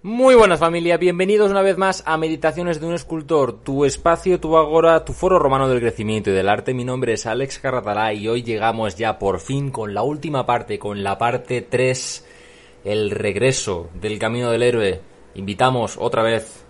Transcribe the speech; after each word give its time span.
Muy 0.00 0.36
buenas 0.36 0.60
familia, 0.60 0.96
bienvenidos 0.96 1.50
una 1.50 1.60
vez 1.60 1.76
más 1.76 2.04
a 2.06 2.16
Meditaciones 2.16 2.80
de 2.80 2.86
un 2.86 2.94
Escultor, 2.94 3.64
tu 3.64 3.84
espacio, 3.84 4.38
tu 4.38 4.56
agora, 4.56 5.04
tu 5.04 5.12
foro 5.12 5.40
romano 5.40 5.68
del 5.68 5.80
crecimiento 5.80 6.30
y 6.30 6.34
del 6.34 6.48
arte. 6.48 6.72
Mi 6.72 6.84
nombre 6.84 7.14
es 7.14 7.26
Alex 7.26 7.58
Carratalá 7.58 8.12
y 8.12 8.28
hoy 8.28 8.44
llegamos 8.44 8.94
ya 8.94 9.18
por 9.18 9.40
fin 9.40 9.72
con 9.72 9.94
la 9.94 10.02
última 10.02 10.46
parte, 10.46 10.78
con 10.78 11.02
la 11.02 11.18
parte 11.18 11.62
3, 11.62 12.26
el 12.84 13.10
regreso 13.10 13.90
del 14.00 14.20
camino 14.20 14.52
del 14.52 14.62
héroe. 14.62 15.00
Invitamos 15.34 15.96
otra 15.98 16.22
vez, 16.22 16.64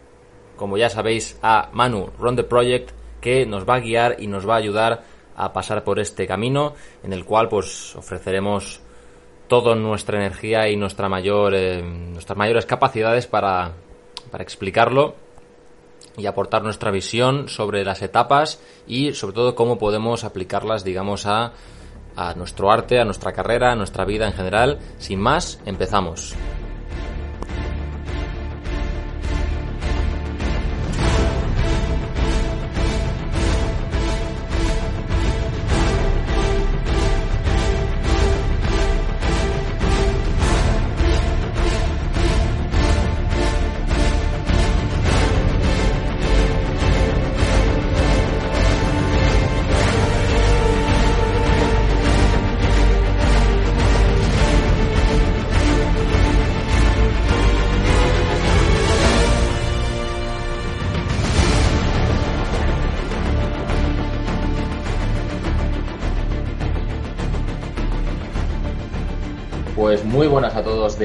como 0.57 0.79
ya 0.79 0.89
sabéis, 0.89 1.39
a 1.43 1.69
Manu 1.75 2.09
Run 2.19 2.37
the 2.37 2.45
Project, 2.45 2.93
que 3.21 3.45
nos 3.45 3.69
va 3.69 3.75
a 3.75 3.81
guiar 3.81 4.17
y 4.21 4.27
nos 4.27 4.49
va 4.49 4.55
a 4.55 4.59
ayudar 4.59 5.05
a 5.37 5.53
pasar 5.53 5.85
por 5.85 6.01
este 6.01 6.27
camino, 6.27 6.73
en 7.03 7.13
el 7.13 7.27
cual 7.27 7.51
pues 7.51 7.95
ofreceremos 7.95 8.81
toda 9.49 9.75
nuestra 9.75 10.19
energía 10.19 10.69
y 10.69 10.77
nuestra 10.77 11.09
mayor, 11.09 11.55
eh, 11.55 11.83
nuestras 11.83 12.37
mayores 12.37 12.67
capacidades 12.67 13.27
para, 13.27 13.73
para 14.31 14.45
explicarlo 14.45 15.15
y 16.17 16.27
aportar 16.27 16.63
nuestra 16.63 16.91
visión 16.91 17.49
sobre 17.49 17.85
las 17.85 18.03
etapas 18.03 18.61
y 18.87 19.15
sobre 19.15 19.35
todo 19.35 19.55
cómo 19.55 19.79
podemos 19.79 20.25
aplicarlas, 20.25 20.85
digamos, 20.85 21.27
a, 21.27 21.53
a 22.17 22.35
nuestro 22.35 22.71
arte, 22.71 23.01
a 23.01 23.05
nuestra 23.05 23.33
carrera, 23.33 23.73
a 23.73 23.77
nuestra 23.77 24.05
vida 24.05 24.27
en 24.27 24.33
general. 24.33 24.79
Sin 24.99 25.21
más, 25.21 25.61
empezamos. 25.65 26.35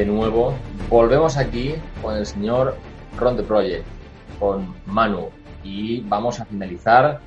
Nuevo. 0.06 0.54
Volvemos 0.90 1.38
aquí 1.38 1.76
con 2.02 2.16
el 2.16 2.26
señor 2.26 2.76
Ron 3.18 3.38
the 3.38 3.44
Project, 3.44 3.86
con 4.40 4.74
Manu, 4.86 5.30
y 5.64 6.02
vamos 6.02 6.40
a 6.40 6.46
finalizar 6.46 7.20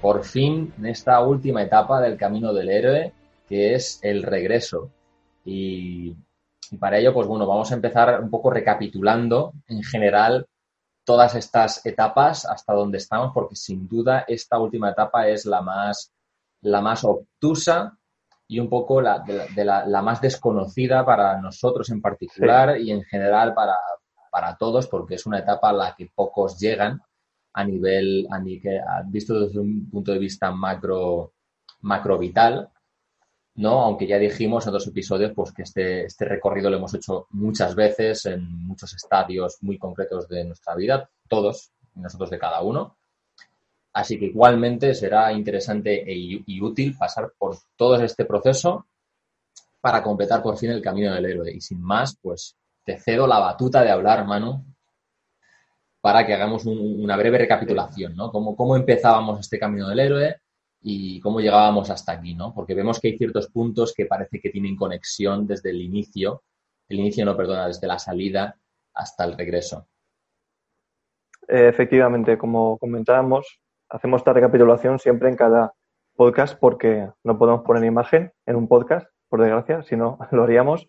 por 0.00 0.24
fin 0.24 0.72
en 0.78 0.86
esta 0.86 1.20
última 1.20 1.62
etapa 1.62 2.00
del 2.00 2.16
camino 2.16 2.52
del 2.52 2.70
héroe, 2.70 3.12
que 3.48 3.74
es 3.74 3.98
el 4.02 4.22
regreso. 4.22 4.90
Y, 5.44 6.16
y 6.70 6.76
para 6.78 6.98
ello, 6.98 7.12
pues 7.12 7.26
bueno, 7.26 7.46
vamos 7.46 7.70
a 7.70 7.74
empezar 7.74 8.20
un 8.20 8.30
poco 8.30 8.50
recapitulando 8.50 9.52
en 9.68 9.82
general 9.82 10.46
todas 11.04 11.34
estas 11.34 11.84
etapas 11.84 12.46
hasta 12.46 12.72
donde 12.72 12.98
estamos, 12.98 13.32
porque 13.34 13.56
sin 13.56 13.88
duda 13.88 14.24
esta 14.28 14.58
última 14.58 14.90
etapa 14.90 15.28
es 15.28 15.46
la 15.46 15.62
más, 15.62 16.12
la 16.60 16.80
más 16.80 17.04
obtusa 17.04 17.98
y 18.52 18.60
un 18.60 18.68
poco 18.68 19.00
la, 19.00 19.20
de, 19.20 19.32
la, 19.32 19.46
de 19.46 19.64
la, 19.64 19.86
la, 19.86 20.02
más 20.02 20.20
desconocida 20.20 21.06
para 21.06 21.40
nosotros 21.40 21.88
en 21.88 22.02
particular 22.02 22.76
sí. 22.76 22.82
y 22.82 22.90
en 22.90 23.02
general 23.02 23.54
para, 23.54 23.76
para, 24.30 24.54
todos, 24.58 24.88
porque 24.88 25.14
es 25.14 25.24
una 25.24 25.38
etapa 25.38 25.70
a 25.70 25.72
la 25.72 25.94
que 25.96 26.10
pocos 26.14 26.58
llegan 26.58 27.00
a 27.54 27.64
nivel, 27.64 28.26
a 28.30 28.38
nivel 28.38 28.82
visto 29.06 29.40
desde 29.40 29.58
un 29.58 29.88
punto 29.88 30.12
de 30.12 30.18
vista 30.18 30.50
macro, 30.50 31.32
macro 31.80 32.18
vital, 32.18 32.68
¿no? 33.54 33.80
Aunque 33.80 34.06
ya 34.06 34.18
dijimos 34.18 34.66
en 34.66 34.68
otros 34.68 34.88
episodios 34.88 35.32
pues, 35.34 35.50
que 35.52 35.62
este, 35.62 36.04
este 36.04 36.26
recorrido 36.26 36.68
lo 36.68 36.76
hemos 36.76 36.92
hecho 36.92 37.28
muchas 37.30 37.74
veces 37.74 38.26
en 38.26 38.66
muchos 38.66 38.92
estadios 38.92 39.56
muy 39.62 39.78
concretos 39.78 40.28
de 40.28 40.44
nuestra 40.44 40.74
vida, 40.74 41.08
todos, 41.26 41.72
nosotros 41.94 42.28
de 42.28 42.38
cada 42.38 42.60
uno. 42.60 42.98
Así 43.92 44.18
que 44.18 44.26
igualmente 44.26 44.94
será 44.94 45.32
interesante 45.32 46.02
e, 46.10 46.42
y 46.46 46.60
útil 46.60 46.96
pasar 46.96 47.32
por 47.36 47.56
todo 47.76 47.96
este 48.02 48.24
proceso 48.24 48.86
para 49.80 50.02
completar 50.02 50.42
por 50.42 50.56
fin 50.56 50.70
el 50.70 50.80
camino 50.80 51.12
del 51.12 51.26
héroe. 51.26 51.52
Y 51.52 51.60
sin 51.60 51.82
más, 51.82 52.16
pues 52.22 52.56
te 52.84 52.98
cedo 52.98 53.26
la 53.26 53.38
batuta 53.38 53.82
de 53.82 53.90
hablar, 53.90 54.26
Manu, 54.26 54.64
para 56.00 56.24
que 56.26 56.34
hagamos 56.34 56.64
un, 56.66 57.02
una 57.02 57.16
breve 57.16 57.38
recapitulación, 57.38 58.16
¿no? 58.16 58.30
Cómo, 58.30 58.56
cómo 58.56 58.76
empezábamos 58.76 59.40
este 59.40 59.58
camino 59.58 59.88
del 59.88 60.00
héroe 60.00 60.36
y 60.80 61.20
cómo 61.20 61.40
llegábamos 61.40 61.90
hasta 61.90 62.12
aquí, 62.12 62.34
¿no? 62.34 62.54
Porque 62.54 62.74
vemos 62.74 62.98
que 62.98 63.08
hay 63.08 63.18
ciertos 63.18 63.48
puntos 63.48 63.92
que 63.94 64.06
parece 64.06 64.40
que 64.40 64.50
tienen 64.50 64.76
conexión 64.76 65.46
desde 65.46 65.70
el 65.70 65.80
inicio, 65.80 66.42
el 66.88 67.00
inicio 67.00 67.24
no, 67.24 67.36
perdona, 67.36 67.68
desde 67.68 67.86
la 67.86 67.98
salida 67.98 68.56
hasta 68.94 69.24
el 69.24 69.36
regreso. 69.36 69.86
Efectivamente, 71.46 72.38
como 72.38 72.78
comentábamos, 72.78 73.60
hacemos 73.92 74.20
esta 74.20 74.32
recapitulación 74.32 74.98
siempre 74.98 75.28
en 75.28 75.36
cada 75.36 75.74
podcast 76.16 76.58
porque 76.58 77.08
no 77.22 77.38
podemos 77.38 77.62
poner 77.62 77.84
imagen 77.84 78.32
en 78.46 78.56
un 78.56 78.66
podcast, 78.66 79.06
por 79.28 79.40
desgracia, 79.40 79.82
si 79.82 79.96
no 79.96 80.18
lo 80.32 80.44
haríamos. 80.44 80.88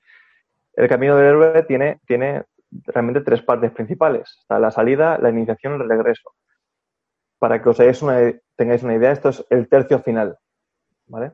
El 0.74 0.88
camino 0.88 1.16
del 1.16 1.28
héroe 1.28 1.64
tiene, 1.64 2.00
tiene 2.08 2.44
realmente 2.72 3.22
tres 3.22 3.42
partes 3.42 3.72
principales. 3.72 4.44
La 4.50 4.72
salida, 4.72 5.18
la 5.20 5.30
iniciación 5.30 5.74
y 5.74 5.84
el 5.84 5.90
regreso. 5.90 6.34
Para 7.40 7.62
que 7.62 7.70
os 7.70 8.02
una, 8.02 8.34
tengáis 8.56 8.84
una 8.84 8.96
idea, 8.96 9.12
esto 9.12 9.30
es 9.30 9.46
el 9.50 9.68
tercio 9.68 10.00
final, 10.00 10.38
¿vale? 11.08 11.34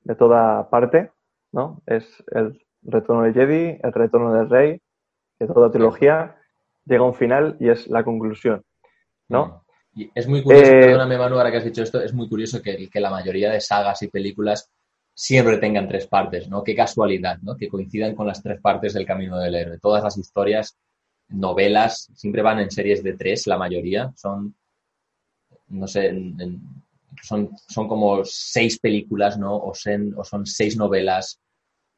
De 0.00 0.16
toda 0.16 0.68
parte, 0.68 1.12
¿no? 1.52 1.80
Es 1.86 2.24
el 2.32 2.60
retorno 2.82 3.22
del 3.22 3.34
Jedi, 3.34 3.78
el 3.80 3.92
retorno 3.92 4.34
del 4.34 4.50
Rey, 4.50 4.82
de 5.38 5.46
toda 5.46 5.70
trilogía, 5.70 6.36
llega 6.84 7.04
un 7.04 7.14
final 7.14 7.56
y 7.60 7.68
es 7.68 7.86
la 7.86 8.02
conclusión, 8.02 8.64
¿no? 9.28 9.64
Y 9.98 10.08
es 10.14 10.28
muy 10.28 10.44
curioso, 10.44 10.70
eh, 10.70 10.80
perdóname 10.80 11.18
Manu, 11.18 11.36
ahora 11.38 11.50
que 11.50 11.56
has 11.56 11.64
dicho 11.64 11.82
esto, 11.82 12.00
es 12.00 12.14
muy 12.14 12.28
curioso 12.28 12.62
que, 12.62 12.88
que, 12.88 13.00
la 13.00 13.10
mayoría 13.10 13.50
de 13.50 13.60
sagas 13.60 14.00
y 14.02 14.06
películas 14.06 14.70
siempre 15.12 15.58
tengan 15.58 15.88
tres 15.88 16.06
partes, 16.06 16.48
¿no? 16.48 16.62
Qué 16.62 16.76
casualidad, 16.76 17.38
¿no? 17.42 17.56
Que 17.56 17.68
coincidan 17.68 18.14
con 18.14 18.28
las 18.28 18.40
tres 18.40 18.60
partes 18.60 18.94
del 18.94 19.04
camino 19.04 19.36
del 19.40 19.56
héroe. 19.56 19.80
Todas 19.80 20.04
las 20.04 20.16
historias, 20.16 20.78
novelas, 21.30 22.12
siempre 22.14 22.42
van 22.42 22.60
en 22.60 22.70
series 22.70 23.02
de 23.02 23.14
tres, 23.14 23.48
la 23.48 23.58
mayoría. 23.58 24.12
Son, 24.14 24.54
no 25.66 25.88
sé, 25.88 26.06
en, 26.06 26.40
en, 26.40 26.60
son, 27.20 27.50
son 27.68 27.88
como 27.88 28.24
seis 28.24 28.78
películas, 28.78 29.36
¿no? 29.36 29.56
O, 29.56 29.74
sen, 29.74 30.14
o 30.16 30.22
son 30.22 30.46
seis 30.46 30.76
novelas, 30.76 31.40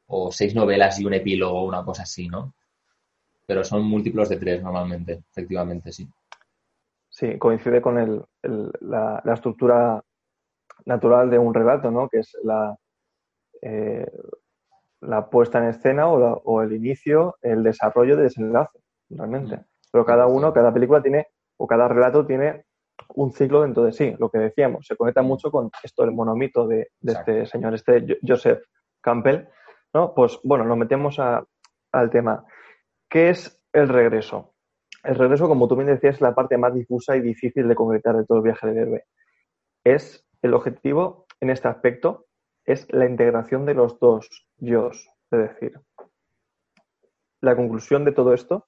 o 0.07 0.31
seis 0.31 0.55
novelas 0.55 0.99
y 0.99 1.05
un 1.05 1.13
epílogo, 1.13 1.65
una 1.65 1.85
cosa 1.85 2.01
así, 2.01 2.27
¿no? 2.27 2.55
Pero 3.45 3.63
son 3.63 3.83
múltiplos 3.83 4.27
de 4.27 4.37
tres 4.37 4.63
normalmente, 4.63 5.21
efectivamente, 5.29 5.91
sí. 5.91 6.07
Sí, 7.21 7.37
coincide 7.37 7.83
con 7.83 7.99
el, 7.99 8.25
el, 8.41 8.71
la, 8.79 9.21
la, 9.23 9.33
estructura 9.35 10.03
natural 10.85 11.29
de 11.29 11.37
un 11.37 11.53
relato, 11.53 11.91
¿no? 11.91 12.09
Que 12.09 12.21
es 12.21 12.35
la, 12.41 12.75
eh, 13.61 14.11
la 15.01 15.29
puesta 15.29 15.59
en 15.59 15.65
escena 15.65 16.07
o, 16.07 16.19
la, 16.19 16.33
o, 16.33 16.63
el 16.63 16.73
inicio, 16.73 17.35
el 17.43 17.61
desarrollo 17.61 18.17
de 18.17 18.23
desenlace, 18.23 18.79
realmente. 19.07 19.65
Pero 19.91 20.03
cada 20.03 20.25
uno, 20.25 20.51
cada 20.51 20.73
película 20.73 20.99
tiene, 21.03 21.27
o 21.57 21.67
cada 21.67 21.87
relato 21.87 22.25
tiene 22.25 22.65
un 23.09 23.31
ciclo 23.31 23.61
dentro 23.61 23.83
de 23.83 23.91
sí. 23.91 24.15
Lo 24.17 24.31
que 24.31 24.39
decíamos, 24.39 24.87
se 24.87 24.95
conecta 24.95 25.21
mucho 25.21 25.51
con 25.51 25.69
esto, 25.83 26.03
el 26.03 26.13
monomito 26.13 26.67
de, 26.67 26.87
de 27.01 27.13
este 27.13 27.45
señor, 27.45 27.75
este 27.75 28.17
Joseph 28.27 28.63
Campbell, 28.99 29.47
¿no? 29.93 30.15
Pues 30.15 30.39
bueno, 30.43 30.65
nos 30.65 30.75
metemos 30.75 31.19
a, 31.19 31.45
al 31.91 32.09
tema. 32.09 32.43
¿Qué 33.07 33.29
es 33.29 33.63
el 33.73 33.89
regreso? 33.89 34.50
El 35.03 35.15
regreso, 35.15 35.47
como 35.47 35.67
tú 35.67 35.75
bien 35.75 35.87
decías, 35.87 36.15
es 36.15 36.21
la 36.21 36.35
parte 36.35 36.57
más 36.57 36.73
difusa 36.73 37.15
y 37.15 37.21
difícil 37.21 37.67
de 37.67 37.75
concretar 37.75 38.15
de 38.15 38.25
todo 38.25 38.37
el 38.37 38.43
viaje 38.43 38.67
del 38.67 38.77
héroe. 38.77 39.05
Es 39.83 40.25
el 40.41 40.53
objetivo 40.53 41.25
en 41.39 41.49
este 41.49 41.67
aspecto, 41.67 42.27
es 42.65 42.91
la 42.91 43.05
integración 43.05 43.65
de 43.65 43.73
los 43.73 43.99
dos 43.99 44.47
yo. 44.57 44.91
Es 44.91 45.09
decir, 45.31 45.79
la 47.39 47.55
conclusión 47.55 48.05
de 48.05 48.11
todo 48.11 48.33
esto 48.33 48.67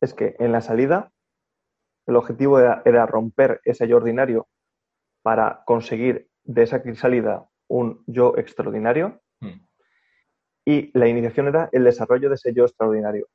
es 0.00 0.14
que 0.14 0.36
en 0.38 0.52
la 0.52 0.62
salida 0.62 1.12
el 2.06 2.16
objetivo 2.16 2.58
era, 2.58 2.82
era 2.84 3.06
romper 3.06 3.60
ese 3.64 3.86
yo 3.86 3.98
ordinario 3.98 4.48
para 5.22 5.62
conseguir 5.66 6.28
de 6.44 6.62
esa 6.62 6.82
salida 6.94 7.46
un 7.68 8.02
yo 8.06 8.34
extraordinario 8.36 9.20
mm. 9.40 9.66
y 10.64 10.98
la 10.98 11.08
iniciación 11.08 11.48
era 11.48 11.68
el 11.72 11.84
desarrollo 11.84 12.28
de 12.28 12.34
ese 12.34 12.52
yo 12.52 12.64
extraordinario. 12.64 13.28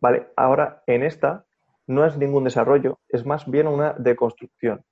Vale, 0.00 0.28
ahora 0.36 0.82
en 0.86 1.02
esta 1.02 1.44
no 1.86 2.04
es 2.04 2.16
ningún 2.16 2.44
desarrollo, 2.44 3.00
es 3.08 3.24
más 3.24 3.50
bien 3.50 3.66
una 3.66 3.94
deconstrucción 3.94 4.84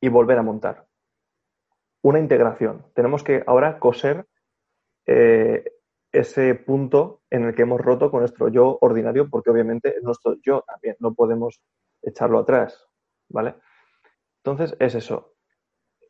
y 0.00 0.08
volver 0.08 0.38
a 0.38 0.42
montar. 0.42 0.86
Una 2.02 2.20
integración. 2.20 2.86
Tenemos 2.94 3.24
que 3.24 3.42
ahora 3.46 3.78
coser 3.78 4.26
eh, 5.06 5.64
ese 6.12 6.54
punto 6.54 7.22
en 7.30 7.44
el 7.44 7.54
que 7.54 7.62
hemos 7.62 7.80
roto 7.80 8.10
con 8.10 8.20
nuestro 8.20 8.48
yo 8.48 8.78
ordinario, 8.80 9.28
porque 9.28 9.50
obviamente 9.50 9.96
es 9.96 10.02
nuestro 10.02 10.36
yo 10.42 10.62
también, 10.66 10.96
no 11.00 11.14
podemos 11.14 11.60
echarlo 12.02 12.38
atrás, 12.38 12.86
¿vale? 13.28 13.54
Entonces 14.38 14.76
es 14.78 14.94
eso. 14.94 15.34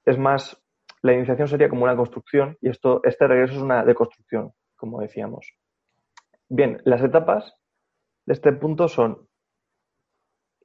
Es 0.05 0.19
más, 0.19 0.63
la 1.03 1.15
iniciación 1.15 1.49
sería 1.49 1.69
como 1.69 1.85
una 1.85 1.97
construcción 1.97 2.59
y 2.61 2.69
esto, 2.69 3.01
este 3.05 3.27
regreso 3.27 3.55
es 3.55 3.63
una 3.63 3.85
deconstrucción, 3.85 4.53
como 4.77 5.01
decíamos. 5.01 5.53
Bien, 6.49 6.81
las 6.85 7.03
etapas 7.03 7.57
de 8.27 8.35
este 8.35 8.53
punto 8.53 8.89
son 8.89 9.27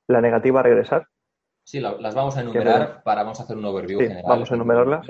la 0.07 0.21
negativa 0.21 0.59
a 0.59 0.63
regresar. 0.63 1.07
Sí, 1.63 1.79
las 1.79 2.15
vamos 2.15 2.35
a 2.37 2.41
enumerar 2.41 3.03
para 3.03 3.23
vamos 3.23 3.39
a 3.39 3.43
hacer 3.43 3.55
un 3.55 3.65
overview 3.65 3.99
sí, 3.99 4.07
general. 4.07 4.25
Vamos 4.27 4.51
a 4.51 4.55
enumerarlas. 4.55 5.07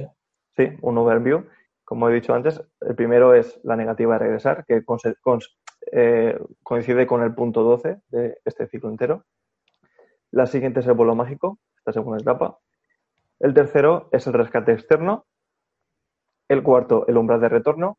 Sí, 0.55 0.67
un 0.81 0.97
overview. 0.97 1.45
Como 1.83 2.09
he 2.09 2.13
dicho 2.13 2.33
antes, 2.33 2.61
el 2.81 2.95
primero 2.95 3.33
es 3.33 3.59
la 3.63 3.75
negativa 3.75 4.15
a 4.15 4.19
regresar, 4.19 4.65
que 4.65 4.83
eh, 5.91 6.39
coincide 6.63 7.07
con 7.07 7.23
el 7.23 7.33
punto 7.33 7.63
12 7.63 8.01
de 8.09 8.37
este 8.45 8.67
ciclo 8.67 8.89
entero. 8.89 9.25
La 10.31 10.45
siguiente 10.45 10.81
es 10.81 10.87
el 10.87 10.93
vuelo 10.93 11.15
mágico, 11.15 11.59
esta 11.77 11.93
segunda 11.93 12.21
etapa. 12.21 12.59
El 13.39 13.53
tercero 13.53 14.09
es 14.11 14.27
el 14.27 14.33
rescate 14.33 14.73
externo. 14.73 15.25
El 16.47 16.63
cuarto, 16.63 17.07
el 17.07 17.17
umbral 17.17 17.41
de 17.41 17.49
retorno. 17.49 17.97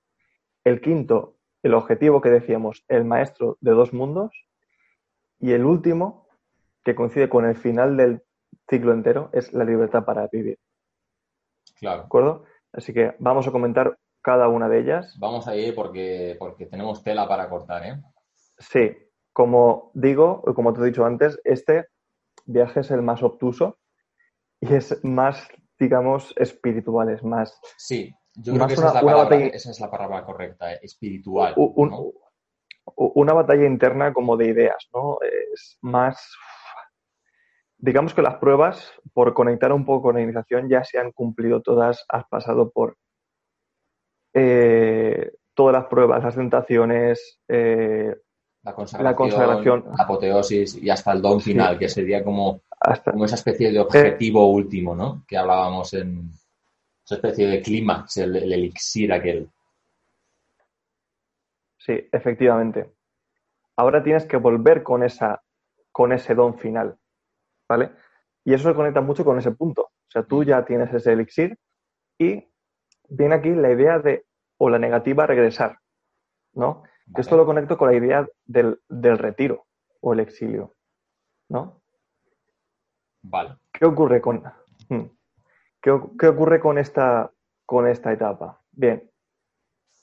El 0.64 0.80
quinto, 0.80 1.36
el 1.62 1.74
objetivo 1.74 2.20
que 2.20 2.30
decíamos, 2.30 2.84
el 2.88 3.04
maestro 3.04 3.56
de 3.60 3.72
dos 3.72 3.92
mundos. 3.92 4.32
Y 5.38 5.52
el 5.52 5.64
último, 5.64 6.28
que 6.84 6.94
coincide 6.94 7.28
con 7.28 7.44
el 7.44 7.56
final 7.56 7.96
del 7.96 8.22
ciclo 8.68 8.92
entero, 8.92 9.30
es 9.32 9.52
la 9.52 9.64
libertad 9.64 10.04
para 10.04 10.28
vivir. 10.28 10.58
Claro. 11.78 12.00
¿De 12.00 12.06
acuerdo? 12.06 12.44
Así 12.72 12.92
que 12.92 13.14
vamos 13.18 13.46
a 13.46 13.52
comentar 13.52 13.98
cada 14.22 14.48
una 14.48 14.68
de 14.68 14.80
ellas. 14.80 15.16
Vamos 15.18 15.48
a 15.48 15.56
ir 15.56 15.74
porque, 15.74 16.36
porque 16.38 16.66
tenemos 16.66 17.02
tela 17.02 17.26
para 17.26 17.48
cortar, 17.48 17.84
¿eh? 17.84 18.00
Sí, 18.58 18.96
como 19.32 19.90
digo, 19.94 20.42
como 20.54 20.72
te 20.72 20.80
he 20.80 20.84
dicho 20.84 21.04
antes, 21.04 21.40
este 21.44 21.88
viaje 22.46 22.80
es 22.80 22.90
el 22.90 23.02
más 23.02 23.22
obtuso 23.22 23.78
y 24.60 24.74
es 24.74 25.02
más, 25.04 25.48
digamos, 25.78 26.32
espiritual, 26.36 27.08
es 27.10 27.24
más... 27.24 27.58
Sí, 27.76 28.14
yo 28.34 28.54
creo 28.54 28.66
que 28.66 28.74
esa, 28.74 28.88
es 28.88 28.94
la 28.94 29.00
palabra, 29.00 29.36
esa, 29.36 29.70
es 29.70 29.80
la 29.80 29.90
palabra, 29.90 30.24
correcta, 30.24 30.72
eh, 30.72 30.80
espiritual. 30.82 31.54
Una 32.96 33.32
batalla 33.32 33.66
interna 33.66 34.12
como 34.12 34.36
de 34.36 34.48
ideas, 34.48 34.88
¿no? 34.92 35.18
Es 35.22 35.78
más... 35.82 36.34
Digamos 37.78 38.14
que 38.14 38.22
las 38.22 38.36
pruebas, 38.36 38.92
por 39.12 39.34
conectar 39.34 39.72
un 39.72 39.84
poco 39.84 40.02
con 40.02 40.14
la 40.14 40.22
iniciación, 40.22 40.68
ya 40.68 40.84
se 40.84 40.98
han 40.98 41.10
cumplido 41.10 41.62
todas, 41.62 42.04
has 42.08 42.24
pasado 42.28 42.70
por 42.70 42.96
eh, 44.34 45.32
todas 45.54 45.72
las 45.74 45.86
pruebas, 45.86 46.22
las 46.22 46.36
tentaciones, 46.36 47.40
eh, 47.48 48.14
la 48.62 49.16
consagración, 49.16 49.84
la 49.96 50.04
apoteosis 50.04 50.76
y 50.76 50.88
hasta 50.88 51.12
el 51.12 51.20
don 51.20 51.40
final, 51.40 51.76
que 51.76 51.88
sería 51.88 52.22
como, 52.22 52.60
como 53.04 53.24
esa 53.24 53.34
especie 53.34 53.72
de 53.72 53.80
objetivo 53.80 54.48
último, 54.48 54.94
¿no? 54.94 55.24
Que 55.26 55.36
hablábamos 55.36 55.92
en 55.94 56.30
esa 57.12 57.28
especie 57.28 57.46
de 57.46 57.62
clímax, 57.62 58.16
el, 58.18 58.36
elixir 58.36 59.12
aquel. 59.12 59.50
Sí, 61.78 62.08
efectivamente. 62.12 62.92
Ahora 63.76 64.02
tienes 64.02 64.24
que 64.26 64.36
volver 64.36 64.82
con, 64.82 65.02
esa, 65.02 65.42
con 65.90 66.12
ese 66.12 66.34
don 66.34 66.58
final, 66.58 66.96
¿vale? 67.68 67.92
Y 68.44 68.54
eso 68.54 68.68
se 68.68 68.74
conecta 68.74 69.00
mucho 69.00 69.24
con 69.24 69.38
ese 69.38 69.52
punto. 69.52 69.82
O 69.82 70.10
sea, 70.10 70.22
tú 70.22 70.44
ya 70.44 70.64
tienes 70.64 70.92
ese 70.92 71.12
elixir 71.12 71.58
y 72.18 72.48
viene 73.08 73.34
aquí 73.34 73.50
la 73.50 73.72
idea 73.72 73.98
de, 73.98 74.24
o 74.58 74.70
la 74.70 74.78
negativa, 74.78 75.26
regresar, 75.26 75.78
¿no? 76.54 76.84
Esto 77.16 77.36
lo 77.36 77.44
conecto 77.44 77.76
con 77.76 77.88
la 77.88 77.96
idea 77.96 78.26
del, 78.44 78.78
retiro 78.88 79.66
o 80.00 80.12
el 80.12 80.20
exilio, 80.20 80.74
¿no? 81.48 81.82
Vale. 83.22 83.56
¿Qué 83.72 83.84
ocurre 83.84 84.20
con, 84.20 84.42
hmm, 84.88 85.04
¿qué, 85.82 85.90
ocurre 85.90 86.60
con 86.60 86.78
esta, 86.78 87.32
con 87.66 87.86
esta 87.86 88.12
etapa? 88.12 88.62
Bien, 88.70 89.10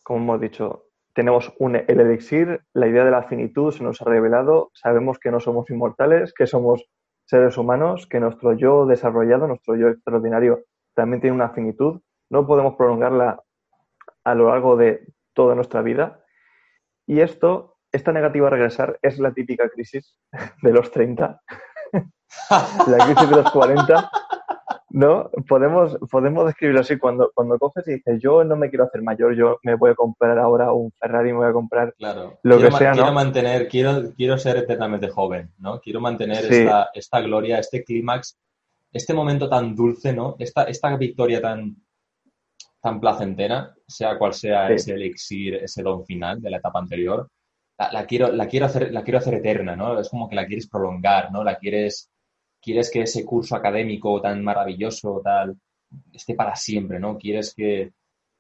como 0.03 0.19
hemos 0.19 0.41
dicho, 0.41 0.87
tenemos 1.13 1.53
un, 1.57 1.75
el 1.75 1.99
elixir, 1.99 2.61
la 2.73 2.87
idea 2.87 3.05
de 3.05 3.11
la 3.11 3.23
finitud 3.23 3.71
se 3.71 3.83
nos 3.83 4.01
ha 4.01 4.05
revelado, 4.05 4.69
sabemos 4.73 5.17
que 5.17 5.31
no 5.31 5.39
somos 5.39 5.69
inmortales, 5.69 6.33
que 6.33 6.45
somos 6.45 6.85
seres 7.25 7.57
humanos, 7.57 8.07
que 8.07 8.19
nuestro 8.19 8.53
yo 8.53 8.85
desarrollado, 8.85 9.47
nuestro 9.47 9.75
yo 9.75 9.89
extraordinario, 9.89 10.63
también 10.93 11.21
tiene 11.21 11.35
una 11.35 11.49
finitud, 11.49 12.01
no 12.29 12.45
podemos 12.45 12.75
prolongarla 12.75 13.41
a 14.23 14.35
lo 14.35 14.49
largo 14.49 14.75
de 14.75 15.07
toda 15.33 15.55
nuestra 15.55 15.81
vida 15.81 16.23
y 17.07 17.21
esto, 17.21 17.77
esta 17.91 18.11
negativa 18.11 18.47
a 18.47 18.51
regresar 18.51 18.99
es 19.01 19.17
la 19.19 19.33
típica 19.33 19.69
crisis 19.69 20.15
de 20.61 20.71
los 20.71 20.91
30, 20.91 21.41
la 22.87 23.05
crisis 23.05 23.29
de 23.29 23.35
los 23.35 23.51
40, 23.51 24.11
¿no? 24.91 25.29
Podemos, 25.47 25.97
podemos 26.09 26.45
describirlo 26.45 26.81
así, 26.81 26.97
cuando, 26.97 27.31
cuando 27.33 27.57
coges 27.57 27.87
y 27.87 27.93
dices, 27.95 28.19
yo 28.21 28.43
no 28.43 28.55
me 28.55 28.69
quiero 28.69 28.85
hacer 28.85 29.01
mayor, 29.01 29.35
yo 29.35 29.59
me 29.63 29.75
voy 29.75 29.91
a 29.91 29.95
comprar 29.95 30.37
ahora 30.39 30.71
un 30.71 30.91
Ferrari, 30.91 31.31
me 31.31 31.39
voy 31.39 31.49
a 31.49 31.53
comprar 31.53 31.93
lo 32.43 32.59
que 32.59 32.71
sea, 32.71 32.91
Quiero 32.93 33.11
mantener, 33.11 33.67
quiero, 33.67 34.11
quiero 34.15 34.37
ser 34.37 34.57
eternamente 34.57 35.09
joven, 35.09 35.51
¿no? 35.57 35.79
Quiero 35.79 36.01
mantener 36.01 36.45
esta, 36.45 36.89
esta 36.93 37.21
gloria, 37.21 37.59
este 37.59 37.83
clímax, 37.83 38.37
este 38.91 39.13
momento 39.13 39.49
tan 39.49 39.75
dulce, 39.75 40.13
¿no? 40.13 40.35
Esta, 40.39 40.63
esta 40.63 40.95
victoria 40.97 41.41
tan, 41.41 41.75
tan 42.81 42.99
placentera, 42.99 43.75
sea 43.87 44.17
cual 44.17 44.33
sea 44.33 44.69
ese 44.69 44.93
elixir, 44.93 45.55
ese 45.55 45.83
don 45.83 46.05
final 46.05 46.41
de 46.41 46.49
la 46.49 46.57
etapa 46.57 46.79
anterior, 46.79 47.29
la, 47.91 48.05
quiero, 48.05 48.31
la, 48.31 48.47
quiero 48.47 48.65
hacer, 48.65 48.91
la 48.91 49.03
quiero 49.03 49.19
hacer 49.19 49.35
eterna, 49.35 49.75
¿no? 49.75 49.99
Es 49.99 50.09
como 50.09 50.27
que 50.27 50.35
la 50.35 50.45
quieres 50.45 50.67
prolongar, 50.67 51.31
¿no? 51.31 51.43
La 51.43 51.57
quieres, 51.57 52.11
quieres 52.61 52.91
que 52.91 53.01
ese 53.01 53.25
curso 53.25 53.55
académico 53.55 54.21
tan 54.21 54.43
maravilloso, 54.43 55.21
tal, 55.23 55.57
esté 56.13 56.35
para 56.35 56.55
siempre, 56.55 56.99
¿no? 56.99 57.17
Quieres 57.17 57.53
que, 57.53 57.93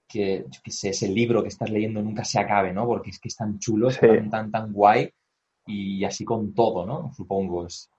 que, 0.07 0.45
ese 0.63 1.07
libro 1.07 1.41
que 1.41 1.49
estás 1.49 1.69
leyendo 1.69 2.01
nunca 2.01 2.23
se 2.23 2.39
acabe, 2.39 2.73
¿no? 2.73 2.85
Porque 2.85 3.09
es 3.11 3.19
que 3.19 3.29
es 3.29 3.35
tan 3.35 3.59
chulo, 3.59 3.89
es 3.89 3.99
tan, 3.99 4.29
tan, 4.29 4.51
tan 4.51 4.73
guay 4.73 5.11
y 5.65 6.03
así 6.03 6.25
con 6.25 6.53
todo, 6.53 6.85
¿no? 6.85 7.11
Supongo. 7.13 7.65
Es... 7.65 7.89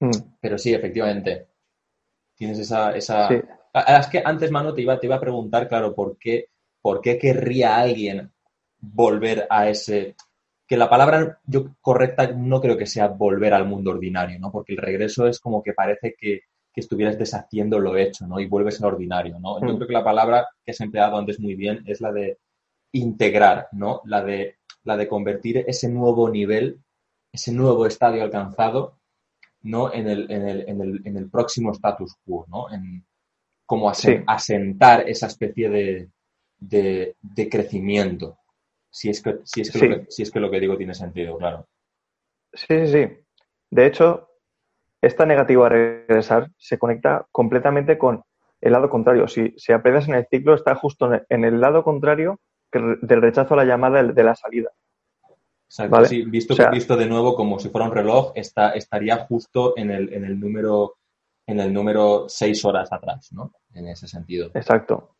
Mm. 0.00 0.10
Pero 0.40 0.58
sí, 0.58 0.72
efectivamente. 0.72 1.48
Tienes 2.36 2.58
esa, 2.58 2.96
esa, 2.96 3.28
Ah, 3.76 3.98
es 3.98 4.06
que 4.06 4.22
antes, 4.24 4.52
Manu, 4.52 4.72
te 4.72 4.82
iba, 4.82 5.00
te 5.00 5.06
iba 5.06 5.16
a 5.16 5.20
preguntar, 5.20 5.68
claro, 5.68 5.96
¿por 5.96 6.16
qué, 6.16 6.50
¿por 6.80 7.00
qué 7.00 7.18
querría 7.18 7.76
alguien 7.76 8.32
volver 8.78 9.48
a 9.50 9.68
ese... 9.68 10.14
Que 10.66 10.76
la 10.76 10.88
palabra 10.88 11.40
yo, 11.44 11.74
correcta 11.80 12.32
no 12.32 12.60
creo 12.60 12.76
que 12.76 12.86
sea 12.86 13.08
volver 13.08 13.54
al 13.54 13.66
mundo 13.66 13.90
ordinario, 13.90 14.38
¿no? 14.38 14.50
Porque 14.50 14.72
el 14.72 14.78
regreso 14.78 15.26
es 15.26 15.40
como 15.40 15.62
que 15.62 15.72
parece 15.72 16.14
que, 16.18 16.42
estuvieras 16.76 17.16
deshaciendo 17.16 17.78
lo 17.78 17.96
hecho, 17.96 18.26
¿no? 18.26 18.40
Y 18.40 18.48
vuelves 18.48 18.80
al 18.80 18.88
ordinario, 18.88 19.38
¿no? 19.38 19.60
Yo 19.60 19.74
mm. 19.74 19.76
creo 19.76 19.86
que 19.86 19.92
la 19.92 20.02
palabra 20.02 20.48
que 20.64 20.72
has 20.72 20.80
empleado 20.80 21.16
antes 21.16 21.38
muy 21.38 21.54
bien 21.54 21.84
es 21.86 22.00
la 22.00 22.10
de 22.10 22.38
integrar, 22.90 23.68
¿no? 23.70 24.00
La 24.06 24.24
de, 24.24 24.56
la 24.82 24.96
de 24.96 25.06
convertir 25.06 25.64
ese 25.68 25.88
nuevo 25.88 26.28
nivel, 26.28 26.80
ese 27.30 27.52
nuevo 27.52 27.86
estadio 27.86 28.24
alcanzado, 28.24 28.98
¿no? 29.62 29.92
En 29.94 30.08
el, 30.08 30.28
en 30.32 30.48
el, 30.48 30.68
en 30.68 30.80
el, 30.80 31.00
en 31.04 31.16
el 31.16 31.30
próximo 31.30 31.70
status 31.70 32.16
quo, 32.24 32.44
¿no? 32.48 32.72
En, 32.72 33.04
como 33.66 33.90
asentar 33.90 35.08
esa 35.08 35.26
especie 35.26 35.68
de, 35.70 36.08
de, 36.58 37.48
crecimiento. 37.48 38.38
Si 38.94 39.10
es, 39.10 39.20
que, 39.20 39.38
si, 39.42 39.62
es 39.62 39.72
que 39.72 39.88
lo 39.88 39.96
que, 39.96 40.06
si 40.08 40.22
es 40.22 40.30
que 40.30 40.38
lo 40.38 40.48
que 40.52 40.60
digo 40.60 40.76
tiene 40.76 40.94
sentido, 40.94 41.36
claro. 41.36 41.66
Sí, 42.52 42.66
sí, 42.68 42.86
sí. 42.86 43.08
De 43.68 43.86
hecho, 43.86 44.28
esta 45.02 45.26
negativa 45.26 45.66
a 45.66 45.68
regresar 45.68 46.52
se 46.56 46.78
conecta 46.78 47.26
completamente 47.32 47.98
con 47.98 48.22
el 48.60 48.72
lado 48.72 48.88
contrario. 48.88 49.26
Si, 49.26 49.52
si 49.56 49.72
en 49.72 50.14
el 50.14 50.28
ciclo, 50.30 50.54
está 50.54 50.76
justo 50.76 51.10
en 51.28 51.44
el 51.44 51.60
lado 51.60 51.82
contrario 51.82 52.38
del 52.70 53.20
rechazo 53.20 53.54
a 53.54 53.56
la 53.56 53.64
llamada 53.64 54.00
de 54.00 54.22
la 54.22 54.36
salida. 54.36 54.70
Exacto, 55.66 56.04
sí, 56.04 56.22
visto, 56.22 56.54
visto 56.70 56.96
de 56.96 57.06
nuevo 57.06 57.34
como 57.34 57.58
si 57.58 57.70
fuera 57.70 57.88
un 57.88 57.94
reloj, 57.94 58.30
está, 58.36 58.74
estaría 58.74 59.26
justo 59.26 59.76
en 59.76 59.90
el, 59.90 60.12
en 60.14 60.24
el 60.24 60.38
número 60.38 60.98
en 61.48 61.58
el 61.58 61.72
número 61.72 62.26
seis 62.28 62.64
horas 62.64 62.92
atrás, 62.92 63.32
¿no? 63.32 63.52
En 63.72 63.88
ese 63.88 64.06
sentido. 64.06 64.52
Exacto. 64.54 65.16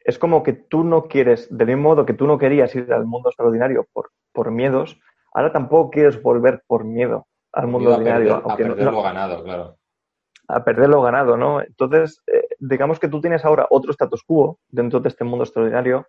Es 0.00 0.18
como 0.18 0.42
que 0.42 0.52
tú 0.52 0.84
no 0.84 1.04
quieres, 1.08 1.48
del 1.56 1.68
mismo 1.68 1.90
modo 1.90 2.06
que 2.06 2.14
tú 2.14 2.26
no 2.26 2.38
querías 2.38 2.74
ir 2.74 2.92
al 2.92 3.04
mundo 3.04 3.28
extraordinario 3.28 3.86
por, 3.92 4.10
por 4.32 4.50
miedos, 4.50 4.98
ahora 5.32 5.52
tampoco 5.52 5.90
quieres 5.90 6.22
volver 6.22 6.62
por 6.66 6.84
miedo 6.84 7.26
al 7.52 7.66
mundo 7.66 7.94
ordinario. 7.94 8.36
A 8.36 8.56
perder, 8.56 8.92
lo 8.92 9.02
ganado, 9.02 9.42
claro. 9.42 9.76
A 10.48 10.64
perder 10.64 10.88
lo 10.88 11.02
ganado, 11.02 11.36
¿no? 11.36 11.60
Entonces, 11.60 12.22
eh, 12.26 12.48
digamos 12.58 12.98
que 12.98 13.08
tú 13.08 13.20
tienes 13.20 13.44
ahora 13.44 13.66
otro 13.70 13.90
status 13.92 14.22
quo 14.22 14.58
dentro 14.68 15.00
de 15.00 15.08
este 15.08 15.24
mundo 15.24 15.44
extraordinario, 15.44 16.06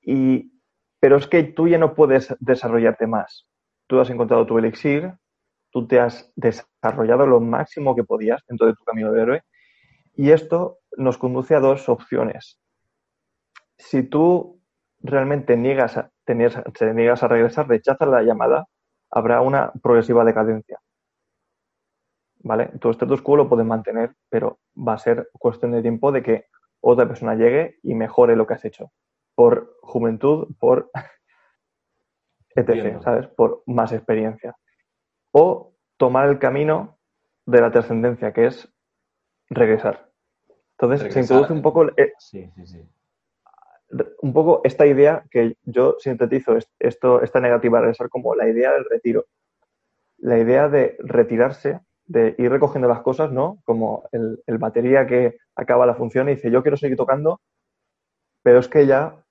y, 0.00 0.52
pero 1.00 1.16
es 1.16 1.26
que 1.26 1.42
tú 1.42 1.68
ya 1.68 1.78
no 1.78 1.94
puedes 1.94 2.34
desarrollarte 2.40 3.06
más. 3.06 3.46
Tú 3.86 4.00
has 4.00 4.10
encontrado 4.10 4.46
tu 4.46 4.58
elixir, 4.58 5.12
tú 5.70 5.86
te 5.86 6.00
has 6.00 6.32
desarrollado 6.36 7.26
lo 7.26 7.40
máximo 7.40 7.94
que 7.94 8.04
podías 8.04 8.42
dentro 8.46 8.66
de 8.66 8.74
tu 8.74 8.84
camino 8.84 9.12
de 9.12 9.22
héroe. 9.22 9.42
Y 10.16 10.30
esto 10.30 10.78
nos 10.96 11.18
conduce 11.18 11.54
a 11.54 11.60
dos 11.60 11.88
opciones. 11.88 12.60
Si 13.78 14.02
tú 14.02 14.60
realmente 15.00 15.56
niegas 15.56 15.96
a, 15.96 16.10
te 16.24 16.34
niegas 16.34 17.22
a 17.22 17.28
regresar, 17.28 17.68
rechazas 17.68 18.08
la 18.08 18.22
llamada, 18.22 18.66
habrá 19.10 19.40
una 19.40 19.72
progresiva 19.82 20.24
decadencia. 20.24 20.80
¿Vale? 22.40 22.72
Tu 22.80 22.90
status 22.90 23.22
quo 23.22 23.36
lo 23.36 23.48
puedes 23.48 23.66
mantener, 23.66 24.14
pero 24.28 24.58
va 24.76 24.94
a 24.94 24.98
ser 24.98 25.30
cuestión 25.32 25.72
de 25.72 25.82
tiempo 25.82 26.12
de 26.12 26.22
que 26.22 26.46
otra 26.80 27.06
persona 27.06 27.34
llegue 27.34 27.78
y 27.82 27.94
mejore 27.94 28.36
lo 28.36 28.46
que 28.46 28.54
has 28.54 28.64
hecho. 28.64 28.92
Por 29.34 29.78
juventud, 29.80 30.48
por 30.58 30.90
etc., 32.54 33.00
¿sabes? 33.02 33.28
Por 33.28 33.62
más 33.66 33.92
experiencia. 33.92 34.54
O 35.32 35.74
tomar 35.96 36.28
el 36.28 36.38
camino 36.38 36.98
de 37.46 37.60
la 37.60 37.70
trascendencia, 37.70 38.32
que 38.32 38.46
es 38.46 38.68
regresar. 39.48 40.10
Entonces 40.78 41.12
se 41.12 41.20
introduce 41.20 41.52
un 41.52 41.62
poco, 41.62 41.86
eh, 41.96 42.12
un 44.20 44.32
poco 44.32 44.60
esta 44.64 44.86
idea 44.86 45.24
que 45.30 45.56
yo 45.62 45.96
sintetizo 45.98 46.56
esto, 46.78 47.22
esta 47.22 47.40
negativa 47.40 47.80
regresar 47.80 48.08
como 48.08 48.34
la 48.34 48.48
idea 48.48 48.72
del 48.72 48.84
retiro. 48.88 49.26
La 50.18 50.38
idea 50.38 50.68
de 50.68 50.96
retirarse, 51.00 51.80
de 52.06 52.34
ir 52.38 52.50
recogiendo 52.50 52.88
las 52.88 53.02
cosas, 53.02 53.30
¿no? 53.30 53.58
Como 53.64 54.04
el, 54.12 54.42
el 54.46 54.58
batería 54.58 55.06
que 55.06 55.36
acaba 55.54 55.86
la 55.86 55.94
función 55.94 56.28
y 56.28 56.36
dice, 56.36 56.50
yo 56.50 56.62
quiero 56.62 56.76
seguir 56.76 56.96
tocando, 56.96 57.40
pero 58.42 58.58
es 58.58 58.68
que 58.68 58.86
ya 58.86 59.24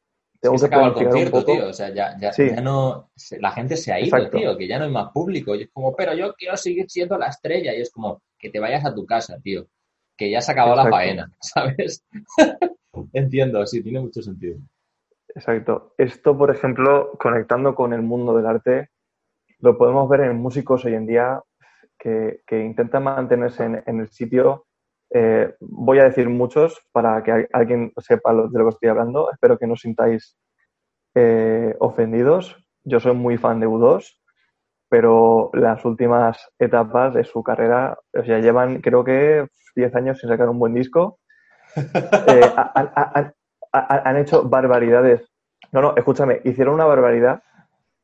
tengo 0.44 0.58
que, 0.58 0.76
el 0.76 0.94
concierto, 0.94 1.46
tío. 1.46 1.70
O 1.70 1.74
sea, 1.74 1.94
ya, 1.94 2.18
ya, 2.20 2.60
no. 2.60 3.10
La 3.40 3.52
gente 3.52 3.78
se 3.78 3.94
ha 3.94 4.00
ido, 4.02 4.30
tío, 4.30 4.58
que 4.58 4.68
ya 4.68 4.78
no 4.78 4.84
hay 4.84 4.92
más 4.92 5.10
público. 5.14 5.56
Y 5.56 5.64
es 5.64 5.70
como, 5.72 5.96
pero 5.96 6.14
yo 6.14 6.34
quiero 6.34 6.58
seguir 6.58 6.90
siendo 6.90 7.18
la 7.18 7.28
estrella. 7.28 7.74
Y 7.74 7.80
es 7.80 7.90
como, 7.90 8.22
que 8.38 8.50
te 8.50 8.60
vayas 8.60 8.84
a 8.84 8.94
tu 8.94 9.06
casa, 9.06 9.40
tío. 9.42 9.66
Que 10.18 10.30
ya 10.30 10.42
se 10.42 10.52
ha 10.52 10.54
acabado 10.54 10.76
la 10.76 10.90
faena, 10.90 11.32
¿sabes? 11.40 12.04
Entiendo, 13.14 13.66
sí, 13.66 13.82
tiene 13.82 14.00
mucho 14.00 14.22
sentido. 14.22 14.58
Exacto. 15.36 15.94
Esto, 15.98 16.38
por 16.38 16.52
ejemplo, 16.52 17.12
conectando 17.20 17.74
con 17.74 17.94
el 17.94 18.02
mundo 18.02 18.36
del 18.36 18.46
arte, 18.46 18.90
lo 19.60 19.78
podemos 19.78 20.08
ver 20.10 20.22
en 20.22 20.38
músicos 20.38 20.86
hoy 20.86 20.94
en 20.94 21.08
día 21.08 21.42
que, 21.98 22.42
intentan 22.52 23.04
mantenerse 23.04 23.64
en, 23.64 24.00
el 24.00 24.10
sitio. 24.10 24.66
Eh, 25.10 25.56
voy 25.60 26.00
a 26.00 26.04
decir 26.04 26.30
muchos 26.30 26.82
para 26.92 27.24
que 27.24 27.48
alguien 27.54 27.94
sepa 27.98 28.34
de 28.34 28.60
lo 28.60 28.66
que 28.66 28.70
estoy 28.70 28.90
hablando. 28.90 29.32
Espero 29.32 29.58
que 29.58 29.68
no 29.68 29.74
os 29.74 29.82
sintáis 29.82 30.38
eh, 31.16 31.76
ofendidos. 31.80 32.58
Yo 32.84 33.00
soy 33.00 33.14
muy 33.14 33.38
fan 33.38 33.60
de 33.60 33.68
U2, 33.68 34.20
pero 34.90 35.50
las 35.54 35.86
últimas 35.86 36.50
etapas 36.60 37.14
de 37.14 37.24
su 37.24 37.42
carrera, 37.42 37.98
o 38.14 38.24
sea, 38.24 38.40
llevan 38.40 38.82
creo 38.82 39.04
que 39.04 39.48
10 39.76 39.96
años 39.96 40.20
sin 40.20 40.30
sacar 40.30 40.50
un 40.50 40.60
buen 40.60 40.74
disco. 40.74 41.20
Eh, 41.76 42.54
han 43.72 44.18
hecho 44.18 44.44
barbaridades. 44.44 45.28
No, 45.72 45.82
no, 45.82 45.96
escúchame, 45.96 46.42
hicieron 46.44 46.76
una 46.76 46.86
barbaridad. 46.86 47.42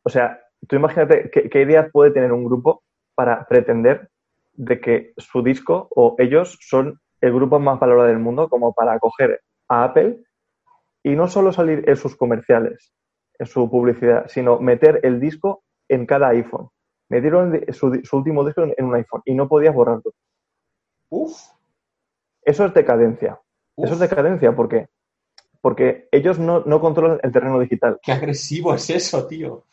O 0.04 0.10
sea, 0.10 0.42
tú 0.68 0.76
imagínate 0.76 1.30
qué, 1.30 1.50
qué 1.50 1.62
idea 1.62 1.90
puede 1.90 2.12
tener 2.12 2.32
un 2.32 2.44
grupo 2.44 2.82
para 3.14 3.46
pretender 3.46 4.10
de 4.54 4.80
que 4.80 5.14
su 5.18 5.44
disco 5.44 5.88
o 5.96 6.16
ellos 6.18 6.58
son 6.62 7.00
el 7.22 7.34
grupo 7.34 7.60
más 7.60 7.80
valorado 7.80 8.08
del 8.08 8.20
mundo 8.20 8.50
como 8.50 8.74
para 8.74 8.94
acoger 8.94 9.42
a 9.68 9.84
Apple 9.84 10.20
y 11.04 11.16
no 11.16 11.28
solo 11.28 11.52
salir 11.52 11.88
en 11.88 11.96
sus 11.96 12.16
comerciales, 12.16 12.94
en 13.38 13.46
su 13.46 13.70
publicidad, 13.70 14.26
sino 14.28 14.60
meter 14.60 15.00
el 15.04 15.20
disco 15.20 15.64
en 15.88 16.06
cada 16.06 16.30
iPhone. 16.30 16.70
Metieron 17.10 17.60
su, 17.70 18.02
su 18.04 18.18
último 18.18 18.46
disco 18.46 18.64
en, 18.64 18.86
un 18.86 18.96
iPhone 18.96 19.22
y 19.26 19.34
no 19.34 19.48
podías 19.48 19.74
borrarlo. 19.74 20.12
Uf. 21.10 21.38
Eso 22.44 22.66
es 22.66 22.74
decadencia. 22.74 23.40
Eso 23.84 23.94
es 23.94 24.00
decadencia 24.00 24.56
porque 24.56 24.88
porque 25.62 26.08
ellos 26.12 26.40
no, 26.40 26.64
controlan 26.80 27.20
el 27.22 27.32
terreno 27.32 27.60
digital. 27.60 28.00
Qué 28.02 28.12
agresivo 28.12 28.74
es 28.74 28.90
eso, 28.90 29.28
tío. 29.28 29.66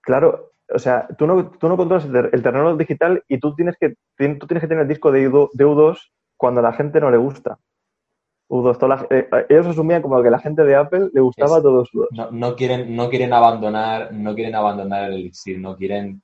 Claro, 0.00 0.52
o 0.72 0.78
sea, 0.78 1.06
tú 1.18 1.26
no, 1.26 1.50
tú 1.50 1.68
no 1.68 1.76
controlas 1.76 2.04
el, 2.04 2.42
terreno 2.42 2.76
digital 2.76 3.22
y 3.28 3.38
tú 3.38 3.54
tienes 3.54 3.76
que, 3.78 3.90
tú 3.90 4.46
tienes 4.46 4.60
que 4.60 4.68
tener 4.68 4.82
el 4.82 4.88
disco 4.88 5.12
de, 5.12 5.28
U, 5.28 5.48
2 5.56 6.12
cuando 6.36 6.60
a 6.60 6.64
la 6.64 6.72
gente 6.72 7.00
no 7.00 7.10
le 7.10 7.16
gusta. 7.16 7.58
U2, 8.48 9.06
eh, 9.10 9.28
ellos 9.48 9.66
asumían 9.68 10.02
como 10.02 10.20
que 10.20 10.30
la 10.30 10.40
gente 10.40 10.64
de 10.64 10.74
Apple 10.74 11.10
le 11.12 11.20
gustaba 11.20 11.62
todo 11.62 11.84
U2. 11.84 12.08
No, 12.10 12.30
no, 12.32 12.56
quieren, 12.56 12.96
no 12.96 13.08
quieren 13.08 13.32
abandonar, 13.32 14.12
no 14.12 14.34
quieren 14.34 14.56
abandonar 14.56 15.04
el 15.04 15.18
elixir, 15.18 15.60
no 15.60 15.76
quieren, 15.76 16.20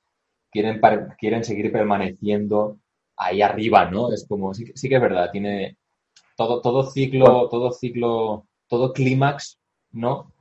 quieren, 0.50 0.80
quieren 1.16 1.44
seguir 1.44 1.70
permaneciendo 1.70 2.78
ahí 3.16 3.42
arriba, 3.42 3.88
¿no? 3.88 4.12
Es 4.12 4.26
como, 4.28 4.52
sí, 4.54 4.72
sí 4.74 4.88
que 4.88 4.96
es 4.96 5.00
verdad, 5.00 5.30
tiene 5.30 5.76
todo, 6.36 6.60
todo 6.60 6.90
ciclo, 6.90 7.48
todo 7.48 7.72
ciclo 7.72 8.46
todo 8.68 8.92
clímax, 8.92 9.58
¿no? 9.92 10.32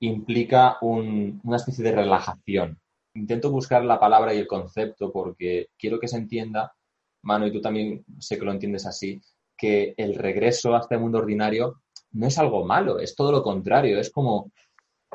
Implica 0.00 0.78
una 0.80 1.56
especie 1.56 1.84
de 1.84 1.92
relajación. 1.92 2.78
Intento 3.14 3.50
buscar 3.50 3.84
la 3.84 4.00
palabra 4.00 4.34
y 4.34 4.38
el 4.38 4.46
concepto 4.46 5.12
porque 5.12 5.68
quiero 5.78 6.00
que 6.00 6.08
se 6.08 6.16
entienda, 6.16 6.74
Mano, 7.22 7.46
y 7.46 7.52
tú 7.52 7.60
también 7.60 8.04
sé 8.18 8.38
que 8.38 8.44
lo 8.44 8.52
entiendes 8.52 8.86
así, 8.86 9.20
que 9.56 9.94
el 9.96 10.14
regreso 10.14 10.74
a 10.74 10.80
este 10.80 10.98
mundo 10.98 11.18
ordinario 11.18 11.80
no 12.12 12.26
es 12.26 12.38
algo 12.38 12.64
malo, 12.66 12.98
es 12.98 13.14
todo 13.14 13.32
lo 13.32 13.42
contrario, 13.42 13.98
es 13.98 14.10
como, 14.10 14.50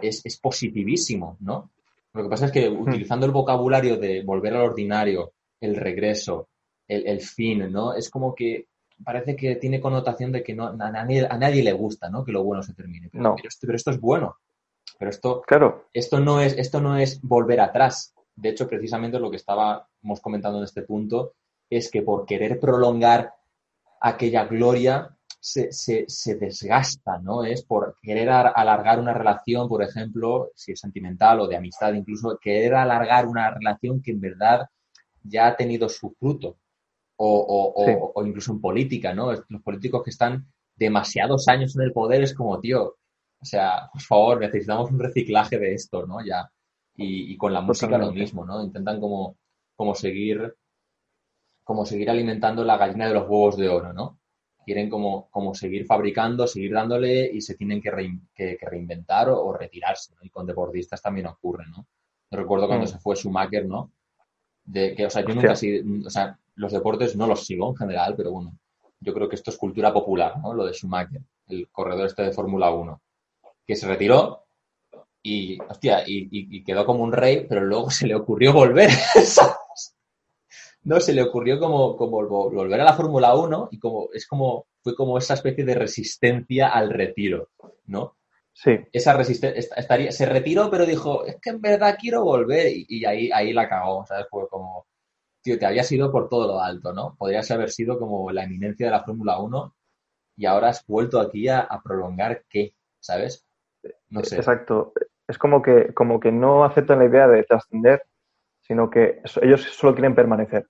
es, 0.02 0.40
positivísimo, 0.42 1.38
¿no? 1.42 1.72
Lo 2.14 2.24
que 2.24 2.30
pasa 2.30 2.48
es 2.48 2.52
que 2.52 2.70
hmm. 2.70 2.82
utilizando 2.82 3.26
el 3.26 3.32
vocabulario 3.32 3.98
de 3.98 4.24
volver 4.24 4.56
al 4.56 4.62
ordinario, 4.62 5.34
el 5.62 5.76
regreso, 5.76 6.50
el, 6.88 7.06
el, 7.06 7.22
fin, 7.22 7.72
¿no? 7.72 7.94
Es 7.94 8.10
como 8.10 8.34
que 8.34 8.66
parece 9.04 9.36
que 9.36 9.56
tiene 9.56 9.80
connotación 9.80 10.32
de 10.32 10.44
que 10.44 10.54
no, 10.54 10.68
a, 10.68 10.92
nadie, 10.92 11.64
le 11.64 11.72
gusta, 11.74 12.10
¿no? 12.10 12.24
Que 12.24 12.32
lo 12.32 12.44
bueno 12.44 12.64
se 12.64 12.74
termine. 12.74 13.10
Pero, 13.12 13.36
esto, 13.74 13.92
es 13.92 14.00
bueno. 14.00 14.38
Pero 14.98 15.12
esto, 15.12 15.42
claro. 15.42 15.86
esto, 15.94 16.20
no 16.20 16.42
es, 16.42 16.58
esto 16.58 16.82
no 16.82 16.98
es 16.98 17.22
volver 17.22 17.62
atrás. 17.62 18.14
De 18.36 18.50
hecho, 18.50 18.68
precisamente 18.68 19.20
lo 19.20 19.30
que 19.30 19.38
estábamos 19.38 20.20
comentando 20.22 20.58
en 20.58 20.66
este 20.66 20.84
punto 20.84 21.34
es 21.70 21.90
que 21.90 22.02
por 22.02 22.26
querer 22.26 22.60
prolongar 22.60 23.34
aquella 24.02 24.46
gloria 24.46 25.16
se, 25.40 25.72
se, 25.72 26.36
desgasta, 26.36 27.20
¿no? 27.20 27.44
Es 27.44 27.64
por 27.64 27.98
querer 28.02 28.30
alargar 28.30 29.00
una 29.00 29.14
relación, 29.14 29.70
por 29.70 29.82
ejemplo, 29.84 30.52
si 30.56 30.74
es 30.74 30.80
sentimental 30.80 31.40
o 31.40 31.48
de 31.48 31.56
amistad, 31.56 31.94
incluso 31.94 32.38
querer 32.42 32.76
alargar 32.76 33.26
una 33.26 33.52
relación 33.52 34.02
que 34.02 34.12
en 34.12 34.20
verdad 34.20 34.68
ya 35.24 35.48
ha 35.48 35.56
tenido 35.56 35.88
su 35.88 36.12
fruto 36.12 36.58
o, 37.22 38.12
o, 38.16 38.26
incluso 38.26 38.54
en 38.54 38.62
política, 38.62 39.14
¿no? 39.14 39.32
Los 39.34 39.62
políticos 39.62 40.04
que 40.04 40.10
están 40.10 40.48
demasiados 40.76 41.48
años 41.50 41.76
en 41.76 41.84
el 41.84 41.92
poder 41.92 42.24
es 42.24 42.34
como, 42.34 42.60
tío, 42.60 42.96
o 43.42 43.46
sea, 43.46 43.90
por 43.92 44.02
favor, 44.02 44.40
necesitamos 44.40 44.90
un 44.92 45.00
reciclaje 45.00 45.58
de 45.58 45.74
esto, 45.74 46.06
¿no? 46.06 46.26
Ya. 46.26 46.50
Y, 46.96 47.38
con 47.38 47.54
la 47.54 47.62
música 47.62 47.98
lo 47.98 48.12
mismo, 48.12 48.46
¿no? 48.46 48.62
Intentan 48.62 49.00
como, 49.00 49.38
como 49.76 49.96
seguir 49.96 50.56
como 51.64 51.86
seguir 51.86 52.10
alimentando 52.10 52.64
la 52.64 52.78
gallina 52.78 53.08
de 53.08 53.14
los 53.14 53.30
huevos 53.30 53.56
de 53.56 53.70
oro, 53.70 53.94
¿no? 53.94 54.20
Quieren 54.66 54.90
como, 54.90 55.30
como 55.30 55.54
seguir 55.54 55.86
fabricando, 55.86 56.48
seguir 56.48 56.74
dándole 56.74 57.30
y 57.32 57.42
se 57.42 57.56
tienen 57.56 57.80
que, 57.80 57.92
que, 58.34 58.58
reinventar 58.66 59.30
o, 59.30 59.54
retirarse, 59.54 60.16
¿no? 60.16 60.22
Y 60.24 60.32
con 60.32 60.48
deportistas 60.48 61.00
también 61.00 61.28
ocurre, 61.28 61.66
¿no? 61.70 61.86
Yo 62.32 62.38
recuerdo 62.40 62.66
cuando 62.68 62.86
mm. 62.86 62.90
se 62.90 62.98
fue 62.98 63.16
Schumacher, 63.16 63.68
¿no? 63.68 63.92
De 64.64 64.96
que, 64.96 65.06
o 65.06 65.10
sea, 65.12 65.22
yo 65.22 65.36
nunca 65.36 65.54
o 65.54 66.10
sea, 66.10 66.40
los 66.60 66.74
deportes 66.74 67.16
no 67.16 67.26
los 67.26 67.46
sigo 67.46 67.70
en 67.70 67.76
general, 67.78 68.16
pero 68.18 68.32
bueno, 68.32 68.54
yo 69.00 69.14
creo 69.14 69.30
que 69.30 69.36
esto 69.38 69.50
es 69.50 69.58
cultura 69.58 69.94
popular, 69.94 70.38
¿no? 70.40 70.54
Lo 70.54 70.66
de 70.66 70.74
Schumacher, 70.74 71.22
el 71.48 71.70
corredor 71.70 72.08
este 72.08 72.24
de 72.24 72.34
Fórmula 72.34 72.70
1, 72.70 73.02
que 73.66 73.78
se 73.78 73.88
retiró 73.88 74.46
y, 75.24 75.58
hostia, 75.62 76.04
y, 76.06 76.62
quedó 76.66 76.86
como 76.86 77.04
un 77.04 77.14
rey, 77.14 77.46
pero 77.48 77.62
luego 77.62 77.90
se 77.90 78.08
le 78.08 78.16
ocurrió 78.16 78.52
volver, 78.52 78.90
No, 80.84 81.00
se 81.00 81.14
le 81.14 81.24
ocurrió 81.24 81.60
como, 81.60 81.96
como 81.96 82.28
volver 82.28 82.82
a 82.82 82.86
la 82.86 82.94
Fórmula 82.94 83.36
1 83.36 83.70
y 83.72 83.80
como, 83.80 84.10
es 84.14 84.28
como, 84.28 84.68
fue 84.82 84.96
como 84.96 85.18
esa 85.18 85.36
especie 85.36 85.64
de 85.64 85.76
resistencia 85.76 86.68
al 86.70 86.90
retiro, 86.90 87.50
¿no? 87.86 88.18
Sí. 88.52 88.72
Esa 88.92 89.14
resistencia, 89.14 89.62
estaría, 89.78 90.12
se 90.12 90.26
retiró, 90.26 90.70
pero 90.70 90.86
dijo, 90.86 91.24
es 91.26 91.38
que 91.42 91.52
en 91.52 91.62
verdad 91.62 91.98
quiero 91.98 92.26
volver 92.26 92.68
y, 92.68 92.86
y 92.90 93.06
ahí, 93.06 93.30
ahí 93.32 93.54
la 93.54 93.70
cagó, 93.70 94.06
¿sabes? 94.06 94.28
Fue 94.30 94.48
como, 94.50 94.89
tío, 95.42 95.58
te 95.58 95.66
habías 95.66 95.92
ido 95.92 96.12
por 96.12 96.30
todo 96.30 96.48
lo 96.48 96.62
alto, 96.62 96.94
¿no? 96.94 97.16
Podrías 97.18 97.50
haber 97.52 97.70
sido 97.70 98.00
como 98.00 98.32
la 98.32 98.44
eminencia 98.44 98.88
de 98.88 98.92
la 98.92 99.04
Fórmula 99.04 99.40
1 99.40 99.76
y 100.38 100.46
ahora 100.46 100.70
has 100.70 100.86
vuelto 100.88 101.20
aquí 101.20 101.48
a, 101.50 101.68
prolongar 101.84 102.44
qué, 102.50 102.74
¿sabes? 103.00 103.46
No 104.10 104.24
sé. 104.24 104.38
Exacto. 104.38 104.94
Es 105.28 105.38
como 105.38 105.62
que, 105.62 105.94
como 105.94 106.20
que 106.20 106.32
no 106.32 106.64
aceptan 106.64 107.00
la 107.00 107.06
idea 107.06 107.28
de 107.28 107.44
trascender, 107.44 108.04
sino 108.62 108.90
que 108.90 109.22
ellos 109.42 109.62
solo 109.62 109.94
quieren 109.94 110.16
permanecer. 110.16 110.68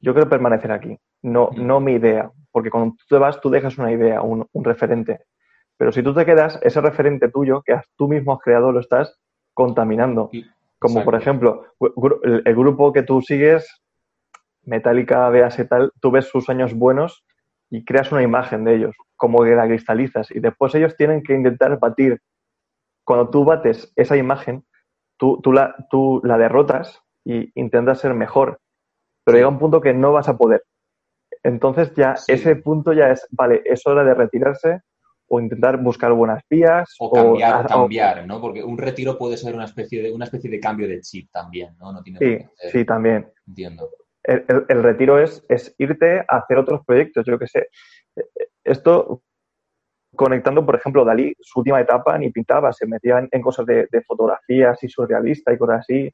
Yo 0.00 0.12
quiero 0.12 0.28
permanecer 0.28 0.72
aquí, 0.72 0.98
no, 1.22 1.50
mm. 1.52 1.66
no 1.66 1.80
mi 1.80 1.92
idea, 1.92 2.30
porque 2.50 2.70
cuando 2.70 2.96
tú 2.96 3.04
te 3.08 3.18
vas 3.18 3.40
tú 3.40 3.50
dejas 3.50 3.78
una 3.78 3.92
idea, 3.92 4.22
un, 4.22 4.46
referente. 4.54 5.20
Pero 5.76 5.92
si 5.92 6.02
tú 6.02 6.14
te 6.14 6.24
quedas, 6.24 6.58
ese 6.62 6.80
referente 6.80 7.28
tuyo 7.28 7.62
que 7.62 7.78
tú 7.96 8.08
mismo 8.08 8.32
has 8.32 8.40
creado 8.40 8.72
lo 8.72 8.80
estás 8.80 9.18
contaminando. 9.54 10.30
Como 10.78 11.04
por 11.04 11.14
ejemplo, 11.14 11.66
el, 12.22 12.54
grupo 12.54 12.92
que 12.92 13.02
tú 13.02 13.22
sigues 13.22 13.66
Metallica, 14.66 15.28
veas 15.30 15.58
y 15.58 15.64
tal, 15.64 15.92
tú 16.00 16.10
ves 16.10 16.26
sus 16.26 16.48
años 16.48 16.74
buenos 16.74 17.24
y 17.70 17.84
creas 17.84 18.12
una 18.12 18.22
imagen 18.22 18.64
de 18.64 18.76
ellos, 18.76 18.96
como 19.16 19.42
que 19.42 19.54
la 19.54 19.66
cristalizas, 19.66 20.30
y 20.30 20.40
después 20.40 20.74
ellos 20.74 20.96
tienen 20.96 21.22
que 21.22 21.34
intentar 21.34 21.78
batir 21.78 22.20
cuando 23.04 23.30
tú 23.30 23.44
bates 23.44 23.92
esa 23.96 24.16
imagen, 24.16 24.64
tú, 25.16 25.40
tú, 25.40 25.52
la, 25.52 25.76
tú 25.90 26.20
la 26.24 26.36
derrotas 26.36 27.00
y 27.24 27.52
intentas 27.58 28.00
ser 28.00 28.14
mejor, 28.14 28.60
pero 29.24 29.38
llega 29.38 29.48
un 29.48 29.58
punto 29.58 29.80
que 29.80 29.94
no 29.94 30.12
vas 30.12 30.28
a 30.28 30.36
poder. 30.36 30.64
Entonces 31.42 31.94
ya 31.94 32.16
ese 32.26 32.56
punto 32.56 32.92
ya 32.92 33.10
es, 33.10 33.26
vale, 33.30 33.62
es 33.64 33.86
hora 33.86 34.02
de 34.02 34.14
retirarse 34.14 34.80
o 35.28 35.40
intentar 35.40 35.80
buscar 35.80 36.12
buenas 36.12 36.42
vías. 36.50 36.94
O 36.98 37.10
cambiar, 37.10 37.66
cambiar, 37.66 38.26
¿no? 38.26 38.40
Porque 38.40 38.62
un 38.62 38.76
retiro 38.76 39.16
puede 39.16 39.36
ser 39.36 39.54
una 39.54 39.64
especie 39.64 40.02
de, 40.02 40.12
una 40.12 40.24
especie 40.24 40.50
de 40.50 40.58
cambio 40.58 40.88
de 40.88 41.00
chip 41.00 41.30
también, 41.30 41.76
¿no? 41.78 42.02
sí, 42.02 42.38
sí, 42.72 42.84
también. 42.84 43.30
Entiendo. 43.46 43.88
El, 44.26 44.82
retiro 44.82 45.18
es, 45.18 45.44
es, 45.48 45.74
irte 45.78 46.20
a 46.20 46.38
hacer 46.38 46.58
otros 46.58 46.84
proyectos, 46.84 47.24
yo 47.26 47.38
qué 47.38 47.46
sé. 47.46 47.68
Esto, 48.64 49.22
conectando, 50.14 50.66
por 50.66 50.74
ejemplo, 50.74 51.04
Dalí, 51.04 51.34
su 51.40 51.60
última 51.60 51.80
etapa 51.80 52.18
ni 52.18 52.30
pintaba, 52.30 52.72
se 52.72 52.86
metía 52.86 53.26
en, 53.30 53.42
cosas 53.42 53.66
de, 53.66 53.86
de, 53.90 54.02
fotografía 54.02 54.70
así 54.70 54.88
surrealista 54.88 55.52
y 55.52 55.58
cosas 55.58 55.80
así 55.80 56.12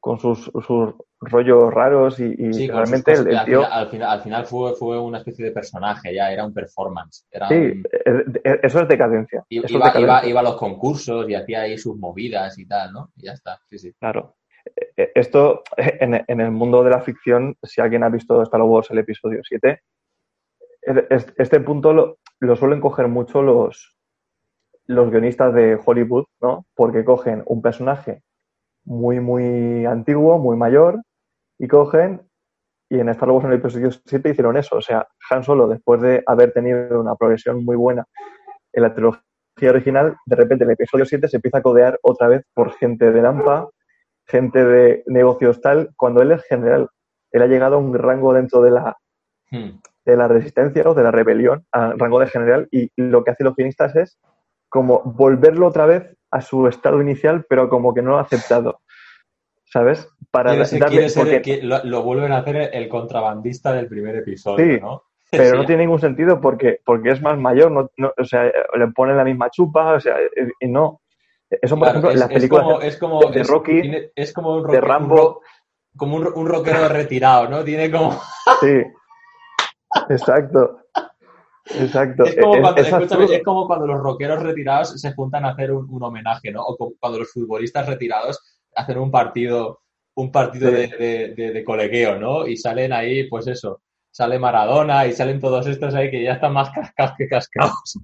con 0.00 0.18
sus, 0.18 0.50
sus 0.66 0.94
rollos 1.20 1.72
raros 1.72 2.18
y, 2.18 2.68
realmente 2.68 3.12
el, 3.12 3.44
tío... 3.44 3.62
Al 3.70 3.88
final, 3.88 4.10
al 4.10 4.22
final, 4.22 4.46
fue, 4.46 4.74
fue 4.74 4.98
una 4.98 5.18
especie 5.18 5.44
de 5.44 5.52
personaje, 5.52 6.14
ya 6.14 6.32
era 6.32 6.44
un 6.44 6.54
performance. 6.54 7.26
sí, 7.48 7.82
eso 8.62 8.80
es 8.80 8.88
decadencia. 8.88 9.44
iba, 9.50 10.26
Iba, 10.26 10.40
a 10.40 10.42
los 10.42 10.56
concursos 10.56 11.28
y 11.28 11.34
hacía 11.34 11.62
ahí 11.62 11.76
sus 11.76 11.96
movidas 11.98 12.58
y 12.58 12.66
tal, 12.66 12.92
¿no? 12.92 13.10
Y 13.16 13.26
ya 13.26 13.32
está, 13.32 13.60
sí, 13.68 13.78
sí. 13.78 13.92
Claro. 13.98 14.34
E, 14.64 15.02
e, 15.02 15.12
esto, 15.14 15.62
en, 15.76 16.24
en 16.26 16.40
el 16.40 16.50
mundo 16.50 16.82
de 16.82 16.90
la 16.90 17.00
ficción, 17.00 17.56
si 17.62 17.80
alguien 17.80 18.04
ha 18.04 18.08
visto 18.08 18.42
Star 18.42 18.62
Wars 18.62 18.90
el 18.90 18.98
episodio 18.98 19.40
7, 19.42 19.80
este 20.82 21.60
punto 21.60 22.18
lo, 22.40 22.56
suelen 22.56 22.80
coger 22.80 23.08
mucho 23.08 23.42
los, 23.42 23.96
los 24.86 25.10
guionistas 25.10 25.54
de 25.54 25.78
Hollywood, 25.84 26.24
¿no? 26.40 26.66
Porque 26.74 27.04
cogen 27.04 27.42
un 27.46 27.62
personaje 27.62 28.22
muy, 28.84 29.20
muy 29.20 29.84
antiguo, 29.84 30.38
muy 30.38 30.56
mayor, 30.56 31.02
y 31.58 31.68
cogen, 31.68 32.22
y 32.88 32.98
en 32.98 33.08
Star 33.10 33.30
Wars 33.30 33.44
en 33.44 33.52
el 33.52 33.58
episodio 33.58 33.90
7 33.90 34.30
hicieron 34.30 34.56
eso. 34.56 34.76
O 34.76 34.80
sea, 34.80 35.06
Han 35.30 35.44
Solo, 35.44 35.68
después 35.68 36.00
de 36.00 36.22
haber 36.26 36.52
tenido 36.52 37.00
una 37.00 37.14
progresión 37.14 37.64
muy 37.64 37.76
buena 37.76 38.06
en 38.72 38.82
la 38.82 38.94
trilogía 38.94 39.22
original, 39.62 40.16
de 40.24 40.36
repente 40.36 40.64
en 40.64 40.70
el 40.70 40.74
episodio 40.74 41.04
7 41.04 41.28
se 41.28 41.36
empieza 41.36 41.58
a 41.58 41.62
codear 41.62 41.98
otra 42.02 42.28
vez 42.28 42.44
por 42.54 42.72
gente 42.72 43.12
de 43.12 43.22
Lampa, 43.22 43.68
gente 44.30 44.64
de 44.64 45.02
negocios 45.06 45.60
tal, 45.60 45.90
cuando 45.96 46.22
él 46.22 46.32
es 46.32 46.42
general. 46.44 46.88
Él 47.32 47.42
ha 47.42 47.46
llegado 47.46 47.76
a 47.76 47.78
un 47.78 47.94
rango 47.94 48.32
dentro 48.32 48.62
de 48.62 48.70
la, 48.70 48.96
hmm. 49.50 49.80
de 50.04 50.16
la 50.16 50.28
resistencia 50.28 50.82
o 50.88 50.94
de 50.94 51.02
la 51.02 51.10
rebelión, 51.10 51.64
a 51.72 51.92
rango 51.96 52.20
de 52.20 52.26
general, 52.26 52.68
y 52.70 52.90
lo 52.96 53.24
que 53.24 53.32
hacen 53.32 53.46
los 53.46 53.56
guionistas 53.56 53.94
es 53.96 54.18
como 54.68 55.02
volverlo 55.04 55.66
otra 55.66 55.84
vez 55.84 56.16
a 56.30 56.40
su 56.40 56.66
estado 56.68 57.02
inicial, 57.02 57.44
pero 57.48 57.68
como 57.68 57.92
que 57.92 58.02
no 58.02 58.10
lo 58.10 58.18
ha 58.18 58.22
aceptado. 58.22 58.80
¿Sabes? 59.66 60.08
Para 60.30 60.56
darle, 60.56 61.42
que 61.42 61.60
lo, 61.62 62.02
vuelven 62.02 62.32
a 62.32 62.38
hacer 62.38 62.70
el 62.72 62.88
contrabandista 62.88 63.72
del 63.72 63.86
primer 63.86 64.16
episodio, 64.16 64.64
sí, 64.64 64.80
¿no? 64.80 65.02
Pero 65.30 65.58
no 65.58 65.64
tiene 65.64 65.84
ningún 65.84 66.00
sentido 66.00 66.40
porque, 66.40 66.80
porque 66.84 67.10
es 67.10 67.22
más 67.22 67.38
mayor, 67.38 67.70
no, 67.70 67.88
o 68.18 68.24
sea, 68.24 68.44
le 68.46 68.88
ponen 68.88 69.16
la 69.16 69.22
misma 69.22 69.48
chupa, 69.48 69.92
o 69.92 70.00
sea, 70.00 70.16
y 70.58 70.66
no. 70.66 71.02
Eso, 71.50 71.76
por 71.76 71.88
ejemplo, 71.88 72.10
en 72.10 72.18
las 72.20 72.28
películas 72.28 72.66
es 72.82 72.96
como, 72.96 73.20
de, 73.30 73.42
Rocky, 73.42 73.80
es 74.14 74.32
como 74.32 74.54
un 74.54 74.70
de 74.70 74.80
Rambo. 74.80 75.40
como 75.96 76.16
un, 76.16 76.26
un 76.32 76.46
rockero 76.46 76.88
retirado, 76.88 77.48
¿no? 77.48 77.64
Tiene 77.64 77.90
como. 77.90 78.20
Sí, 78.60 78.82
exacto. 80.08 80.80
Exacto. 81.74 82.24
Es 82.24 83.42
como, 83.44 83.66
cuando, 83.66 83.86
los 83.86 84.00
rockeros 84.00 84.42
retirados 84.42 85.00
se 85.00 85.12
juntan 85.12 85.44
a 85.44 85.50
hacer 85.50 85.72
un, 85.72 86.02
homenaje, 86.02 86.50
¿no? 86.50 86.62
O 86.64 86.94
cuando 86.98 87.18
los 87.18 87.32
futbolistas 87.32 87.86
retirados 87.86 88.40
hacen 88.74 88.98
un 88.98 89.10
partido, 89.10 89.80
un 90.14 90.32
partido 90.32 90.70
de, 90.70 91.62
colegueo, 91.64 92.18
¿no? 92.18 92.46
Y 92.46 92.56
salen 92.56 92.92
ahí, 92.92 93.28
pues 93.28 93.46
eso, 93.46 93.82
sale 94.10 94.38
Maradona 94.38 95.06
y 95.06 95.12
salen 95.12 95.40
todos 95.40 95.66
estos 95.66 95.94
ahí 95.94 96.10
que 96.10 96.22
ya 96.22 96.34
están 96.34 96.52
más 96.52 96.70
cascados 96.74 97.14
que 97.16 97.28
cascados. 97.28 97.98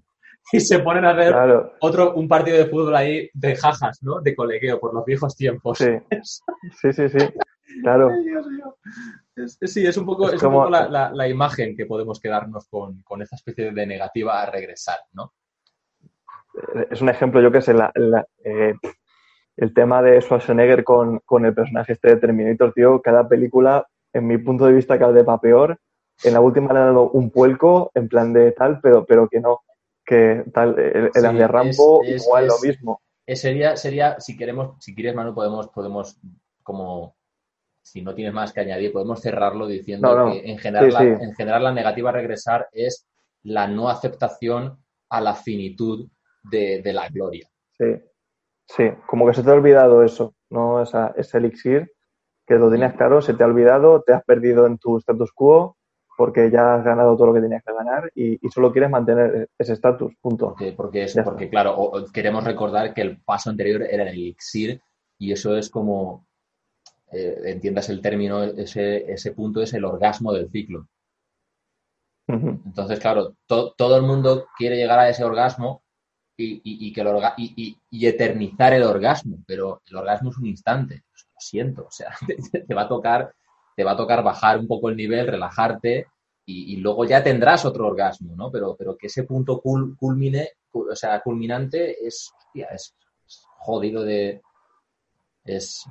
Y 0.53 0.61
se 0.61 0.79
ponen 0.79 1.05
a 1.05 1.13
ver 1.13 1.35
otro, 1.81 2.15
un 2.15 2.29
partido 2.29 2.57
de 2.57 2.67
fútbol 2.67 2.95
ahí 2.95 3.29
de 3.35 3.57
jajas, 3.57 4.03
¿no? 4.03 4.21
De 4.21 4.35
colegueo, 4.35 4.79
por 4.79 4.95
los 4.95 5.05
viejos 5.05 5.37
tiempos. 5.37 5.79
Sí, 5.79 5.91
sí, 6.81 6.93
sí, 6.93 7.09
sí. 7.09 7.19
Claro. 7.83 8.11
sí, 9.63 9.87
es 9.87 9.97
un 9.97 10.07
poco, 10.07 10.31
es, 10.31 10.41
como... 10.41 10.69
la, 10.69 11.29
imagen 11.29 11.77
que 11.77 11.87
podemos 11.87 12.21
quedarnos 12.21 12.69
con, 12.69 13.23
esa 13.23 13.37
especie 13.37 13.73
de 13.73 13.87
negativa 13.87 14.43
a 14.43 14.51
regresar, 14.51 14.99
¿no? 15.13 15.33
Eh, 16.75 16.89
es 16.91 17.03
un 17.03 17.09
ejemplo, 17.09 17.41
yo 17.41 17.51
que 17.51 17.61
sé, 17.61 17.75
eh, 18.45 18.75
el 19.57 19.75
tema 19.75 20.03
de 20.03 20.21
Schwarzenegger 20.21 20.85
con, 20.85 21.21
con, 21.21 21.45
el 21.45 21.55
personaje 21.55 21.95
este 21.95 22.11
de 22.11 22.17
Terminator, 22.17 22.73
tío, 22.73 23.03
cada 23.03 23.29
película, 23.29 23.87
en 24.13 24.27
mi 24.27 24.39
punto 24.39 24.67
de 24.67 24.75
vista, 24.75 24.99
cada 24.99 25.13
vez 25.13 25.27
va 25.27 25.41
peor. 25.41 25.79
En 26.25 26.33
la 26.33 26.41
última 26.41 26.73
le 26.73 26.79
ha 26.79 26.85
dado 26.87 27.11
un 27.11 27.31
puelco 27.31 27.91
en 27.95 28.09
plan 28.09 28.33
de 28.33 28.53
tal, 28.53 28.81
pero, 28.81 29.05
pero 29.05 29.29
que 29.29 29.41
no, 29.41 29.61
que 30.07 30.45
tal, 30.55 30.79
el, 30.79 31.11
de 31.13 31.49
Rambo 31.49 32.03
igual 32.05 32.47
lo 32.47 32.59
mismo. 32.61 33.03
sería, 33.27 33.77
sería, 33.77 34.21
si 34.21 34.37
queremos, 34.37 34.77
si 34.79 34.95
quieres, 34.95 35.15
Manu, 35.15 35.35
podemos, 35.35 35.69
podemos 35.69 36.19
como 36.63 37.17
si 37.83 38.03
no 38.03 38.15
tienes 38.15 38.33
más 38.33 38.53
que 38.53 38.61
añadir, 38.61 38.93
podemos 38.93 39.21
cerrarlo 39.21 39.67
diciendo 39.67 40.29
que 40.31 40.51
en 40.51 40.59
general, 40.59 40.93
La, 40.93 41.03
en 41.03 41.35
general 41.35 41.65
la 41.65 41.73
negativa 41.73 42.11
a 42.11 42.13
regresar 42.13 42.69
es 42.73 43.07
la 43.43 43.69
no 43.69 43.89
aceptación 43.89 44.79
a 45.09 45.21
la 45.21 45.35
finitud 45.35 46.09
de, 46.43 46.83
la 46.93 47.09
gloria. 47.09 47.49
Sí, 47.79 47.95
sí, 48.67 48.85
como 49.07 49.27
que 49.27 49.35
se 49.35 49.43
te 49.43 49.51
ha 49.51 49.55
olvidado 49.55 50.03
eso, 50.03 50.35
¿no? 50.51 50.83
Esa, 50.83 51.15
ese 51.17 51.39
elixir, 51.39 51.93
que 52.45 52.55
lo 52.55 52.71
tenías 52.71 52.95
claro, 52.95 53.21
se 53.23 53.35
te 53.35 53.45
ha 53.45 53.47
olvidado, 53.47 54.03
te 54.03 54.13
has 54.13 54.25
perdido 54.25 54.67
en 54.67 54.79
tu 54.79 54.99
status 54.99 55.33
quo 55.33 55.76
porque 56.17 56.51
ya 56.51 56.77
has 56.77 56.85
ganado 56.85 57.17
todo 57.17 57.29
lo 57.29 57.35
que 57.35 57.41
tenías 57.41 57.63
que 57.63 57.73
ganar 57.73 58.11
y, 58.15 58.39
solo 58.49 58.73
quieres 58.73 58.91
mantener 58.91 59.51
ese 59.59 59.75
estatus, 59.75 60.15
punto. 60.21 60.49
Porque, 60.49 60.73
porque, 60.73 61.05
eso, 61.05 61.23
porque 61.23 61.49
claro, 61.49 61.93
queremos 62.13 62.45
recordar 62.45 62.95
que 62.95 63.03
el 63.03 63.21
paso 63.21 63.51
anterior 63.51 63.83
era 63.83 64.05
el 64.05 64.11
elixir 64.11 64.81
y 65.19 65.33
eso 65.33 65.57
es 65.57 65.71
como 65.71 66.27
eh, 67.13 67.41
entiendas 67.45 67.89
el 67.89 68.01
término, 68.01 68.43
ese, 68.43 69.11
ese 69.13 69.33
punto 69.33 69.63
es 69.63 69.73
el 69.75 69.85
orgasmo 69.85 70.33
del 70.33 70.51
ciclo. 70.51 70.89
Entonces, 72.29 72.99
claro, 72.99 73.37
todo 73.47 73.97
el 73.97 74.03
mundo 74.03 74.49
quiere 74.59 74.77
llegar 74.77 74.99
a 74.99 75.09
ese 75.09 75.23
orgasmo 75.23 75.85
y, 76.37 76.93
que 76.93 77.77
y, 77.91 78.07
eternizar 78.07 78.73
el 78.75 78.83
orgasmo, 78.83 79.39
pero 79.47 79.83
el 79.87 79.97
orgasmo 79.97 80.31
es 80.31 80.37
un 80.39 80.47
instante, 80.47 81.05
lo 81.13 81.37
siento, 81.39 81.87
o 81.87 81.91
sea, 81.91 82.15
te, 82.67 82.75
va 82.75 82.83
a 82.83 82.89
tocar, 82.89 83.33
te 83.77 83.85
va 83.85 83.93
a 83.93 83.97
tocar 83.97 84.25
bajar 84.25 84.59
un 84.59 84.67
poco 84.67 84.89
el 84.89 84.97
nivel, 84.97 85.27
relajarte 85.27 86.07
y, 86.49 86.77
luego 86.77 87.05
ya 87.05 87.25
tendrás 87.25 87.65
otro 87.65 87.89
orgasmo, 87.89 88.37
¿no? 88.37 88.53
Pero, 88.53 88.77
pero 88.77 88.97
que 88.97 89.09
ese 89.09 89.25
punto 89.25 89.61
culmine, 89.61 90.51
o 90.71 90.95
sea, 90.95 91.21
culminante 91.21 92.07
es, 92.07 92.33
es, 92.55 92.95
jodido 93.59 94.05
de... 94.05 94.41
es 95.45 95.85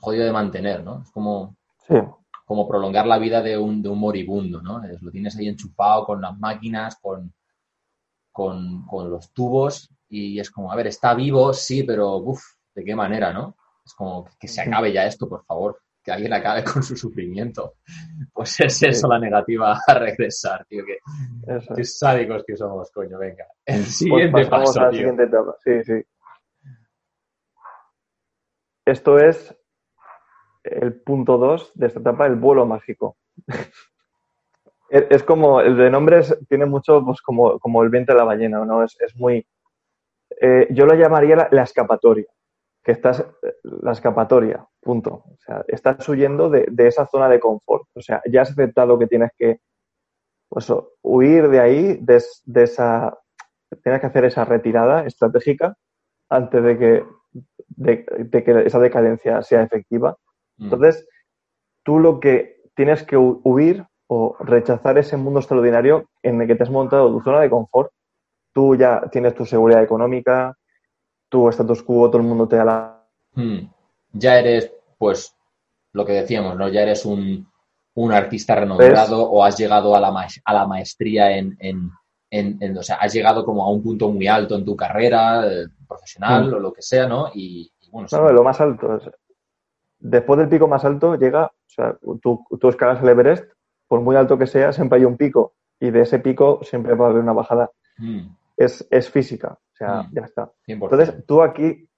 jodido 0.00 0.24
de 0.24 0.32
mantener, 0.32 0.82
¿no? 0.82 1.02
Es 1.02 1.12
como, 1.12 1.56
como 2.44 2.66
prolongar 2.66 3.06
la 3.06 3.18
vida 3.18 3.40
de 3.40 3.56
un, 3.56 3.80
de 3.80 3.88
un 3.88 4.00
moribundo, 4.00 4.60
¿no? 4.60 4.82
lo 5.00 5.10
tienes 5.10 5.36
ahí 5.36 5.48
enchufado 5.48 6.04
con 6.04 6.20
las 6.20 6.36
máquinas, 6.38 6.96
con, 7.00 7.32
con, 8.32 9.10
los 9.10 9.32
tubos 9.32 9.90
y 10.08 10.40
es 10.40 10.50
como, 10.50 10.72
a 10.72 10.76
ver, 10.76 10.88
está 10.88 11.14
vivo, 11.14 11.52
sí, 11.52 11.84
pero 11.84 12.16
uff, 12.16 12.42
¿de 12.74 12.84
qué 12.84 12.96
manera, 12.96 13.32
no? 13.32 13.56
Es 13.84 13.94
como 13.94 14.28
que 14.38 14.48
se 14.48 14.60
acabe 14.60 14.92
ya 14.92 15.06
esto, 15.06 15.28
por 15.28 15.44
favor, 15.44 15.80
que 16.08 16.14
alguien 16.14 16.32
acabe 16.32 16.64
con 16.64 16.82
su 16.82 16.96
sufrimiento. 16.96 17.74
Pues 18.32 18.60
es 18.60 18.82
eso 18.82 19.08
la 19.08 19.18
negativa 19.18 19.78
a 19.86 19.94
regresar, 19.94 20.64
tío, 20.64 20.82
que, 20.86 20.98
qué 21.76 21.84
sádicos 21.84 22.44
que 22.46 22.56
somos, 22.56 22.90
coño, 22.90 23.18
venga. 23.18 23.46
El 23.66 23.82
pues 23.82 23.98
siguiente 23.98 24.46
paso, 24.46 24.80
tío. 24.88 24.92
Siguiente 24.92 25.24
etapa. 25.24 25.56
Sí, 25.62 25.84
sí. 25.84 26.02
Esto 28.86 29.18
es 29.18 29.54
el 30.64 30.94
punto 31.02 31.36
2 31.36 31.72
de 31.74 31.86
esta 31.88 32.00
etapa, 32.00 32.26
el 32.26 32.36
vuelo 32.36 32.64
mágico. 32.64 33.18
es 34.88 35.22
como, 35.24 35.60
el 35.60 35.76
de 35.76 35.90
nombres 35.90 36.38
tiene 36.48 36.64
mucho 36.64 37.04
pues, 37.04 37.20
como, 37.20 37.58
como 37.58 37.82
el 37.82 37.90
viento 37.90 38.14
de 38.14 38.18
la 38.18 38.24
ballena, 38.24 38.64
¿no? 38.64 38.82
Es, 38.82 38.96
muy... 39.16 39.46
Eh, 40.40 40.68
yo 40.70 40.86
lo 40.86 40.94
llamaría 40.94 41.48
la, 41.50 41.62
escapatoria, 41.62 42.26
que 42.88 42.92
estás, 42.92 43.22
la 43.62 43.92
escapatoria, 43.92 44.66
punto. 44.80 45.24
O 45.26 45.36
sea, 45.44 45.62
estás 45.68 46.08
huyendo 46.08 46.48
de, 46.48 46.66
esa 46.78 47.06
zona 47.06 47.28
de 47.28 47.38
confort. 47.38 47.84
O 47.94 48.00
sea, 48.00 48.22
ya 48.30 48.42
has 48.42 48.50
aceptado 48.50 48.98
que 48.98 49.06
tienes 49.06 49.30
que 49.36 49.60
pues, 50.48 50.72
huir 51.02 51.48
de 51.48 51.60
ahí, 51.60 51.98
de, 52.00 52.22
de 52.44 52.62
esa... 52.62 53.18
Tienes 53.82 54.00
que 54.00 54.06
hacer 54.06 54.24
esa 54.24 54.44
retirada 54.46 55.04
estratégica 55.04 55.76
antes 56.30 56.62
de 56.62 56.78
que, 56.78 57.04
de 57.68 58.44
que 58.44 58.62
esa 58.64 58.78
decadencia 58.78 59.42
sea 59.42 59.62
efectiva 59.62 60.16
Mm. 60.58 60.64
Entonces, 60.64 61.08
tú 61.84 61.98
lo 61.98 62.20
que 62.20 62.60
tienes 62.74 63.02
que 63.04 63.16
huir 63.16 63.86
o 64.08 64.36
rechazar 64.40 64.98
ese 64.98 65.16
mundo 65.16 65.40
extraordinario 65.40 66.08
en 66.22 66.40
el 66.40 66.46
que 66.46 66.54
te 66.54 66.62
has 66.62 66.70
montado 66.70 67.10
tu 67.10 67.20
zona 67.22 67.40
de 67.40 67.50
confort. 67.50 67.90
Tú 68.52 68.76
ya 68.76 69.08
tienes 69.10 69.34
tu 69.34 69.44
seguridad 69.44 69.82
económica, 69.82 70.56
tu 71.28 71.48
status 71.48 71.82
quo, 71.82 72.08
todo 72.08 72.20
el 72.20 72.28
mundo 72.28 72.48
te 72.48 72.56
da 72.56 72.64
la... 72.64 73.04
Hmm. 73.34 73.70
Ya 74.12 74.38
eres, 74.38 74.72
pues, 74.96 75.34
lo 75.92 76.04
que 76.04 76.12
decíamos, 76.12 76.56
¿no? 76.56 76.68
Ya 76.68 76.82
eres 76.82 77.04
un, 77.04 77.46
un 77.94 78.12
artista 78.12 78.54
renombrado 78.54 79.22
o 79.22 79.44
has 79.44 79.56
llegado 79.58 79.94
a 79.94 80.00
la, 80.00 80.26
a 80.44 80.54
la 80.54 80.66
maestría 80.66 81.36
en, 81.36 81.56
en, 81.60 81.90
en, 82.30 82.76
o 82.76 82.82
sea, 82.82 82.96
has 82.96 83.12
llegado 83.12 83.44
como 83.44 83.64
a 83.64 83.70
un 83.70 83.82
punto 83.82 84.08
muy 84.10 84.26
alto 84.26 84.54
en 84.54 84.64
tu 84.64 84.76
carrera 84.76 85.46
eh, 85.46 85.66
profesional 85.86 86.50
hmm. 86.50 86.54
o 86.54 86.58
lo 86.58 86.72
que 86.72 86.82
sea, 86.82 87.06
¿no? 87.06 87.30
Y, 87.34 87.70
bueno, 87.90 88.08
no, 88.10 88.32
lo 88.32 88.42
más 88.42 88.60
alto. 88.60 89.00
después 89.98 90.38
del 90.38 90.48
pico 90.48 90.68
más 90.68 90.84
alto 90.84 91.16
llega, 91.16 91.46
o 91.46 91.70
sea, 91.70 91.96
tú, 92.22 92.44
tú 92.60 92.68
escalas 92.68 93.02
el 93.02 93.08
Everest, 93.08 93.50
por 93.86 94.00
muy 94.00 94.16
alto 94.16 94.38
que 94.38 94.46
sea, 94.46 94.72
siempre 94.72 94.98
hay 94.98 95.04
un 95.04 95.16
pico 95.16 95.54
y 95.80 95.90
de 95.90 96.02
ese 96.02 96.18
pico 96.18 96.60
siempre 96.62 96.94
va 96.94 97.06
a 97.06 97.10
haber 97.10 97.22
una 97.22 97.32
bajada. 97.32 97.70
Hmm. 97.96 98.28
Es, 98.58 98.86
es, 98.90 99.08
física, 99.08 99.52
o 99.52 99.76
sea, 99.76 100.02
hmm. 100.02 100.10
ya 100.12 100.22
está. 100.22 100.52
Entonces, 100.66 101.24
tú 101.26 101.42
aquí, 101.42 101.88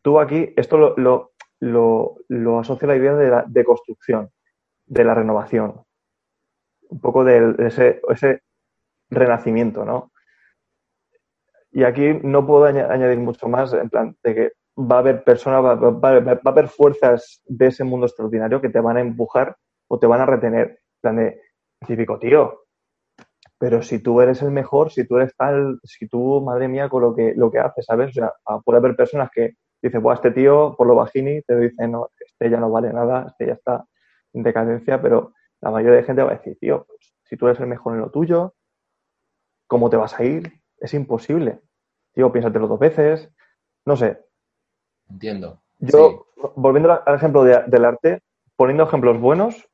tú 0.00 0.20
aquí, 0.20 0.54
esto 0.56 0.78
lo, 0.78 0.96
lo, 0.96 1.32
lo, 1.58 2.14
lo 2.28 2.60
asocia 2.60 2.86
a 2.86 2.92
la 2.92 2.96
idea 2.96 3.14
de, 3.14 3.30
la, 3.30 3.44
de 3.46 3.64
construcción, 3.64 4.30
de 4.86 5.04
la 5.04 5.14
renovación, 5.14 5.82
un 6.88 7.00
poco 7.00 7.24
de 7.24 7.56
ese, 7.58 8.00
ese 8.08 8.42
renacimiento, 9.10 9.84
¿no? 9.84 10.12
Y 11.72 11.82
aquí 11.82 12.20
no 12.22 12.46
puedo 12.46 12.66
añadir 12.66 13.18
mucho 13.18 13.48
más, 13.48 13.72
en 13.72 13.90
plan, 13.90 14.16
de 14.22 14.34
que 14.34 14.52
va 14.76 14.96
a 14.96 14.98
haber 15.00 15.24
personas, 15.24 15.64
va, 15.64 15.74
va, 15.74 16.10
a 16.10 16.48
haber 16.48 16.68
fuerzas 16.68 17.42
de 17.46 17.66
ese 17.66 17.82
mundo 17.82 18.06
extraordinario 18.06 18.60
que 18.60 18.68
te 18.68 18.80
van 18.80 18.96
a 18.96 19.00
empujar 19.00 19.56
o 19.88 19.98
te 19.98 20.06
van 20.06 20.20
a 20.20 20.26
retener. 20.26 20.68
En 20.68 21.00
plan 21.00 21.16
de, 21.16 21.40
típico, 21.86 22.18
tío, 22.18 22.63
pero 23.64 23.80
si 23.80 23.98
tú 23.98 24.20
eres 24.20 24.42
el 24.42 24.50
mejor, 24.50 24.92
si 24.92 25.06
tú 25.06 25.16
eres 25.16 25.34
tal, 25.38 25.80
si 25.84 26.06
tú, 26.06 26.42
madre 26.42 26.68
mía, 26.68 26.90
con 26.90 27.00
lo 27.00 27.14
que, 27.14 27.32
lo 27.34 27.50
que 27.50 27.60
haces, 27.60 27.86
¿sabes? 27.86 28.10
O 28.10 28.12
sea, 28.12 28.30
puede 28.62 28.76
haber 28.76 28.94
personas 28.94 29.30
que 29.34 29.54
dicen, 29.80 30.02
pues 30.02 30.18
este 30.18 30.32
tío, 30.32 30.74
por 30.76 30.86
lo 30.86 30.94
bajini, 30.94 31.40
te 31.40 31.56
dicen, 31.56 31.92
no, 31.92 32.10
este 32.20 32.50
ya 32.50 32.60
no 32.60 32.70
vale 32.70 32.92
nada, 32.92 33.24
este 33.26 33.46
ya 33.46 33.54
está 33.54 33.86
en 34.34 34.42
decadencia, 34.42 35.00
pero 35.00 35.32
la 35.62 35.70
mayoría 35.70 35.96
de 35.96 36.04
gente 36.04 36.22
va 36.22 36.32
a 36.32 36.34
decir, 36.34 36.58
tío, 36.60 36.84
pues, 36.86 37.14
si 37.24 37.38
tú 37.38 37.46
eres 37.46 37.58
el 37.58 37.66
mejor 37.66 37.94
en 37.94 38.00
lo 38.00 38.10
tuyo, 38.10 38.54
¿cómo 39.66 39.88
te 39.88 39.96
vas 39.96 40.20
a 40.20 40.24
ir? 40.24 40.60
Es 40.76 40.92
imposible. 40.92 41.62
Tío, 42.12 42.30
piénsatelo 42.30 42.68
dos 42.68 42.78
veces, 42.78 43.32
no 43.86 43.96
sé. 43.96 44.26
Entiendo. 45.08 45.62
Yo, 45.78 46.26
volviendo 46.54 47.02
al 47.02 47.14
ejemplo 47.14 47.44
del 47.44 47.84
arte, 47.86 48.20
poniendo 48.56 48.84
ejemplos 48.84 49.18
buenos, 49.18 49.70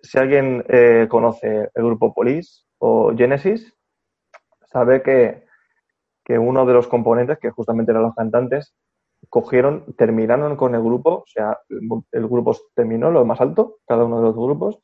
si 0.00 0.18
alguien 0.18 0.64
eh, 0.70 1.08
conoce 1.10 1.68
el 1.74 1.84
grupo 1.84 2.14
Police, 2.14 2.62
o 2.84 3.14
Genesis, 3.16 3.72
sabe 4.64 5.02
que, 5.02 5.44
uno 6.36 6.66
de 6.66 6.72
los 6.72 6.88
componentes, 6.88 7.38
que 7.38 7.50
justamente 7.50 7.92
eran 7.92 8.02
los 8.02 8.14
cantantes, 8.14 8.74
cogieron, 9.28 9.94
terminaron 9.96 10.56
con 10.56 10.74
el 10.74 10.82
grupo, 10.82 11.18
o 11.18 11.24
sea, 11.26 11.58
el, 11.68 12.26
grupo 12.26 12.56
terminó 12.74 13.12
lo 13.12 13.24
más 13.24 13.40
alto, 13.40 13.76
cada 13.86 14.04
uno 14.04 14.16
de 14.16 14.22
los 14.24 14.34
grupos, 14.34 14.80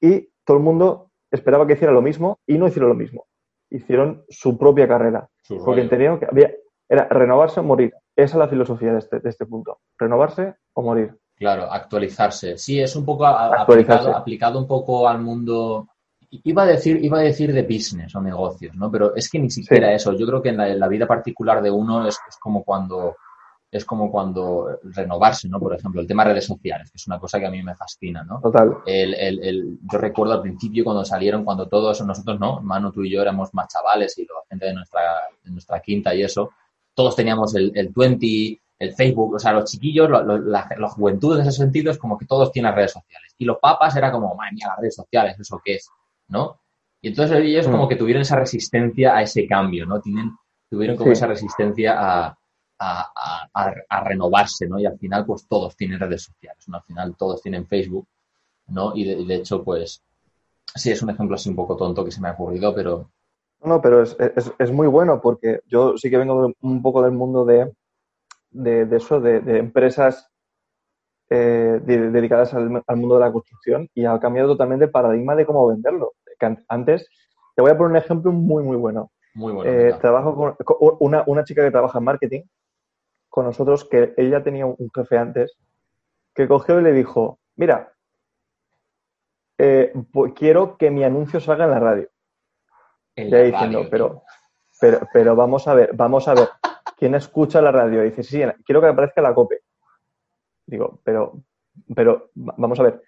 y 0.00 0.32
todo 0.44 0.56
el 0.56 0.64
mundo 0.64 1.12
esperaba 1.30 1.68
que 1.68 1.74
hiciera 1.74 1.92
lo 1.92 2.02
mismo 2.02 2.40
y 2.48 2.58
no 2.58 2.66
hicieron 2.66 2.88
lo 2.88 2.96
mismo. 2.96 3.26
Hicieron 3.70 4.24
su 4.28 4.58
propia 4.58 4.88
carrera. 4.88 5.28
porque 5.64 5.82
entendieron 5.82 6.18
que 6.18 6.26
había, 6.26 6.50
era 6.88 7.06
renovarse 7.08 7.60
o 7.60 7.62
morir. 7.62 7.94
Esa 8.16 8.34
es 8.34 8.38
la 8.40 8.48
filosofía 8.48 8.92
de 8.92 8.98
este, 8.98 9.20
de 9.20 9.28
este 9.28 9.46
punto. 9.46 9.78
Renovarse 9.96 10.56
o 10.72 10.82
morir. 10.82 11.16
Claro, 11.36 11.70
actualizarse. 11.70 12.58
Sí, 12.58 12.80
es 12.80 12.96
un 12.96 13.04
poco 13.04 13.24
aplicado, 13.24 14.16
aplicado, 14.16 14.58
un 14.58 14.66
poco 14.66 15.08
al 15.08 15.20
mundo 15.20 15.86
Iba 16.30 16.62
a 16.62 16.66
decir, 16.66 17.04
iba 17.04 17.18
a 17.18 17.22
decir 17.22 17.52
de 17.52 17.62
business 17.62 18.14
o 18.14 18.20
negocios, 18.20 18.74
¿no? 18.76 18.90
Pero 18.90 19.16
es 19.16 19.28
que 19.28 19.38
ni 19.38 19.50
siquiera 19.50 19.92
eso. 19.92 20.12
Yo 20.12 20.26
creo 20.26 20.40
que 20.40 20.50
en 20.50 20.78
la, 20.78 20.88
vida 20.88 21.06
particular 21.06 21.60
de 21.60 21.70
uno 21.70 22.06
es, 22.06 22.18
como 22.40 22.62
cuando 22.62 23.16
es 23.72 23.84
como 23.84 24.10
cuando 24.10 24.80
renovarse, 24.82 25.48
¿no? 25.48 25.60
Por 25.60 25.74
ejemplo, 25.74 26.00
el 26.00 26.06
tema 26.06 26.24
de 26.24 26.30
redes 26.30 26.46
sociales, 26.46 26.90
que 26.90 26.96
es 26.96 27.06
una 27.06 27.20
cosa 27.20 27.38
que 27.38 27.46
a 27.46 27.50
mí 27.50 27.62
me 27.62 27.76
fascina, 27.76 28.24
¿no? 28.24 28.40
Total. 28.40 28.78
El, 28.84 29.14
el, 29.14 29.44
el, 29.44 29.78
yo 29.90 29.98
recuerdo 29.98 30.34
al 30.34 30.42
principio 30.42 30.82
cuando 30.82 31.04
salieron, 31.04 31.44
cuando 31.44 31.68
todos 31.68 32.04
nosotros, 32.04 32.40
¿no? 32.40 32.60
Manu, 32.60 32.90
tú 32.90 33.04
y 33.04 33.10
yo 33.10 33.22
éramos 33.22 33.54
más 33.54 33.68
chavales 33.68 34.18
y 34.18 34.22
la 34.22 34.34
gente 34.48 34.66
de 34.66 34.74
nuestra, 34.74 35.00
de 35.44 35.50
nuestra 35.52 35.80
quinta 35.80 36.14
y 36.14 36.22
eso, 36.22 36.50
todos 36.94 37.14
teníamos 37.14 37.54
el, 37.54 37.70
el 37.74 37.90
20, 37.94 38.60
el 38.80 38.94
Facebook, 38.94 39.34
o 39.34 39.38
sea, 39.38 39.52
los 39.52 39.70
chiquillos, 39.70 40.08
la, 40.10 40.88
juventud 40.88 41.38
en 41.38 41.46
ese 41.46 41.58
sentido 41.58 41.90
es 41.90 41.98
como 41.98 42.18
que 42.18 42.26
todos 42.26 42.50
tienen 42.50 42.74
redes 42.74 42.92
sociales. 42.92 43.34
Y 43.38 43.44
los 43.44 43.58
papas 43.58 43.94
era 43.94 44.10
como, 44.10 44.34
madre 44.34 44.52
mía, 44.54 44.68
las 44.68 44.78
redes 44.78 44.96
sociales, 44.96 45.38
¿eso 45.38 45.60
qué 45.62 45.74
es? 45.74 45.88
¿No? 46.30 46.60
Y 47.02 47.08
entonces 47.08 47.38
ellos 47.38 47.66
como 47.66 47.86
mm. 47.86 47.88
que 47.88 47.96
tuvieron 47.96 48.22
esa 48.22 48.36
resistencia 48.36 49.16
a 49.16 49.22
ese 49.22 49.46
cambio, 49.46 49.86
¿no? 49.86 50.00
Tienen, 50.00 50.32
tuvieron 50.68 50.96
como 50.96 51.12
esa 51.12 51.26
resistencia 51.26 51.96
a, 51.98 52.36
renovarse, 54.04 54.66
¿no? 54.66 54.78
Y 54.78 54.86
al 54.86 54.98
final, 54.98 55.26
pues 55.26 55.46
todos 55.46 55.76
tienen 55.76 56.00
redes 56.00 56.24
sociales, 56.24 56.64
¿no? 56.68 56.78
Al 56.78 56.82
final 56.84 57.16
todos 57.16 57.42
tienen 57.42 57.66
Facebook, 57.66 58.06
¿no? 58.68 58.96
Y 58.96 59.24
de, 59.26 59.34
hecho, 59.34 59.62
pues, 59.62 60.02
sí, 60.74 60.90
es 60.90 61.02
un 61.02 61.10
ejemplo 61.10 61.36
así 61.36 61.50
un 61.50 61.56
poco 61.56 61.76
tonto 61.76 62.04
que 62.04 62.10
se 62.10 62.20
me 62.20 62.28
ha 62.28 62.32
ocurrido, 62.32 62.74
pero... 62.74 63.10
No, 63.62 63.82
pero 63.82 64.02
es, 64.02 64.16
es, 64.58 64.72
muy 64.72 64.86
bueno 64.86 65.20
porque 65.20 65.60
yo 65.66 65.94
sí 65.98 66.08
que 66.08 66.16
vengo 66.16 66.50
un 66.62 66.80
poco 66.80 67.02
del 67.02 67.12
mundo 67.12 67.44
de, 67.44 67.70
de, 68.50 68.96
eso, 68.96 69.20
de, 69.20 69.58
empresas 69.58 70.30
eh, 71.28 71.80
dedicadas 71.84 72.54
al, 72.54 72.68
mundo 72.96 73.16
de 73.16 73.20
la 73.20 73.32
construcción 73.32 73.88
y 73.94 74.04
ha 74.04 74.18
cambiado 74.18 74.48
totalmente 74.48 74.86
el 74.86 74.90
paradigma 74.90 75.36
de 75.36 75.46
cómo 75.46 75.68
venderlo. 75.68 76.12
Antes, 76.68 77.08
te 77.54 77.62
voy 77.62 77.70
a 77.70 77.76
poner 77.76 77.92
un 77.92 77.96
ejemplo 77.96 78.32
muy, 78.32 78.62
muy 78.62 78.76
bueno. 78.76 79.10
Muy 79.34 79.52
bueno. 79.52 79.70
Eh, 79.70 79.94
trabajo 80.00 80.34
con, 80.34 80.56
una, 81.00 81.22
una, 81.26 81.44
chica 81.44 81.62
que 81.62 81.70
trabaja 81.70 81.98
en 81.98 82.04
marketing 82.04 82.42
con 83.28 83.44
nosotros, 83.44 83.84
que 83.84 84.12
ella 84.16 84.42
tenía 84.42 84.66
un 84.66 84.90
jefe 84.92 85.16
antes, 85.16 85.56
que 86.34 86.48
cogió 86.48 86.80
y 86.80 86.82
le 86.82 86.92
dijo, 86.92 87.38
mira, 87.54 87.92
eh, 89.58 89.92
quiero 90.34 90.76
que 90.76 90.90
mi 90.90 91.04
anuncio 91.04 91.38
salga 91.38 91.64
en 91.64 91.70
la 91.70 91.80
radio. 91.80 92.08
ya 93.16 93.42
diciendo, 93.42 93.86
pero, 93.90 94.22
pero, 94.80 95.00
pero 95.12 95.36
vamos 95.36 95.68
a 95.68 95.74
ver, 95.74 95.90
vamos 95.94 96.26
a 96.26 96.34
ver, 96.34 96.48
¿quién 96.96 97.14
escucha 97.14 97.60
la 97.60 97.70
radio? 97.70 98.02
Dice, 98.02 98.22
sí, 98.22 98.42
quiero 98.64 98.80
que 98.80 98.88
aparezca 98.88 99.20
la 99.22 99.34
COPE. 99.34 99.60
Digo, 100.66 101.00
pero, 101.04 101.42
pero 101.94 102.30
vamos 102.34 102.80
a 102.80 102.84
ver, 102.84 103.02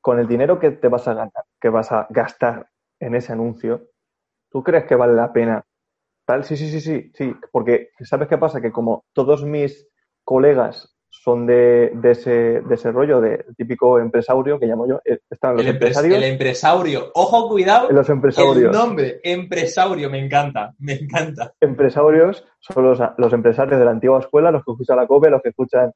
con 0.00 0.18
el 0.18 0.26
dinero 0.26 0.58
que 0.58 0.70
te 0.70 0.88
vas 0.88 1.06
a 1.08 1.14
ganar, 1.14 1.44
que 1.60 1.68
vas 1.68 1.92
a 1.92 2.06
gastar 2.10 2.68
en 2.98 3.14
ese 3.14 3.32
anuncio, 3.32 3.88
¿tú 4.50 4.62
crees 4.62 4.84
que 4.84 4.94
vale 4.94 5.14
la 5.14 5.32
pena? 5.32 5.64
Tal, 6.24 6.44
sí, 6.44 6.56
sí, 6.56 6.70
sí, 6.70 6.80
sí, 6.80 7.10
sí, 7.14 7.34
porque 7.50 7.90
¿sabes 8.00 8.28
qué 8.28 8.38
pasa? 8.38 8.60
Que 8.60 8.72
como 8.72 9.04
todos 9.12 9.44
mis 9.44 9.88
colegas 10.24 10.96
son 11.10 11.44
de, 11.44 11.90
de, 11.94 12.12
ese, 12.12 12.30
de 12.60 12.74
ese 12.74 12.92
rollo 12.92 13.20
de 13.20 13.44
típico 13.56 13.98
empresario 13.98 14.58
que 14.58 14.66
llamo 14.66 14.86
yo. 14.86 15.00
Eh, 15.04 15.18
están 15.28 15.56
los 15.56 15.62
el 15.62 15.72
empresarios. 15.72 16.16
El 16.16 16.24
empresario. 16.24 17.10
Ojo, 17.14 17.48
cuidado. 17.48 17.90
Los 17.90 18.08
empresarios. 18.08 18.56
El 18.56 18.70
nombre, 18.70 19.20
empresario, 19.24 20.08
me 20.08 20.24
encanta, 20.24 20.72
me 20.78 20.94
encanta. 20.94 21.52
Empresarios 21.60 22.46
son 22.60 22.84
los, 22.84 23.00
los 23.18 23.32
empresarios 23.32 23.78
de 23.78 23.84
la 23.84 23.90
antigua 23.90 24.20
escuela, 24.20 24.52
los 24.52 24.64
que 24.64 24.70
escuchan 24.70 24.96
la 24.96 25.06
COPE, 25.06 25.30
los 25.30 25.42
que 25.42 25.48
escuchan 25.48 25.92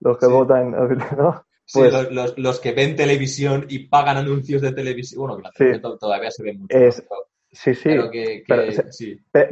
los 0.00 0.18
que 0.18 0.26
votan, 0.26 0.70
¿no? 1.16 1.44
Sí, 1.66 1.78
pues 1.78 2.10
los, 2.10 2.36
los, 2.36 2.60
que 2.60 2.72
ven 2.72 2.94
televisión 2.94 3.66
y 3.68 3.88
pagan 3.88 4.18
anuncios 4.18 4.60
de 4.60 4.72
televisión. 4.72 5.26
Bueno, 5.26 5.50
que 5.56 5.78
todavía 5.78 6.30
se 6.30 6.42
ve 6.42 6.52
mucho. 6.52 6.76
sí, 7.50 7.74
sí. 7.74 7.88
Pero 7.88 8.10
que, 8.10 8.44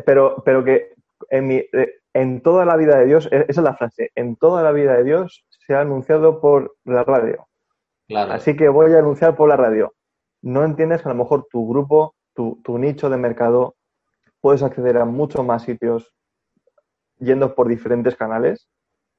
pero, 0.05 0.43
pero, 0.45 0.65
que 0.65 0.93
en, 1.31 1.47
mi, 1.47 1.57
eh, 1.57 2.01
en 2.13 2.43
toda 2.43 2.67
la 2.67 2.77
vida 2.77 2.99
de 2.99 3.07
Dios, 3.07 3.29
e, 3.33 3.47
esa 3.49 3.61
es 3.61 3.65
la 3.65 3.75
frase, 3.75 4.11
en 4.15 4.37
toda 4.37 4.63
la 4.63 4.73
vida 4.73 4.95
de 4.95 5.05
Dios 5.05 5.45
se 5.67 5.75
ha 5.75 5.81
anunciado 5.81 6.41
por 6.41 6.77
la 6.85 7.03
radio. 7.03 7.49
Claro. 8.09 8.33
Así 8.33 8.57
que 8.57 8.69
voy 8.69 8.93
a 8.93 8.99
anunciar 8.99 9.35
por 9.35 9.49
la 9.49 9.57
radio. 9.57 9.95
No 10.43 10.65
entiendes 10.65 11.01
que 11.01 11.09
a 11.09 11.13
lo 11.13 11.19
mejor 11.19 11.47
tu 11.51 11.67
grupo, 11.67 12.15
tu, 12.35 12.61
tu 12.63 12.77
nicho 12.77 13.09
de 13.09 13.17
mercado, 13.17 13.77
puedes 14.41 14.63
acceder 14.63 14.99
a 14.99 15.07
muchos 15.07 15.45
más 15.47 15.63
sitios 15.63 16.13
yendo 17.19 17.55
por 17.55 17.69
diferentes 17.69 18.17
canales 18.17 18.69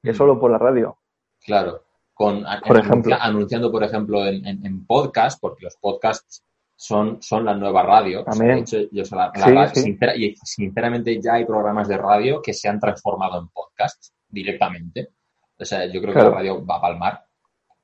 que 0.03 0.12
mm. 0.12 0.15
solo 0.15 0.39
por 0.39 0.51
la 0.51 0.60
radio. 0.60 0.99
Claro, 1.45 1.84
con, 2.13 2.45
por 2.67 2.80
ejemplo. 2.80 3.15
anunciando, 3.19 3.71
por 3.71 3.84
ejemplo, 3.84 4.26
en, 4.26 4.45
en, 4.45 4.86
podcast, 4.86 5.39
porque 5.41 5.65
los 5.65 5.76
podcasts 5.78 6.43
son, 6.76 7.21
son 7.21 7.45
la 7.45 7.56
nueva 7.56 7.82
radio. 7.84 8.23
y 10.15 10.36
sinceramente 10.43 11.19
ya 11.21 11.34
hay 11.36 11.45
programas 11.45 11.88
de 11.88 11.97
radio 11.97 12.41
que 12.41 12.54
se 12.54 12.69
han 12.69 12.80
transformado 12.80 13.39
en 13.39 13.47
podcasts 13.49 14.13
directamente. 14.28 15.10
O 15.58 15.65
sea, 15.65 15.86
yo 15.86 16.02
creo 16.02 16.13
que 16.13 16.19
la 16.19 16.30
radio 16.30 16.65
va 16.65 16.78
a 16.78 16.82
palmar. 16.82 17.26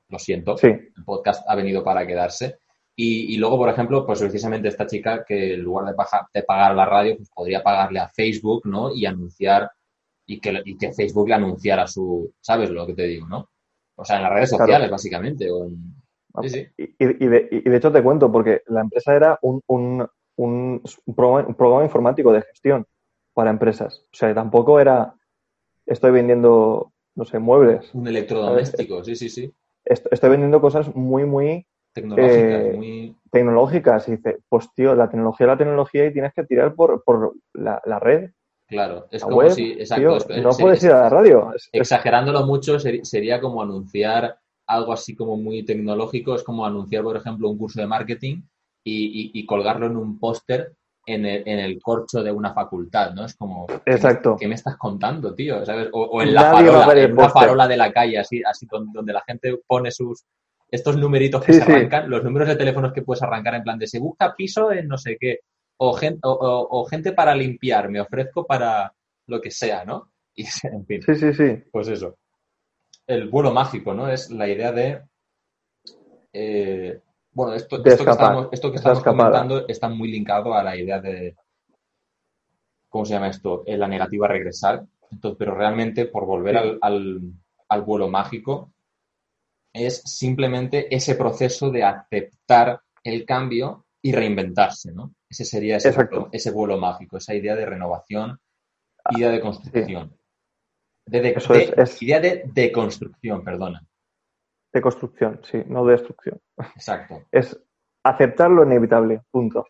Lo 0.08 0.18
siento. 0.18 0.56
El 0.62 1.04
podcast 1.04 1.44
ha 1.48 1.54
venido 1.54 1.82
para 1.82 2.06
quedarse. 2.06 2.58
Y, 2.96 3.34
y, 3.34 3.38
luego, 3.38 3.56
por 3.56 3.70
ejemplo, 3.70 4.04
pues 4.04 4.20
precisamente 4.20 4.68
esta 4.68 4.86
chica 4.86 5.24
que 5.24 5.54
en 5.54 5.62
lugar 5.62 5.86
de, 5.86 5.94
pagar, 5.94 6.26
de 6.34 6.42
pagar 6.42 6.74
la 6.74 6.84
radio, 6.84 7.16
pues 7.16 7.30
podría 7.30 7.62
pagarle 7.62 8.00
a 8.00 8.08
Facebook, 8.08 8.66
¿no? 8.66 8.94
Y 8.94 9.06
anunciar 9.06 9.70
y 10.26 10.38
que, 10.40 10.60
y 10.64 10.76
que 10.76 10.92
Facebook 10.92 11.28
le 11.28 11.34
anunciara 11.34 11.86
su, 11.86 12.32
¿sabes 12.40 12.70
lo 12.70 12.86
que 12.86 12.94
te 12.94 13.04
digo, 13.04 13.26
no? 13.26 13.48
O 14.00 14.04
sea, 14.04 14.16
en 14.16 14.22
las 14.22 14.32
redes 14.32 14.50
sociales, 14.50 14.90
básicamente. 14.90 15.48
Ah, 16.34 16.40
y, 16.44 17.26
de, 17.26 17.76
hecho 17.76 17.92
te 17.92 18.02
cuento, 18.02 18.32
porque 18.32 18.62
la 18.68 18.80
empresa 18.80 19.14
era 19.14 19.38
un, 19.42 19.60
un, 19.66 20.08
un, 20.36 20.82
programa, 21.14 21.84
informático 21.84 22.32
de 22.32 22.42
gestión 22.42 22.86
para 23.34 23.50
empresas. 23.50 24.04
O 24.12 24.16
sea, 24.16 24.34
tampoco 24.34 24.80
era 24.80 25.14
estoy 25.86 26.12
vendiendo, 26.12 26.92
no 27.14 27.24
sé, 27.24 27.38
muebles. 27.38 27.92
Un 27.94 28.08
electrodoméstico, 28.08 29.04
sí, 29.04 29.16
sí, 29.16 29.28
sí. 29.28 29.52
Estoy 29.84 30.30
vendiendo 30.30 30.60
cosas 30.60 30.94
muy, 30.94 31.24
muy 31.24 31.66
tecnológicas, 31.92 32.36
eh, 32.36 32.72
muy... 32.76 33.16
tecnológicas. 33.30 34.08
Y 34.08 34.12
dice, 34.12 34.38
pues 34.48 34.72
tío, 34.74 34.94
la 34.94 35.10
tecnología 35.10 35.46
es 35.46 35.48
la 35.48 35.58
tecnología 35.58 36.06
y 36.06 36.12
tienes 36.12 36.32
que 36.32 36.44
tirar 36.44 36.74
por, 36.74 37.02
por 37.04 37.34
la, 37.52 37.80
red. 37.98 38.30
Claro, 38.70 39.08
es 39.10 39.22
como 39.24 39.50
si, 39.50 39.72
exacto, 39.72 40.18
no 40.40 40.50
puedes 40.50 40.84
ir 40.84 40.92
a 40.92 41.02
la 41.02 41.08
radio. 41.08 41.52
exagerándolo 41.72 42.46
mucho 42.46 42.78
sería 42.78 43.40
como 43.40 43.60
anunciar 43.62 44.38
algo 44.64 44.92
así 44.92 45.16
como 45.16 45.36
muy 45.36 45.64
tecnológico, 45.64 46.36
es 46.36 46.44
como 46.44 46.64
anunciar, 46.64 47.02
por 47.02 47.16
ejemplo, 47.16 47.50
un 47.50 47.58
curso 47.58 47.80
de 47.80 47.88
marketing 47.88 48.42
y, 48.84 49.44
colgarlo 49.44 49.86
en 49.86 49.96
un 49.96 50.20
póster 50.20 50.76
en 51.04 51.26
el, 51.26 51.42
en 51.46 51.58
el, 51.58 51.82
corcho 51.82 52.22
de 52.22 52.30
una 52.30 52.54
facultad, 52.54 53.12
¿no? 53.12 53.24
Es 53.24 53.34
como, 53.34 53.66
Exacto. 53.84 54.36
¿qué 54.38 54.46
me, 54.46 54.54
estás 54.54 54.76
contando, 54.76 55.34
tío? 55.34 55.66
¿Sabes? 55.66 55.88
O, 55.92 56.22
en, 56.22 56.32
la 56.32 56.52
farola, 57.28 57.66
de 57.66 57.76
la 57.76 57.92
calle, 57.92 58.18
así, 58.18 58.40
así 58.44 58.68
donde, 58.70 59.12
la 59.12 59.22
gente 59.26 59.58
pone 59.66 59.90
sus 59.90 60.24
estos 60.70 60.96
numeritos 60.96 61.42
que 61.42 61.54
se 61.54 61.62
arrancan, 61.62 62.08
los 62.08 62.22
números 62.22 62.46
de 62.46 62.54
teléfonos 62.54 62.92
que 62.92 63.02
puedes 63.02 63.22
arrancar 63.24 63.56
en 63.56 63.64
plan 63.64 63.78
de 63.80 63.88
se 63.88 63.98
busca 63.98 64.36
piso 64.36 64.70
en 64.70 64.86
no 64.86 64.96
sé 64.96 65.16
qué, 65.18 65.40
o 65.82 65.94
gente, 65.94 66.20
o, 66.22 66.84
gente 66.84 67.12
para 67.12 67.34
limpiar, 67.34 67.88
me 67.88 68.00
ofrezco 68.00 68.46
para 68.46 68.92
lo 69.26 69.40
que 69.40 69.50
sea, 69.50 69.84
¿no? 69.84 70.12
Y, 70.34 70.44
en 70.64 70.84
fin. 70.84 71.02
Sí, 71.02 71.14
sí, 71.14 71.32
sí. 71.32 71.62
Pues 71.72 71.88
eso. 71.88 72.18
El 73.06 73.28
vuelo 73.28 73.52
mágico, 73.52 73.94
¿no? 73.94 74.08
Es 74.08 74.30
la 74.30 74.46
idea 74.46 74.72
de 74.72 75.02
eh, 76.32 77.00
bueno, 77.32 77.54
esto, 77.54 77.82
esto, 77.82 78.04
que 78.04 78.10
estamos, 78.10 78.48
esto 78.52 78.70
que 78.70 78.76
estamos 78.76 79.02
comentando 79.02 79.66
está 79.68 79.88
muy 79.88 80.10
linkado 80.10 80.52
a 80.52 80.62
la 80.62 80.76
idea 80.76 81.00
de, 81.00 81.34
¿cómo 82.88 83.06
se 83.06 83.14
llama 83.14 83.28
esto? 83.28 83.62
Eh, 83.66 83.78
la 83.78 83.88
negativa 83.88 84.26
a 84.26 84.30
regresar. 84.30 84.84
Entonces, 85.10 85.38
pero 85.38 85.54
realmente, 85.54 86.04
por 86.04 86.26
volver 86.26 86.58
al, 86.58 86.78
al, 86.82 87.82
vuelo 87.82 88.08
mágico, 88.08 88.70
es 89.72 90.02
simplemente 90.02 90.94
ese 90.94 91.14
proceso 91.14 91.70
de 91.70 91.84
aceptar 91.84 92.82
el 93.02 93.24
cambio 93.24 93.86
y 94.02 94.12
reinventarse, 94.12 94.92
¿no? 94.92 95.14
Ese 95.28 95.44
sería 95.44 95.76
ese, 95.76 95.94
ese 96.32 96.50
vuelo 96.50 96.78
mágico, 96.78 97.18
esa 97.18 97.34
idea 97.34 97.54
de 97.54 97.66
renovación, 97.66 98.38
idea 99.10 99.30
de 99.30 99.40
construcción. 99.40 100.16
De, 101.06 101.20
de, 101.20 101.90
idea 102.00 102.20
de 102.20 102.44
deconstrucción, 102.52 103.44
perdona. 103.44 103.84
De 104.72 104.80
construcción, 104.80 105.40
sí, 105.42 105.62
no 105.66 105.84
de 105.84 105.92
destrucción. 105.92 106.40
Exacto. 106.74 107.24
Es 107.32 107.58
aceptar 108.02 108.50
lo 108.50 108.64
inevitable, 108.64 109.22
punto. 109.30 109.66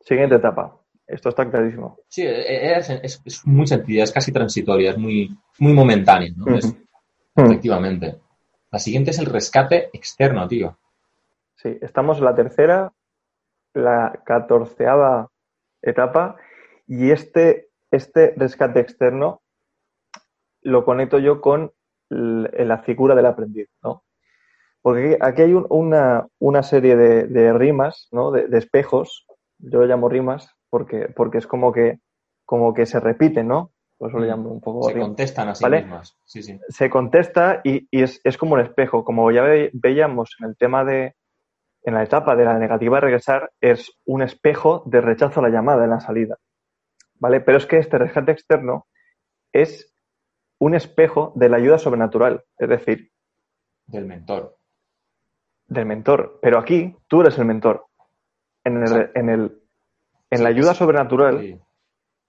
Siguiente 0.00 0.36
etapa. 0.36 0.78
Esto 1.06 1.30
está 1.30 1.48
clarísimo. 1.50 1.98
Sí, 2.08 2.22
es, 2.26 3.46
muy 3.46 3.66
sencilla, 3.66 4.04
es 4.04 4.12
casi 4.12 4.30
transitoria, 4.30 4.90
es 4.90 4.98
muy, 4.98 5.34
muy 5.58 5.72
momentánea, 5.72 6.30
¿no? 6.36 6.46
efectivamente. 7.34 8.20
La 8.70 8.78
siguiente 8.78 9.12
es 9.12 9.18
el 9.18 9.26
rescate 9.26 9.88
externo, 9.92 10.46
tío. 10.46 10.78
Sí, 11.54 11.78
estamos 11.80 12.18
en 12.18 12.24
la 12.24 12.34
tercera, 12.34 12.92
la 13.78 14.22
catorceava 14.24 15.28
etapa 15.82 16.36
y 16.86 17.10
este, 17.10 17.68
este 17.90 18.34
rescate 18.36 18.80
externo 18.80 19.42
lo 20.62 20.84
conecto 20.84 21.18
yo 21.18 21.40
con 21.40 21.72
la 22.10 22.78
figura 22.78 23.14
del 23.14 23.26
aprendiz, 23.26 23.68
¿no? 23.82 24.02
Porque 24.80 25.18
aquí 25.20 25.42
hay 25.42 25.52
una, 25.52 26.26
una, 26.38 26.62
serie 26.62 26.96
de, 26.96 27.52
rimas, 27.52 28.08
¿no? 28.12 28.30
De, 28.30 28.46
espejos, 28.56 29.26
yo 29.58 29.80
lo 29.80 29.86
llamo 29.86 30.08
rimas 30.08 30.54
porque, 30.70 31.08
porque 31.14 31.38
es 31.38 31.46
como 31.46 31.72
que, 31.72 31.98
como 32.44 32.72
que 32.72 32.86
se 32.86 33.00
repiten, 33.00 33.48
¿no? 33.48 33.72
Por 33.98 34.10
eso 34.10 34.18
lo 34.18 34.24
mm. 34.24 34.28
llamo 34.28 34.50
un 34.50 34.60
poco. 34.60 34.88
Se 34.88 34.98
contestan 34.98 35.48
así 35.48 35.68
mismas. 35.68 36.16
Sí, 36.24 36.42
sí. 36.42 36.58
Se 36.68 36.88
contesta 36.88 37.60
y, 37.64 37.88
y 37.90 38.02
es, 38.02 38.20
es, 38.22 38.38
como 38.38 38.54
un 38.54 38.60
espejo. 38.60 39.04
Como 39.04 39.30
ya 39.32 39.42
veíamos 39.72 40.30
en 40.40 40.48
el 40.48 40.56
tema 40.56 40.84
de, 40.84 41.14
en 41.88 41.94
la 41.94 42.02
etapa 42.02 42.36
de 42.36 42.44
la 42.44 42.58
negativa 42.58 42.98
a 42.98 43.00
regresar, 43.00 43.50
es 43.62 43.98
un 44.04 44.20
espejo 44.20 44.82
de 44.84 45.00
rechazo 45.00 45.40
a 45.40 45.42
la 45.44 45.48
llamada 45.48 45.84
en 45.84 45.90
la 45.90 46.00
salida. 46.00 46.36
¿Vale? 47.14 47.40
Pero 47.40 47.56
es 47.56 47.66
que 47.66 47.78
este 47.78 47.96
rescate 47.96 48.30
externo 48.30 48.86
es 49.52 49.94
un 50.58 50.74
espejo 50.74 51.32
de 51.34 51.48
la 51.48 51.56
ayuda 51.56 51.78
sobrenatural, 51.78 52.44
es 52.58 52.68
decir, 52.68 53.10
del 53.86 54.04
mentor. 54.04 54.58
Del 55.66 55.86
mentor. 55.86 56.38
Pero 56.42 56.58
aquí 56.58 56.94
tú 57.08 57.22
eres 57.22 57.38
el 57.38 57.46
mentor. 57.46 57.86
En, 58.64 58.82
el, 58.82 59.10
en, 59.14 59.30
el, 59.30 59.62
en 60.30 60.42
la 60.42 60.50
ayuda 60.50 60.74
sobrenatural. 60.74 61.58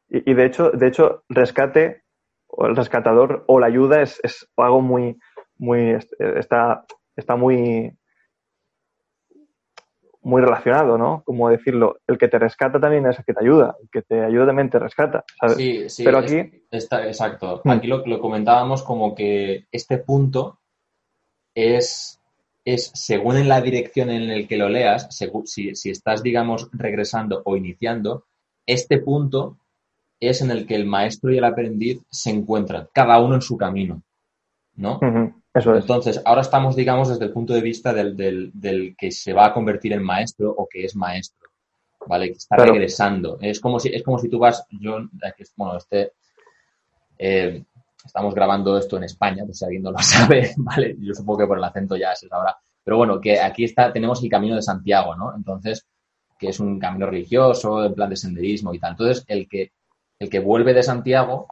Y, 0.08 0.34
de 0.34 0.46
hecho, 0.46 0.72
de 0.72 0.88
hecho, 0.88 1.24
rescate, 1.28 2.04
o 2.48 2.66
el 2.66 2.78
rescatador, 2.78 3.44
o 3.48 3.60
la 3.60 3.68
ayuda 3.68 4.02
es, 4.02 4.22
es 4.24 4.50
algo 4.56 4.82
muy, 4.82 5.20
muy, 5.58 5.98
está, 6.18 6.86
está 7.18 7.36
muy 7.36 7.99
muy 10.22 10.42
relacionado, 10.42 10.98
¿no? 10.98 11.24
Como 11.26 11.50
decirlo, 11.50 12.00
el 12.08 12.18
que 12.18 12.28
te 12.28 12.40
rescata 12.40 12.80
también 12.80 13.06
es 13.08 13.18
el 13.20 13.26
que 13.26 13.34
te 13.34 13.44
ayuda, 13.44 13.76
el 13.82 13.90
que 13.90 14.02
te 14.02 14.24
ayuda 14.24 14.48
también 14.48 14.70
te 14.70 14.80
rescata, 14.80 15.24
¿sabes? 15.40 15.56
Sí, 15.56 15.90
sí. 15.90 16.04
Pero 16.04 16.20
aquí... 16.20 16.64
Está, 16.70 17.08
exacto. 17.08 17.62
Hmm. 17.64 17.70
Aquí 17.72 17.88
lo, 17.88 18.06
lo 18.06 18.20
comentábamos 18.20 18.84
como 18.84 19.16
que 19.16 19.66
este 19.72 19.98
punto 20.00 20.60
es, 21.56 22.20
es, 22.66 22.92
según 22.94 23.38
en 23.38 23.48
la 23.48 23.62
dirección 23.62 24.10
en 24.10 24.28
la 24.28 24.48
que 24.48 24.58
lo 24.58 24.70
leas, 24.70 25.08
si, 25.46 25.76
si 25.76 25.90
estás, 25.90 26.22
digamos, 26.22 26.70
regresando 26.74 27.42
o 27.46 27.56
iniciando, 27.56 28.26
este 28.66 29.00
punto 29.00 29.58
es 30.20 30.42
en 30.42 30.52
el 30.52 30.68
que 30.68 30.76
el 30.76 30.86
maestro 30.86 31.32
y 31.32 31.38
el 31.38 31.46
aprendiz 31.46 32.02
se 32.10 32.30
encuentran, 32.30 32.90
cada 32.94 33.20
uno 33.20 33.36
en 33.36 33.42
su 33.42 33.58
camino, 33.58 34.04
¿no? 34.76 35.00
Entonces, 35.66 36.22
ahora 36.26 36.42
estamos, 36.42 36.76
digamos, 36.76 37.10
desde 37.10 37.26
el 37.26 37.32
punto 37.32 37.54
de 37.54 37.62
vista 37.62 37.94
del, 37.94 38.16
del, 38.16 38.96
que 38.98 39.12
se 39.12 39.34
va 39.34 39.48
a 39.48 39.54
convertir 39.54 39.94
en 39.94 40.04
maestro 40.04 40.52
o 40.52 40.68
que 40.68 40.86
es 40.86 40.96
maestro, 40.96 41.50
¿vale? 42.08 42.28
Que 42.28 42.38
está 42.38 42.56
regresando. 42.56 43.38
Es 43.42 43.60
como, 43.60 43.80
si, 43.80 43.90
es 43.90 44.04
como 44.04 44.20
si 44.20 44.30
tú 44.30 44.40
vas, 44.40 44.66
yo, 44.70 45.00
bueno, 45.56 45.78
este, 45.78 46.14
eh, 47.18 47.64
estamos 48.04 48.34
grabando 48.34 48.78
esto 48.78 48.98
en 48.98 49.04
España, 49.04 49.44
pues 49.46 49.60
si 49.60 49.66
alguien 49.66 49.84
no 49.84 49.92
lo 49.92 49.98
sabe, 50.02 50.54
¿vale? 50.58 50.96
Yo 51.00 51.14
supongo 51.14 51.40
que 51.40 51.48
por 51.48 51.58
el 51.58 51.64
acento 51.64 51.96
ya 51.98 52.12
es 52.12 52.26
ahora. 52.32 52.58
Pero 52.84 52.98
bueno, 52.98 53.20
que 53.20 53.40
aquí 53.40 53.66
está, 53.66 53.92
tenemos 53.92 54.24
el 54.24 54.30
camino 54.30 54.56
de 54.56 54.62
Santiago, 54.62 55.16
¿no? 55.16 55.36
Entonces, 55.36 55.86
que 56.38 56.50
es 56.50 56.60
un 56.60 56.80
camino 56.80 57.06
religioso, 57.06 57.84
en 57.84 57.94
plan 57.94 58.10
de 58.10 58.16
senderismo 58.16 58.74
y 58.74 58.80
tal. 58.80 58.92
Entonces, 58.92 59.26
el 59.28 59.48
que, 59.48 59.74
el 60.18 60.30
que 60.30 60.40
vuelve 60.40 60.74
de 60.74 60.84
Santiago 60.84 61.48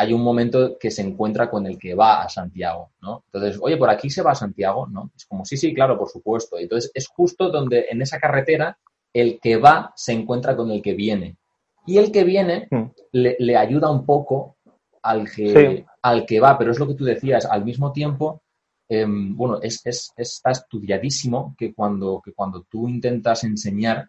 hay 0.00 0.14
un 0.14 0.22
momento 0.22 0.78
que 0.78 0.90
se 0.90 1.02
encuentra 1.02 1.50
con 1.50 1.66
el 1.66 1.76
que 1.78 1.94
va 1.94 2.22
a 2.22 2.28
Santiago, 2.30 2.92
¿no? 3.02 3.22
Entonces, 3.26 3.60
oye, 3.60 3.76
por 3.76 3.90
aquí 3.90 4.08
se 4.08 4.22
va 4.22 4.30
a 4.30 4.34
Santiago, 4.34 4.86
¿no? 4.86 5.10
Es 5.14 5.26
como, 5.26 5.44
sí, 5.44 5.58
sí, 5.58 5.74
claro, 5.74 5.98
por 5.98 6.08
supuesto. 6.08 6.56
Entonces, 6.58 6.90
es 6.94 7.06
justo 7.06 7.50
donde 7.50 7.84
en 7.90 8.00
esa 8.00 8.18
carretera 8.18 8.78
el 9.12 9.38
que 9.40 9.58
va 9.58 9.92
se 9.94 10.12
encuentra 10.12 10.56
con 10.56 10.70
el 10.70 10.80
que 10.80 10.94
viene. 10.94 11.36
Y 11.84 11.98
el 11.98 12.10
que 12.10 12.24
viene 12.24 12.66
hmm. 12.70 12.84
le, 13.12 13.56
ayuda 13.58 13.90
un 13.90 14.06
poco 14.06 14.56
al 15.02 15.30
que, 15.30 15.84
al 16.00 16.24
que 16.24 16.40
va, 16.40 16.56
pero 16.56 16.70
es 16.70 16.78
lo 16.78 16.88
que 16.88 16.94
tú 16.94 17.04
decías, 17.04 17.44
al 17.44 17.62
mismo 17.62 17.92
tiempo, 17.92 18.40
em, 18.88 19.36
bueno, 19.36 19.58
es, 19.60 19.82
está 20.16 20.50
estudiadísimo 20.50 21.54
que 21.58 21.74
cuando, 21.74 22.22
que 22.24 22.32
cuando 22.32 22.62
tú 22.62 22.88
intentas 22.88 23.44
enseñar, 23.44 24.08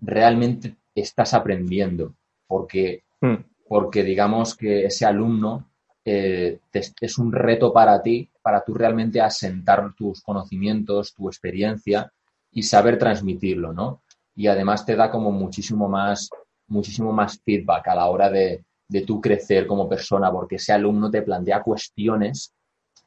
realmente 0.00 0.76
estás 0.94 1.34
aprendiendo, 1.34 2.14
porque 2.46 3.02
hmm 3.20 3.50
porque 3.72 4.04
digamos 4.04 4.54
que 4.54 4.84
ese 4.84 5.06
alumno 5.06 5.70
eh, 6.04 6.60
es 6.74 7.16
un 7.16 7.32
reto 7.32 7.72
para 7.72 8.02
ti, 8.02 8.28
para 8.42 8.62
tú 8.62 8.74
realmente 8.74 9.18
asentar 9.18 9.94
tus 9.94 10.20
conocimientos, 10.20 11.14
tu 11.14 11.26
experiencia 11.26 12.12
y 12.50 12.64
saber 12.64 12.98
transmitirlo, 12.98 13.72
¿no? 13.72 14.02
Y 14.34 14.46
además 14.48 14.84
te 14.84 14.94
da 14.94 15.10
como 15.10 15.32
muchísimo 15.32 15.88
más, 15.88 16.28
muchísimo 16.66 17.12
más 17.14 17.40
feedback 17.42 17.88
a 17.88 17.94
la 17.94 18.10
hora 18.10 18.28
de, 18.28 18.62
de 18.86 19.00
tú 19.06 19.22
crecer 19.22 19.66
como 19.66 19.88
persona, 19.88 20.30
porque 20.30 20.56
ese 20.56 20.74
alumno 20.74 21.10
te 21.10 21.22
plantea 21.22 21.62
cuestiones 21.62 22.52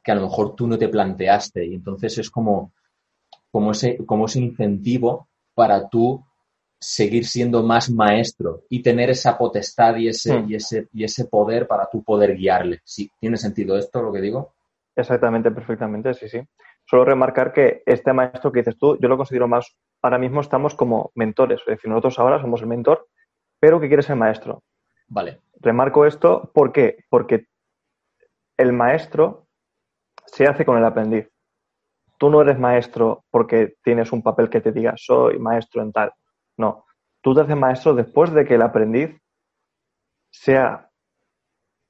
que 0.02 0.10
a 0.10 0.16
lo 0.16 0.22
mejor 0.22 0.56
tú 0.56 0.66
no 0.66 0.76
te 0.76 0.88
planteaste. 0.88 1.64
Y 1.64 1.74
entonces 1.74 2.18
es 2.18 2.28
como, 2.28 2.72
como, 3.52 3.70
ese, 3.70 3.98
como 4.04 4.26
ese 4.26 4.40
incentivo 4.40 5.28
para 5.54 5.88
tú 5.88 6.24
seguir 6.78 7.26
siendo 7.26 7.62
más 7.62 7.90
maestro 7.90 8.64
y 8.68 8.82
tener 8.82 9.10
esa 9.10 9.38
potestad 9.38 9.96
y 9.96 10.08
ese, 10.08 10.38
hmm. 10.38 10.50
y 10.50 10.54
ese, 10.54 10.88
y 10.92 11.04
ese 11.04 11.24
poder 11.26 11.66
para 11.66 11.88
tú 11.90 12.02
poder 12.02 12.36
guiarle. 12.36 12.80
¿Sí? 12.84 13.10
¿Tiene 13.18 13.36
sentido 13.36 13.76
esto 13.76 14.02
lo 14.02 14.12
que 14.12 14.20
digo? 14.20 14.54
Exactamente, 14.94 15.50
perfectamente, 15.50 16.14
sí, 16.14 16.28
sí. 16.28 16.40
Solo 16.88 17.04
remarcar 17.04 17.52
que 17.52 17.82
este 17.84 18.12
maestro 18.12 18.52
que 18.52 18.60
dices 18.60 18.78
tú, 18.78 18.96
yo 18.98 19.08
lo 19.08 19.16
considero 19.16 19.48
más, 19.48 19.76
ahora 20.02 20.18
mismo 20.18 20.40
estamos 20.40 20.74
como 20.74 21.10
mentores, 21.14 21.60
es 21.60 21.66
decir, 21.66 21.90
nosotros 21.90 22.18
ahora 22.18 22.40
somos 22.40 22.62
el 22.62 22.68
mentor, 22.68 23.08
pero 23.58 23.80
que 23.80 23.88
quiere 23.88 24.02
ser 24.02 24.16
maestro. 24.16 24.62
Vale. 25.08 25.40
Remarco 25.60 26.06
esto, 26.06 26.50
¿por 26.54 26.72
qué? 26.72 27.04
Porque 27.08 27.46
el 28.56 28.72
maestro 28.72 29.46
se 30.26 30.46
hace 30.46 30.64
con 30.64 30.78
el 30.78 30.84
aprendiz. 30.84 31.28
Tú 32.18 32.30
no 32.30 32.40
eres 32.40 32.58
maestro 32.58 33.24
porque 33.30 33.76
tienes 33.82 34.12
un 34.12 34.22
papel 34.22 34.48
que 34.48 34.60
te 34.60 34.72
diga 34.72 34.94
soy 34.96 35.38
maestro 35.38 35.82
en 35.82 35.92
tal. 35.92 36.12
No, 36.56 36.86
tú 37.22 37.34
te 37.34 37.42
haces 37.42 37.56
maestro 37.56 37.94
después 37.94 38.32
de 38.32 38.44
que 38.44 38.54
el 38.54 38.62
aprendiz 38.62 39.20
sea 40.30 40.90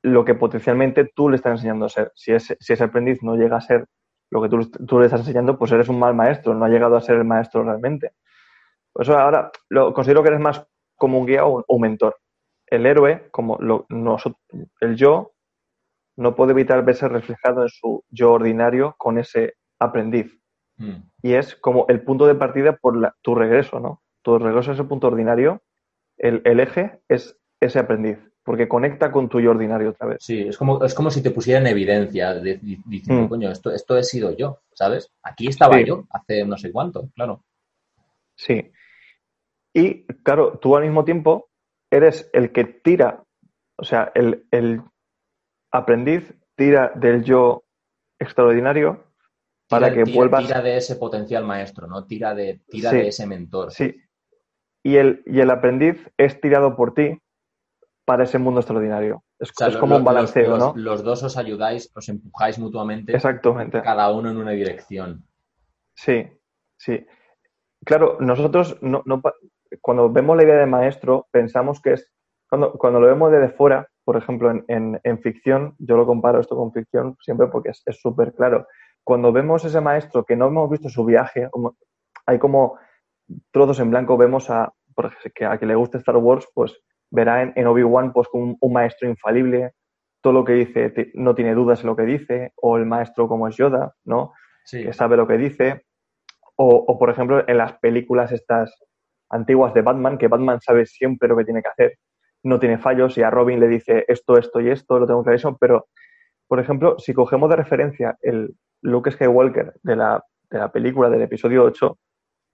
lo 0.03 0.25
que 0.25 0.35
potencialmente 0.35 1.11
tú 1.15 1.29
le 1.29 1.37
estás 1.37 1.53
enseñando 1.53 1.87
a 1.87 1.89
ser. 1.89 2.13
Si, 2.15 2.33
ese, 2.33 2.57
si 2.61 2.73
ese 2.73 2.85
aprendiz 2.85 3.23
no 3.23 3.35
llega 3.35 3.57
a 3.57 3.61
ser 3.61 3.87
lo 4.31 4.43
que 4.43 4.49
tú, 4.49 4.71
tú, 4.71 4.99
le 4.99 5.07
estás 5.07 5.21
enseñando, 5.21 5.59
pues 5.59 5.73
eres 5.73 5.89
un 5.89 5.99
mal 5.99 6.15
maestro, 6.15 6.55
no 6.55 6.65
ha 6.65 6.69
llegado 6.69 6.97
a 6.97 7.01
ser 7.01 7.17
el 7.17 7.25
maestro 7.25 7.65
realmente. 7.65 8.13
Por 8.93 9.03
eso 9.03 9.19
ahora 9.19 9.51
lo 9.69 9.93
considero 9.93 10.23
que 10.23 10.29
eres 10.29 10.41
más 10.41 10.65
como 10.97 11.19
un 11.19 11.27
guía 11.27 11.45
o 11.45 11.65
un, 11.67 11.81
mentor. 11.81 12.17
El 12.67 12.87
héroe, 12.87 13.29
como 13.31 13.59
lo, 13.59 13.87
el 14.81 14.97
yo, 14.97 15.33
no 16.17 16.35
puede 16.35 16.53
evitar 16.53 16.85
verse 16.85 17.09
reflejado 17.09 17.63
en 17.63 17.69
su 17.69 18.05
yo 18.09 18.33
ordinario 18.33 18.95
con 18.97 19.19
ese 19.19 19.55
aprendiz. 19.79 20.35
Hmm. 20.79 21.11
Y 21.23 21.35
es 21.35 21.57
como 21.57 21.87
el 21.89 22.03
punto 22.03 22.27
de 22.27 22.35
partida 22.35 22.77
por 22.77 23.15
tu 23.23 23.35
regreso, 23.35 23.81
¿no? 23.81 24.03
Tu 24.27 24.41
regreso 24.41 24.73
a 24.73 24.75
ese 24.75 24.83
punto 24.83 25.07
ordinario, 25.07 25.63
el, 26.19 26.43
el 26.45 26.59
eje 26.59 26.99
es 27.09 27.39
ese 27.61 27.79
aprendiz 27.79 28.19
porque 28.43 28.67
conecta 28.67 29.13
con 29.13 29.29
tu 29.29 29.41
yo 29.41 29.53
ordinario 29.53 29.91
otra 29.91 30.09
vez. 30.09 30.19
Sí, 30.21 30.41
es 30.41 30.59
como, 30.59 30.85
es 30.85 30.95
como 30.95 31.13
si 31.13 31.23
te 31.23 31.31
pusiera 31.31 31.61
en 31.61 31.69
evidencia, 31.69 32.35
diciendo, 32.35 33.23
mm. 33.23 33.29
coño, 33.29 33.51
esto, 33.53 33.71
esto 33.71 33.97
he 33.97 34.03
sido 34.03 34.37
yo, 34.37 34.61
¿sabes? 34.73 35.13
Aquí 35.23 35.47
estaba 35.47 35.81
yo 35.81 36.07
hace 36.11 36.45
no 36.45 36.59
sé 36.59 36.73
cuánto, 36.73 37.09
claro. 37.15 37.45
Sí. 38.37 38.73
Y 39.73 40.07
claro, 40.25 40.59
tú 40.59 40.77
al 40.77 40.83
mismo 40.83 41.05
tiempo 41.05 41.51
eres 41.89 42.29
el 42.33 42.51
que 42.51 42.65
tira, 42.65 43.23
o 43.77 43.85
sea, 43.85 44.11
el, 44.15 44.83
aprendiz 45.71 46.35
tira 46.57 46.93
del 46.97 47.23
yo 47.23 47.63
extraordinario 48.19 49.05
para 49.69 49.93
que 49.93 50.03
vuelvas. 50.03 50.47
Tira 50.47 50.63
de 50.63 50.77
ese 50.79 50.97
potencial 50.97 51.45
maestro, 51.45 51.87
¿no? 51.87 52.07
Tira 52.07 52.35
de, 52.35 52.61
tira 52.69 52.91
de 52.91 53.09
ese 53.09 53.25
mentor. 53.25 53.71
Sí. 53.71 54.03
Y 54.87 54.99
el, 54.99 55.25
y 55.27 55.41
el 55.41 55.51
aprendiz 55.51 56.13
es 56.17 56.41
tirado 56.41 56.77
por 56.77 56.95
ti 56.95 57.21
para 58.05 58.23
ese 58.23 58.39
mundo 58.39 58.61
extraordinario. 58.61 59.25
Es, 59.41 59.51
como 59.81 59.97
un 59.97 60.05
balanceo, 60.05 60.57
¿no? 60.57 60.73
Los 60.77 61.03
dos 61.03 61.25
os 61.25 61.37
ayudáis, 61.37 61.91
os 61.97 62.09
empujáis 62.09 62.57
mutuamente. 62.61 63.13
Exactamente. 63.13 63.83
Cada 63.83 64.13
uno 64.13 64.31
en 64.31 64.37
una 64.37 64.53
dirección. 64.53 65.27
Sí, 65.97 66.29
sí. 66.79 67.05
Claro, 67.85 68.19
nosotros 68.21 68.79
no, 68.81 69.03
cuando 69.81 70.09
vemos 70.09 70.37
la 70.37 70.45
idea 70.45 70.59
de 70.59 70.67
maestro, 70.67 71.27
pensamos 71.33 71.83
que 71.83 71.95
es. 71.95 72.09
Cuando, 72.49 72.75
cuando 72.75 73.01
lo 73.01 73.09
vemos 73.09 73.33
desde 73.33 73.49
fuera, 73.49 73.89
por 74.05 74.17
ejemplo, 74.17 74.53
en, 74.69 75.01
en, 75.03 75.19
ficción, 75.19 75.75
yo 75.81 75.97
lo 75.97 76.07
comparo 76.07 76.39
esto 76.39 76.55
con 76.55 76.73
ficción 76.73 77.17
siempre 77.21 77.49
porque 77.49 77.71
es 77.71 77.83
súper 78.01 78.35
claro. 78.35 78.69
Cuando 79.03 79.33
vemos 79.33 79.65
ese 79.65 79.81
maestro 79.81 80.25
que 80.25 80.37
no 80.37 80.47
hemos 80.47 80.71
visto 80.71 80.89
su 80.89 81.05
viaje, 81.05 81.51
hay 82.25 82.39
como 82.39 82.79
trozos 83.51 83.81
en 83.81 83.91
blanco, 83.91 84.17
vemos 84.17 84.51
a, 84.51 84.73
por 84.95 85.07
ejemplo, 85.07 85.51
a 85.51 85.59
que 85.59 85.67
le 85.67 85.75
guste 85.75 85.99
Star 85.99 86.17
Wars, 86.17 86.47
pues 86.55 86.79
verá 87.11 87.43
en, 87.43 87.67
Obi-Wan 87.67 88.13
pues 88.13 88.29
un, 88.33 88.57
un, 88.61 88.73
maestro 88.73 89.09
infalible, 89.09 89.73
todo 90.21 90.33
lo 90.33 90.45
que 90.45 90.55
dice 90.55 91.13
no 91.15 91.35
tiene 91.35 91.55
dudas 91.55 91.81
en 91.81 91.87
lo 91.87 91.97
que 91.97 92.03
dice, 92.03 92.53
o 92.57 92.77
el 92.77 92.87
maestro 92.87 93.29
como 93.29 93.49
es 93.49 93.57
Yoda, 93.57 93.95
¿no? 94.05 94.33
Que 94.69 94.93
sabe 94.93 95.17
lo 95.17 95.27
que 95.27 95.39
dice. 95.39 95.85
O, 96.57 96.99
por 96.99 97.11
ejemplo, 97.11 97.45
en 97.47 97.59
las 97.59 97.75
películas 97.79 98.33
estas 98.33 98.75
antiguas 99.29 99.75
de 99.75 99.83
Batman, 99.83 100.17
que 100.19 100.29
Batman 100.29 100.61
sabe 100.61 100.87
siempre 100.87 101.29
lo 101.29 101.37
que 101.37 101.45
tiene 101.45 101.63
que 101.63 101.69
hacer, 101.69 101.99
no 102.43 102.59
tiene 102.59 102.79
fallos 102.79 103.17
y 103.19 103.23
a 103.23 103.31
Robin 103.31 103.61
le 103.61 103.69
dice 103.69 104.05
esto, 104.09 104.39
esto 104.39 104.61
y 104.61 104.71
esto, 104.71 104.99
lo 104.99 105.07
tengo 105.07 105.23
clarísimo, 105.23 105.57
pero, 105.59 105.89
por 106.49 106.59
ejemplo, 106.59 106.99
si 106.99 107.13
cogemos 107.13 107.51
de 107.51 107.57
referencia 107.57 108.17
el 108.23 108.57
Luke 108.83 109.11
Skywalker 109.11 109.75
de 109.83 109.97
la, 109.97 110.25
de 110.51 110.59
la 110.59 110.73
película 110.73 111.11
del 111.11 111.23
episodio 111.23 111.65
8, 111.65 111.99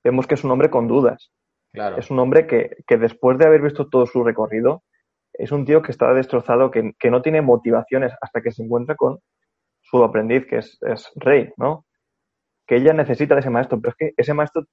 vemos 0.05 0.27
que 0.27 0.35
es 0.35 0.45
un 0.45 0.51
hombre 0.51 0.71
con 0.71 0.89
dudas, 0.89 1.33
es 1.97 2.11
un 2.11 2.19
hombre 2.19 2.47
que, 2.47 2.97
después 2.97 3.39
de 3.39 3.47
haber 3.47 3.63
visto 3.63 3.89
todo 3.89 4.07
su 4.07 4.23
recorrido, 4.23 4.83
es 5.33 5.53
un 5.53 5.65
tío 5.65 5.81
que 5.81 5.93
está 5.93 6.13
destrozado, 6.13 6.71
que, 6.71 7.11
no 7.11 7.23
tiene 7.23 7.41
motivaciones 7.41 8.13
hasta 8.21 8.43
que 8.43 8.53
se 8.53 8.63
encuentra 8.63 8.95
con 8.95 9.21
su 9.81 10.05
aprendiz, 10.05 10.47
que 10.47 10.59
es, 10.59 10.79
Rey, 11.17 11.53
¿no? 11.57 11.87
Que 12.67 12.77
ella 12.77 12.93
necesita 12.93 13.35
de 13.35 13.41
ese 13.41 13.51
maestro, 13.51 13.81
pero 13.81 13.91
es 13.91 13.97
que 13.97 14.15
ese 14.17 14.35
maestro, 14.35 14.67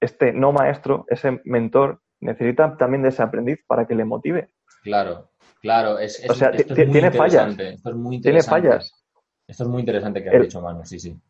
este 0.00 0.32
no 0.32 0.52
maestro, 0.52 1.04
ese 1.08 1.40
mentor, 1.44 2.00
necesita 2.20 2.76
también 2.76 3.02
de 3.02 3.10
ese 3.10 3.22
aprendiz 3.22 3.62
para 3.66 3.86
que 3.86 3.94
le 3.94 4.04
motive. 4.04 4.50
Claro, 4.82 5.30
claro. 5.60 5.98
Es, 5.98 6.24
o 6.28 6.34
sea, 6.34 6.50
tiene 6.52 7.10
fallas. 7.10 7.58
Esto 7.58 7.90
es 7.90 7.96
muy 7.96 8.20
Tiene 8.20 8.42
fallas. 8.42 9.04
Esto 9.46 9.62
es 9.62 9.68
muy 9.68 9.80
interesante 9.80 10.22
que 10.22 10.30
ha 10.30 10.40
dicho 10.40 10.60
Manu, 10.60 10.84
sí, 10.84 10.98
sí. 10.98 11.20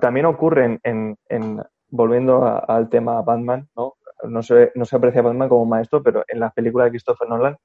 también 0.00 0.26
ocurre 0.26 0.78
en, 0.82 1.16
volviendo 1.90 2.44
al 2.68 2.88
tema 2.88 3.20
Batman, 3.22 3.68
¿no? 3.76 3.94
no 4.24 4.42
se, 4.42 4.72
no 4.74 4.84
se 4.84 4.96
aprecia 4.96 5.20
a 5.20 5.24
Batman 5.24 5.48
como 5.48 5.64
maestro, 5.64 6.02
pero 6.02 6.24
en 6.28 6.40
la 6.40 6.50
película 6.50 6.84
de 6.84 6.90
Christopher 6.90 7.28
Nolan, 7.28 7.56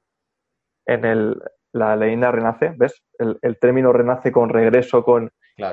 en 0.85 1.05
el, 1.05 1.41
la 1.71 1.95
leyenda 1.95 2.31
renace, 2.31 2.73
¿ves? 2.77 3.03
El, 3.19 3.59
término 3.59 3.91
renace 3.91 4.31
con 4.31 4.49
regreso, 4.49 5.03
con 5.03 5.31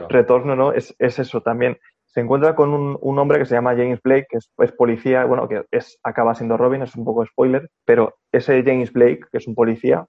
retorno, 0.08 0.56
¿no? 0.56 0.72
Es, 0.72 0.94
eso 0.98 1.40
también. 1.42 1.78
Se 2.06 2.20
encuentra 2.20 2.54
con 2.54 2.74
un, 2.74 3.18
hombre 3.18 3.38
que 3.38 3.46
se 3.46 3.54
llama 3.54 3.76
James 3.76 4.00
Blake, 4.02 4.26
que 4.28 4.38
es, 4.38 4.72
policía, 4.72 5.24
bueno, 5.24 5.48
que 5.48 5.64
es, 5.70 5.98
acaba 6.02 6.34
siendo 6.34 6.56
Robin, 6.56 6.82
es 6.82 6.94
un 6.96 7.04
poco 7.04 7.24
spoiler, 7.24 7.70
pero 7.84 8.16
ese 8.32 8.62
James 8.64 8.92
Blake, 8.92 9.20
que 9.30 9.38
es 9.38 9.46
un 9.46 9.54
policía, 9.54 10.06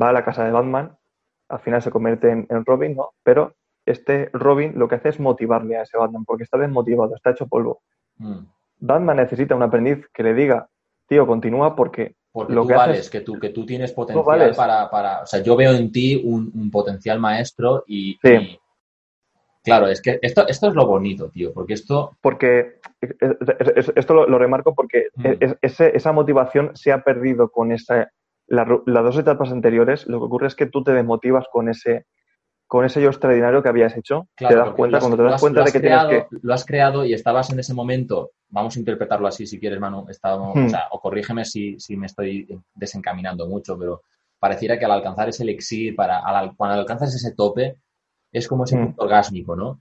va 0.00 0.08
a 0.08 0.12
la 0.12 0.24
casa 0.24 0.44
de 0.44 0.52
Batman, 0.52 0.96
al 1.48 1.60
final 1.60 1.82
se 1.82 1.90
convierte 1.90 2.30
en, 2.30 2.64
Robin, 2.64 2.96
¿no? 2.96 3.10
Pero 3.22 3.54
este 3.90 4.30
Robin 4.32 4.72
lo 4.76 4.88
que 4.88 4.96
hace 4.96 5.10
es 5.10 5.20
motivarle 5.20 5.76
a 5.76 5.82
ese 5.82 5.96
Batman, 5.96 6.24
porque 6.24 6.44
está 6.44 6.58
desmotivado, 6.58 7.14
está 7.14 7.30
hecho 7.30 7.46
polvo. 7.46 7.80
Mm. 8.18 8.40
Batman 8.80 9.16
necesita 9.16 9.54
un 9.54 9.62
aprendiz 9.62 10.06
que 10.12 10.22
le 10.22 10.34
diga, 10.34 10.68
tío, 11.06 11.26
continúa 11.26 11.74
porque, 11.74 12.14
lo 12.34 12.62
tú 12.62 12.68
que 12.68 12.74
vales, 12.74 13.10
que 13.10 13.20
tú, 13.20 13.38
que 13.38 13.50
tú 13.50 13.66
tienes 13.66 13.92
potencial 13.92 14.54
para, 14.54 14.88
para, 14.90 15.22
o 15.22 15.26
sea, 15.26 15.42
yo 15.42 15.56
veo 15.56 15.72
en 15.72 15.90
ti 15.90 16.20
un, 16.24 16.70
potencial 16.70 17.18
maestro 17.18 17.84
y, 17.86 18.18
claro, 19.64 19.88
es 19.88 20.00
que 20.00 20.18
esto, 20.22 20.46
esto 20.46 20.68
es 20.68 20.74
lo 20.74 20.86
bonito, 20.86 21.30
tío, 21.30 21.52
porque 21.52 21.74
esto... 21.74 22.16
Porque, 22.20 22.78
esto 23.00 24.14
lo, 24.14 24.38
remarco 24.38 24.74
porque 24.74 25.08
mm. 25.16 25.56
esa 25.60 26.12
motivación 26.12 26.70
se 26.74 26.92
ha 26.92 27.02
perdido 27.02 27.50
con 27.50 27.72
esa, 27.72 28.12
las 28.46 28.68
dos 28.86 29.18
etapas 29.18 29.50
anteriores, 29.50 30.06
lo 30.06 30.18
que 30.18 30.24
ocurre 30.24 30.46
es 30.46 30.54
que 30.54 30.66
tú 30.66 30.82
te 30.82 30.92
desmotivas 30.92 31.46
con 31.50 31.68
ese, 31.68 32.06
con 32.68 32.84
ese 32.84 33.00
yo 33.00 33.08
extraordinario 33.08 33.62
que 33.62 33.70
habías 33.70 33.96
hecho, 33.96 34.28
te 34.36 34.54
das 34.54 34.72
cuenta, 34.72 34.98
cuando 34.98 35.16
te 35.16 35.22
das 35.22 35.40
cuenta 35.40 35.64
de 35.64 35.72
que 35.72 35.80
tienes 35.80 36.04
que... 36.04 36.26
Lo 36.42 36.52
has 36.52 36.66
creado 36.66 37.02
y 37.02 37.14
estabas 37.14 37.50
en 37.50 37.58
ese 37.58 37.72
momento, 37.72 38.32
vamos 38.50 38.76
a 38.76 38.78
interpretarlo 38.78 39.26
así 39.26 39.46
si 39.46 39.58
quieres, 39.58 39.80
Manu, 39.80 40.00
o, 40.00 40.54
hmm. 40.54 40.68
sea, 40.68 40.84
o, 40.90 41.00
corrígeme 41.00 41.46
si, 41.46 41.80
si, 41.80 41.96
me 41.96 42.06
estoy 42.06 42.46
desencaminando 42.74 43.48
mucho, 43.48 43.78
pero 43.78 44.02
pareciera 44.38 44.78
que 44.78 44.84
al 44.84 44.90
alcanzar 44.90 45.30
ese 45.30 45.44
elixir, 45.44 45.96
para, 45.96 46.22
cuando 46.58 46.78
alcanzas 46.78 47.14
ese 47.14 47.32
tope, 47.34 47.78
es 48.30 48.46
como 48.46 48.64
ese 48.64 48.76
hmm. 48.76 48.84
punto 48.84 49.02
orgásmico, 49.02 49.56
¿no? 49.56 49.80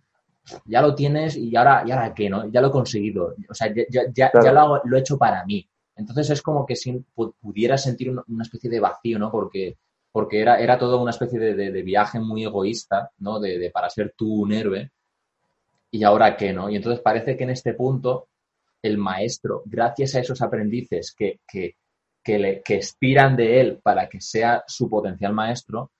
Ya 0.63 0.82
lo 0.82 0.95
tienes 0.95 1.36
y 1.36 1.54
ahora, 1.58 1.84
¿y 1.86 1.91
ahora 1.91 2.13
qué, 2.13 2.30
no? 2.30 2.47
Ya 2.47 2.62
lo 2.62 2.69
he 2.69 2.71
conseguido, 2.71 3.36
o 3.50 3.54
sea, 3.54 3.67
ya, 3.67 4.04
ya, 4.13 4.32
ya 4.34 4.52
lo, 4.54 4.82
lo, 4.86 4.97
he 4.97 5.02
hecho 5.02 5.17
para 5.17 5.43
mí. 5.43 5.67
Entonces 5.93 6.30
es 6.30 6.41
como 6.41 6.65
que 6.65 6.78
si 6.78 7.04
pudieras 7.41 7.84
sentir 7.84 8.12
una 8.12 8.43
especie 8.43 8.69
de 8.69 8.80
vacío, 8.80 9.19
¿no? 9.19 9.30
Porque 9.30 9.76
porque 10.17 10.41
era, 10.41 10.60
era 10.60 10.80
todo 10.80 10.99
una 10.99 11.12
especie 11.12 11.38
de, 11.38 11.82
viaje 11.84 12.19
muy 12.19 12.43
egoísta, 12.43 13.12
¿no? 13.19 13.39
De, 13.39 13.69
para 13.69 13.88
ser 13.88 14.15
tú 14.17 14.41
un 14.41 14.51
héroe. 14.51 14.89
Y 15.91 16.03
ahora 16.03 16.36
qué, 16.36 16.51
¿no? 16.51 16.71
Y 16.71 16.75
entonces 16.75 17.03
parece 17.03 17.38
que 17.38 17.43
en 17.43 17.51
este 17.51 17.75
punto 17.75 18.30
el 18.82 18.97
maestro, 18.97 19.62
gracias 19.65 20.15
a 20.15 20.21
esos 20.21 20.41
aprendices 20.41 21.13
que, 21.15 21.41
que, 21.47 21.75
que, 22.23 22.39
le, 22.39 22.62
que 22.63 22.77
expiran 22.77 23.36
de 23.36 23.62
él 23.62 23.80
para 23.84 24.10
que 24.10 24.19
sea 24.19 24.63
su 24.65 24.89
potencial 24.89 25.34
maestro, 25.34 25.91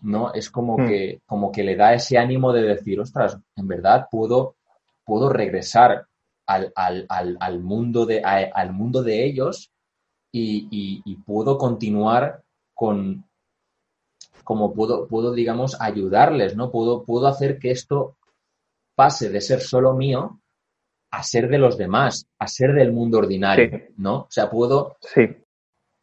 ¿no? 0.00 0.32
Es 0.32 0.48
como, 0.48 0.78
hmm. 0.78 0.88
que, 0.88 1.20
como 1.26 1.52
que 1.52 1.62
le 1.62 1.76
da 1.76 1.92
ese 1.92 2.16
ánimo 2.16 2.54
de 2.54 2.62
decir, 2.62 3.00
ostras, 3.00 3.36
en 3.54 3.68
verdad 3.68 4.06
puedo, 4.10 4.56
puedo 5.04 5.28
regresar 5.28 6.06
al, 6.46 6.72
al, 6.74 7.06
al, 7.38 7.60
mundo, 7.60 8.06
de, 8.06 8.22
al 8.22 8.72
mundo 8.72 9.02
de 9.02 9.26
ellos 9.26 9.70
y, 10.32 11.02
y 11.04 11.16
puedo 11.16 11.58
continuar 11.58 12.42
con, 12.72 13.26
como 14.44 14.74
puedo, 14.74 15.06
puedo 15.06 15.32
digamos, 15.32 15.80
ayudarles, 15.80 16.56
¿no? 16.56 16.70
Puedo, 16.70 17.04
puedo 17.04 17.26
hacer 17.26 17.58
que 17.58 17.70
esto 17.70 18.16
pase 18.94 19.30
de 19.30 19.40
ser 19.40 19.60
solo 19.60 19.94
mío 19.94 20.40
a 21.10 21.22
ser 21.22 21.48
de 21.48 21.58
los 21.58 21.76
demás, 21.76 22.26
a 22.38 22.46
ser 22.46 22.72
del 22.72 22.92
mundo 22.92 23.18
ordinario, 23.18 23.82
¿no? 23.98 24.20
O 24.20 24.26
sea, 24.30 24.50
puedo, 24.50 24.96
sí. 25.00 25.28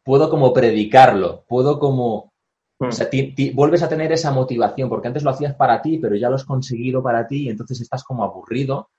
puedo 0.04 0.30
como 0.30 0.52
predicarlo, 0.52 1.44
puedo 1.48 1.80
como, 1.80 2.32
o 2.78 2.92
sea, 2.92 3.08
mm. 3.12 3.54
vuelves 3.54 3.82
a 3.82 3.88
tener 3.88 4.12
esa 4.12 4.30
motivación, 4.30 4.88
porque 4.88 5.08
antes 5.08 5.24
lo 5.24 5.30
hacías 5.30 5.54
para 5.56 5.82
ti, 5.82 5.98
pero 5.98 6.14
ya 6.14 6.28
lo 6.28 6.36
has 6.36 6.44
conseguido 6.44 7.02
para 7.02 7.26
ti, 7.26 7.46
y 7.46 7.48
entonces 7.48 7.80
estás 7.80 8.04
como 8.04 8.22
aburrido, 8.22 8.90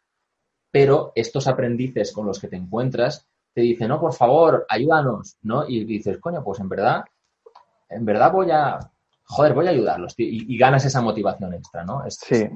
pero 0.69 1.13
estos 1.15 1.47
aprendices 1.47 2.11
con 2.11 2.25
los 2.25 2.39
que 2.39 2.49
te 2.49 2.57
encuentras 2.57 3.25
te 3.53 3.61
dicen, 3.61 3.87
no, 3.87 3.99
por 3.99 4.13
favor, 4.13 4.65
ayúdanos, 4.67 5.37
¿no? 5.43 5.67
Y 5.67 5.85
dices, 5.85 6.17
coño, 6.19 6.43
pues 6.43 6.59
en 6.59 6.69
verdad, 6.69 7.05
en 7.89 8.05
verdad 8.05 8.31
voy 8.31 8.51
a, 8.51 8.79
joder, 9.23 9.53
voy 9.53 9.67
a 9.67 9.71
ayudarlos, 9.71 10.13
y, 10.17 10.57
ganas 10.57 10.85
esa 10.85 11.01
motivación 11.01 11.53
extra, 11.53 11.83
¿no? 11.83 12.03
sí. 12.09 12.49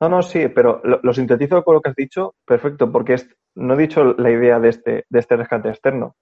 No, 0.00 0.08
no, 0.08 0.22
sí, 0.22 0.48
pero 0.48 0.80
lo, 0.82 1.12
sintetizo 1.12 1.62
con 1.62 1.74
lo 1.74 1.82
que 1.82 1.90
has 1.90 1.96
dicho, 1.96 2.34
perfecto, 2.46 2.90
porque 2.90 3.16
no 3.54 3.74
he 3.74 3.76
dicho 3.76 4.14
la 4.14 4.30
idea 4.30 4.58
de 4.58 4.70
este, 4.70 5.04
de 5.06 5.18
este 5.18 5.36
rescate 5.36 5.68
externo, 5.68 6.16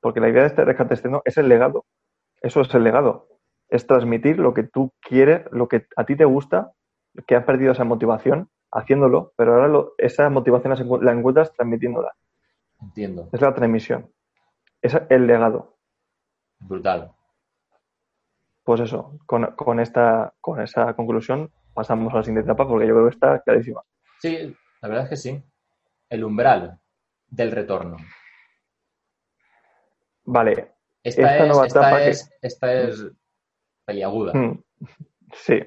porque 0.00 0.20
la 0.20 0.28
idea 0.28 0.42
de 0.42 0.48
este 0.48 0.64
rescate 0.64 0.94
externo 0.94 1.20
es 1.24 1.36
el 1.36 1.48
legado, 1.48 1.86
eso 2.40 2.60
es 2.60 2.72
el 2.72 2.84
legado. 2.84 3.26
es 3.68 3.86
transmitir 3.86 4.38
lo 4.38 4.54
que 4.54 4.62
tú 4.62 4.92
quieres, 5.00 5.44
lo 5.50 5.68
que 5.68 5.86
a 5.96 6.04
ti 6.04 6.16
te 6.16 6.24
gusta, 6.24 6.72
que 7.26 7.34
has 7.34 7.44
perdido 7.44 7.72
esa 7.72 7.84
motivación 7.84 8.48
haciéndolo, 8.72 9.32
pero 9.36 9.54
ahora 9.54 9.88
esa 9.98 10.28
motivación 10.30 11.04
la 11.04 11.12
encuentras 11.12 11.52
transmitiéndola. 11.52 12.12
Entiendo. 12.80 13.28
Es 13.32 13.40
la 13.40 13.54
transmisión. 13.54 14.10
Es 14.80 14.96
el 15.08 15.26
legado. 15.26 15.76
Brutal. 16.60 17.12
Pues 18.64 18.80
eso, 18.80 19.18
con, 19.26 19.80
esta, 19.80 20.32
con 20.40 20.60
esa 20.60 20.94
conclusión 20.94 21.50
pasamos 21.74 22.12
a 22.12 22.18
la 22.18 22.22
siguiente 22.22 22.44
etapa 22.44 22.68
porque 22.68 22.86
yo 22.86 22.94
creo 22.94 23.08
que 23.08 23.14
está 23.14 23.40
clarísima. 23.40 23.82
Sí, 24.20 24.54
la 24.82 24.88
verdad 24.88 25.04
es 25.04 25.10
que 25.10 25.16
sí. 25.16 25.42
El 26.08 26.24
umbral 26.24 26.78
del 27.28 27.50
retorno. 27.52 27.96
Vale. 30.24 30.72
Esta, 31.02 31.38
es, 31.38 31.48
nueva 31.48 31.66
etapa 31.66 32.02
es, 32.02 32.30
esta 32.42 32.72
es 32.72 33.06
peliaguda. 33.84 34.34
Mm, 34.34 34.62
sí. 35.32 35.60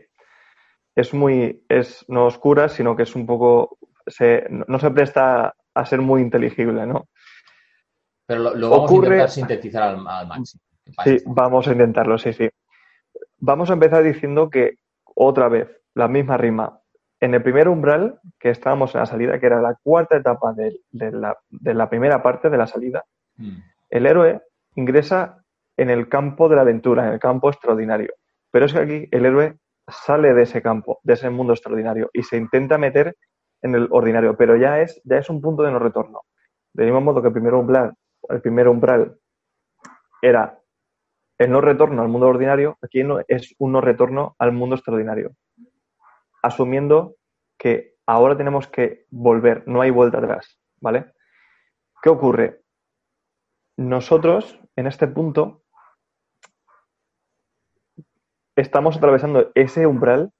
Es 0.95 1.13
muy, 1.13 1.65
es 1.67 2.05
no 2.07 2.27
oscura, 2.27 2.69
sino 2.69 2.95
que 2.95 3.03
es 3.03 3.15
un 3.15 3.25
poco, 3.25 3.79
se, 4.05 4.45
no 4.49 4.77
se 4.77 4.91
presta 4.91 5.55
a 5.73 5.85
ser 5.85 6.01
muy 6.01 6.21
inteligible, 6.21 6.85
¿no? 6.85 7.07
Pero 8.25 8.53
lo, 8.53 8.69
vamos 8.69 8.91
a 8.91 8.95
intentar 8.95 9.29
sintetizar 9.29 9.83
al, 9.83 10.27
máximo. 10.27 10.63
Sí, 11.03 11.17
vamos 11.25 11.67
a 11.67 11.71
intentarlo, 11.71 12.17
sí, 12.17 12.33
sí. 12.33 12.49
Vamos 13.45 13.69
a 13.69 13.73
empezar 13.73 14.01
diciendo 14.03 14.49
que 14.49 14.75
otra 15.03 15.49
vez, 15.49 15.67
la 15.95 16.07
misma 16.07 16.37
rima. 16.37 16.79
En 17.19 17.33
el 17.33 17.43
primer 17.43 17.67
umbral, 17.67 18.21
que 18.39 18.49
estábamos 18.49 18.95
en 18.95 19.01
la 19.01 19.05
salida, 19.05 19.37
que 19.37 19.47
era 19.47 19.61
la 19.61 19.75
cuarta 19.83 20.15
etapa 20.15 20.53
de, 20.53 20.79
la, 21.11 21.89
primera 21.89 22.23
parte 22.23 22.49
de 22.49 22.57
la 22.57 22.67
salida, 22.67 23.03
mm. 23.35 23.57
el 23.89 24.05
héroe 24.05 24.41
ingresa 24.75 25.43
en 25.75 25.89
el 25.89 26.07
campo 26.07 26.47
de 26.47 26.55
la 26.55 26.61
aventura, 26.61 27.05
en 27.05 27.13
el 27.15 27.19
campo 27.19 27.49
extraordinario. 27.49 28.13
Pero 28.49 28.65
es 28.65 28.71
que 28.71 28.79
aquí 28.79 29.07
el 29.11 29.25
héroe 29.25 29.57
sale 29.89 30.33
de 30.33 30.43
ese 30.43 30.61
campo, 30.61 31.01
de 31.03 31.15
ese 31.15 31.29
mundo 31.29 31.51
extraordinario, 31.51 32.09
y 32.13 32.23
se 32.23 32.37
intenta 32.37 32.77
meter 32.77 33.17
en 33.61 33.75
el 33.75 33.89
ordinario, 33.91 34.37
pero 34.37 34.55
ya 34.55 34.79
es, 34.79 35.01
ya 35.03 35.17
es 35.17 35.29
un 35.29 35.41
punto 35.41 35.63
de 35.63 35.71
no 35.73 35.79
retorno. 35.79 36.21
De 36.71 36.85
mismo 36.85 37.01
modo 37.01 37.21
que 37.21 37.27
el 37.27 37.33
primer 37.33 37.55
umbral, 37.55 37.93
el 38.29 38.39
primer 38.39 38.69
umbral 38.69 39.17
era 40.21 40.62
el 41.37 41.51
no 41.51 41.61
retorno 41.61 42.01
al 42.01 42.09
mundo 42.09 42.27
ordinario, 42.27 42.77
aquí 42.81 43.03
no, 43.03 43.19
es 43.27 43.53
un 43.57 43.71
no 43.71 43.81
retorno 43.81 44.35
al 44.39 44.51
mundo 44.51 44.75
extraordinario. 44.75 45.35
Asumiendo 46.41 47.15
que 47.57 47.95
ahora 48.05 48.37
tenemos 48.37 48.67
que 48.67 49.05
volver, 49.09 49.63
no 49.67 49.81
hay 49.81 49.91
vuelta 49.91 50.19
atrás, 50.19 50.59
¿vale? 50.81 51.11
¿Qué 52.01 52.09
ocurre? 52.09 52.61
Nosotros, 53.77 54.59
en 54.75 54.87
este 54.87 55.07
punto, 55.07 55.63
estamos 58.55 58.97
atravesando 58.97 59.51
ese 59.55 59.87
umbral, 59.87 60.31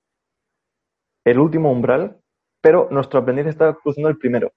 el 1.26 1.40
último 1.40 1.72
umbral, 1.72 2.20
pero 2.62 2.88
nuestro 2.92 3.20
aprendiz 3.20 3.48
está 3.48 3.74
cruzando 3.74 4.10
el 4.10 4.18
primero. 4.18 4.52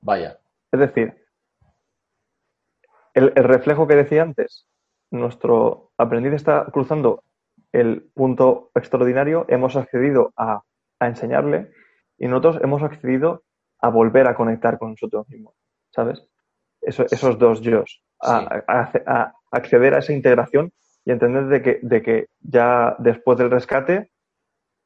Vaya. 0.00 0.38
Es 0.70 0.80
decir, 0.80 1.26
el, 3.14 3.32
reflejo 3.34 3.86
que 3.86 3.96
decía 3.96 4.22
antes, 4.22 4.66
nuestro 5.10 5.90
aprendiz 5.96 6.32
está 6.32 6.66
cruzando 6.72 7.22
el 7.72 8.10
punto 8.14 8.70
extraordinario, 8.74 9.44
hemos 9.48 9.76
accedido 9.76 10.32
a, 10.36 10.62
enseñarle 11.00 11.70
y 12.18 12.26
nosotros 12.26 12.58
hemos 12.60 12.82
accedido 12.82 13.44
a 13.78 13.88
volver 13.88 14.26
a 14.26 14.34
conectar 14.34 14.78
con 14.78 14.90
nosotros 14.90 15.28
mismos, 15.28 15.54
¿sabes? 15.94 16.26
esos 16.80 17.38
dos 17.38 17.60
yo, 17.60 17.84
a, 18.20 19.32
acceder 19.52 19.94
a 19.94 19.98
esa 19.98 20.12
integración 20.12 20.72
y 21.04 21.12
entender 21.12 21.46
de 21.46 21.62
que, 21.62 21.78
de 21.82 22.02
que 22.02 22.26
ya 22.40 22.96
después 22.98 23.38
del 23.38 23.50
rescate 23.50 24.10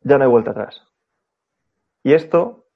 ya 0.01 0.19
no 0.19 0.25
hay 0.25 0.31
vuelta 0.31 0.51
atrás. 0.51 0.83
Y 2.03 2.13
esto 2.13 2.67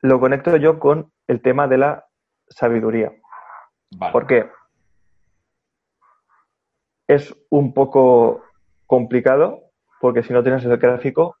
lo 0.00 0.20
conecto 0.20 0.56
yo 0.56 0.78
con 0.78 1.12
el 1.26 1.42
tema 1.42 1.66
de 1.66 1.78
la 1.78 2.06
sabiduría. 2.48 3.12
¿Por 4.12 4.26
qué? 4.26 4.50
Es 7.06 7.34
un 7.50 7.74
poco 7.74 8.42
complicado 8.86 9.60
porque 10.00 10.22
si 10.22 10.32
no 10.32 10.42
tienes 10.42 10.64
el 10.64 10.76
gráfico, 10.76 11.36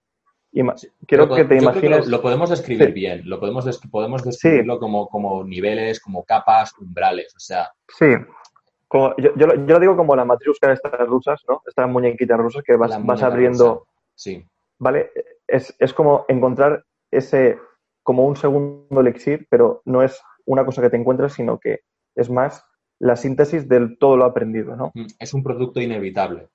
quiero 1.06 1.28
que 1.34 1.44
te 1.44 1.56
imagines... 1.56 2.06
lo, 2.06 2.22
podemos 2.22 2.50
describir 2.50 2.92
bien, 2.92 3.22
lo 3.28 3.40
podemos, 3.40 3.80
podemos 3.90 4.22
describirlo 4.22 4.78
como, 4.78 5.08
como 5.08 5.44
niveles, 5.44 6.00
como 6.00 6.24
capas, 6.24 6.72
umbrales, 6.78 7.34
o 7.36 7.40
sea... 7.40 7.70
Sí, 7.88 8.06
yo, 9.18 9.46
lo, 9.46 9.80
digo 9.80 9.96
como 9.96 10.14
la 10.14 10.24
matriusca 10.24 10.68
de 10.68 10.74
estas 10.74 10.92
rusas, 11.06 11.42
¿no? 11.48 11.62
Estas 11.66 11.88
muñequitas 11.88 12.38
rusas 12.38 12.62
que 12.62 12.76
vas, 12.76 13.04
vas 13.04 13.22
abriendo... 13.22 13.86
Sí. 14.14 14.44
¿Vale? 14.78 15.10
Es, 15.46 15.74
es 15.78 15.92
como 15.92 16.24
encontrar 16.28 16.84
ese, 17.10 17.58
como 18.02 18.24
un 18.24 18.36
segundo 18.36 19.00
elixir, 19.00 19.46
pero 19.50 19.82
no 19.84 20.02
es 20.02 20.20
una 20.46 20.64
cosa 20.64 20.82
que 20.82 20.90
te 20.90 20.96
encuentras, 20.96 21.32
sino 21.32 21.58
que 21.58 21.80
es 22.14 22.30
más 22.30 22.64
la 22.98 23.16
síntesis 23.16 23.68
del 23.68 23.98
todo 23.98 24.16
lo 24.16 24.24
aprendido, 24.24 24.76
¿no? 24.76 24.92
Mm, 24.94 25.06
es 25.18 25.34
un 25.34 25.42
producto 25.42 25.80
inevitable. 25.80 26.48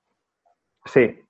Sí. 0.86 1.20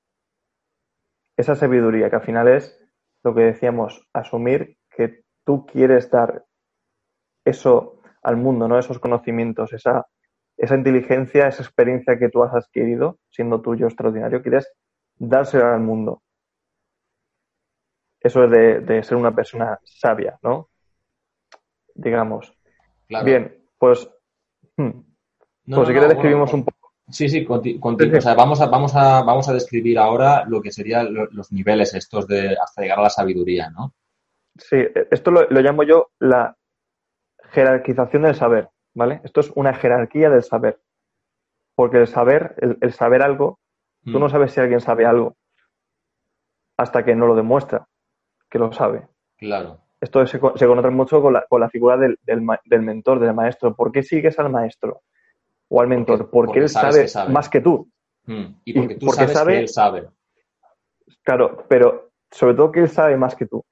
Esa 1.36 1.54
sabiduría, 1.54 2.10
que 2.10 2.16
al 2.16 2.22
final 2.22 2.48
es 2.48 2.76
lo 3.22 3.34
que 3.34 3.42
decíamos, 3.42 4.06
asumir 4.12 4.78
que 4.90 5.24
tú 5.44 5.66
quieres 5.66 6.10
dar 6.10 6.44
eso 7.44 8.00
al 8.22 8.36
mundo, 8.36 8.68
¿no? 8.68 8.78
Esos 8.78 8.98
conocimientos, 8.98 9.72
esa, 9.72 10.06
esa 10.56 10.74
inteligencia, 10.74 11.48
esa 11.48 11.62
experiencia 11.62 12.18
que 12.18 12.28
tú 12.28 12.42
has 12.42 12.54
adquirido, 12.54 13.18
siendo 13.30 13.60
tuyo 13.60 13.86
extraordinario, 13.86 14.42
quieres 14.42 14.70
dársela 15.16 15.74
al 15.74 15.80
mundo. 15.80 16.22
Eso 18.20 18.44
es 18.44 18.86
de, 18.86 19.02
ser 19.02 19.16
una 19.16 19.34
persona 19.34 19.78
sabia, 19.82 20.38
¿no? 20.42 20.68
Digamos. 21.94 22.54
Bien, 23.24 23.64
pues, 23.78 24.08
hmm. 24.86 25.74
pues 25.74 25.86
si 25.88 25.92
quieres 25.92 26.10
describimos 26.10 26.52
un 26.52 26.64
poco. 26.64 26.92
Sí, 27.08 27.28
sí, 27.28 27.44
contigo. 27.44 27.80
O 27.88 28.20
sea, 28.20 28.34
vamos 28.34 28.60
a, 28.60 28.66
vamos, 28.66 28.94
a, 28.94 29.22
vamos 29.22 29.48
a 29.48 29.52
describir 29.52 29.98
ahora 29.98 30.44
lo 30.46 30.62
que 30.62 30.70
serían 30.70 31.08
los 31.32 31.52
niveles 31.52 31.94
estos 31.94 32.26
de 32.26 32.56
hasta 32.62 32.82
llegar 32.82 33.00
a 33.00 33.02
la 33.02 33.10
sabiduría, 33.10 33.68
¿no? 33.70 33.94
Sí, 34.56 34.76
esto 35.10 35.30
lo, 35.30 35.48
llamo 35.48 35.82
yo 35.82 36.10
la 36.20 36.56
jerarquización 37.50 38.22
del 38.22 38.34
saber, 38.34 38.68
¿vale? 38.94 39.20
Esto 39.24 39.40
es 39.40 39.50
una 39.56 39.74
jerarquía 39.74 40.30
del 40.30 40.44
saber. 40.44 40.80
Porque 41.74 41.98
el 41.98 42.06
saber, 42.06 42.54
el, 42.80 42.92
saber 42.92 43.22
algo, 43.22 43.58
tú 44.04 44.18
no 44.20 44.26
mm. 44.26 44.30
sabes 44.30 44.52
si 44.52 44.60
alguien 44.60 44.80
sabe 44.80 45.06
algo 45.06 45.36
hasta 46.76 47.04
que 47.04 47.14
no 47.14 47.26
lo 47.26 47.34
demuestra 47.34 47.88
que 48.50 48.58
lo 48.58 48.72
sabe. 48.72 49.08
Claro. 49.38 49.80
Esto 50.00 50.26
se, 50.26 50.38
se 50.38 50.66
conoce 50.66 50.90
mucho 50.90 51.20
con 51.20 51.34
la, 51.34 51.44
con 51.48 51.60
la 51.60 51.68
figura 51.68 51.96
del, 51.96 52.18
del, 52.22 52.82
mentor, 52.82 53.20
del 53.20 53.34
maestro. 53.34 53.74
¿Por 53.74 53.92
qué 53.92 54.02
sigues 54.02 54.38
al 54.38 54.50
maestro 54.50 55.02
o 55.68 55.80
al 55.80 55.88
mentor? 55.88 56.30
Porque, 56.30 56.60
él 56.60 56.68
sabe, 56.68 57.06
más 57.28 57.48
que 57.48 57.60
tú. 57.60 57.90
Hmm. 58.24 58.54
Y 58.64 58.72
porque 58.72 58.94
tú 58.94 59.08
sabes 59.10 59.32
sabe, 59.32 59.52
que 59.52 59.58
él 59.60 59.68
sabe. 59.68 60.08
Claro, 61.22 61.64
pero 61.68 62.12
sobre 62.30 62.54
todo 62.54 62.72
que 62.72 62.80
él 62.80 62.88
sabe 62.88 63.16
más 63.16 63.34
que 63.34 63.46
tú. 63.46 63.64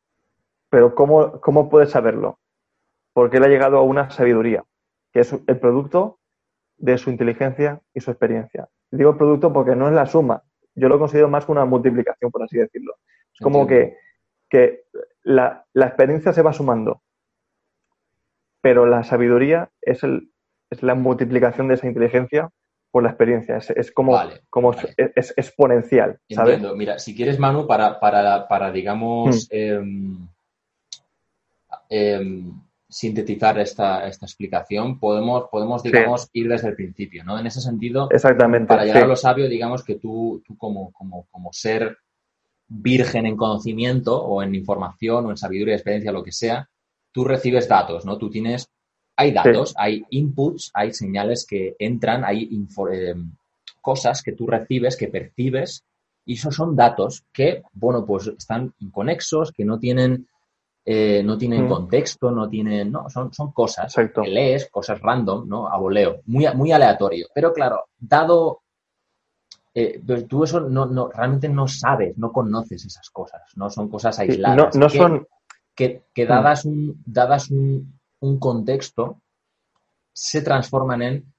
Pero 0.69 0.95
¿cómo, 0.95 1.41
cómo 1.41 1.71
puedes 1.71 1.91
saberlo? 1.91 2.39
Porque 3.15 3.39
él 3.39 3.45
ha 3.45 3.49
llegado 3.49 3.79
a 3.79 3.83
una 3.83 4.11
sabiduría, 4.11 4.65
que 5.13 5.21
es 5.21 5.33
el 5.33 5.59
producto 5.59 6.19
de 6.77 6.99
su 6.99 7.11
inteligencia 7.11 7.81
y 7.95 8.01
su 8.01 8.11
experiencia. 8.11 8.69
Digo 8.91 9.17
producto 9.17 9.53
porque 9.53 9.75
no 9.75 9.89
es 9.89 9.95
la 9.95 10.07
suma. 10.07 10.43
Yo 10.75 10.89
lo 10.89 10.99
considero 10.99 11.29
más 11.29 11.49
una 11.49 11.65
multiplicación, 11.65 12.31
por 12.31 12.43
así 12.43 12.59
decirlo. 12.59 12.95
Es 13.33 13.41
como 13.41 13.67
que 13.67 13.97
que 14.49 14.85
la, 15.23 15.67
experiencia 15.75 16.33
se 16.33 16.43
va 16.43 16.53
sumando, 16.53 17.03
pero 18.61 18.87
la 18.87 19.05
sabiduría 19.05 19.71
es, 19.83 20.03
el, 20.03 20.31
es 20.71 20.83
la 20.83 20.95
multiplicación 20.95 21.69
de 21.69 21.75
esa 21.75 21.87
inteligencia 21.87 22.51
por 22.91 23.03
la 23.03 23.11
experiencia. 23.11 23.57
Es, 23.57 23.93
como, 23.93 24.19
como 24.51 24.75
Es, 24.97 25.35
exponencial. 25.37 26.19
Entiendo. 26.29 26.75
Mira, 26.75 26.99
si 26.99 27.15
quieres, 27.15 27.39
Manu, 27.39 27.67
para, 27.67 28.01
para, 28.01 28.49
para 28.49 28.73
digamos, 28.73 29.49
hmm. 29.51 29.55
em, 29.55 30.29
em, 31.91 32.53
sintetizar 32.89 33.59
esta, 33.59 34.07
esta, 34.09 34.25
explicación, 34.25 34.99
podemos, 34.99 35.49
podemos 35.51 35.83
digamos, 35.83 36.31
ir 36.33 36.49
desde 36.49 36.69
el 36.69 36.75
principio, 36.75 37.23
¿no? 37.23 37.39
En 37.39 37.47
ese 37.47 37.61
sentido, 37.61 38.09
Exactamente, 38.11 38.67
para 38.67 38.85
llegar 38.87 39.05
a 39.05 39.07
lo 39.07 39.17
sabio, 39.17 39.47
digamos 39.47 39.85
que 39.85 39.97
tú, 39.97 40.43
tú 40.47 40.57
como, 40.57 40.91
como, 40.93 41.27
como 41.31 41.53
ser 41.53 41.99
virgen 42.69 43.27
en 43.27 43.37
conocimiento 43.37 44.23
o 44.23 44.43
en 44.43 44.55
información 44.55 45.27
o 45.27 45.31
en 45.31 45.37
sabiduría, 45.37 45.75
experiencia, 45.75 46.13
lo 46.13 46.23
que 46.23 46.33
sea, 46.33 46.69
tú 47.13 47.25
recibes 47.25 47.69
datos, 47.69 48.05
¿no? 48.05 48.19
Tú 48.19 48.31
tienes, 48.31 48.69
hay 49.17 49.33
datos, 49.33 49.75
hay 49.77 50.05
inputs, 50.11 50.71
hay 50.75 50.93
señales 50.93 51.47
que 51.47 51.75
entran, 51.79 52.25
hay 52.25 52.49
eh, 52.93 53.15
cosas 53.81 54.23
que 54.23 54.33
tú 54.33 54.47
recibes, 54.47 54.97
que 54.97 55.09
percibes, 55.09 55.85
y 56.25 56.35
esos 56.35 56.55
son 56.55 56.77
datos 56.77 57.25
que, 57.33 57.63
bueno, 57.73 58.05
pues 58.05 58.27
están 58.27 58.75
inconexos, 58.81 59.51
que 59.51 59.65
no 59.65 59.79
tienen, 59.79 60.29
eh, 60.85 61.23
no 61.25 61.39
tienen 61.39 61.65
mm. 61.65 61.69
contexto, 61.69 62.31
no 62.31 62.51
tienen, 62.51 62.93
no, 62.93 63.09
son, 63.09 63.33
son 63.33 63.51
cosas 63.53 63.95
que 63.95 64.29
lees, 64.29 64.69
cosas 64.71 65.01
random, 65.01 65.49
¿no? 65.49 65.69
A 65.69 65.79
voleo, 65.79 66.21
muy, 66.27 66.47
muy 66.55 66.71
aleatorio. 66.71 67.29
Pero 67.35 67.55
claro, 67.55 67.87
dado 67.99 68.61
eh, 69.81 70.03
pero 70.05 70.27
tú 70.27 70.43
eso 70.43 70.59
no, 70.59 70.87
no, 70.87 71.09
realmente 71.09 71.49
no 71.49 71.69
sabes, 71.69 72.19
no 72.19 72.33
conoces 72.33 72.85
esas 72.85 73.11
cosas, 73.11 73.43
no 73.55 73.71
son 73.71 73.89
cosas 73.89 74.19
aisladas. 74.19 74.75
no, 74.75 74.89
son... 74.89 75.29
Que, 75.73 76.03
que, 76.13 76.25
mm. 76.25 76.29
dadas, 76.29 76.65
un, 76.65 77.01
dadas 77.07 77.49
un, 77.53 77.97
un 78.19 78.41
contexto, 78.41 79.23
se 80.13 80.43
transforman 80.43 81.03
en 81.03 81.33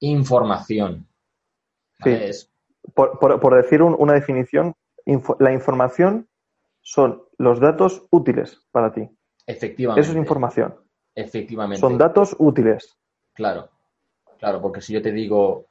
información. 0.00 1.06
Sí. 2.02 2.48
Por, 2.94 3.18
por, 3.18 3.54
decir 3.62 3.82
una 3.82 4.14
definición, 4.14 4.74
la 5.38 5.52
información 5.52 6.30
son 6.80 7.24
los 7.36 7.60
datos 7.60 8.06
útiles 8.10 8.58
para 8.70 8.90
ti. 8.94 9.06
Efectivamente. 9.46 10.00
Eso 10.00 10.12
es 10.12 10.16
información. 10.16 10.74
Efectivamente. 11.14 11.78
Son 11.78 11.98
datos 11.98 12.34
útiles. 12.38 12.96
Claro, 13.34 13.68
claro, 14.38 14.62
porque 14.62 14.80
si 14.80 14.94
yo 14.94 15.02
te 15.02 15.12
digo 15.12 15.66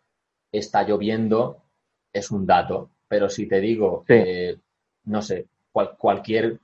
está 0.52 0.84
lloviendo, 0.84 1.61
es 2.12 2.32
un 2.32 2.46
dato, 2.46 2.92
pero 3.08 3.30
si 3.30 3.48
te 3.48 3.60
digo, 3.60 4.06
no 5.06 5.22
sé, 5.22 5.48
cualquier, 5.72 6.60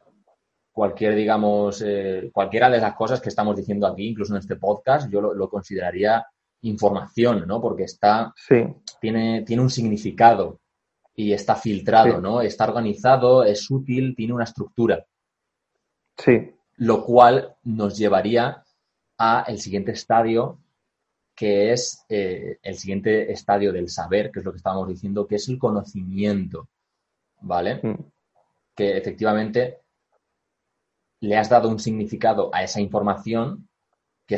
cualquier, 0.72 1.16
digamos, 1.16 1.82
eh, 1.86 2.30
cualquiera 2.32 2.70
de 2.70 2.80
las 2.80 2.96
cosas 2.96 3.20
que 3.22 3.30
estamos 3.30 3.56
diciendo 3.56 3.88
aquí, 3.88 4.08
incluso 4.08 4.34
en 4.34 4.40
este 4.40 4.58
podcast, 4.58 5.10
yo 5.12 5.22
lo, 5.22 5.50
consideraría 5.50 6.26
información, 6.62 7.46
¿no? 7.48 7.62
Porque 7.62 7.84
está, 7.84 8.34
tiene, 9.00 9.44
tiene 9.44 9.62
un 9.62 9.70
significado 9.70 10.60
y 11.16 11.34
está 11.34 11.56
filtrado, 11.56 12.22
¿no? 12.22 12.42
Está 12.42 12.66
organizado, 12.66 13.44
es 13.44 13.70
útil, 13.72 14.16
tiene 14.16 14.34
una 14.34 14.44
estructura. 14.44 15.04
Sí. 16.16 16.52
Lo 16.76 17.04
cual 17.04 17.56
nos 17.64 17.98
llevaría 17.98 18.64
a 19.18 19.46
el 19.48 19.60
siguiente 19.60 19.94
estadio, 19.94 20.60
que 21.38 21.72
es 21.72 22.04
eh, 22.10 22.58
el 22.64 22.76
siguiente 22.76 23.32
estadio 23.32 23.72
del 23.72 23.90
saber, 23.90 24.32
que 24.32 24.40
es 24.40 24.46
lo 24.46 24.52
que 24.52 24.58
estábamos 24.58 24.88
diciendo, 24.88 25.28
que 25.28 25.36
es 25.36 25.48
el 25.48 25.60
conocimiento, 25.60 26.68
¿vale? 27.42 27.80
Mm. 27.84 27.96
Que 28.76 28.98
efectivamente 28.98 29.82
le 31.22 31.38
has 31.38 31.48
dado 31.48 31.70
un 31.70 31.78
significado 31.78 32.50
a 32.52 32.64
esa 32.64 32.82
información, 32.82 33.70
que, 34.26 34.36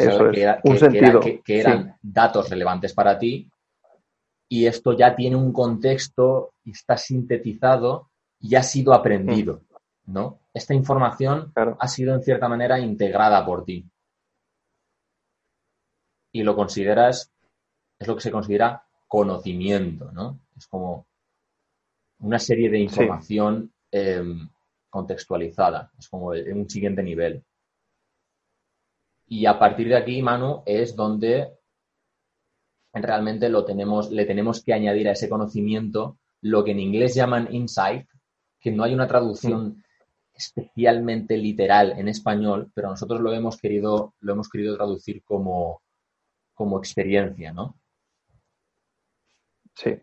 eran 1.47 1.95
datos 2.01 2.49
relevantes 2.49 2.93
para 2.93 3.17
ti, 3.17 3.49
y 4.49 4.65
esto 4.65 4.91
ya 4.91 5.15
tiene 5.15 5.37
un 5.37 5.53
contexto 5.53 6.51
y 6.65 6.71
está 6.71 6.97
sintetizado 6.97 8.09
y 8.41 8.55
ha 8.55 8.63
sido 8.63 8.93
aprendido, 8.93 9.61
mm. 10.03 10.13
¿no? 10.13 10.39
Esta 10.53 10.73
información 10.73 11.53
ha 11.55 11.87
sido 11.87 12.13
en 12.13 12.23
cierta 12.23 12.49
manera 12.49 12.77
integrada 12.77 13.45
por 13.45 13.63
ti. 13.63 13.89
Y 16.31 16.43
lo 16.43 16.55
consideras, 16.55 17.31
es 17.97 18.07
lo 18.07 18.15
que 18.15 18.21
se 18.21 18.31
considera 18.31 18.83
conocimiento, 19.07 20.11
¿no? 20.11 20.39
Es 20.57 20.67
como 20.67 21.07
una 22.19 22.39
serie 22.39 22.69
de 22.69 22.79
información 22.79 23.71
em, 23.91 24.47
contextualizada, 24.89 25.91
es 25.97 26.07
como 26.07 26.33
en 26.33 26.59
un 26.59 26.69
siguiente 26.69 27.01
nivel. 27.01 27.43
Y 29.27 29.45
a 29.45 29.57
partir 29.57 29.87
de 29.87 29.97
aquí, 29.97 30.21
Manu, 30.21 30.63
es 30.65 30.95
donde 30.95 31.53
realmente 32.93 33.49
lo 33.49 33.65
tenemos, 33.65 34.11
le 34.11 34.25
tenemos 34.25 34.63
que 34.63 34.73
añadir 34.73 35.07
a 35.07 35.11
ese 35.11 35.29
conocimiento 35.29 36.17
lo 36.41 36.63
que 36.63 36.71
en 36.71 36.79
inglés 36.79 37.15
llaman 37.15 37.47
insight, 37.51 38.07
que 38.59 38.71
no 38.71 38.83
hay 38.83 38.93
una 38.93 39.07
traducción 39.07 39.83
especialmente 40.33 41.37
literal 41.37 41.93
en 41.97 42.07
español, 42.07 42.71
pero 42.73 42.89
nosotros 42.89 43.19
lo 43.19 43.33
hemos 43.33 43.57
querido, 43.57 44.13
lo 44.21 44.33
hemos 44.33 44.49
querido 44.49 44.75
traducir 44.77 45.21
como, 45.23 45.81
como 46.59 46.77
experiencia, 46.77 47.53
¿no? 47.53 47.79
Sí. 49.75 49.97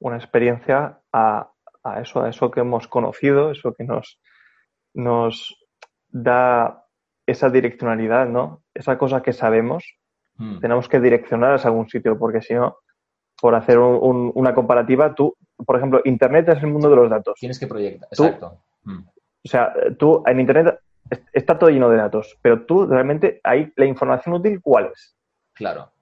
Una 0.00 0.16
experiencia 0.16 1.00
a, 1.12 1.52
a, 1.84 2.00
eso, 2.00 2.22
a 2.22 2.28
eso 2.28 2.50
que 2.50 2.58
hemos 2.58 2.88
conocido, 2.88 3.52
eso 3.52 3.72
que 3.72 3.84
nos, 3.84 4.20
nos 4.94 5.56
da 6.08 6.88
esa 7.24 7.48
direccionalidad, 7.48 8.26
¿no? 8.26 8.64
Esa 8.74 8.98
cosa 8.98 9.22
que 9.22 9.32
sabemos 9.32 9.84
Hmm. 10.40 10.58
Tenemos 10.58 10.88
que 10.88 10.98
direccionar 11.00 11.52
a 11.52 11.62
algún 11.62 11.86
sitio, 11.86 12.18
porque 12.18 12.40
si 12.40 12.54
no, 12.54 12.78
por 13.38 13.54
hacer 13.54 13.78
una 13.78 14.54
comparativa, 14.54 15.14
tú, 15.14 15.36
por 15.66 15.76
ejemplo, 15.76 16.00
Internet 16.04 16.48
es 16.48 16.62
el 16.62 16.70
mundo 16.70 16.88
de 16.88 16.96
los 16.96 17.10
datos. 17.10 17.34
Tienes 17.38 17.58
que 17.58 17.66
proyectar, 17.66 18.08
exacto. 18.10 18.62
Hmm. 18.82 19.00
O 19.44 19.48
sea, 19.48 19.72
tú 19.98 20.22
en 20.26 20.40
Internet 20.40 20.80
está 21.32 21.58
todo 21.58 21.70
lleno 21.70 21.90
de 21.90 21.96
datos, 21.96 22.38
pero 22.42 22.64
tú 22.64 22.86
realmente 22.86 23.40
hay 23.42 23.72
la 23.76 23.86
información 23.86 24.34
útil, 24.34 24.60
¿cuál 24.60 24.90
es? 24.92 25.16
Claro. 25.52 25.92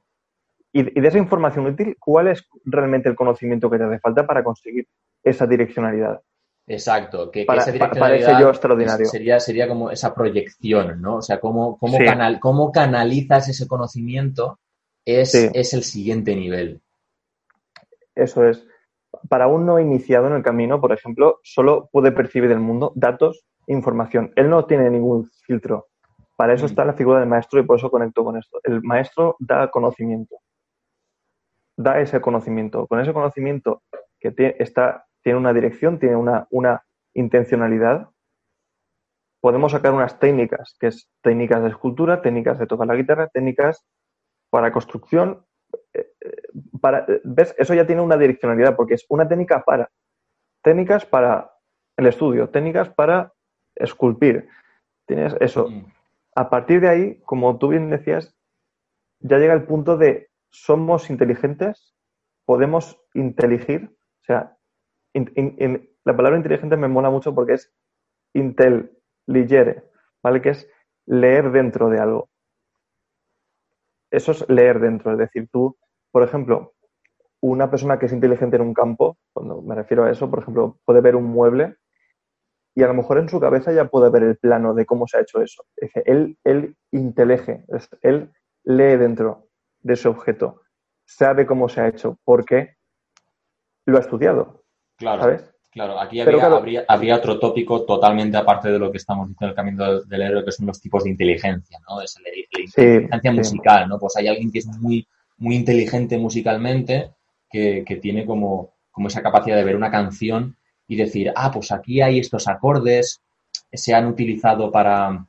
Y, 0.73 0.83
de 0.83 1.09
esa 1.09 1.19
información 1.19 1.67
útil, 1.67 1.97
¿cuál 1.99 2.29
es 2.29 2.47
realmente 2.65 3.09
el 3.09 3.17
conocimiento 3.17 3.71
que 3.71 3.79
te 3.79 3.85
hace 3.85 3.99
falta 3.99 4.27
para 4.27 4.45
conseguir 4.45 4.87
esa 5.23 5.47
direccionalidad? 5.47 6.21
Exacto, 6.67 7.31
que, 7.31 7.45
para, 7.47 7.63
esa 7.63 7.73
direccionalidad 7.73 8.41
yo 8.41 8.51
extraordinario. 8.51 9.07
sería, 9.07 9.41
sería 9.41 9.67
como 9.67 9.91
esa 9.91 10.15
proyección, 10.15 11.01
¿no? 11.01 11.17
O 11.17 11.23
sea, 11.23 11.41
cómo, 11.41 11.79
cómo, 11.79 11.99
canal, 11.99 12.39
cómo 12.41 12.71
canalizas 12.71 13.49
ese 13.49 13.67
conocimiento 13.67 14.59
es, 15.07 15.35
es 15.35 15.73
el 15.73 15.83
siguiente 15.83 16.37
nivel. 16.37 16.83
Eso 18.15 18.47
es. 18.47 18.67
Para 19.31 19.47
un 19.47 19.65
no 19.65 19.81
iniciado 19.81 20.27
en 20.27 20.35
el 20.35 20.43
camino, 20.43 20.81
por 20.81 20.93
ejemplo, 20.93 21.41
solo 21.43 21.89
puede 21.91 22.13
percibir 22.13 22.51
del 22.51 22.61
mundo 22.61 22.93
datos 22.95 23.47
información. 23.69 24.33
Él 24.37 24.51
no 24.51 24.64
tiene 24.64 24.91
ningún 24.91 25.31
filtro. 25.47 25.87
Para 26.37 26.55
eso 26.55 26.64
mm. 26.64 26.66
está 26.66 26.85
la 26.85 26.95
figura 26.95 27.21
del 27.21 27.29
maestro 27.29 27.61
y 27.61 27.64
por 27.64 27.79
eso 27.79 27.91
conecto 27.91 28.25
con 28.25 28.37
esto. 28.37 28.61
El 28.64 28.83
maestro 28.83 29.37
da 29.39 29.71
conocimiento. 29.71 30.37
Da 31.77 32.01
ese 32.01 32.21
conocimiento. 32.21 32.87
Con 32.87 33.01
ese 33.01 33.12
conocimiento 33.12 33.83
que 34.19 34.35
está 34.59 35.07
tiene 35.23 35.39
una 35.39 35.53
dirección, 35.53 35.99
tiene 35.99 36.16
una, 36.16 36.47
una 36.51 36.85
intencionalidad. 37.14 38.09
Podemos 39.41 39.73
sacar 39.73 39.93
unas 39.93 40.19
técnicas, 40.19 40.77
que 40.81 40.89
es 40.89 41.11
técnicas 41.23 41.62
de 41.62 41.69
escultura, 41.69 42.23
técnicas 42.23 42.59
de 42.59 42.66
tocar 42.66 42.87
la 42.87 42.97
guitarra, 42.97 43.29
técnicas 43.29 43.85
para 44.51 44.73
construcción. 44.73 45.45
Eh, 45.93 46.12
eh, 46.21 46.43
para, 46.81 47.07
¿Ves? 47.25 47.55
Eso 47.59 47.75
ya 47.75 47.87
tiene 47.87 48.03
una 48.03 48.16
direccionalidad 48.16 48.75
porque 48.75 48.95
es 48.95 49.05
una 49.09 49.29
técnica 49.29 49.62
para. 49.64 49.91
Técnicas 50.62 51.05
para 51.05 51.53
el 51.97 52.07
estudio, 52.07 52.49
técnicas 52.49 52.89
para 52.89 53.33
esculpir. 53.79 54.49
Tienes 55.07 55.35
eso. 55.41 55.68
Mm. 55.68 55.87
A 56.35 56.51
partir 56.51 56.81
de 56.81 56.89
ahí, 56.89 57.20
como 57.24 57.59
tú 57.59 57.68
bien 57.68 57.91
decías, 57.91 58.35
ya 59.20 59.39
llega 59.39 59.55
el 59.55 59.64
punto 59.64 59.97
de 59.97 60.31
somos 60.51 61.11
inteligentes, 61.11 61.95
podemos 62.45 63.01
inteligir, 63.14 63.91
o 64.22 64.24
sea, 64.24 64.57
la 65.14 66.16
palabra 66.16 66.37
inteligente 66.37 66.76
me 66.76 66.89
mola 66.89 67.11
mucho 67.11 67.35
porque 67.35 67.55
es 67.55 67.72
intelligere, 68.35 69.85
¿vale? 70.22 70.41
Que 70.41 70.51
es 70.51 70.70
leer 71.07 71.51
dentro 71.51 71.91
de 71.91 72.01
algo. 72.01 72.29
Eso 74.11 74.33
es 74.33 74.49
leer 74.49 74.81
dentro, 74.81 75.12
es 75.12 75.18
decir, 75.18 75.49
tú, 75.51 75.76
por 76.11 76.22
ejemplo, 76.22 76.74
una 77.41 77.70
persona 77.70 77.99
que 77.99 78.07
es 78.07 78.12
inteligente 78.12 78.57
en 78.57 78.62
un 78.62 78.74
campo, 78.74 79.18
cuando 79.33 79.61
me 79.61 79.74
refiero 79.74 80.05
a 80.05 80.11
eso, 80.11 80.31
por 80.31 80.41
ejemplo, 80.41 80.79
puede 80.85 81.01
ver 81.01 81.16
un 81.16 81.24
mueble 81.24 81.76
y 82.75 82.83
a 82.83 82.87
lo 82.87 82.95
mejor 82.95 83.19
en 83.19 83.29
su 83.29 83.41
cabeza 83.41 83.73
ya 83.73 83.87
puede 83.87 84.11
ver 84.11 84.23
el 84.23 84.37
plano 84.37 84.75
de 84.75 84.87
cómo 84.87 85.07
se 85.07 85.19
ha 85.19 85.23
hecho 85.23 85.41
eso. 85.43 85.64
él, 86.05 86.39
él 86.45 86.77
intelige, 86.93 87.64
él 88.03 88.31
lee 88.64 88.97
dentro 88.97 89.49
de 89.81 89.95
ese 89.95 90.09
objeto, 90.09 90.62
sabe 91.05 91.47
cómo 91.47 91.69
se 91.69 91.81
ha 91.81 91.89
hecho, 91.89 92.19
porque 92.25 92.77
lo 93.87 93.99
ha 93.99 94.01
estudiado. 94.01 94.64
Claro. 94.97 95.39
Claro, 95.71 96.01
aquí 96.01 96.21
habría, 96.21 97.16
otro 97.16 97.39
tópico 97.39 97.85
totalmente 97.85 98.37
aparte 98.37 98.71
de 98.71 98.79
lo 98.79 98.91
que 98.91 98.97
estamos 98.97 99.29
diciendo 99.29 99.47
en 99.47 99.51
el 99.51 99.55
camino 99.55 100.01
del 100.03 100.23
héroe, 100.23 100.45
que 100.45 100.51
son 100.51 100.66
los 100.66 100.81
tipos 100.81 101.05
de 101.05 101.11
inteligencia, 101.11 101.79
¿no? 101.89 102.01
Es 102.01 102.16
la, 102.21 102.31
inteligencia 102.61 103.33
musical, 103.33 103.89
¿no? 103.89 103.99
Pues 103.99 104.16
hay 104.16 104.29
alguien 104.29 104.51
que 104.51 104.61
es 104.61 104.66
muy, 104.66 105.07
muy 105.37 105.55
inteligente 105.55 106.16
musicalmente, 106.16 107.12
que, 107.51 107.85
tiene 108.03 108.27
como, 108.27 108.73
como 108.91 109.09
esa 109.09 109.23
capacidad 109.23 109.57
de 109.57 109.64
ver 109.64 109.77
una 109.77 109.91
canción 109.91 110.57
y 110.89 110.97
decir, 110.97 111.32
ah, 111.36 111.51
pues 111.53 111.70
aquí 111.70 112.01
hay 112.01 112.18
estos 112.18 112.49
acordes, 112.49 113.22
se 113.72 113.95
han 113.95 114.07
utilizado 114.07 114.72
para 114.72 115.26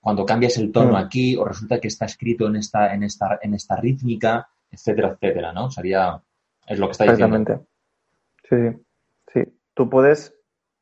cuando 0.00 0.26
cambias 0.26 0.56
el 0.58 0.72
tono 0.72 0.92
mm. 0.92 0.96
aquí, 0.96 1.36
o 1.36 1.44
resulta 1.44 1.78
que 1.78 1.86
está 1.86 2.06
escrito 2.06 2.48
en 2.48 2.56
esta, 2.56 2.92
en 2.92 3.04
esta, 3.04 3.38
en 3.40 3.54
esta 3.54 3.76
rítmica, 3.76 4.48
etcétera, 4.68 5.10
etcétera, 5.10 5.52
¿no? 5.52 5.70
Sería, 5.70 6.20
es 6.66 6.78
lo 6.78 6.86
que 6.86 6.92
está 6.92 7.04
diciendo. 7.04 7.36
Exactamente. 7.36 7.66
Sí. 8.48 8.82
Sí, 9.32 9.44
tú 9.74 9.88
puedes 9.88 10.34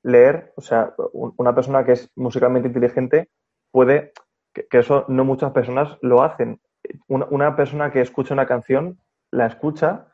leer, 0.03 0.53
o 0.57 0.61
sea, 0.61 0.95
una 1.13 1.55
persona 1.55 1.85
que 1.85 1.93
es 1.93 2.11
musicalmente 2.17 2.69
inteligente 2.69 3.29
puede, 3.71 4.13
que, 4.53 4.67
eso 4.71 5.05
no 5.09 5.25
muchas 5.25 5.53
personas 5.53 5.99
lo 6.01 6.23
hacen. 6.23 6.61
Una, 7.07 7.55
persona 7.55 7.93
que 7.93 8.01
escucha 8.01 8.35
una 8.35 8.47
canción 8.47 8.99
la 9.31 9.47
escucha 9.47 10.09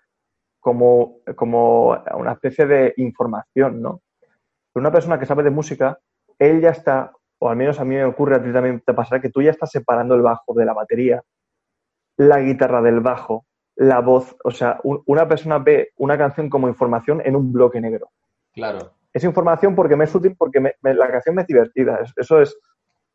como, 0.61 1.19
como 1.37 1.97
una 2.15 2.33
especie 2.33 2.67
de 2.67 2.95
información, 2.97 3.81
¿no? 3.81 4.03
Pero 4.77 4.83
una 4.83 4.93
persona 4.93 5.19
que 5.19 5.25
sabe 5.25 5.43
de 5.43 5.49
música, 5.49 5.99
él 6.39 6.61
ya 6.61 6.69
está, 6.69 7.11
o 7.39 7.49
al 7.49 7.57
menos 7.57 7.81
a 7.81 7.85
mí 7.87 7.95
me 7.95 8.05
ocurre, 8.05 8.37
a 8.37 8.43
ti 8.43 8.53
también 8.53 8.83
te 8.85 8.93
pasará, 8.93 9.23
que 9.23 9.31
tú 9.31 9.41
ya 9.41 9.51
estás 9.51 9.71
separando 9.71 10.15
el 10.15 10.21
bajo 10.21 10.53
de 10.53 10.67
la 10.67 10.75
batería, 10.75 11.23
la 12.19 12.41
guitarra 12.41 12.83
del 12.83 13.01
bajo, 13.01 13.47
la 13.77 14.01
voz, 14.01 14.37
o 14.45 14.51
sea, 14.51 14.79
una 14.83 15.27
persona 15.27 15.61
ve 15.61 15.93
una 15.97 16.19
canción 16.19 16.51
como 16.51 16.69
información 16.69 17.23
en 17.25 17.37
un 17.37 17.55
bloque 17.55 17.81
negro. 17.81 18.11
Claro. 18.53 18.93
Es 19.15 19.25
información 19.25 19.75
porque 19.75 19.97
me 19.97 20.05
es 20.05 20.15
útil, 20.15 20.37
porque 20.37 20.61
la 20.83 21.11
canción 21.11 21.37
me 21.37 21.41
es 21.41 21.49
divertida. 21.49 21.99
Eso 22.15 22.43
es, 22.43 22.55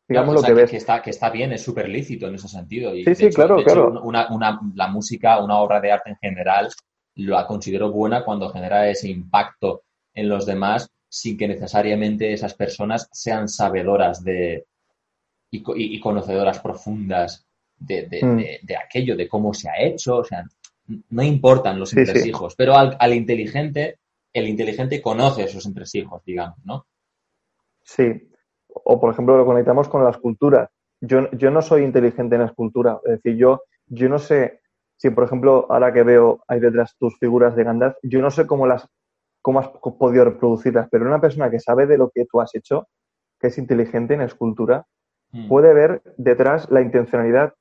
digamos, 0.08 0.34
lo 0.34 0.42
que, 0.42 0.54
ves. 0.54 0.68
Que 0.68 0.78
está, 0.78 1.00
que 1.00 1.10
está 1.10 1.30
bien, 1.30 1.52
es 1.52 1.62
súper 1.62 1.88
lícito 1.88 2.26
en 2.26 2.34
ese 2.34 2.48
sentido. 2.48 2.90
sí, 2.90 3.14
sí, 3.14 3.30
claro, 3.30 3.62
claro. 3.62 4.02
una, 4.02 4.26
la 4.74 4.88
música, 4.88 5.40
una 5.40 5.58
obra 5.58 5.80
de 5.80 5.92
arte 5.92 6.10
en 6.10 6.16
general, 6.16 6.70
la 7.14 7.46
considero 7.46 7.92
buena 7.92 8.24
cuando 8.24 8.48
genera 8.48 8.88
ese 8.88 9.08
impacto 9.08 9.82
en 10.12 10.28
los 10.28 10.44
demás 10.44 10.92
sin 11.14 11.36
que 11.36 11.46
necesariamente 11.46 12.32
esas 12.32 12.54
personas 12.54 13.06
sean 13.12 13.46
sabedoras 13.46 14.24
de 14.24 14.64
y, 15.50 16.00
conocedoras 16.00 16.58
profundas 16.60 17.46
mm. 17.80 17.84
de, 17.84 18.76
aquello, 18.82 19.14
de 19.14 19.28
cómo 19.28 19.52
se 19.52 19.68
ha 19.68 19.78
hecho. 19.78 20.16
O 20.16 20.24
sea, 20.24 20.42
no 21.10 21.22
importan 21.22 21.78
los 21.78 21.94
entresijos, 21.94 22.54
pero 22.56 22.74
al, 22.74 23.12
inteligente, 23.12 23.98
el 24.32 24.48
inteligente 24.48 25.02
conoce 25.02 25.44
esos 25.44 25.66
entresijos, 25.66 26.24
digamos, 26.24 26.56
¿no? 26.64 26.86
Sí. 27.82 28.30
O, 28.68 28.98
por 28.98 29.12
ejemplo, 29.12 29.36
lo 29.36 29.44
conectamos 29.44 29.90
con 29.90 30.02
la 30.02 30.10
escultura. 30.12 30.70
Yo, 30.98 31.30
yo 31.32 31.50
no 31.50 31.60
soy 31.60 31.82
inteligente 31.82 32.36
en 32.36 32.40
la 32.40 32.46
escultura. 32.48 32.98
Es 33.04 33.22
decir, 33.22 33.36
yo, 33.36 33.64
yo 33.86 34.08
no 34.08 34.18
sé 34.18 34.62
si, 34.96 35.10
por 35.10 35.24
ejemplo, 35.24 35.66
ahora 35.68 35.92
que 35.92 36.04
veo 36.04 36.42
ahí 36.48 36.58
detrás 36.58 36.96
tus 36.96 37.18
figuras 37.18 37.54
de 37.54 37.64
Gandalf, 37.64 37.96
yo 38.02 38.22
no 38.22 38.30
sé 38.30 38.46
cómo 38.46 38.66
las 38.66 38.88
cómo 39.42 39.58
has 39.58 39.68
podido 39.68 40.24
reproducirlas, 40.24 40.88
pero 40.90 41.04
una 41.04 41.20
persona 41.20 41.50
que 41.50 41.60
sabe 41.60 41.86
de 41.86 41.98
lo 41.98 42.10
que 42.10 42.24
tú 42.24 42.40
has 42.40 42.54
hecho, 42.54 42.88
que 43.38 43.48
es 43.48 43.58
inteligente 43.58 44.14
en 44.14 44.22
escultura, 44.22 44.86
mm. 45.32 45.48
puede 45.48 45.74
ver 45.74 46.02
detrás 46.16 46.70
la 46.70 46.80
intencionalidad, 46.80 47.54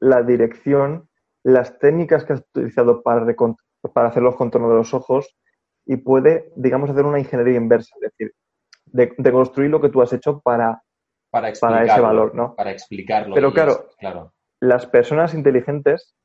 la 0.00 0.22
dirección, 0.22 1.08
las 1.44 1.78
técnicas 1.78 2.24
que 2.24 2.34
has 2.34 2.40
utilizado 2.40 3.02
para, 3.02 3.24
para 3.92 4.08
hacer 4.08 4.22
los 4.22 4.36
contornos 4.36 4.70
de 4.70 4.76
los 4.76 4.92
ojos 4.92 5.36
y 5.86 5.96
puede, 5.96 6.52
digamos, 6.56 6.90
hacer 6.90 7.04
una 7.04 7.20
ingeniería 7.20 7.56
inversa, 7.56 7.94
es 7.96 8.10
decir, 8.10 8.34
de, 8.86 9.32
construir 9.32 9.70
lo 9.70 9.80
que 9.80 9.90
tú 9.90 10.02
has 10.02 10.12
hecho 10.12 10.40
para, 10.40 10.82
para, 11.30 11.50
ese 11.50 12.00
valor, 12.00 12.34
¿no? 12.34 12.54
Para 12.54 12.72
explicarlo. 12.72 13.34
Pero 13.34 13.52
claro, 13.52 13.90
claro, 13.98 14.32
las 14.60 14.86
personas 14.86 15.34
inteligentes 15.34 16.16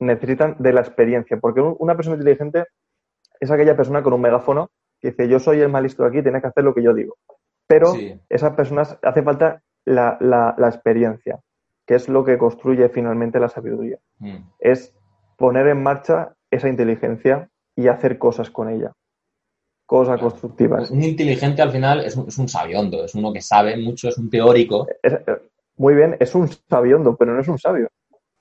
necesitan 0.00 0.56
de 0.58 0.72
la 0.72 0.80
experiencia, 0.80 1.38
porque 1.38 1.60
una 1.60 1.96
persona 1.96 2.16
inteligente 2.16 2.64
es 3.40 3.50
aquella 3.50 3.76
persona 3.76 4.02
con 4.02 4.12
un 4.12 4.20
megáfono 4.20 4.70
que 5.00 5.10
dice, 5.10 5.28
yo 5.28 5.38
soy 5.38 5.60
el 5.60 5.68
más 5.68 5.82
listo 5.82 6.02
de 6.02 6.08
aquí, 6.08 6.22
tienes 6.22 6.42
que 6.42 6.48
hacer 6.48 6.64
lo 6.64 6.74
que 6.74 6.82
yo 6.82 6.92
digo. 6.92 7.16
Pero 7.66 7.94
esas 8.28 8.54
personas 8.54 8.98
hace 9.02 9.22
falta 9.22 9.62
la, 9.84 10.54
experiencia, 10.58 11.38
que 11.86 11.94
es 11.94 12.08
lo 12.08 12.24
que 12.24 12.38
construye 12.38 12.88
finalmente 12.88 13.38
la 13.38 13.48
sabiduría. 13.48 13.98
Mm. 14.18 14.36
Es 14.58 14.94
poner 15.36 15.68
en 15.68 15.82
marcha 15.82 16.34
esa 16.50 16.68
inteligencia 16.68 17.48
y 17.76 17.88
hacer 17.88 18.18
cosas 18.18 18.50
con 18.50 18.70
ella. 18.70 18.92
Cosas 19.86 20.20
constructivas. 20.20 20.90
Un 20.90 21.02
inteligente 21.02 21.62
al 21.62 21.70
final 21.70 22.04
es 22.04 22.16
un, 22.16 22.28
es 22.28 22.36
un, 22.38 22.48
sabiondo, 22.48 23.04
es 23.04 23.14
uno 23.14 23.32
que 23.32 23.40
sabe 23.40 23.76
mucho, 23.76 24.08
es 24.08 24.18
un 24.18 24.28
teórico. 24.28 24.86
muy 25.76 25.94
bien, 25.94 26.16
es 26.20 26.34
un 26.34 26.48
sabiondo, 26.48 27.16
pero 27.16 27.34
no 27.34 27.40
es 27.40 27.48
un 27.48 27.58
sabio 27.58 27.88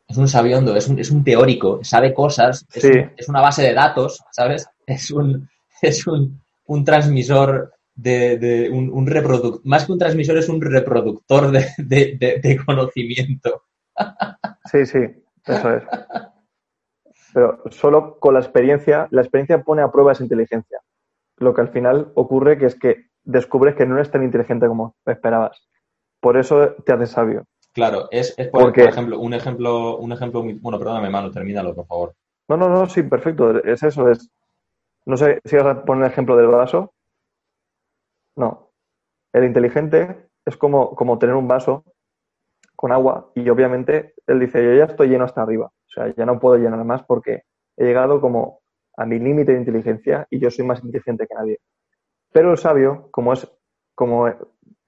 es 0.08 0.18
un 0.18 0.28
sabiondo, 0.28 0.76
es 0.76 0.88
un, 0.88 1.00
es 1.00 1.12
un 1.12 1.24
teórico, 1.24 1.84
sabe 1.84 2.14
cosas, 2.14 2.66
es, 2.74 3.28
una 3.28 3.42
base 3.42 3.64
de 3.64 3.74
datos, 3.74 4.24
¿sabes? 4.32 4.70
Es 4.86 5.12
un, 5.12 5.50
es 5.82 6.08
un, 6.08 6.42
un 6.66 6.86
transmisor 6.86 7.74
de, 7.94 8.38
de 8.38 8.70
un, 8.70 8.90
un 8.92 9.08
reproductor, 9.08 9.62
más 9.66 9.86
que 9.86 9.92
un 9.92 10.00
transmisor, 10.00 10.38
es 10.38 10.50
un 10.50 10.62
reproductor 10.62 11.52
de, 11.52 12.40
de, 12.42 12.58
conocimiento. 12.66 13.64
Sí, 14.70 14.86
sí, 14.86 15.00
eso 15.46 15.78
es. 15.78 15.84
Pero 17.34 17.64
solo 17.72 18.20
con 18.20 18.34
la 18.34 18.42
experiencia, 18.42 19.08
la 19.12 19.22
experiencia 19.22 19.62
pone 19.62 19.82
a 19.82 19.90
prueba 19.90 20.12
esa 20.12 20.24
inteligencia. 20.24 20.82
Lo 21.38 21.54
que 21.54 21.62
al 21.62 21.70
final 21.70 22.12
ocurre 22.16 22.58
que 22.58 22.66
es 22.66 22.76
que 22.76 23.06
descubres 23.24 23.76
que 23.76 23.86
no 23.86 23.96
eres 23.96 24.12
tan 24.12 24.24
inteligente 24.24 24.68
como 24.68 24.98
esperabas. 25.06 25.66
Por 26.20 26.36
eso 26.36 26.76
te 26.86 26.92
haces 26.92 27.12
sabio. 27.12 27.46
Claro, 27.78 28.08
es, 28.10 28.36
por, 28.52 28.74
ejemplo, 28.80 29.20
un 29.20 29.36
ejemplo, 29.36 29.98
un 29.98 30.12
ejemplo 30.12 30.42
muy, 30.42 30.54
bueno, 30.54 30.80
perdóname, 30.80 31.12
mano, 31.12 31.30
termínalo, 31.30 31.76
por 31.76 31.86
favor. 31.86 32.16
No, 32.48 32.58
no, 32.58 32.70
no, 32.70 32.88
sí, 32.88 33.04
perfecto. 33.04 33.64
Es 33.64 33.84
eso, 33.84 34.10
es. 34.10 34.32
No 35.06 35.16
sé 35.16 35.40
si 35.46 35.58
vas 35.58 35.68
a 35.68 35.86
poner 35.86 36.06
el 36.06 36.12
ejemplo 36.12 36.36
del 36.36 36.48
vaso. 36.48 36.96
No. 38.36 38.72
El 39.32 39.44
inteligente 39.44 40.28
es 40.44 40.58
como, 40.58 40.96
como 40.96 41.20
tener 41.20 41.36
un 41.36 41.48
vaso 41.48 41.84
con 42.76 42.92
agua 42.92 43.32
y 43.36 43.48
obviamente 43.48 44.16
él 44.26 44.40
dice, 44.40 44.64
yo 44.64 44.74
ya 44.74 44.86
estoy 44.86 45.10
lleno 45.10 45.26
hasta 45.26 45.44
arriba. 45.44 45.68
O 45.68 45.90
sea, 45.90 46.12
ya 46.16 46.26
no 46.26 46.40
puedo 46.40 46.58
llenar 46.58 46.84
más 46.84 47.04
porque 47.04 47.44
he 47.78 47.86
llegado 47.86 48.20
como 48.20 48.62
a 48.98 49.06
mi 49.06 49.20
límite 49.20 49.52
de 49.52 49.60
inteligencia 49.60 50.26
y 50.32 50.40
yo 50.40 50.50
soy 50.50 50.66
más 50.66 50.84
inteligente 50.84 51.28
que 51.28 51.36
nadie. 51.36 51.60
Pero 52.34 52.50
el 52.50 52.58
sabio, 52.58 53.10
como 53.12 53.34
es, 53.34 53.48
como 53.94 54.28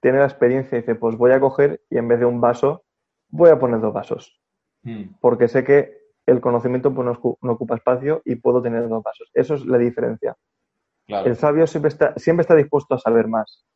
tiene 0.00 0.18
la 0.18 0.24
experiencia 0.24 0.76
y 0.76 0.80
dice, 0.80 0.94
pues 0.94 1.16
voy 1.16 1.32
a 1.32 1.40
coger 1.40 1.82
y 1.90 1.98
en 1.98 2.08
vez 2.08 2.18
de 2.18 2.26
un 2.26 2.40
vaso, 2.40 2.84
voy 3.28 3.50
a 3.50 3.58
poner 3.58 3.80
dos 3.80 3.92
vasos. 3.92 4.40
Hmm. 4.82 5.14
Porque 5.20 5.48
sé 5.48 5.64
que 5.64 6.00
el 6.26 6.40
conocimiento 6.40 6.94
pues, 6.94 7.06
no, 7.06 7.52
ocupa 7.52 7.76
espacio 7.76 8.22
y 8.24 8.36
puedo 8.36 8.62
tener 8.62 8.88
dos 8.88 9.02
vasos. 9.02 9.30
Eso 9.34 9.54
es 9.54 9.66
la 9.66 9.78
diferencia. 9.78 10.36
El 11.06 11.34
sabio 11.34 11.66
siempre 11.66 11.88
está, 11.88 12.14
siempre 12.16 12.42
está 12.42 12.54
dispuesto 12.54 12.94
a 12.94 12.98
saber 12.98 13.26
más, 13.26 13.66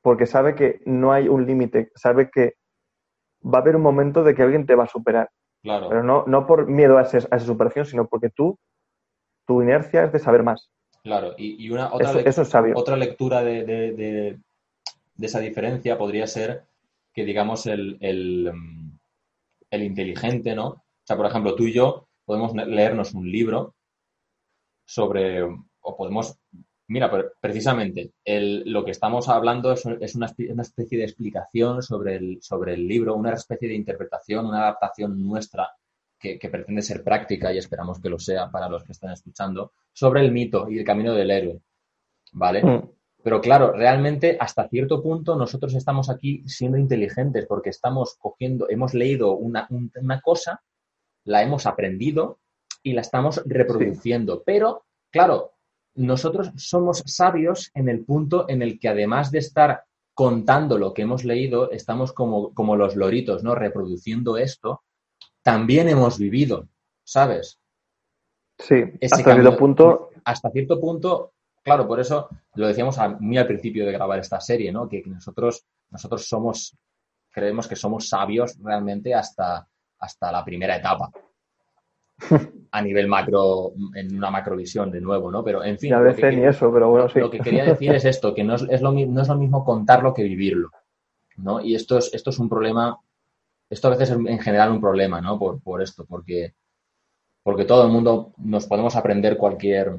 porque 0.00 0.24
sabe 0.24 0.54
que 0.54 0.80
no 0.86 1.12
hay 1.12 1.28
un 1.28 1.44
límite, 1.44 1.90
sabe 1.94 2.30
que 2.30 2.54
va 3.44 3.58
a 3.58 3.60
haber 3.60 3.76
un 3.76 3.82
momento 3.82 4.24
de 4.24 4.34
que 4.34 4.42
alguien 4.42 4.64
te 4.64 4.74
va 4.74 4.84
a 4.84 4.88
superar. 4.88 5.28
Pero 5.62 6.02
no, 6.02 6.24
no 6.26 6.46
por 6.46 6.66
miedo 6.66 6.96
a, 6.96 7.02
esa 7.02 7.38
superación, 7.40 7.84
sino 7.84 8.06
porque 8.06 8.30
tú, 8.30 8.58
tu 9.46 9.60
inercia 9.60 10.04
es 10.04 10.12
de 10.12 10.18
saber 10.18 10.44
más. 10.44 10.70
Claro, 11.02 11.34
y, 11.36 11.68
una 11.68 11.92
otra, 11.92 12.12
otra 12.74 12.96
lectura 12.96 13.42
de, 13.42 13.64
de 13.64 14.38
esa 15.18 15.40
diferencia 15.40 15.96
podría 15.96 16.26
ser 16.26 16.64
que, 17.12 17.24
digamos, 17.24 17.66
el, 17.66 17.96
el, 18.00 18.52
el, 19.70 19.82
inteligente, 19.82 20.54
¿no? 20.54 20.66
O 20.68 20.82
sea, 21.04 21.16
por 21.16 21.26
ejemplo, 21.26 21.54
tú 21.54 21.64
y 21.64 21.72
yo 21.72 22.08
podemos 22.24 22.54
leernos 22.54 23.14
un 23.14 23.30
libro 23.30 23.74
sobre, 24.84 25.42
o 25.42 25.96
podemos, 25.96 26.38
mira, 26.88 27.10
precisamente, 27.40 28.12
el, 28.24 28.70
lo 28.70 28.84
que 28.84 28.90
estamos 28.90 29.28
hablando 29.28 29.72
es, 29.72 29.86
es 30.00 30.14
una, 30.14 30.30
una, 30.50 30.62
especie 30.62 30.98
de 30.98 31.04
explicación 31.04 31.82
sobre 31.82 32.16
el, 32.16 32.38
sobre 32.42 32.74
el 32.74 32.86
libro, 32.86 33.14
una 33.14 33.32
especie 33.32 33.68
de 33.68 33.74
interpretación, 33.74 34.46
una 34.46 34.62
adaptación 34.62 35.26
nuestra 35.26 35.70
que, 36.18 36.38
que, 36.38 36.48
pretende 36.50 36.82
ser 36.82 37.02
práctica 37.02 37.52
y 37.52 37.58
esperamos 37.58 38.00
que 38.00 38.10
lo 38.10 38.18
sea 38.18 38.50
para 38.50 38.68
los 38.68 38.84
que 38.84 38.92
están 38.92 39.12
escuchando, 39.12 39.72
sobre 39.92 40.20
el 40.20 40.32
mito 40.32 40.68
y 40.70 40.78
el 40.78 40.84
camino 40.84 41.14
del 41.14 41.30
héroe. 41.30 41.60
¿Vale? 42.32 42.62
Mm. 42.62 42.95
Pero 43.26 43.40
claro, 43.40 43.72
realmente 43.72 44.36
hasta 44.38 44.68
cierto 44.68 45.02
punto 45.02 45.34
nosotros 45.34 45.74
estamos 45.74 46.10
aquí 46.10 46.44
siendo 46.46 46.78
inteligentes 46.78 47.44
porque 47.48 47.70
estamos 47.70 48.14
cogiendo, 48.20 48.70
hemos 48.70 48.94
leído 48.94 49.32
una, 49.32 49.66
cosa, 50.22 50.62
la 51.24 51.42
hemos 51.42 51.66
aprendido 51.66 52.38
y 52.84 52.92
la 52.92 53.00
estamos 53.00 53.42
reproduciendo. 53.44 54.44
Pero, 54.46 54.84
claro, 55.10 55.54
nosotros 55.96 56.52
somos 56.54 57.02
sabios 57.04 57.72
en 57.74 57.88
el 57.88 58.04
punto 58.04 58.48
en 58.48 58.62
el 58.62 58.78
que 58.78 58.90
además 58.90 59.32
de 59.32 59.40
estar 59.40 59.82
contando 60.14 60.78
lo 60.78 60.94
que 60.94 61.02
hemos 61.02 61.24
leído, 61.24 61.72
estamos 61.72 62.12
como, 62.12 62.54
como 62.54 62.76
los 62.76 62.94
loritos, 62.94 63.42
¿no? 63.42 63.56
Reproduciendo 63.56 64.36
esto, 64.36 64.84
también 65.42 65.88
hemos 65.88 66.16
vivido, 66.16 66.68
¿sabes? 67.02 67.58
Sí, 68.56 68.84
hasta 69.02 69.16
cierto 69.16 69.56
punto. 69.56 70.10
Hasta 70.24 70.50
cierto 70.50 70.80
punto 70.80 71.32
claro, 71.66 71.88
por 71.88 71.98
eso 71.98 72.28
lo 72.54 72.68
decíamos 72.68 72.96
a 72.98 73.08
mí 73.08 73.36
al 73.36 73.48
principio 73.48 73.84
de 73.84 73.90
grabar 73.90 74.20
esta 74.20 74.40
serie, 74.40 74.70
¿no? 74.70 74.88
Que, 74.88 75.02
nosotros, 75.04 75.66
nosotros 75.90 76.28
somos, 76.28 76.78
creemos 77.28 77.66
que 77.66 77.74
somos 77.74 78.08
sabios 78.08 78.56
realmente 78.62 79.12
hasta, 79.12 79.66
hasta 79.98 80.30
la 80.30 80.44
primera 80.44 80.76
etapa. 80.76 81.10
a 82.70 82.82
nivel 82.82 83.08
macro, 83.08 83.72
en 83.94 84.16
una 84.16 84.30
macrovisión 84.30 84.92
de 84.92 85.00
nuevo, 85.00 85.30
¿no? 85.32 85.42
Pero 85.42 85.64
en 85.64 85.76
fin. 85.76 85.92
a 85.92 86.00
veces 86.00 86.36
ni 86.36 86.44
eso, 86.44 86.72
pero 86.72 86.88
bueno, 86.88 87.08
sí. 87.08 87.18
Lo 87.18 87.30
que 87.30 87.40
quería 87.40 87.64
decir 87.64 87.92
es 87.92 88.04
esto, 88.04 88.32
que 88.32 88.44
no 88.44 88.54
es, 88.54 88.80
lo, 88.80 88.92
no 88.92 89.22
es 89.22 89.28
lo 89.28 89.36
mismo 89.36 89.64
contarlo 89.64 90.14
que 90.14 90.22
vivirlo, 90.22 90.70
¿no? 91.36 91.60
Y 91.60 91.74
esto 91.74 91.98
es, 91.98 92.14
esto 92.14 92.30
es 92.30 92.38
un 92.38 92.48
problema, 92.48 92.96
esto 93.68 93.88
a 93.88 93.90
veces 93.90 94.10
es 94.10 94.16
en 94.16 94.38
general 94.38 94.70
un 94.70 94.80
problema, 94.80 95.20
¿no? 95.20 95.36
Por, 95.36 95.60
por 95.60 95.82
esto, 95.82 96.06
porque, 96.06 96.54
porque 97.42 97.64
todo 97.64 97.84
el 97.84 97.92
mundo 97.92 98.34
nos 98.36 98.66
podemos 98.66 98.94
aprender 98.94 99.36
cualquier, 99.36 99.98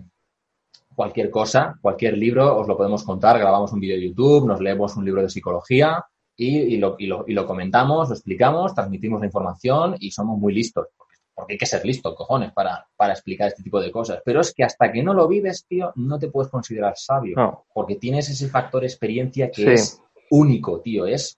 cualquier 0.98 1.30
cosa, 1.30 1.78
cualquier 1.80 2.18
libro, 2.18 2.58
os 2.58 2.68
lo 2.68 2.76
podemos 2.76 3.04
contar, 3.04 3.38
grabamos 3.38 3.72
un 3.72 3.80
vídeo 3.80 3.98
de 3.98 4.08
YouTube, 4.08 4.48
nos 4.48 4.60
leemos 4.60 4.98
un 4.98 5.06
libro 5.06 5.22
de 5.22 5.30
psicología 5.30 6.04
y, 6.36 6.76
lo, 6.78 6.96
y, 6.98 7.06
lo, 7.06 7.46
comentamos, 7.46 8.10
lo 8.10 8.16
explicamos, 8.16 8.74
transmitimos 8.74 9.20
la 9.20 9.28
información 9.28 9.96
y 10.00 10.10
somos 10.10 10.40
muy 10.40 10.56
listos. 10.56 10.88
Porque, 11.36 11.54
hay 11.54 11.58
que 11.60 11.68
ser 11.68 11.86
listo, 11.86 12.16
cojones, 12.16 12.52
para, 12.52 12.88
para, 12.96 13.14
explicar 13.14 13.50
este 13.50 13.62
tipo 13.62 13.80
de 13.80 13.92
cosas. 13.92 14.24
Pero 14.26 14.42
es 14.42 14.52
que 14.56 14.64
hasta 14.64 14.92
que 14.92 15.04
no 15.04 15.14
lo 15.14 15.28
vives, 15.28 15.68
tío, 15.68 15.92
no 15.98 16.18
te 16.18 16.30
puedes 16.30 16.50
considerar 16.50 16.94
sabio. 16.98 17.68
Porque 17.72 17.98
tienes 17.98 18.28
ese 18.32 18.48
factor 18.48 18.84
experiencia 18.84 19.52
que 19.52 19.74
es 19.74 20.02
único, 20.32 20.82
tío. 20.82 21.06
Es, 21.06 21.38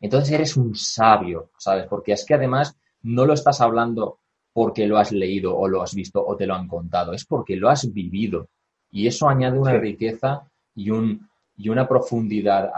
entonces 0.00 0.32
eres 0.32 0.56
un 0.56 0.74
sabio, 0.74 1.50
¿sabes? 1.58 1.86
Porque 1.86 2.10
es 2.10 2.24
que 2.26 2.34
además 2.34 2.76
no 3.02 3.24
lo 3.24 3.34
estás 3.34 3.60
hablando 3.60 4.18
porque 4.52 4.88
lo 4.88 4.98
has 4.98 5.12
leído 5.12 5.56
o 5.56 5.68
lo 5.68 5.80
has 5.80 5.94
visto 5.94 6.26
o 6.26 6.34
te 6.34 6.46
lo 6.46 6.54
han 6.54 6.66
contado, 6.66 7.12
es 7.12 7.24
porque 7.24 7.54
lo 7.54 7.68
has 7.68 7.92
vivido. 7.92 8.48
Y 8.90 9.06
eso 9.06 9.28
añade 9.28 9.58
una 9.58 9.74
riqueza 9.74 10.48
y, 10.74 10.90
un, 10.90 11.28
y 11.56 11.68
una 11.68 11.88
profundidad 11.88 12.70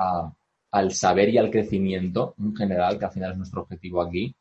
al 0.70 0.92
saber 0.92 1.28
y 1.30 1.38
al 1.38 1.50
crecimiento 1.50 2.34
en 2.38 2.54
general, 2.54 2.98
que 2.98 3.04
al 3.04 3.12
final 3.12 3.32
es 3.32 3.38
nuestro 3.38 3.62
objetivo 3.62 4.02
aquí, 4.02 4.34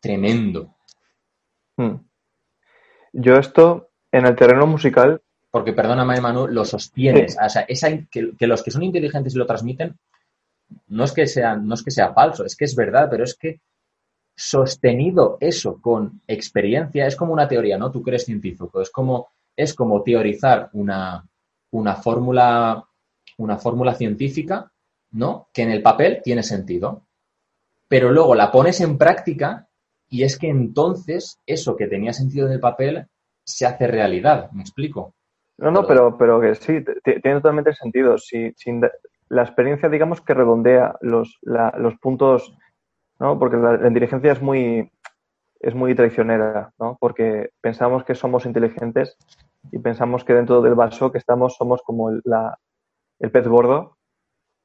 tremendo. 0.00 0.74
Hmm. 1.76 1.96
Yo 3.12 3.36
esto, 3.36 3.90
en 4.12 4.26
el 4.26 4.36
terreno 4.36 4.66
musical... 4.66 5.20
Porque, 5.50 5.72
perdóname, 5.72 6.20
Manu, 6.20 6.46
lo 6.46 6.64
sostienes. 6.64 7.36
O 7.44 7.48
sea, 7.48 7.62
esa, 7.62 7.88
que, 8.10 8.36
que, 8.38 8.46
los 8.46 8.62
que 8.62 8.70
son 8.70 8.84
inteligentes 8.84 9.34
y 9.34 9.38
lo 9.38 9.46
transmiten, 9.46 9.98
no 10.88 11.04
es, 11.04 11.12
que 11.12 11.26
sea, 11.26 11.56
no 11.56 11.74
es 11.74 11.82
que 11.82 11.90
sea 11.90 12.12
falso, 12.12 12.44
es 12.44 12.56
que 12.56 12.64
es 12.64 12.76
verdad, 12.76 13.08
pero 13.10 13.24
es 13.24 13.34
que 13.34 13.60
sostenido 14.36 15.36
eso 15.40 15.80
con 15.80 16.22
experiencia, 16.26 17.06
es 17.06 17.16
como 17.16 17.32
una 17.32 17.48
teoría, 17.48 17.76
¿no? 17.76 17.90
Tú 17.90 18.02
crees 18.02 18.24
científico, 18.24 18.80
es 18.80 18.90
como, 18.90 19.28
es 19.56 19.74
como 19.74 20.02
teorizar 20.02 20.70
una, 20.72 21.26
una 21.70 21.96
fórmula, 21.96 22.84
una 23.38 23.58
fórmula 23.58 23.94
científica, 23.94 24.72
¿no? 25.12 25.48
Que 25.52 25.62
en 25.62 25.70
el 25.70 25.82
papel 25.82 26.20
tiene 26.22 26.42
sentido. 26.42 27.06
Pero 27.88 28.10
luego 28.10 28.34
la 28.34 28.52
pones 28.52 28.80
en 28.80 28.96
práctica 28.96 29.68
y 30.08 30.22
es 30.22 30.38
que 30.38 30.48
entonces 30.48 31.40
eso 31.46 31.76
que 31.76 31.86
tenía 31.86 32.12
sentido 32.12 32.46
en 32.46 32.52
el 32.52 32.60
papel 32.60 33.06
se 33.44 33.66
hace 33.66 33.86
realidad. 33.86 34.50
¿Me 34.52 34.62
explico? 34.62 35.14
No, 35.58 35.70
no, 35.70 35.86
pero, 35.86 36.16
pero 36.16 36.40
que 36.40 36.54
sí, 36.54 36.82
tiene 37.04 37.36
totalmente 37.40 37.74
sentido. 37.74 38.16
Si, 38.16 38.52
sin, 38.56 38.80
la 39.30 39.42
experiencia, 39.42 39.88
digamos, 39.88 40.20
que 40.20 40.34
redondea 40.34 40.96
los, 41.00 41.38
los 41.42 41.98
puntos, 41.98 42.56
¿no? 43.18 43.38
Porque 43.38 43.56
la, 43.56 43.86
inteligencia 43.86 44.32
es 44.32 44.42
muy, 44.42 44.90
es 45.60 45.74
muy 45.74 45.94
traicionera, 45.94 46.72
¿no? 46.78 46.96
Porque 47.00 47.50
pensamos 47.60 48.04
que 48.04 48.14
somos 48.14 48.46
inteligentes 48.46 49.16
y 49.70 49.78
pensamos 49.78 50.24
que 50.24 50.34
dentro 50.34 50.62
del 50.62 50.74
vaso 50.74 51.12
que 51.12 51.18
estamos 51.18 51.56
somos 51.56 51.82
como 51.82 52.10
el, 52.10 52.22
la, 52.24 52.58
el 53.18 53.30
pez 53.30 53.46
gordo, 53.46 53.98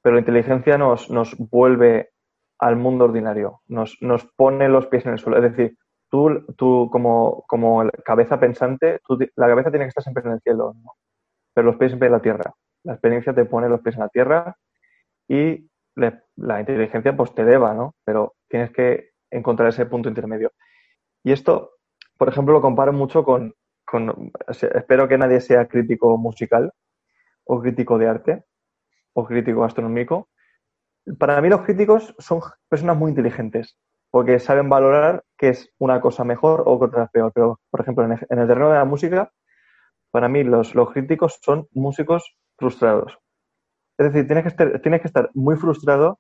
pero 0.02 0.16
la 0.16 0.22
inteligencia 0.22 0.78
nos, 0.78 1.10
nos 1.10 1.36
vuelve 1.38 2.12
al 2.60 2.78
mundo 2.78 3.06
ordinario, 3.06 3.62
nos, 3.68 3.98
nos 4.02 4.26
pone 4.38 4.70
los 4.70 4.88
pies 4.88 5.06
en 5.06 5.14
el 5.14 5.20
suelo. 5.20 5.38
Es 5.38 5.52
decir, 5.52 5.78
tú, 6.10 6.46
tú 6.58 6.90
como, 6.92 7.44
como 7.48 7.90
cabeza 8.06 8.40
pensante, 8.40 9.02
la 9.36 9.48
cabeza 9.48 9.72
tiene 9.72 9.86
que 9.86 9.90
estar 9.90 10.04
siempre 10.04 10.24
en 10.26 10.34
el 10.34 10.42
cielo, 10.42 10.74
¿no? 10.82 10.94
pero 11.54 11.68
los 11.68 11.78
pies 11.78 11.92
siempre 11.92 12.08
en 12.08 12.14
la 12.14 12.22
tierra. 12.22 12.54
La 12.84 12.94
experiencia 12.94 13.34
te 13.34 13.46
pone 13.46 13.70
los 13.70 13.82
pies 13.82 13.96
en 13.96 14.02
la 14.02 14.10
tierra 14.10 14.56
y 15.28 15.70
la 15.96 16.60
inteligencia 16.60 17.16
pues 17.16 17.34
te 17.34 17.42
eleva, 17.42 17.74
¿no? 17.74 17.96
Pero 18.04 18.36
tienes 18.50 18.72
que 18.72 19.12
encontrar 19.32 19.70
ese 19.70 19.86
punto 19.86 20.10
intermedio. 20.10 20.52
Y 21.26 21.32
esto, 21.32 21.72
por 22.20 22.30
ejemplo, 22.30 22.54
lo 22.54 22.62
comparo 22.62 22.94
mucho 22.94 23.24
con, 23.24 23.56
espero 24.48 25.08
que 25.08 25.18
nadie 25.18 25.42
sea 25.42 25.68
crítico 25.68 26.16
musical 26.20 26.72
o 27.46 27.60
crítico 27.60 27.98
de 27.98 28.08
arte 28.08 28.44
o 29.14 29.26
crítico 29.26 29.62
gastronómico. 29.62 30.30
Para 31.18 31.42
mí 31.42 31.50
los 31.50 31.62
críticos 31.62 32.14
son 32.20 32.42
personas 32.70 32.96
muy 32.96 33.10
inteligentes 33.10 33.76
porque 34.12 34.38
saben 34.38 34.70
valorar 34.70 35.24
qué 35.36 35.50
es 35.50 35.74
una 35.80 36.00
cosa 36.00 36.24
mejor 36.24 36.62
o 36.68 36.78
otra 36.78 37.08
peor. 37.08 37.32
Pero, 37.34 37.60
por 37.72 37.82
ejemplo, 37.82 38.06
en 38.06 38.12
el, 38.12 38.48
terreno 38.48 38.70
de 38.70 38.78
la 38.78 38.86
música, 38.86 39.32
para 40.12 40.30
mí 40.30 40.44
los, 40.44 40.76
los 40.76 40.92
críticos 40.92 41.40
son 41.42 41.68
músicos 41.72 42.38
frustrados. 42.56 43.18
Es 43.98 44.14
decir, 44.14 44.28
tienes 44.28 44.44
que, 44.44 44.50
estar, 44.50 44.80
tienes 44.80 45.02
que 45.02 45.08
estar 45.08 45.32
muy 45.34 45.56
frustrado 45.56 46.20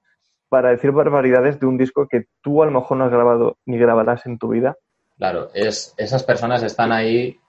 para 0.49 0.69
decir 0.69 0.91
barbaridades 0.91 1.59
de 1.59 1.67
un 1.67 1.77
disco 1.77 2.07
que 2.07 2.25
tú 2.41 2.63
a 2.63 2.65
lo 2.65 2.71
mejor 2.71 2.97
no 2.97 3.03
has 3.03 3.11
grabado 3.11 3.59
ni 3.67 3.77
grabarás 3.77 4.25
en 4.25 4.39
tu 4.39 4.49
vida. 4.49 4.75
Claro, 5.17 5.49
es, 5.53 5.93
esas 5.97 6.23
personas 6.23 6.63
están 6.63 6.91
ahí, 6.91 7.39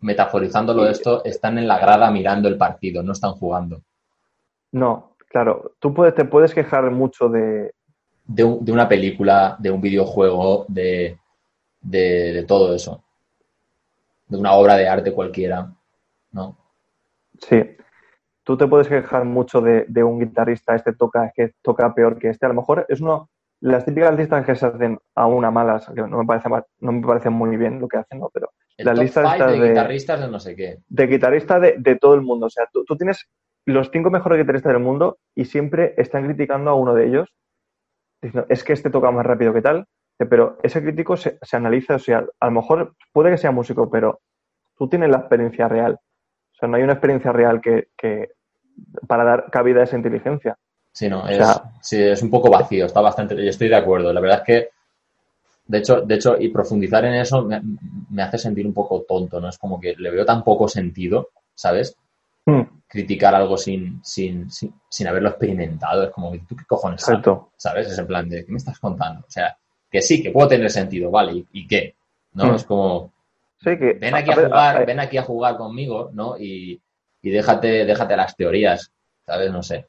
metaforizándolo 0.00 0.88
esto, 0.88 1.24
están 1.24 1.58
en 1.58 1.66
la 1.66 1.78
grada 1.78 2.10
mirando 2.10 2.48
el 2.48 2.56
partido, 2.56 3.02
no 3.02 3.12
están 3.12 3.32
jugando. 3.32 3.82
No, 4.72 5.16
claro, 5.28 5.72
tú 5.78 5.92
puedes, 5.92 6.14
te 6.14 6.24
puedes 6.24 6.54
quejar 6.54 6.90
mucho 6.90 7.28
de... 7.28 7.72
De, 8.28 8.42
una 8.44 8.88
película, 8.88 9.56
de 9.58 9.70
un 9.70 9.80
videojuego, 9.80 10.66
de, 10.68 11.18
de 11.80 12.44
todo 12.46 12.74
eso. 12.74 13.04
De 14.26 14.36
una 14.36 14.52
obra 14.54 14.76
de 14.76 14.88
arte 14.88 15.12
cualquiera, 15.12 15.72
¿no? 16.32 16.56
Sí, 17.40 17.76
tú 18.46 18.56
te 18.56 18.66
puedes 18.66 18.88
quejar 18.88 19.24
mucho 19.24 19.60
de, 19.60 20.04
un 20.04 20.20
guitarrista, 20.20 20.74
este 20.74 20.92
toca, 20.92 21.32
que 21.34 21.54
toca 21.62 21.92
peor 21.94 22.18
que 22.18 22.30
este. 22.30 22.46
A 22.46 22.50
lo 22.50 22.54
mejor 22.54 22.86
es 22.88 23.00
uno, 23.00 23.28
las 23.60 23.84
típicas 23.84 24.16
listas 24.16 24.44
que 24.44 24.54
se 24.54 24.66
hacen 24.66 24.98
a 25.14 25.26
una 25.26 25.50
malas, 25.50 25.86
que 25.94 26.02
no 26.02 26.18
me 26.18 26.26
parece 26.26 26.48
no 26.80 26.92
me 26.92 27.06
parece 27.06 27.30
muy 27.30 27.56
bien 27.56 27.80
lo 27.80 27.88
que 27.88 27.98
hacen, 27.98 28.20
¿no? 28.20 28.30
Pero 28.32 28.50
las 28.78 28.98
listas 28.98 29.38
de, 29.38 29.68
guitarristas 29.68 30.20
de 30.20 30.28
no 30.28 30.38
sé 30.38 30.54
qué. 30.54 30.78
De 30.88 31.06
guitarrista 31.06 31.58
de, 31.58 31.98
todo 32.00 32.14
el 32.14 32.22
mundo. 32.22 32.46
O 32.46 32.50
sea, 32.50 32.68
tú, 32.72 32.84
tienes 32.96 33.26
los 33.64 33.90
cinco 33.90 34.10
mejores 34.10 34.38
guitarristas 34.38 34.72
del 34.72 34.82
mundo 34.82 35.18
y 35.34 35.46
siempre 35.46 35.94
están 35.96 36.24
criticando 36.24 36.70
a 36.70 36.74
uno 36.74 36.94
de 36.94 37.06
ellos, 37.06 37.34
diciendo, 38.20 38.46
es 38.50 38.64
que 38.64 38.74
este 38.74 38.90
toca 38.90 39.10
más 39.10 39.24
rápido 39.24 39.52
que 39.52 39.62
tal. 39.62 39.86
Pero 40.18 40.58
ese 40.62 40.82
crítico 40.82 41.16
se, 41.16 41.38
analiza, 41.52 41.96
o 41.96 41.98
sea, 41.98 42.24
a 42.40 42.46
lo 42.46 42.52
mejor 42.52 42.94
puede 43.12 43.30
que 43.30 43.38
sea 43.38 43.50
músico, 43.50 43.90
pero 43.90 44.20
tú 44.78 44.88
tienes 44.88 45.10
la 45.10 45.18
experiencia 45.18 45.68
real. 45.68 45.94
O 45.94 46.54
sea, 46.58 46.68
no 46.68 46.76
hay 46.76 46.82
una 46.82 46.94
experiencia 46.94 47.32
real 47.32 47.60
que, 47.60 47.88
para 49.06 49.24
dar 49.24 49.50
cabida 49.50 49.80
a 49.80 49.84
esa 49.84 49.96
inteligencia. 49.96 50.56
Sí, 50.96 51.10
no, 51.10 51.28
es, 51.28 51.46
sí, 51.82 52.02
es 52.02 52.22
un 52.22 52.30
poco 52.30 52.48
vacío, 52.48 52.86
está 52.86 53.02
bastante, 53.02 53.36
yo 53.36 53.50
estoy 53.50 53.68
de 53.68 53.76
acuerdo. 53.76 54.14
La 54.14 54.20
verdad 54.20 54.38
es 54.38 54.44
que, 54.46 54.70
de 55.66 55.76
hecho, 55.76 56.00
de 56.00 56.14
hecho, 56.14 56.38
y 56.40 56.48
profundizar 56.48 57.04
en 57.04 57.16
eso 57.16 57.42
me, 57.42 58.22
hace 58.22 58.38
sentir 58.38 58.66
un 58.66 58.72
poco 58.72 59.04
tonto, 59.06 59.38
¿no? 59.38 59.50
Es 59.50 59.58
como 59.58 59.78
que 59.78 59.94
le 59.94 60.10
veo 60.10 60.24
tan 60.24 60.42
poco 60.42 60.66
sentido, 60.68 61.28
¿sabes? 61.54 61.98
Hmm. 62.46 62.62
Criticar 62.88 63.34
algo 63.34 63.58
sin, 63.58 64.00
sin, 64.02 64.50
sin, 64.50 65.06
haberlo 65.06 65.28
experimentado, 65.28 66.04
es 66.04 66.10
como, 66.12 66.32
¿tú 66.48 66.56
qué 66.56 66.64
cojones 66.66 67.02
sabes? 67.02 67.26
¿Sabes? 67.58 67.88
Es 67.88 67.98
en 67.98 68.06
plan 68.06 68.26
de, 68.30 68.46
¿qué 68.46 68.50
me 68.50 68.56
estás 68.56 68.78
contando? 68.78 69.20
O 69.20 69.30
sea, 69.30 69.54
que 69.90 70.00
sí, 70.00 70.22
que 70.22 70.30
puedo 70.30 70.48
tener 70.48 70.70
sentido, 70.70 71.10
¿vale? 71.10 71.44
¿Y, 71.52 71.66
qué? 71.68 71.94
¿No? 72.32 72.52
Hmm. 72.52 72.54
Es 72.54 72.64
como, 72.64 73.12
sí, 73.58 73.76
que, 73.76 73.98
ven 74.00 74.14
aquí 74.14 74.30
a, 74.30 74.34
jugar, 74.34 74.86
ven 74.86 75.00
aquí 75.00 75.18
a 75.18 75.24
jugar 75.24 75.58
conmigo, 75.58 76.08
¿no? 76.14 76.38
Y, 76.38 76.80
y 77.20 77.30
déjate, 77.30 77.84
déjate 77.84 78.16
las 78.16 78.34
teorías, 78.34 78.90
¿sabes? 79.26 79.52
No 79.52 79.62
sé. 79.62 79.84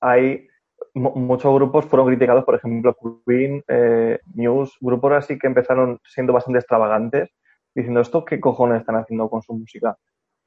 Hay 0.00 0.48
muchos 0.94 1.54
grupos 1.54 1.86
fueron 1.86 2.06
criticados, 2.06 2.44
por 2.44 2.54
ejemplo, 2.54 2.96
Queen, 3.26 3.62
eh, 3.68 4.18
News, 4.34 4.76
grupos 4.80 5.12
así 5.12 5.38
que 5.38 5.46
empezaron 5.46 6.00
siendo 6.04 6.32
bastante 6.32 6.58
extravagantes, 6.58 7.30
diciendo 7.74 8.00
esto 8.00 8.24
qué 8.24 8.40
cojones 8.40 8.80
están 8.80 8.96
haciendo 8.96 9.28
con 9.28 9.42
su 9.42 9.54
música. 9.54 9.96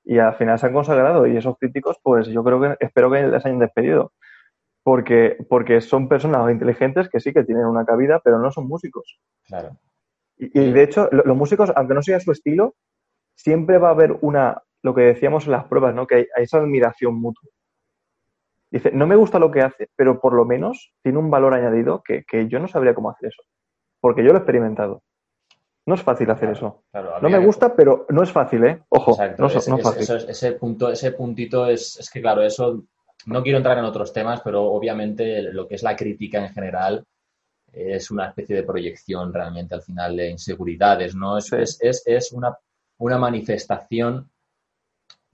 Y 0.03 0.17
al 0.17 0.33
final 0.35 0.57
se 0.57 0.67
han 0.67 0.73
consagrado 0.73 1.27
y 1.27 1.37
esos 1.37 1.57
críticos, 1.57 1.97
pues 2.01 2.27
yo 2.27 2.43
creo 2.43 2.59
que 2.61 2.77
espero 2.79 3.11
que 3.11 3.27
les 3.27 3.45
hayan 3.45 3.59
despedido. 3.59 4.13
Porque, 4.81 5.37
porque 5.49 5.81
son 5.81 6.07
personas 6.07 6.49
inteligentes 6.49 7.09
que 7.09 7.19
sí 7.19 7.33
que 7.33 7.43
tienen 7.43 7.65
una 7.65 7.85
cabida, 7.85 8.21
pero 8.23 8.39
no 8.39 8.49
son 8.49 8.67
músicos. 8.67 9.19
Claro. 9.45 9.77
Y, 10.37 10.57
y 10.57 10.71
de 10.71 10.83
hecho, 10.83 11.09
los 11.11 11.35
músicos, 11.35 11.71
aunque 11.75 11.93
no 11.93 12.01
sea 12.01 12.19
su 12.19 12.31
estilo, 12.31 12.75
siempre 13.35 13.77
va 13.77 13.89
a 13.89 13.91
haber 13.91 14.17
una, 14.21 14.63
lo 14.81 14.95
que 14.95 15.01
decíamos 15.01 15.45
en 15.45 15.51
las 15.51 15.65
pruebas, 15.65 15.93
¿no? 15.93 16.07
Que 16.07 16.15
hay, 16.15 16.25
esa 16.37 16.57
admiración 16.57 17.15
mutua. 17.15 17.49
Dice, 18.71 18.91
no 18.91 19.07
me 19.07 19.15
gusta 19.15 19.39
lo 19.39 19.49
que 19.51 19.61
hace, 19.61 19.89
pero 19.95 20.19
por 20.21 20.33
lo 20.33 20.45
menos 20.45 20.93
tiene 21.01 21.17
un 21.17 21.31
valor 21.31 21.53
añadido 21.53 22.03
que, 22.03 22.23
yo 22.47 22.59
no 22.59 22.67
sabría 22.67 22.93
cómo 22.93 23.09
hacer 23.09 23.29
eso. 23.29 23.41
Porque 23.99 24.23
yo 24.23 24.29
lo 24.29 24.35
he 24.35 24.41
experimentado. 24.41 25.01
No 25.85 25.95
es 25.95 26.03
fácil 26.03 26.29
hacer 26.29 26.51
eso. 26.51 26.83
no 27.21 27.29
me 27.29 27.39
gusta, 27.39 27.75
pero 27.75 28.05
no 28.09 28.21
es 28.21 28.31
fácil, 28.31 28.63
¿eh? 28.65 28.83
Ojo, 28.89 29.17
no, 29.37 29.47
es, 29.47 29.53
fácil. 29.81 30.29
ese, 30.29 30.51
punto, 30.53 30.91
ese 30.91 31.13
puntito 31.13 31.65
es, 31.65 31.97
es 31.99 32.09
que, 32.11 32.21
claro, 32.21 32.43
eso 32.43 32.83
no 33.25 33.41
quiero 33.41 33.57
entrar 33.57 33.77
en 33.77 33.85
otros 33.85 34.13
temas, 34.13 34.41
pero 34.41 34.63
obviamente 34.65 35.41
lo 35.51 35.67
que 35.67 35.75
es 35.75 35.83
la 35.83 35.95
crítica 35.95 36.37
en 36.39 36.53
general 36.53 37.03
es 37.71 38.11
una 38.11 38.27
especie 38.27 38.55
de 38.55 38.63
proyección 38.63 39.33
realmente 39.33 39.75
al 39.75 39.81
final 39.81 40.15
de 40.15 40.29
inseguridades, 40.29 41.15
¿no? 41.15 41.37
Es, 41.37 41.51
es, 41.53 42.03
es, 42.05 42.31
una, 42.31 42.57
una 42.97 43.17
manifestación 43.17 44.29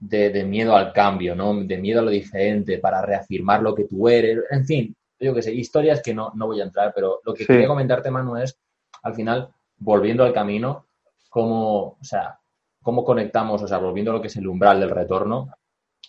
de, 0.08 0.44
miedo 0.44 0.76
al 0.76 0.94
cambio, 0.94 1.36
¿no? 1.36 1.54
De 1.54 1.78
miedo 1.78 2.00
a 2.00 2.04
lo 2.04 2.12
diferente, 2.12 2.78
para 2.78 3.02
reafirmar 3.02 3.62
lo 3.62 3.74
que 3.74 3.86
tú 3.86 4.08
eres. 4.08 4.40
En 4.52 4.66
fin, 4.66 4.96
yo 5.20 5.34
qué 5.34 5.42
sé, 5.42 5.54
historias 5.54 6.02
que 6.02 6.14
no, 6.14 6.32
no 6.36 6.48
voy 6.48 6.62
a 6.62 6.66
entrar, 6.66 6.92
pero 6.94 7.22
lo 7.24 7.34
que 7.34 7.46
quería 7.46 7.68
comentarte, 7.68 8.12
Manu, 8.12 8.38
es, 8.38 8.58
al 9.04 9.14
final, 9.14 9.50
volviendo 9.78 10.24
al 10.24 10.34
camino, 10.34 10.88
cómo, 11.30 11.98
o 12.00 12.04
sea, 12.04 12.40
cómo 12.82 13.04
conectamos, 13.04 13.62
o 13.62 13.68
sea, 13.68 13.78
volviendo 13.80 14.12
a 14.12 14.16
lo 14.16 14.22
que 14.22 14.28
es 14.28 14.38
el 14.38 14.48
umbral 14.48 14.80
del 14.80 14.92
retorno, 14.92 15.50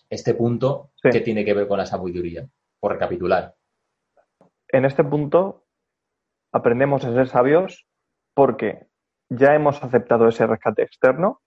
este 0.09 0.35
punto 0.35 0.91
que 1.03 1.21
tiene 1.21 1.45
que 1.45 1.55
ver 1.55 1.67
con 1.67 1.79
la 1.79 1.87
sabiduría, 1.87 2.47
por 2.79 2.93
recapitular. 2.93 3.55
En 4.69 4.85
este 4.85 5.03
punto 5.05 5.65
aprendemos 6.53 7.05
a 7.05 7.13
ser 7.13 7.29
sabios 7.29 7.87
porque 8.35 8.87
ya 9.29 9.55
hemos 9.55 9.83
aceptado 9.83 10.29
ese 10.29 10.47
rescate 10.47 10.83
externo 10.83 11.41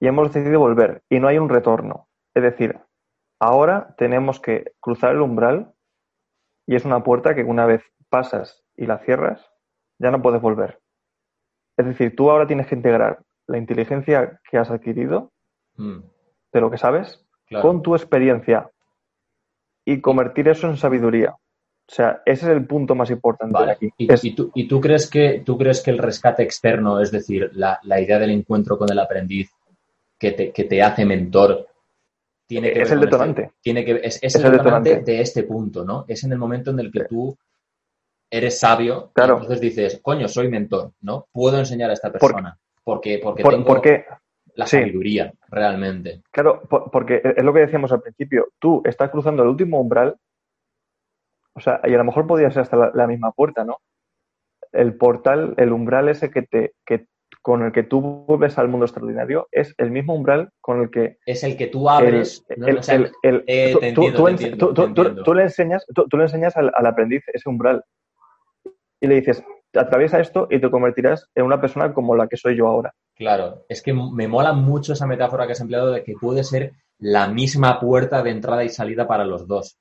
y 0.00 0.06
hemos 0.08 0.32
decidido 0.32 0.60
volver 0.60 1.02
y 1.08 1.20
no 1.20 1.28
hay 1.28 1.38
un 1.38 1.48
retorno. 1.48 2.08
Es 2.34 2.42
decir, 2.42 2.78
ahora 3.40 3.94
tenemos 3.96 4.40
que 4.40 4.72
cruzar 4.80 5.12
el 5.14 5.20
umbral 5.22 5.72
y 6.66 6.74
es 6.76 6.84
una 6.84 7.02
puerta 7.02 7.34
que 7.34 7.44
una 7.44 7.66
vez 7.66 7.82
pasas 8.08 8.64
y 8.76 8.86
la 8.86 8.98
cierras, 8.98 9.44
ya 9.98 10.10
no 10.10 10.20
puedes 10.22 10.40
volver. 10.42 10.80
Es 11.78 11.86
decir, 11.86 12.14
tú 12.16 12.30
ahora 12.30 12.46
tienes 12.46 12.66
que 12.66 12.74
integrar 12.74 13.20
la 13.46 13.58
inteligencia 13.58 14.40
que 14.50 14.58
has 14.58 14.70
adquirido, 14.70 15.32
Mm, 15.78 15.98
de 16.54 16.60
lo 16.62 16.70
que 16.70 16.78
sabes, 16.78 17.26
claro. 17.46 17.62
con 17.68 17.82
tu 17.82 17.94
experiencia 17.94 18.70
y 19.84 20.00
convertir 20.00 20.48
eso 20.48 20.68
en 20.68 20.76
sabiduría. 20.78 21.32
O 21.32 21.92
sea, 21.94 22.22
ese 22.24 22.46
es 22.46 22.52
el 22.52 22.66
punto 22.66 22.94
más 22.94 23.10
importante 23.10 23.62
de 23.62 23.70
aquí. 23.70 23.90
¿Y, 23.98 24.12
Es- 24.12 24.24
y 24.24 24.34
tú, 24.34 24.50
y 24.54 24.66
tú 24.66 24.80
crees 24.80 25.08
que, 25.08 25.42
tú 25.44 25.56
crees 25.58 25.82
que 25.82 25.90
el 25.90 25.98
rescate 25.98 26.42
externo, 26.42 26.98
es 27.00 27.12
decir, 27.12 27.50
la, 27.52 27.78
la 27.82 28.00
idea 28.00 28.18
del 28.18 28.30
encuentro 28.30 28.78
con 28.78 28.90
el 28.90 28.98
aprendiz 28.98 29.50
que 30.18 30.32
te, 30.32 30.52
que 30.52 30.64
te 30.64 30.82
hace 30.82 31.04
mentor, 31.04 31.66
tiene 32.46 32.72
que 32.72 32.82
Es 32.82 32.90
el 32.90 32.98
este- 32.98 33.06
detonante. 33.06 33.50
tiene 33.60 33.84
que, 33.84 33.92
es, 34.02 34.16
es 34.16 34.22
Es 34.22 34.34
el 34.36 34.46
el 34.46 34.52
detonante, 34.52 34.88
detonante. 34.90 35.12
de 35.12 35.20
este 35.20 35.42
punto, 35.44 35.84
¿no? 35.84 36.04
Es 36.08 36.22
en 36.24 36.32
el 36.32 36.38
momento 36.38 36.70
en 36.70 36.80
el 36.80 36.90
que 36.92 37.04
tú 37.04 37.36
eres 38.30 38.58
sabio 38.58 39.10
Claro. 39.12 39.34
y 39.34 39.36
entonces 39.38 39.60
dices, 39.60 40.00
coño, 40.02 40.28
soy 40.28 40.48
mentor, 40.48 40.92
¿no? 41.00 41.26
Puedo 41.32 41.58
enseñar 41.58 41.90
a 41.90 41.92
esta 41.94 42.10
Por- 42.12 42.20
persona 42.32 42.58
porque, 42.84 43.18
porque 43.22 43.42
por- 43.42 43.52
tengo 43.52 43.66
porque, 43.66 44.04
la 44.54 44.66
sí. 44.66 44.78
sabiduría 44.78 45.32
realmente. 45.48 46.22
claro, 46.30 46.62
por- 46.62 46.90
porque 46.90 47.20
es 47.36 47.44
lo 47.44 47.52
que 47.52 47.60
decíamos 47.60 47.90
al 47.92 48.00
principio, 48.00 48.48
tú 48.58 48.80
estás 48.84 49.10
cruzando 49.10 49.42
el 49.42 49.48
último 49.50 49.80
umbral, 49.80 50.16
o 51.54 51.60
sea, 51.60 51.80
y 51.84 51.92
a 51.94 51.98
lo 51.98 52.04
mejor 52.04 52.26
podría 52.26 52.50
ser 52.50 52.62
hasta 52.62 52.76
la, 52.76 52.90
la 52.94 53.06
misma 53.06 53.32
puerta, 53.32 53.64
¿no? 53.64 53.78
El 54.72 54.94
portal, 54.96 55.54
el 55.56 55.72
umbral 55.72 56.08
ese 56.08 56.30
que 56.30 56.42
te, 56.42 56.74
que, 56.84 57.06
con 57.46 57.62
el 57.62 57.70
que 57.70 57.84
tú 57.84 58.00
vuelves 58.26 58.58
al 58.58 58.66
mundo 58.66 58.86
extraordinario, 58.86 59.46
es 59.52 59.72
el 59.78 59.92
mismo 59.92 60.16
umbral 60.16 60.50
con 60.60 60.80
el 60.82 60.90
que 60.90 61.18
Es 61.24 61.44
el 61.44 61.56
que 61.56 61.68
tú 61.68 61.88
abres. 61.88 62.44
tú- 65.24 65.32
le 65.32 65.42
enseñas, 65.42 65.86
tú, 65.94 66.08
tú 66.08 66.16
le 66.16 66.24
enseñas 66.24 66.56
al, 66.56 66.72
al 66.74 66.86
aprendiz 66.86 67.22
ese 67.32 67.48
umbral 67.48 67.84
y 69.00 69.06
le 69.06 69.14
dices, 69.14 69.44
atraviesa 69.74 70.18
esto 70.18 70.48
y 70.50 70.60
te 70.60 70.68
convertirás 70.72 71.28
en 71.36 71.44
una 71.44 71.60
persona 71.60 71.94
como 71.94 72.16
la 72.16 72.26
que 72.26 72.36
soy 72.36 72.56
yo 72.56 72.66
ahora. 72.66 72.92
Claro, 73.14 73.64
es 73.68 73.80
que 73.80 73.92
me 73.94 74.26
mola 74.26 74.52
mucho 74.52 74.94
esa 74.94 75.06
metáfora 75.06 75.46
que 75.46 75.52
has 75.52 75.60
empleado 75.60 75.92
de 75.92 76.02
que 76.02 76.14
puede 76.20 76.42
ser 76.42 76.72
la 76.98 77.28
misma 77.28 77.78
puerta 77.78 78.24
de 78.24 78.30
entrada 78.30 78.64
y 78.64 78.70
salida 78.70 79.06
para 79.06 79.24
los 79.24 79.46
dos. 79.46 79.78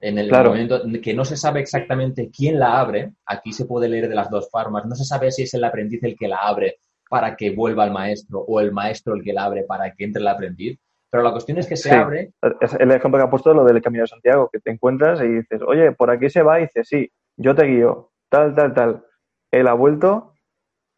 En 0.00 0.18
el 0.18 0.26
Claro. 0.30 0.50
momento 0.50 0.82
que 1.00 1.14
no 1.14 1.24
se 1.24 1.36
sabe 1.36 1.60
exactamente 1.60 2.28
quién 2.36 2.58
la 2.58 2.80
abre, 2.80 3.12
aquí 3.24 3.52
se 3.52 3.66
puede 3.66 3.88
leer 3.88 4.08
de 4.08 4.16
las 4.16 4.30
dos 4.30 4.50
formas, 4.50 4.84
no 4.84 4.96
se 4.96 5.04
sabe 5.04 5.30
si 5.30 5.44
es 5.44 5.54
el 5.54 5.62
aprendiz 5.62 6.02
el 6.02 6.16
que 6.16 6.26
la 6.26 6.38
abre 6.38 6.78
para 7.14 7.36
que 7.36 7.50
vuelva 7.54 7.84
al 7.84 7.92
maestro 7.92 8.40
o 8.40 8.58
el 8.58 8.72
maestro 8.72 9.14
el 9.14 9.22
que 9.22 9.32
la 9.32 9.44
abre 9.44 9.62
para 9.62 9.92
que 9.94 10.02
entre 10.02 10.20
el 10.20 10.26
aprendiz, 10.26 10.80
pero 11.08 11.22
la 11.22 11.30
cuestión 11.30 11.58
es 11.58 11.68
que 11.68 11.76
se 11.76 11.90
Sí. 11.90 11.94
abre, 11.94 12.32
Es 12.60 12.74
el 12.74 12.90
ejemplo 12.90 13.20
que 13.20 13.24
ha 13.26 13.30
puesto 13.30 13.54
lo 13.54 13.62
del 13.64 13.80
Camino 13.80 14.02
de 14.02 14.08
Santiago, 14.08 14.50
que 14.52 14.58
te 14.58 14.72
encuentras 14.72 15.20
y 15.20 15.28
dices, 15.28 15.62
oye, 15.64 15.92
por 15.92 16.10
aquí 16.10 16.28
se 16.28 16.42
va, 16.42 16.58
y 16.58 16.62
dices, 16.62 16.88
sí, 16.88 17.08
yo 17.36 17.54
te 17.54 17.66
guío, 17.66 18.10
tal, 18.28 18.52
tal, 18.56 18.74
tal. 18.74 19.04
Él 19.52 19.68
ha 19.68 19.74
vuelto 19.74 20.34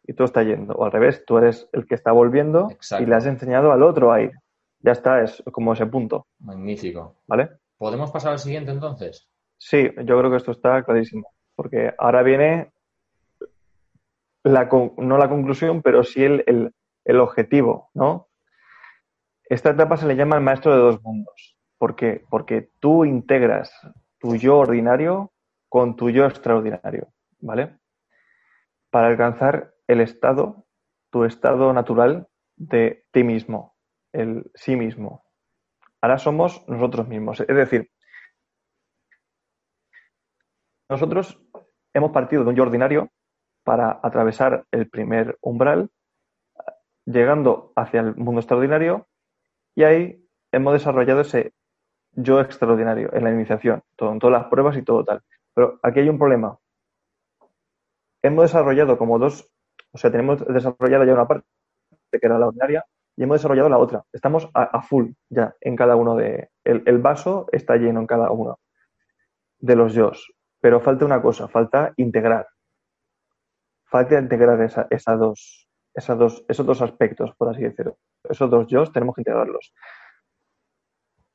y 0.07 0.13
tú 0.13 0.23
estás 0.23 0.43
yendo. 0.47 0.73
O 0.73 0.85
al 0.85 0.91
revés, 0.91 1.23
tú 1.23 1.37
eres 1.37 1.69
el 1.71 1.85
que 1.85 1.93
está 1.93 2.11
volviendo 2.13 2.67
Exacto. 2.71 3.03
y 3.03 3.05
le 3.05 3.15
has 3.15 3.27
enseñado 3.27 3.71
al 3.71 3.83
otro 3.83 4.11
a 4.11 4.19
ir. 4.23 4.31
Ya 4.79 4.93
está, 4.93 5.21
es 5.21 5.43
como 5.51 5.73
ese 5.73 5.85
punto, 5.85 6.25
magnífico. 6.39 7.17
¿vale? 7.27 7.49
¿Podemos 7.77 8.09
pasar 8.09 8.31
al 8.31 8.39
siguiente 8.39 8.71
entonces? 8.71 9.29
Sí, 9.59 9.87
yo 10.03 10.17
creo 10.17 10.31
que 10.31 10.37
esto 10.37 10.51
está 10.51 10.81
clarísimo. 10.81 11.29
Porque 11.55 11.93
ahora 11.99 12.23
viene 12.23 12.71
no 14.45 15.17
la 15.17 15.29
conclusión, 15.29 15.81
pero 15.81 16.03
sí 16.03 16.23
el, 16.23 16.43
el- 16.47 16.73
el 17.05 17.19
objetivo, 17.19 17.89
¿no? 17.93 18.27
Esta 19.49 19.71
etapa 19.71 19.97
se 19.97 20.05
le 20.07 20.15
llama 20.15 20.35
el 20.37 20.43
maestro 20.43 20.71
de 20.73 20.77
dos 20.79 21.01
mundos. 21.03 21.57
¿Por 21.79 21.95
qué? 21.95 22.23
Porque 22.29 22.69
tú 22.79 23.03
integras 23.03 23.71
tu 24.19 24.35
yo 24.35 24.59
ordinario 24.59 25.31
con 25.69 25.95
tu 25.95 26.09
yo 26.11 26.25
extraordinario, 26.25 27.07
¿vale? 27.39 27.77
Para 28.91 29.07
alcanzar 29.07 29.73
el 29.87 30.01
estado, 30.01 30.65
tu 31.09 31.23
estado 31.23 31.71
natural 31.73 32.27
de 32.57 33.05
ti 33.11 33.23
mismo, 33.23 33.75
el 34.13 34.51
sí 34.55 34.75
mismo. 34.75 35.23
Ahora 36.01 36.19
somos 36.19 36.63
nosotros 36.67 37.07
mismos. 37.07 37.41
Es 37.41 37.47
decir, 37.55 37.91
nosotros 40.89 41.39
hemos 41.93 42.11
partido 42.11 42.43
de 42.43 42.49
un 42.49 42.55
yo 42.55 42.63
ordinario 42.63 43.09
para 43.67 43.99
atravesar 44.01 44.63
el 44.71 44.89
primer 44.89 45.37
umbral, 45.41 45.89
llegando 47.05 47.73
hacia 47.75 47.99
el 47.99 48.15
mundo 48.15 48.39
extraordinario, 48.39 49.07
y 49.75 49.83
ahí 49.83 50.25
hemos 50.53 50.71
desarrollado 50.71 51.19
ese 51.19 51.51
yo 52.13 52.39
extraordinario 52.39 53.13
en 53.13 53.25
la 53.25 53.31
iniciación, 53.31 53.83
todo, 53.97 54.17
todas 54.19 54.41
las 54.41 54.49
pruebas 54.49 54.77
y 54.77 54.83
todo 54.83 55.03
tal. 55.03 55.21
Pero 55.53 55.79
aquí 55.83 55.99
hay 55.99 56.07
un 56.07 56.17
problema. 56.17 56.57
Hemos 58.23 58.45
desarrollado 58.45 58.97
como 58.97 59.19
dos, 59.19 59.51
o 59.91 59.97
sea, 59.97 60.11
tenemos 60.11 60.47
desarrollado 60.47 61.03
ya 61.03 61.13
una 61.13 61.27
parte 61.27 61.45
que 62.09 62.25
era 62.25 62.39
la 62.39 62.47
ordinaria 62.47 62.85
y 63.17 63.23
hemos 63.23 63.35
desarrollado 63.35 63.67
la 63.67 63.79
otra. 63.79 64.03
Estamos 64.13 64.49
a, 64.53 64.63
a 64.63 64.81
full 64.81 65.11
ya 65.29 65.53
en 65.59 65.75
cada 65.75 65.97
uno 65.97 66.15
de... 66.15 66.51
El, 66.63 66.83
el 66.85 66.99
vaso 66.99 67.47
está 67.51 67.75
lleno 67.75 67.99
en 67.99 68.07
cada 68.07 68.31
uno 68.31 68.59
de 69.59 69.75
los 69.75 69.93
yo's. 69.93 70.31
Pero 70.61 70.79
falta 70.79 71.03
una 71.03 71.21
cosa, 71.21 71.49
falta 71.49 71.91
integrar. 71.97 72.47
Falta 73.89 74.19
integrar 74.19 74.61
esa, 74.61 74.87
esa 74.89 75.15
dos, 75.15 75.67
esas 75.93 76.17
dos, 76.17 76.45
esos 76.47 76.65
dos 76.65 76.81
aspectos, 76.81 77.33
por 77.37 77.49
así 77.49 77.63
decirlo. 77.63 77.97
Esos 78.23 78.49
dos 78.49 78.67
yo's 78.67 78.91
tenemos 78.91 79.15
que 79.15 79.21
integrarlos 79.21 79.73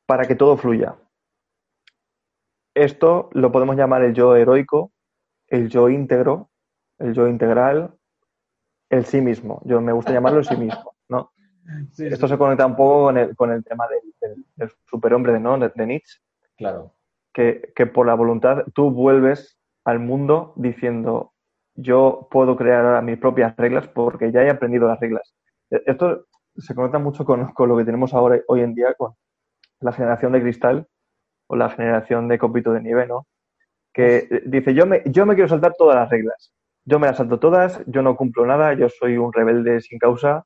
para 0.07 0.27
que 0.27 0.35
todo 0.35 0.57
fluya. 0.57 0.97
Esto 2.75 3.29
lo 3.33 3.53
podemos 3.53 3.77
llamar 3.77 4.03
el 4.03 4.15
yo 4.15 4.35
heroico, 4.37 4.93
el 5.49 5.69
yo 5.69 5.89
íntegro, 5.89 6.51
el 6.99 7.13
yo 7.15 7.29
integral, 7.29 7.95
el 8.91 9.05
sí 9.05 9.21
mismo. 9.21 9.61
Yo 9.65 9.81
me 9.81 9.93
gusta 9.93 10.13
llamarlo 10.13 10.39
el 10.39 10.45
sí 10.45 10.57
mismo, 10.57 10.95
¿no? 11.09 11.33
Sí, 11.93 12.07
Esto 12.07 12.27
se 12.27 12.37
conecta 12.37 12.67
un 12.67 12.75
poco 12.75 13.05
con 13.05 13.17
el, 13.19 13.37
con 13.37 13.53
el 13.53 13.63
tema 13.65 13.87
del, 13.87 14.01
del- 14.21 14.45
del 14.57 14.71
superhombre 14.85 15.39
¿no? 15.39 15.57
de, 15.57 15.71
de 15.73 15.87
Nietzsche, 15.87 16.19
Claro, 16.57 16.93
que, 17.33 17.73
que 17.77 17.87
por 17.87 18.05
la 18.05 18.15
voluntad 18.15 18.65
tú 18.75 18.91
vuelves 18.91 19.59
al 19.85 20.01
mundo 20.01 20.55
diciendo 20.57 21.32
yo 21.75 22.29
puedo 22.31 22.57
crear 22.57 22.85
ahora 22.85 23.03
mis 23.03 23.19
propias 23.19 23.57
reglas 23.57 23.89
porque 23.89 24.33
ya 24.33 24.43
he 24.43 24.51
aprendido 24.51 24.89
las 24.89 25.01
reglas. 25.01 25.35
E- 25.71 25.83
Esto 25.87 26.27
se 26.57 26.75
conecta 26.75 26.99
mucho 26.99 27.25
con, 27.25 27.53
con 27.53 27.69
lo 27.69 27.77
que 27.77 27.85
tenemos 27.85 28.15
ahora 28.15 28.41
hoy 28.49 28.61
en 28.61 28.75
día 28.75 28.95
con 28.95 29.15
la 29.81 29.93
generación 29.93 30.33
de 30.33 30.43
cristal 30.43 30.89
o 31.49 31.57
la 31.57 31.71
generación 31.71 32.29
de 32.29 32.39
copito 32.39 32.73
de 32.73 32.83
nieve, 32.83 33.07
¿no? 33.07 33.27
Que 33.93 34.19
eh, 34.31 34.43
dice 34.47 34.75
yo 34.75 34.87
me, 34.87 35.03
yo 35.07 35.27
me 35.27 35.35
quiero 35.35 35.49
saltar 35.49 35.75
todas 35.79 35.97
las 35.97 36.11
reglas. 36.11 36.53
Yo 36.85 36.99
me 36.99 37.07
las 37.09 37.19
salto 37.19 37.41
todas, 37.41 37.83
yo 37.87 38.03
no 38.03 38.17
cumplo 38.17 38.47
nada, 38.47 38.75
yo 38.75 38.89
soy 38.89 39.17
un 39.19 39.33
rebelde 39.33 39.81
sin 39.81 39.99
causa. 39.99 40.45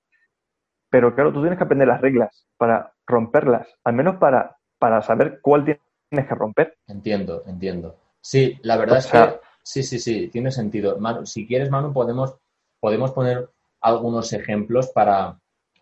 Pero 0.91 1.15
claro, 1.15 1.33
tú 1.33 1.41
tienes 1.41 1.59
que 1.59 1.65
aprender 1.65 1.89
las 1.89 2.01
reglas 2.01 2.47
para 2.57 2.93
romperlas, 3.07 3.69
al 3.85 3.95
menos 3.95 4.17
para, 4.17 4.57
para 4.79 5.03
saber 5.03 5.41
cuál 5.43 5.65
tienes 5.65 6.29
que 6.29 6.35
romper. 6.35 6.77
entiendo, 6.89 7.43
entiendo. 7.47 7.97
Sí, 8.21 8.59
la 8.63 8.77
verdad 8.77 8.97
O 8.97 9.01
es 9.01 9.07
que 9.07 9.19
sí, 9.67 9.83
sí, 9.83 9.99
sí, 9.99 10.29
tiene 10.29 10.51
sentido. 10.53 10.97
Manu, 10.99 11.27
si 11.27 11.45
quieres, 11.47 11.71
Manu, 11.71 11.93
podemos, 11.93 12.37
podemos 12.81 13.11
poner 13.11 13.49
algunos 13.81 14.33
ejemplos 14.33 14.89
para, 14.89 15.39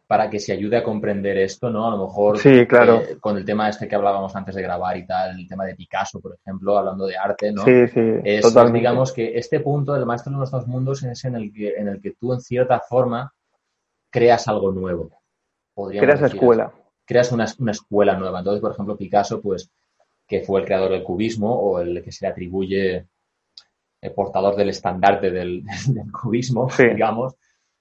para 0.07 0.30
que 0.30 0.39
se 0.41 0.53
ayude 0.53 0.78
a 0.78 0.82
comprender 0.82 1.37
esto, 1.39 1.68
¿no? 1.70 1.87
A 1.87 1.91
lo 1.97 2.07
mejor 2.07 2.39
Sí, 2.39 2.66
claro. 2.66 3.03
eh, 3.03 3.18
con 3.20 3.37
el 3.37 3.45
tema 3.45 3.68
este 3.68 3.87
que 3.87 3.95
hablábamos 3.95 4.35
antes 4.35 4.55
de 4.55 4.62
grabar 4.62 4.97
y 4.97 5.07
tal, 5.07 5.39
el 5.39 5.47
tema 5.47 5.64
de 5.66 5.74
Picasso, 5.74 6.18
por 6.20 6.35
ejemplo, 6.35 6.78
hablando 6.78 7.07
de 7.07 7.16
arte, 7.16 7.53
¿no? 7.53 7.62
Sí, 7.64 7.87
sí, 7.89 8.01
es, 8.24 8.41
totalmente. 8.43 8.78
digamos 8.78 9.12
que 9.12 9.37
este 9.39 9.61
punto 9.61 9.93
del 9.93 10.07
maestro 10.07 10.32
de 10.32 10.39
los 10.39 10.51
dos 10.51 10.66
mundos 10.66 11.03
es 11.03 11.24
en 11.26 11.37
el 11.37 11.53
que, 11.53 11.74
en 11.76 11.89
el 11.89 12.01
que 12.01 12.12
tú, 12.12 12.32
en 12.32 12.41
cierta 12.41 12.80
forma, 12.80 13.32
creas 14.11 14.49
algo 14.49 14.72
nuevo. 14.72 15.11
Podríamos 15.74 16.07
Creas 16.07 16.20
decir 16.22 16.37
escuela. 16.37 16.64
así. 16.64 16.76
Creas 17.07 17.32
una, 17.32 17.47
una 17.59 17.72
escuela 17.72 18.16
nueva. 18.16 18.39
Entonces, 18.39 18.61
por 18.62 18.72
ejemplo, 18.72 18.97
Picasso, 18.97 19.41
pues, 19.43 19.70
que 20.26 20.41
fue 20.41 20.61
el 20.61 20.66
creador 20.66 20.91
del 20.91 21.03
cubismo 21.05 21.55
o 21.55 21.80
el 21.80 22.03
que 22.03 22.12
se 22.12 22.24
le 22.24 22.30
atribuye 22.30 23.07
portador 24.11 24.57
del 24.57 24.69
estandarte 24.71 25.31
del, 25.31 25.63
del 25.89 26.11
cubismo, 26.13 26.69
Sí. 26.71 26.85
digamos, 26.89 27.35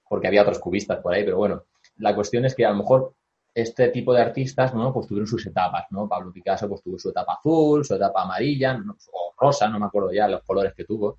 porque 0.08 0.28
había 0.28 0.42
otros 0.42 0.58
cubistas 0.58 1.00
por 1.00 1.12
ahí, 1.14 1.24
pero 1.24 1.36
bueno, 1.38 1.64
la 1.98 2.14
cuestión 2.14 2.44
es 2.44 2.54
que 2.54 2.64
a 2.66 2.70
lo 2.70 2.76
mejor 2.76 3.14
este 3.54 3.88
tipo 3.88 4.12
de 4.12 4.20
artistas, 4.20 4.74
¿no? 4.74 4.92
Pues 4.92 5.06
tuvieron 5.06 5.26
sus 5.28 5.46
etapas, 5.46 5.86
¿no? 5.90 6.08
Pablo 6.08 6.32
Picasso 6.32 6.68
pues 6.68 6.82
tuvo 6.82 6.98
su 6.98 7.10
etapa 7.10 7.34
azul, 7.34 7.84
su 7.84 7.94
etapa 7.94 8.22
amarilla, 8.22 8.76
¿no? 8.76 8.96
o 9.12 9.32
rosa, 9.38 9.68
no 9.68 9.78
me 9.78 9.86
acuerdo 9.86 10.12
ya 10.12 10.26
los 10.28 10.42
colores 10.42 10.74
que 10.74 10.84
tuvo 10.84 11.18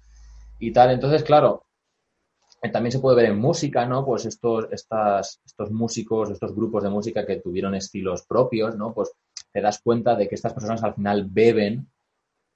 y 0.60 0.72
tal. 0.74 0.92
Entonces, 0.92 1.24
claro, 1.24 1.64
eh, 2.62 2.70
también 2.70 2.92
se 2.92 3.00
puede 3.00 3.16
ver 3.18 3.26
en 3.32 3.38
música, 3.40 3.86
¿no? 3.86 4.06
Pues 4.06 4.26
estos, 4.26 4.68
estas, 4.72 5.40
estos 5.46 5.72
músicos, 5.72 6.30
estos 6.30 6.54
grupos 6.54 6.84
de 6.84 6.90
música 6.90 7.26
que 7.26 7.38
tuvieron 7.38 7.74
estilos 7.76 8.26
propios, 8.26 8.76
¿no? 8.76 8.94
Pues 8.94 9.12
te 9.54 9.62
das 9.62 9.80
cuenta 9.82 10.16
de 10.16 10.28
que 10.28 10.36
estas 10.36 10.54
personas 10.54 10.84
al 10.84 10.94
final 10.94 11.26
beben 11.30 11.88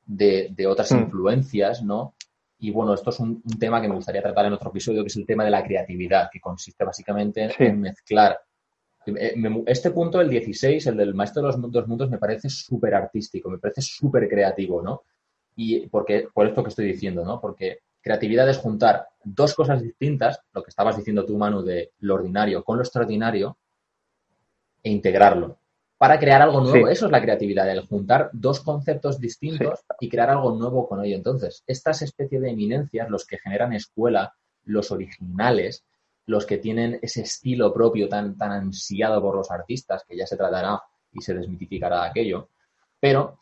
de, 0.06 0.50
de 0.54 0.68
otras 0.68 0.92
Mm. 0.92 0.98
influencias, 1.00 1.84
¿no? 1.84 2.16
Y 2.60 2.72
bueno, 2.72 2.94
esto 2.94 3.10
es 3.10 3.20
un, 3.20 3.42
un 3.44 3.60
tema 3.60 3.82
que 3.82 3.88
me 3.88 3.96
gustaría 3.96 4.22
tratar 4.22 4.46
en 4.46 4.54
otro 4.54 4.70
episodio, 4.70 5.02
que 5.02 5.08
es 5.08 5.16
el 5.16 5.26
tema 5.26 5.46
de 5.46 5.52
la 5.52 5.64
creatividad, 5.64 6.30
que 6.32 6.40
consiste 6.42 6.84
básicamente 6.84 7.44
en, 7.44 7.50
Sí. 7.52 7.64
en 7.64 7.80
mezclar. 7.82 8.38
eh, 9.06 9.34
Este 9.66 9.92
punto, 9.92 10.20
el 10.20 10.30
16, 10.30 10.86
el 10.88 10.98
del 10.98 11.14
maestro 11.16 11.42
de 11.42 11.48
los 11.48 11.72
dos 11.72 11.88
mundos, 11.88 12.10
me 12.10 12.18
parece 12.18 12.50
súper 12.50 12.94
artístico, 12.96 13.50
me 13.50 13.58
parece 13.60 13.82
súper 13.82 14.28
creativo, 14.28 14.82
¿no? 14.82 15.04
Y 15.56 15.88
porque, 15.88 16.28
por 16.34 16.48
esto 16.48 16.62
que 16.64 16.70
estoy 16.70 16.86
diciendo, 16.86 17.24
¿no? 17.26 17.40
Porque 17.40 17.80
Creatividad 18.02 18.50
es 18.50 18.58
juntar 18.58 19.08
dos 19.26 19.54
cosas 19.54 19.82
distintas, 19.82 20.40
lo 20.54 20.64
que 20.64 20.70
estabas 20.70 20.96
diciendo 20.96 21.26
tú, 21.26 21.38
Manu, 21.38 21.62
de 21.62 21.92
lo 22.00 22.16
ordinario 22.16 22.64
con 22.64 22.78
lo 22.78 22.84
extraordinario, 22.84 23.58
e 24.82 24.90
integrarlo 24.90 25.60
para 26.00 26.18
crear 26.18 26.42
algo 26.42 26.62
nuevo. 26.62 26.88
Eso 26.88 27.08
es 27.08 27.12
la 27.12 27.22
creatividad, 27.22 27.70
el 27.70 27.86
juntar 27.86 28.30
dos 28.32 28.62
conceptos 28.62 29.20
distintos 29.20 29.82
y 30.00 30.08
crear 30.08 30.30
algo 30.30 30.56
nuevo 30.56 30.88
con 30.88 31.04
ello. 31.04 31.18
Entonces, 31.18 31.62
estas 31.68 32.02
especies 32.02 32.42
de 32.42 32.52
eminencias, 32.52 33.10
los 33.10 33.28
que 33.28 33.38
generan 33.38 33.74
escuela, 33.74 34.34
los 34.64 34.92
originales, 34.92 35.84
los 36.26 36.46
que 36.46 36.58
tienen 36.58 37.00
ese 37.02 37.24
estilo 37.24 37.74
propio 37.74 38.08
tan, 38.08 38.38
tan 38.38 38.54
ansiado 38.54 39.22
por 39.22 39.36
los 39.36 39.52
artistas, 39.52 40.06
que 40.08 40.16
ya 40.16 40.26
se 40.26 40.38
tratará 40.38 40.82
y 41.12 41.22
se 41.22 41.34
desmitificará 41.34 42.06
aquello. 42.06 42.48
Pero, 42.98 43.38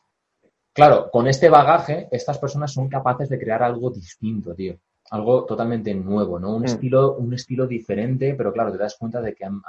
claro, 0.74 1.12
con 1.12 1.28
este 1.28 1.50
bagaje, 1.50 2.08
estas 2.10 2.40
personas 2.40 2.74
son 2.74 2.90
capaces 2.90 3.30
de 3.30 3.40
crear 3.40 3.62
algo 3.62 3.92
distinto, 3.92 4.56
tío 4.56 4.80
algo 5.10 5.46
totalmente 5.46 5.94
nuevo, 5.94 6.40
¿no? 6.40 6.56
Un, 6.56 6.64
mm. 6.64 6.66
estilo, 6.66 7.16
un 7.16 7.34
estilo 7.34 7.68
diferente, 7.68 8.36
pero 8.36 8.52
claro, 8.52 8.72
te 8.72 8.78
das 8.78 8.98
cuenta 8.98 9.22
de 9.22 9.34
que 9.34 9.46
han, 9.46 9.62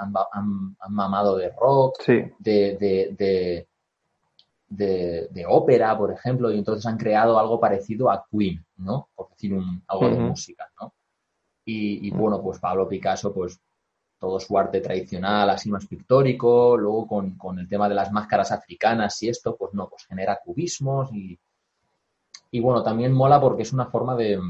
mamado 0.88 1.36
de 1.36 1.50
rock, 1.50 2.04
de, 2.38 3.66
de, 4.68 5.46
ópera, 5.46 5.96
por 5.96 6.12
ejemplo, 6.12 6.50
y 6.50 6.58
entonces 6.58 6.84
han 6.86 6.98
creado 6.98 7.38
algo 7.38 7.60
parecido 7.60 8.10
a 8.10 8.26
Queen, 8.30 8.64
¿no? 8.78 9.08
Por 9.14 9.30
decir 9.30 9.54
un, 9.54 9.82
algo 9.86 10.08
de 10.08 10.16
música, 10.16 10.68
¿no? 10.80 10.92
Y, 11.64 12.10
mm. 12.12 12.18
bueno, 12.18 12.42
pues 12.42 12.58
Pablo 12.58 12.88
Picasso, 12.88 13.32
pues 13.32 13.60
todo 14.18 14.40
su 14.40 14.58
arte 14.58 14.80
tradicional, 14.80 15.48
así 15.50 15.70
más 15.70 15.86
pictórico, 15.86 16.76
luego 16.76 17.06
con, 17.06 17.36
con, 17.36 17.60
el 17.60 17.68
tema 17.68 17.88
de 17.88 17.94
las 17.94 18.10
máscaras 18.10 18.50
africanas 18.50 19.22
y 19.22 19.28
esto, 19.28 19.54
pues 19.56 19.72
no, 19.74 19.88
pues 19.88 20.04
genera 20.06 20.40
cubismos 20.44 21.12
y, 21.12 21.38
y 22.50 22.58
bueno, 22.58 22.82
también 22.82 23.12
mola 23.12 23.40
porque 23.40 23.62
es 23.62 23.72
una 23.72 23.86
forma 23.86 24.16
de, 24.16 24.40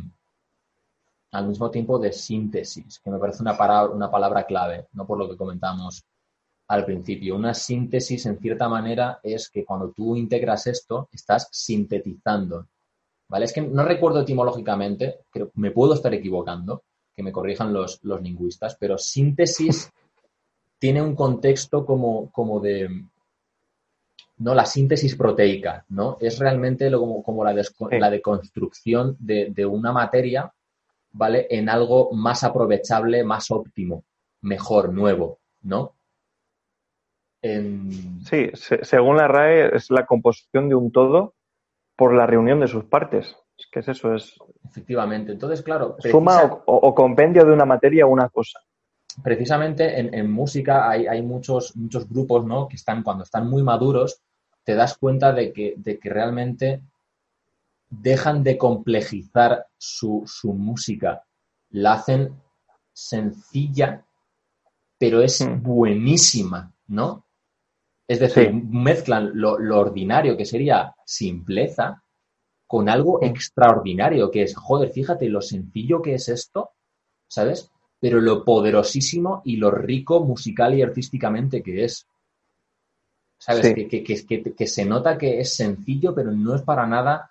al 1.33 1.47
mismo 1.47 1.70
tiempo 1.70 1.99
de 1.99 2.12
síntesis, 2.12 3.01
que 3.01 3.11
me 3.11 3.18
parece 3.18 3.43
una, 3.43 3.57
una 3.87 4.11
palabra 4.11 4.45
clave, 4.45 4.87
no 4.93 5.07
por 5.07 5.18
lo 5.18 5.29
que 5.29 5.37
comentamos 5.37 6.03
al 6.68 6.85
principio. 6.85 7.37
Una 7.37 7.55
síntesis, 7.55 8.26
en 8.26 8.39
cierta 8.39 8.68
manera, 8.68 9.20
es 9.22 9.49
que 9.51 9.64
cuando 9.64 9.91
tú 9.91 10.16
integras 10.16 10.66
esto, 10.66 11.09
estás 11.12 11.49
sintetizando. 11.51 12.66
¿Vale? 13.29 13.45
Es 13.45 13.53
que 13.53 13.61
no 13.61 13.85
recuerdo 13.85 14.22
etimológicamente, 14.22 15.20
que 15.31 15.49
me 15.55 15.70
puedo 15.70 15.95
estar 15.95 16.12
equivocando, 16.14 16.85
que 17.14 17.22
me 17.22 17.33
corrijan 17.33 17.72
los, 17.72 18.03
los 18.03 18.22
lingüistas, 18.22 18.76
pero 18.76 18.97
síntesis 18.97 19.91
tiene 20.79 21.03
un 21.03 21.14
contexto 21.14 21.85
como, 21.85 22.31
como 22.31 22.61
de, 22.61 22.89
no 24.39 24.55
la 24.55 24.64
síntesis 24.64 25.16
proteica, 25.16 25.85
¿no? 25.89 26.16
Es 26.20 26.39
realmente 26.39 26.91
como, 26.91 27.22
como 27.22 27.45
la, 27.45 27.53
la 27.53 28.11
deconstrucción 28.11 29.16
de, 29.18 29.51
de, 29.51 29.66
una 29.66 29.93
materia 29.93 30.53
¿vale? 31.12 31.46
En 31.50 31.68
algo 31.68 32.11
más 32.12 32.44
aprovechable, 32.44 33.24
más 33.24 33.50
óptimo, 33.50 34.04
mejor, 34.42 34.92
nuevo, 34.92 35.40
¿no? 35.62 35.94
Sí, 37.40 38.50
según 38.54 39.16
la 39.16 39.28
RAE 39.28 39.76
es 39.76 39.90
la 39.90 40.06
composición 40.06 40.68
de 40.68 40.74
un 40.74 40.90
todo 40.90 41.34
por 41.96 42.14
la 42.14 42.26
reunión 42.26 42.61
de 42.61 42.68
sus 42.68 42.84
partes. 42.84 43.36
Es 43.56 43.66
que 43.70 43.80
es 43.80 43.88
eso, 43.88 44.14
es... 44.14 44.34
Efectivamente. 44.68 45.32
Entonces, 45.32 45.62
claro... 45.62 45.96
Suma 45.98 46.62
o, 46.66 46.94
compendio 46.94 47.44
de 47.44 47.52
una 47.52 47.64
materia 47.64 48.06
una 48.06 48.28
cosa. 48.28 48.61
Precisamente 49.22 49.98
en, 49.98 50.30
música 50.30 50.88
hay, 50.88 51.06
hay, 51.06 51.22
muchos, 51.22 51.76
muchos 51.76 52.09
grupos, 52.09 52.44
¿no? 52.44 52.68
Que 52.68 52.76
están, 52.76 53.02
cuando 53.02 53.24
están 53.24 53.48
muy 53.48 53.62
maduros, 53.62 54.20
te 54.62 54.74
das 54.74 54.96
cuenta 54.96 55.32
de 55.32 55.52
que, 55.52 55.74
de 55.76 55.98
que 55.98 56.11
realmente 56.11 56.82
dejan 57.91 58.43
de 58.43 58.59
complejizar 58.59 59.66
su, 59.76 60.24
música, 60.45 61.24
la 61.70 61.95
hacen 61.95 62.34
sencilla, 62.93 64.05
pero 64.99 65.22
es 65.22 65.41
hmm. 65.41 65.62
buenísima, 65.62 66.72
¿no? 66.89 67.24
Es 68.07 68.20
decir, 68.20 68.53
mezclan 68.53 69.32
lo, 69.34 69.53
ordinario, 69.78 70.36
que 70.36 70.47
sería 70.47 70.95
simpleza, 71.05 72.03
con 72.66 72.89
algo 72.89 73.18
hmm. 73.20 73.24
extraordinario, 73.24 74.30
que 74.30 74.43
es, 74.43 74.57
joder, 74.57 74.91
fíjate 74.91 75.28
lo 75.28 75.41
sencillo 75.41 76.03
que 76.03 76.14
es 76.14 76.28
esto, 76.28 76.70
¿sabes? 77.26 77.70
Pero 78.01 78.20
lo 78.20 78.45
poderosísimo 78.45 79.43
y 79.45 79.57
lo 79.57 79.70
rico 79.70 80.20
musical 80.20 80.74
y 80.74 80.82
artísticamente 80.82 81.62
que 81.62 81.84
es. 81.84 82.07
¿Sabes? 83.41 83.72
Que, 83.72 83.89
que, 83.89 84.03
que, 84.03 84.66
se 84.66 84.84
nota 84.84 85.16
que 85.16 85.39
es 85.39 85.55
sencillo, 85.55 86.12
pero 86.12 86.32
no 86.32 86.57
es 86.57 86.62
para 86.62 86.86
nada 86.89 87.30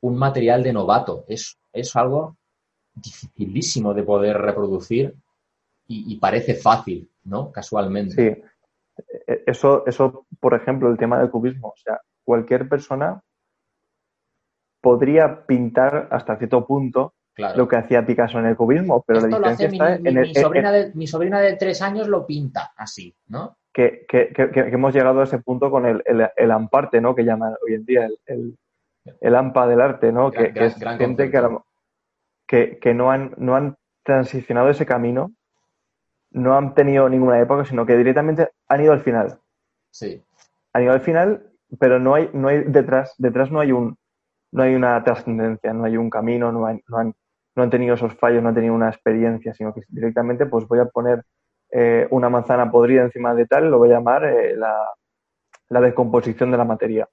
un 0.00 0.16
material 0.16 0.62
de 0.62 0.72
novato. 0.72 1.24
Es, 1.28 1.58
es 1.72 1.94
algo 1.96 2.36
dificilísimo 2.94 3.94
de 3.94 4.02
poder 4.02 4.38
reproducir 4.38 5.14
y, 5.88 6.18
parece 6.18 6.54
fácil, 6.54 7.08
¿no? 7.24 7.52
Casualmente. 7.52 8.44
Sí. 8.96 9.02
E, 9.26 9.44
eso, 9.46 9.86
eso, 9.86 10.26
por 10.40 10.54
ejemplo, 10.54 10.90
el 10.90 10.98
tema 10.98 11.18
del 11.18 11.30
cubismo. 11.30 11.68
O 11.68 11.76
sea, 11.76 12.00
cualquier 12.24 12.68
persona 12.68 13.22
podría 14.80 15.46
pintar 15.46 16.08
hasta 16.10 16.36
cierto 16.36 16.66
punto 16.66 17.14
lo 17.54 17.68
que 17.68 17.76
hacía 17.76 18.06
Picasso 18.06 18.38
en 18.38 18.46
el 18.46 18.56
cubismo, 18.56 19.04
pero 19.06 19.20
la 19.20 19.26
diferencia 19.26 19.66
está 19.68 19.94
en 19.96 20.16
el, 20.16 20.34
sobrina 20.34 20.72
de, 20.72 20.92
mi 20.94 21.06
sobrina 21.06 21.40
de 21.40 21.56
tres 21.56 21.82
años 21.82 22.08
lo 22.08 22.26
pinta 22.26 22.72
así, 22.76 23.14
¿no? 23.28 23.58
Que, 23.72 24.06
hemos 24.54 24.94
llegado 24.94 25.20
a 25.20 25.24
ese 25.24 25.38
punto 25.40 25.70
con 25.70 25.84
el, 25.84 26.02
el, 26.34 26.50
amparte, 26.50 27.00
¿no? 27.00 27.14
Que 27.14 27.24
llaman 27.24 27.54
hoy 27.62 27.74
en 27.74 27.84
día 27.84 28.08
el, 28.24 28.56
el 29.20 29.34
AMPA 29.34 29.66
del 29.66 29.80
arte, 29.80 30.12
¿no? 30.12 30.30
que, 30.30 30.52
es 30.54 30.76
gente 30.76 31.30
que, 32.46 32.78
que, 32.78 32.94
no, 32.94 33.10
han, 33.10 33.34
no 33.36 33.56
han 33.56 33.76
transicionado 34.02 34.68
ese 34.70 34.86
camino, 34.86 35.32
no 36.30 36.56
han 36.56 36.74
tenido 36.74 37.08
ninguna 37.08 37.40
época, 37.40 37.64
sino 37.64 37.86
que 37.86 37.96
directamente 37.96 38.50
han 38.68 38.82
ido 38.82 38.92
al 38.92 39.00
final. 39.00 39.38
Sí. 39.90 40.22
Han 40.72 40.82
ido 40.82 40.92
al 40.92 41.00
final, 41.00 41.50
pero 41.78 41.98
no 41.98 42.14
hay, 42.14 42.30
no 42.32 42.48
hay 42.48 42.64
detrás, 42.64 43.14
detrás 43.18 43.50
no 43.50 43.60
hay 43.60 43.72
un, 43.72 43.96
no 44.52 44.62
hay 44.62 44.74
una 44.74 45.02
trascendencia, 45.02 45.72
no 45.72 45.84
hay 45.84 45.96
un 45.96 46.10
camino, 46.10 46.52
no, 46.52 46.60
no, 46.60 46.98
han, 46.98 47.14
no 47.54 47.62
han 47.62 47.70
tenido 47.70 47.94
esos 47.94 48.14
fallos, 48.14 48.42
no 48.42 48.50
han 48.50 48.54
tenido 48.54 48.74
una 48.74 48.88
experiencia, 48.88 49.54
sino 49.54 49.72
que 49.72 49.82
directamente 49.88 50.46
pues 50.46 50.66
voy 50.68 50.78
a 50.78 50.86
poner 50.86 51.24
eh, 51.70 52.06
una 52.10 52.28
manzana 52.28 52.70
podrida 52.70 53.02
encima 53.02 53.34
de 53.34 53.46
tal, 53.46 53.70
lo 53.70 53.78
voy 53.78 53.90
a 53.90 53.94
llamar 53.94 54.24
eh, 54.24 54.56
la, 54.56 54.76
la 55.68 55.80
descomposición 55.80 56.50
de 56.50 56.58
la 56.58 56.64
materia 56.64 57.08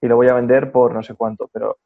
y 0.00 0.06
lo 0.06 0.16
voy 0.16 0.28
a 0.28 0.34
vender 0.34 0.72
por 0.72 0.94
no 0.94 1.02
sé 1.02 1.14
cuánto, 1.14 1.48
pero 1.52 1.78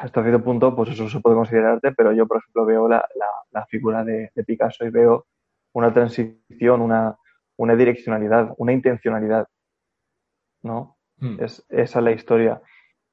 hasta 0.00 0.22
cierto 0.22 0.42
punto, 0.42 0.74
pues 0.76 0.90
eso 0.90 1.08
se 1.08 1.20
puede 1.20 1.36
considerar 1.36 1.72
arte, 1.74 1.92
pero 1.92 2.12
yo, 2.12 2.26
por 2.26 2.38
ejemplo, 2.38 2.64
veo 2.64 2.88
la, 2.88 3.06
la, 3.50 3.66
figura 3.66 4.04
de, 4.04 4.30
Picasso 4.46 4.84
y 4.84 4.90
veo 4.90 5.26
una 5.72 5.92
transición, 5.92 6.80
una, 6.80 7.16
una 7.56 7.74
direccionalidad, 7.74 8.54
una 8.58 8.72
intencionalidad, 8.72 9.48
¿no? 10.62 10.96
Hmm. 11.18 11.42
Es, 11.42 11.64
esa 11.68 11.98
es 11.98 12.04
la 12.04 12.12
historia. 12.12 12.62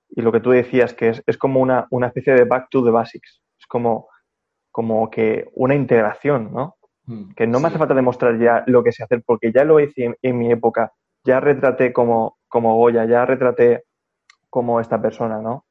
Y 0.09 0.21
lo 0.21 0.31
que 0.31 0.39
tú 0.39 0.51
decías, 0.51 0.93
que 0.93 1.09
es, 1.09 1.23
es 1.25 1.37
como 1.37 1.59
una, 1.59 1.87
una, 1.89 2.07
especie 2.07 2.33
de 2.33 2.43
back 2.43 2.67
to 2.69 2.83
the 2.83 2.91
basics, 2.91 3.41
es 3.59 3.65
como, 3.65 4.07
como 4.71 5.09
que 5.09 5.49
una 5.53 5.73
integración, 5.73 6.53
¿no? 6.53 6.75
Hmm. 7.05 7.31
Que 7.35 7.47
no 7.47 7.59
me 7.59 7.67
hace 7.67 7.79
falta 7.79 7.95
demostrar 7.95 8.37
ya 8.37 8.63
lo 8.67 8.83
que 8.83 8.91
sé 8.91 9.03
hacer, 9.03 9.23
porque 9.25 9.51
ya 9.51 9.63
lo 9.63 9.79
hice 9.79 10.15
en 10.21 10.37
mi 10.37 10.51
época, 10.51 10.93
ya 11.23 11.39
retraté 11.39 11.91
como, 11.91 12.37
como 12.55 12.77
Goya, 12.77 13.03
ya 13.03 13.25
retraté 13.25 13.83
como 14.49 14.79
esta 14.79 15.01
persona, 15.01 15.41
¿no? 15.41 15.65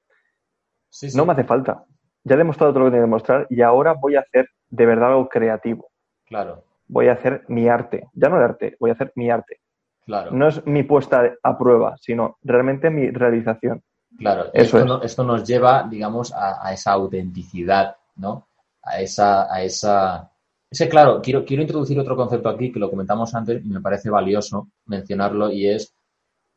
No 1.14 1.24
me 1.24 1.32
hace 1.32 1.44
falta. 1.44 1.86
Ya 2.24 2.34
he 2.34 2.36
demostrado 2.36 2.74
todo 2.74 2.80
lo 2.80 2.84
que 2.84 2.90
tengo 2.90 3.04
que 3.04 3.08
demostrar 3.08 3.46
y 3.48 3.62
ahora 3.62 3.94
voy 3.94 4.16
a 4.16 4.20
hacer 4.20 4.50
de 4.68 4.84
verdad 4.84 5.08
algo 5.08 5.30
creativo. 5.30 5.88
Claro. 6.26 6.62
Voy 6.86 7.08
a 7.08 7.14
hacer 7.14 7.46
mi 7.48 7.70
arte. 7.70 8.10
Ya 8.12 8.28
no 8.28 8.36
el 8.36 8.42
arte, 8.42 8.76
voy 8.78 8.90
a 8.90 8.92
hacer 8.92 9.12
mi 9.14 9.30
arte. 9.30 9.60
Claro. 10.04 10.32
No 10.32 10.46
es 10.46 10.66
mi 10.66 10.82
puesta 10.82 11.32
a 11.42 11.56
prueba, 11.56 11.96
sino 11.98 12.36
realmente 12.42 12.90
mi 12.90 13.10
realización. 13.10 13.82
Claro, 14.18 14.50
esto, 14.52 15.02
esto 15.02 15.24
nos 15.24 15.42
lleva, 15.42 15.88
digamos, 15.88 16.34
a, 16.34 16.70
esa 16.70 16.92
autenticidad, 16.92 17.96
¿no? 18.16 18.48
A 18.82 19.00
esa, 19.00 19.50
a 19.50 19.62
esa. 19.62 20.30
Ese, 20.70 20.90
claro, 20.90 21.22
quiero, 21.22 21.46
quiero 21.46 21.62
introducir 21.62 21.98
otro 21.98 22.14
concepto 22.14 22.50
aquí 22.50 22.70
que 22.70 22.78
lo 22.78 22.90
comentamos 22.90 23.34
antes 23.34 23.64
y 23.64 23.70
me 23.70 23.80
parece 23.80 24.10
valioso 24.10 24.68
mencionarlo 24.84 25.50
y 25.50 25.66
es 25.66 25.93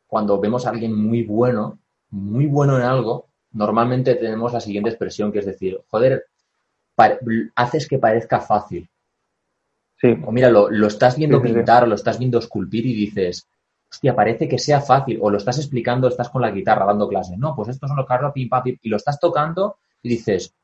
cuando 0.08 0.40
vemos 0.40 0.66
a 0.66 0.70
alguien 0.70 0.96
muy 0.96 1.22
bueno, 1.22 1.78
muy 2.10 2.46
bueno 2.46 2.76
en 2.76 2.82
algo, 2.82 3.28
normalmente 3.52 4.14
tenemos 4.16 4.52
la 4.52 4.60
siguiente 4.60 4.90
expresión, 4.90 5.30
que 5.30 5.38
es 5.40 5.46
decir, 5.46 5.78
joder, 5.88 6.24
haces 7.54 7.86
que 7.86 7.98
parezca 7.98 8.40
fácil. 8.40 8.88
Sí. 10.00 10.16
O 10.24 10.32
mira, 10.32 10.50
lo, 10.50 10.86
estás 10.86 11.16
viendo 11.16 11.42
pintar, 11.42 11.86
lo 11.86 11.94
estás 11.94 12.18
viendo 12.18 12.38
esculpir 12.38 12.86
y 12.86 12.94
dices, 12.94 13.46
hostia, 13.90 14.14
parece 14.14 14.48
que 14.48 14.58
sea 14.58 14.80
fácil. 14.80 15.18
O 15.20 15.30
lo 15.30 15.36
estás 15.36 15.58
explicando, 15.58 16.08
estás 16.08 16.30
con 16.30 16.40
la 16.40 16.50
guitarra 16.50 16.86
dando 16.86 17.08
clase. 17.08 17.36
No, 17.36 17.54
pues 17.54 17.68
esto 17.68 17.86
son 17.86 17.96
los 17.96 18.06
carros, 18.06 18.32
pim, 18.32 18.48
pam, 18.48 18.62
pim. 18.62 18.78
Y 18.80 18.88
lo 18.88 18.96
estás 18.96 19.20
tocando 19.20 19.76
y 20.02 20.08
dices, 20.08 20.54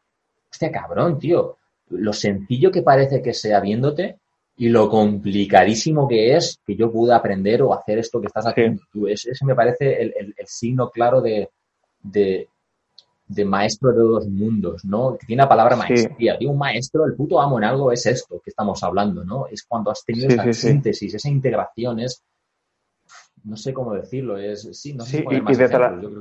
hostia, 0.50 0.72
cabrón, 0.72 1.18
tío. 1.18 1.58
Lo 1.90 2.12
sencillo 2.12 2.70
que 2.70 2.82
parece 2.82 3.20
que 3.20 3.34
sea 3.34 3.60
viéndote 3.60 4.20
y 4.56 4.68
lo 4.68 4.88
complicadísimo 4.88 6.06
que 6.06 6.36
es 6.36 6.60
que 6.64 6.76
yo 6.76 6.90
pude 6.90 7.12
aprender 7.12 7.62
o 7.62 7.74
hacer 7.74 7.98
esto 7.98 8.20
que 8.20 8.28
estás 8.28 8.46
haciendo 8.46 8.82
tú. 8.92 9.08
Ese, 9.08 9.32
me 9.44 9.54
parece 9.54 10.00
el, 10.02 10.34
signo 10.46 10.90
claro 10.90 11.20
de, 11.20 11.48
de 13.26 13.44
maestro 13.44 13.90
de 13.90 13.98
dos 13.98 14.28
mundos, 14.28 14.84
¿no? 14.84 15.16
Que 15.16 15.26
tiene 15.26 15.42
la 15.42 15.48
palabra 15.48 15.76
maestría. 15.76 16.36
Digo, 16.36 16.52
un 16.52 16.58
maestro, 16.58 17.06
el 17.06 17.14
puto 17.14 17.40
amo 17.40 17.58
en 17.58 17.64
algo 17.64 17.90
es 17.90 18.04
esto 18.06 18.40
que 18.42 18.50
estamos 18.50 18.82
hablando, 18.82 19.24
¿no? 19.24 19.46
Es 19.46 19.64
cuando 19.64 19.90
has 19.90 20.04
tenido 20.04 20.28
esa 20.28 20.52
síntesis, 20.52 21.14
esa 21.14 21.28
integración, 21.28 22.00
es 22.00 22.22
no 23.44 23.56
sé 23.56 23.74
cómo 23.74 23.94
decirlo, 23.94 24.38
es 24.38 24.68
sí, 24.72 24.94
no 24.94 25.04
sé 25.04 25.18
sí, 25.18 25.40
más 25.40 25.58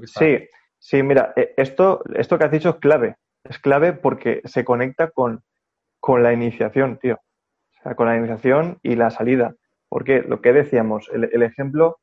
Sí, 0.06 0.38
sí, 0.78 1.04
mira, 1.04 1.34
eh, 1.36 1.54
esto, 1.58 2.02
esto 2.16 2.38
que 2.38 2.46
has 2.46 2.52
dicho 2.52 2.70
es 2.70 2.76
clave. 2.78 3.16
Es 3.44 3.60
clave 3.60 3.94
porque 3.94 4.42
se 4.46 4.64
conecta 4.64 5.10
con, 5.10 5.44
con 6.00 6.24
la 6.24 6.34
iniciación, 6.34 6.98
tío. 7.02 7.20
Con 7.96 8.08
la 8.08 8.18
iniciación 8.18 8.80
y 8.82 8.96
la 8.96 9.10
salida. 9.10 9.56
Porque 9.90 10.22
lo 10.22 10.42
que 10.42 10.54
decíamos, 10.54 11.10
el, 11.14 11.44
ejemplo 11.44 12.00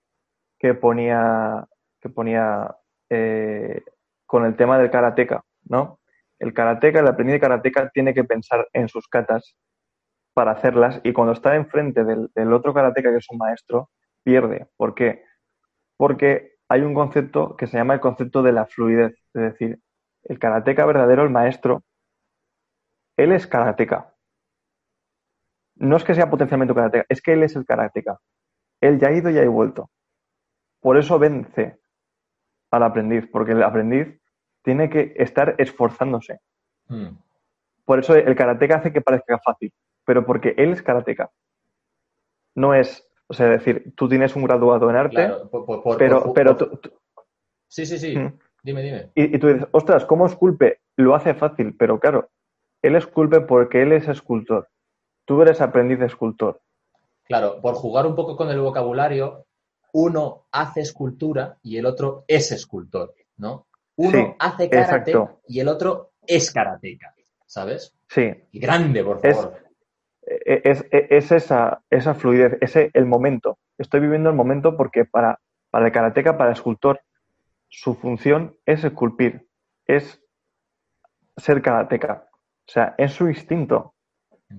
que 0.59 0.75
ponía, 0.75 1.67
que 2.01 2.09
ponía 2.09 2.77
eh, 3.09 3.83
con 4.27 4.45
el 4.45 4.57
tema 4.57 4.79
del 4.79 4.91
karateca, 4.91 5.43
¿no? 5.65 5.99
El 6.39 6.55
karateca, 6.55 7.01
el 7.01 7.07
aprendiz 7.09 7.35
de 7.35 7.41
karateca 7.41 7.91
tiene 7.91 8.15
que 8.15 8.25
pensar 8.25 8.69
en 8.73 8.89
sus 8.89 9.09
katas 9.09 9.57
para 10.35 10.53
hacerlas 10.53 11.01
y 11.03 11.13
cuando 11.13 11.33
está 11.33 11.57
enfrente 11.57 12.05
del, 12.05 12.31
del 12.35 12.53
otro 12.53 12.73
karateca 12.73 13.11
que 13.11 13.19
es 13.19 13.31
un 13.31 13.39
maestro, 13.39 13.91
pierde. 14.23 14.69
¿Por 14.77 14.95
qué? 14.95 15.25
Porque 15.97 16.59
hay 16.69 16.83
un 16.83 16.95
concepto 16.95 17.57
que 17.57 17.67
se 17.67 17.77
llama 17.77 17.95
el 17.95 18.01
concepto 18.01 18.43
de 18.43 18.53
la 18.53 18.67
fluidez. 18.67 19.15
Es 19.35 19.43
decir, 19.43 19.81
el 20.25 20.39
karateca 20.39 20.87
verdadero, 20.87 21.25
el 21.25 21.31
maestro, 21.31 21.83
él 23.17 23.33
es 23.33 23.47
karateca. 23.47 24.15
No 25.81 25.97
es 25.97 26.05
que 26.05 26.15
sea 26.15 26.31
potencialmente 26.31 26.75
karateca, 26.75 27.07
es 27.09 27.21
que 27.21 27.33
él 27.33 27.43
es 27.43 27.57
el 27.57 27.67
karateca. 27.67 28.19
Él 28.81 28.99
ya 28.99 29.09
ha 29.09 29.13
ido 29.13 29.31
y 29.31 29.39
ha 29.39 29.49
vuelto. 29.49 29.91
Por 30.81 30.97
eso 30.97 31.19
vence 31.19 31.81
al 32.71 32.83
aprendiz, 32.83 33.29
porque 33.31 33.53
el 33.53 33.63
aprendiz 33.63 34.21
tiene 34.63 34.89
que 34.89 35.13
estar 35.17 35.57
esforzándose. 35.59 36.41
Hmm. 36.87 37.17
Por 37.85 37.99
eso 37.99 38.15
el 38.15 38.37
karateca 38.37 38.77
hace 38.77 38.93
que 38.93 39.01
parezca 39.01 39.39
fácil, 39.39 39.73
pero 40.05 40.25
porque 40.25 40.55
él 40.57 40.73
es 40.73 40.83
karateca. 40.83 41.31
No 42.55 42.75
es 42.75 43.11
o 43.31 43.33
sea, 43.33 43.47
decir, 43.47 43.93
tú 43.95 44.09
tienes 44.09 44.35
un 44.35 44.43
graduado 44.43 44.91
en 44.91 44.97
arte, 44.97 45.31
pero, 45.97 46.33
pero 46.35 46.57
tú, 46.57 46.81
Sí, 47.69 47.87
sí, 47.87 47.97
sí. 47.97 48.19
Mm. 48.19 48.39
Dime, 48.65 48.83
dime. 48.83 49.11
Y, 49.15 49.39
tú 49.39 49.47
dices, 49.47 49.69
ostras, 49.71 50.05
¿cómo 50.05 50.27
esculpe? 50.27 50.81
Lo 50.97 51.15
hace 51.15 51.35
fácil, 51.35 51.77
pero 51.79 52.01
claro, 52.01 52.29
él 52.83 52.97
esculpe 52.97 53.41
porque 53.41 53.83
él 53.83 53.93
es 53.93 54.09
escultor. 54.09 54.69
Tú 55.31 55.41
eres 55.43 55.61
aprendiz 55.61 56.01
de 56.01 56.07
escultor. 56.07 56.61
Claro, 57.23 57.61
por 57.61 57.77
jugar 57.77 58.05
un 58.05 58.17
poco 58.17 58.37
con 58.37 58.51
el 58.51 58.59
vocabulario, 58.59 59.47
uno 59.93 60.47
hace 60.51 60.81
escultura 60.81 61.57
y 61.63 61.77
el 61.77 61.87
otro 61.87 62.25
es 62.27 62.51
escultor, 62.51 63.15
¿no? 63.37 63.69
Uno 63.95 64.35
hace 64.41 64.69
karate 64.69 65.15
y 65.47 65.61
el 65.61 65.69
otro 65.69 66.11
es 66.27 66.51
karateca, 66.51 67.15
¿sabes? 67.47 67.95
Sí. 68.09 68.29
Y 68.51 68.59
grande, 68.59 69.05
por 69.05 69.21
favor. 69.21 69.57
E, 70.27 70.63
es, 70.65 70.85
e, 70.91 71.07
es, 71.11 71.31
esa, 71.31 71.81
esa 71.91 72.15
fluidez, 72.15 72.59
ese 72.61 72.91
el 72.93 73.07
momento. 73.07 73.57
Estoy 73.79 74.01
viviendo 74.01 74.31
el 74.31 74.35
momento 74.35 74.77
porque 74.77 75.05
para, 75.05 75.39
para 75.71 75.87
el 75.87 75.93
karateca, 75.93 76.37
para 76.37 76.51
el 76.51 76.57
escultor, 76.57 77.03
su 77.69 77.95
función 77.95 78.57
es 78.67 78.83
esculpir, 78.83 79.47
es 79.87 80.21
ser 81.37 81.63
karateca. 81.63 82.27
O 82.67 82.73
sea, 82.73 82.97
es 82.99 83.13
su 83.13 83.29
instinto. 83.29 83.95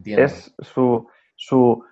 Es 0.06 0.54
su, 0.60 1.08
su, 1.36 1.84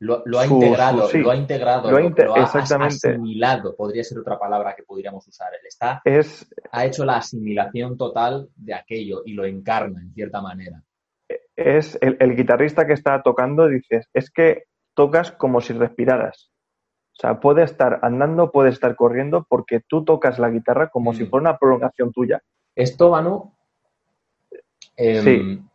lo, 0.00 0.22
ha 0.38 0.46
integrado, 0.46 1.08
lo 1.12 1.30
ha 1.30 1.36
integrado, 1.36 1.90
lo, 1.90 2.34
ha 2.34 2.44
asimilado, 2.44 3.76
podría 3.76 4.02
ser 4.04 4.18
otra 4.18 4.38
palabra 4.38 4.74
que 4.74 4.82
podríamos 4.82 5.26
usar. 5.28 5.52
Él 5.54 5.66
está, 5.66 6.00
es, 6.04 6.46
ha 6.72 6.84
hecho 6.84 7.04
la 7.04 7.16
asimilación 7.16 7.96
total 7.96 8.48
de 8.56 8.74
aquello 8.74 9.22
y 9.24 9.34
lo 9.34 9.44
encarna 9.44 10.00
en 10.00 10.12
cierta 10.12 10.40
manera 10.40 10.82
es 11.56 11.98
el, 12.02 12.36
guitarrista 12.36 12.86
que 12.86 12.92
está 12.92 13.22
tocando, 13.22 13.66
dices, 13.66 14.08
es 14.12 14.30
que 14.30 14.64
tocas 14.94 15.32
como 15.32 15.60
si 15.60 15.72
respiraras. 15.72 16.52
O 17.12 17.20
sea, 17.20 17.40
puede 17.40 17.62
estar 17.64 18.00
andando, 18.02 18.52
puede 18.52 18.68
estar 18.68 18.94
corriendo, 18.94 19.46
porque 19.48 19.80
tú 19.80 20.04
tocas 20.04 20.38
la 20.38 20.50
guitarra 20.50 20.90
como 20.90 21.14
si 21.14 21.24
fuera 21.24 21.50
una 21.50 21.58
prolongación 21.58 22.12
tuya. 22.12 22.42
Esto, 22.74 23.10
Manu, 23.10 23.54
em, 24.96 25.66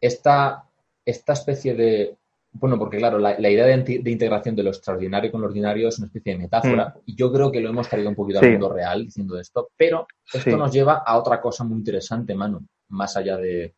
esta, 0.00 0.64
esta 1.10 1.34
especie 1.34 1.74
de. 1.74 2.16
Bueno, 2.52 2.78
porque 2.78 2.96
claro, 2.96 3.18
la, 3.18 3.38
idea 3.48 3.64
de, 3.64 4.10
integración 4.10 4.56
de 4.56 4.64
lo 4.64 4.70
extraordinario 4.70 5.30
con 5.30 5.40
lo 5.40 5.46
ordinario 5.46 5.86
es 5.86 5.98
una 5.98 6.08
especie 6.08 6.32
de 6.32 6.38
metáfora, 6.40 6.88
mm. 6.88 7.00
y 7.06 7.14
yo 7.14 7.32
creo 7.32 7.52
que 7.52 7.60
lo 7.60 7.68
hemos 7.68 7.88
traído 7.88 8.08
un 8.08 8.16
poquito 8.16 8.40
al 8.40 8.50
mundo 8.50 8.72
real 8.72 9.04
diciendo 9.04 9.38
esto, 9.38 9.70
pero 9.76 10.08
esto 10.32 10.56
nos 10.56 10.72
lleva 10.72 11.04
a 11.06 11.16
otra 11.16 11.40
cosa 11.40 11.62
muy 11.62 11.78
interesante, 11.78 12.34
Manu, 12.34 12.60
más 12.88 13.16
allá 13.16 13.36
de, 13.36 13.74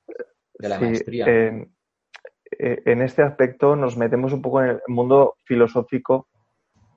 eh, 2.58 2.82
en 2.84 3.02
este 3.02 3.22
aspecto 3.22 3.76
nos 3.76 3.96
metemos 3.96 4.32
un 4.32 4.42
poco 4.42 4.62
en 4.62 4.70
el 4.70 4.80
mundo 4.88 5.34
filosófico 5.44 6.28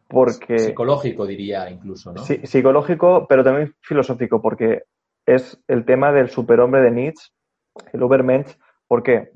porque... 0.08 0.60
Psicológico 0.60 1.26
diría 1.26 1.70
incluso, 1.70 2.14
¿no? 2.14 2.24
Sí, 2.24 2.40
psicológico, 2.44 3.26
pero 3.28 3.44
también 3.44 3.76
filosófico, 3.82 4.42
porque 4.42 4.84
es 5.26 5.60
el 5.68 5.86
tema 5.86 6.12
del 6.12 6.30
superhombre 6.30 6.82
de 6.82 6.92
Nietzsche, 6.92 7.32
el 7.94 8.04
Ubermensch. 8.04 8.56
¿Por 8.88 9.04
qué? 9.04 9.32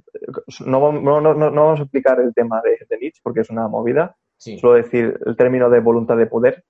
No, 0.66 0.92
no, 0.92 1.22
no, 1.22 1.34
no, 1.34 1.52
vamos 1.52 1.80
a 1.80 1.84
explicar 1.84 2.20
el 2.20 2.34
tema 2.34 2.62
de, 2.62 2.98
Nietzsche 2.98 3.22
porque 3.24 3.42
es 3.42 3.50
una 3.50 3.68
movida. 3.68 4.16
Solo 4.38 4.74
decir 4.74 5.20
el 5.26 5.36
término 5.36 5.70
de 5.70 5.80
voluntad 5.80 6.18
de 6.18 6.28
poder. 6.28 6.64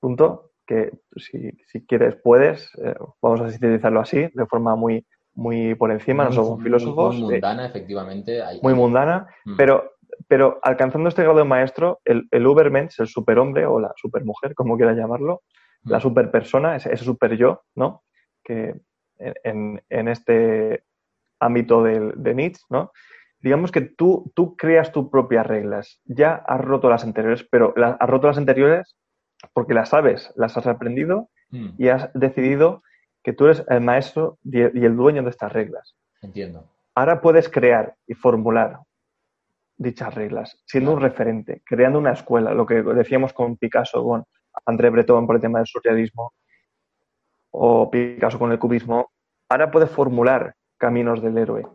Punto. 0.00 0.50
Que 0.66 0.90
si, 1.16 1.52
si 1.68 1.86
quieres 1.86 2.16
puedes. 2.16 2.72
Eh, 2.82 2.94
vamos 3.22 3.40
a 3.40 3.50
sintetizarlo 3.50 4.00
así, 4.00 4.28
de 4.34 4.46
forma 4.46 4.74
muy, 4.74 5.06
muy 5.34 5.76
por 5.76 5.92
encima, 5.92 6.24
no 6.24 6.32
somos 6.32 6.62
filósofos. 6.62 7.14
Muy, 7.14 7.34
mundana, 7.34 7.66
efectivamente. 7.66 8.42
muy 8.62 8.74
mundana, 8.74 9.28
mm. 9.44 9.56
pero, 9.56 9.92
pero 10.26 10.58
alcanzando 10.62 11.08
este 11.08 11.22
grado 11.22 11.38
de 11.38 11.44
maestro, 11.44 12.00
el, 12.04 12.26
el 12.32 12.46
Ubermensch, 12.46 12.98
el 12.98 13.06
superhombre 13.06 13.64
o 13.64 13.78
la 13.78 13.92
supermujer, 13.94 14.56
como 14.56 14.76
quiera 14.76 14.92
llamarlo, 14.92 15.42
mm. 15.82 15.90
la 15.90 16.00
superpersona, 16.00 16.74
ese, 16.74 16.92
ese 16.92 17.04
super 17.04 17.36
yo, 17.36 17.62
¿no? 17.76 18.02
Que 18.42 18.74
en, 19.18 19.80
en 19.88 20.08
este 20.08 20.82
ámbito 21.40 21.82
de, 21.82 22.12
de, 22.16 22.34
Nietzsche, 22.34 22.64
¿no? 22.70 22.92
Digamos 23.40 23.70
que 23.70 23.82
tú, 23.82 24.32
tú 24.34 24.56
creas 24.56 24.92
tus 24.92 25.08
propias 25.08 25.46
reglas. 25.46 26.00
Ya 26.04 26.34
has 26.34 26.60
roto 26.60 26.88
las 26.88 27.04
anteriores, 27.04 27.46
pero 27.50 27.74
has 27.76 28.08
roto 28.08 28.26
las 28.26 28.38
anteriores 28.38 28.96
porque 29.52 29.74
las 29.74 29.90
sabes, 29.90 30.32
las 30.36 30.56
has 30.56 30.66
aprendido 30.66 31.28
mm. 31.50 31.70
y 31.78 31.88
has 31.88 32.10
decidido 32.14 32.82
que 33.22 33.32
tú 33.32 33.44
eres 33.46 33.64
el 33.68 33.80
maestro 33.80 34.38
y 34.44 34.60
el 34.60 34.96
dueño 34.96 35.22
de 35.22 35.30
estas 35.30 35.52
reglas. 35.52 35.96
Entiendo. 36.22 36.70
Ahora 36.94 37.20
puedes 37.20 37.48
crear 37.48 37.94
y 38.06 38.14
formular 38.14 38.80
dichas 39.76 40.14
reglas, 40.14 40.62
siendo 40.66 40.92
un 40.92 41.00
referente, 41.00 41.62
creando 41.64 41.98
una 41.98 42.12
escuela, 42.12 42.54
lo 42.54 42.66
que 42.66 42.82
decíamos 42.82 43.32
con 43.32 43.56
Picasso, 43.56 44.02
con 44.02 44.24
André 44.64 44.90
Breton 44.90 45.26
por 45.26 45.36
el 45.36 45.42
tema 45.42 45.58
del 45.58 45.66
surrealismo, 45.66 46.32
o 47.50 47.90
Picasso 47.90 48.38
con 48.38 48.52
el 48.52 48.58
cubismo. 48.58 49.10
Ahora 49.48 49.70
puedes 49.70 49.90
formular 49.90 50.54
caminos 50.78 51.22
del 51.22 51.38
héroe. 51.38 51.66